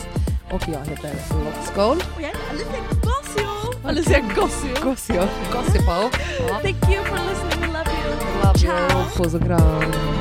Och 0.52 0.62
jag 0.68 0.86
heter 0.86 1.14
Lotsgold. 1.46 2.04
Och 2.16 2.22
jag 2.22 2.30
är 2.30 2.36
Alicia 2.50 2.82
Gossio! 3.04 3.88
Alicia 3.88 4.20
Gossio! 4.20 4.84
Gossio. 4.84 5.28
Gossipo. 5.52 6.10
Thank 6.62 6.90
you 6.90 7.04
for 7.04 7.30
listening, 7.30 7.62
we 7.62 7.68
love 7.68 7.90
you! 7.90 8.44
Love 8.44 8.60
Ciao. 8.60 9.00
you. 9.00 9.10
Puss 9.18 9.34
och 9.34 9.42
kram. 9.42 10.21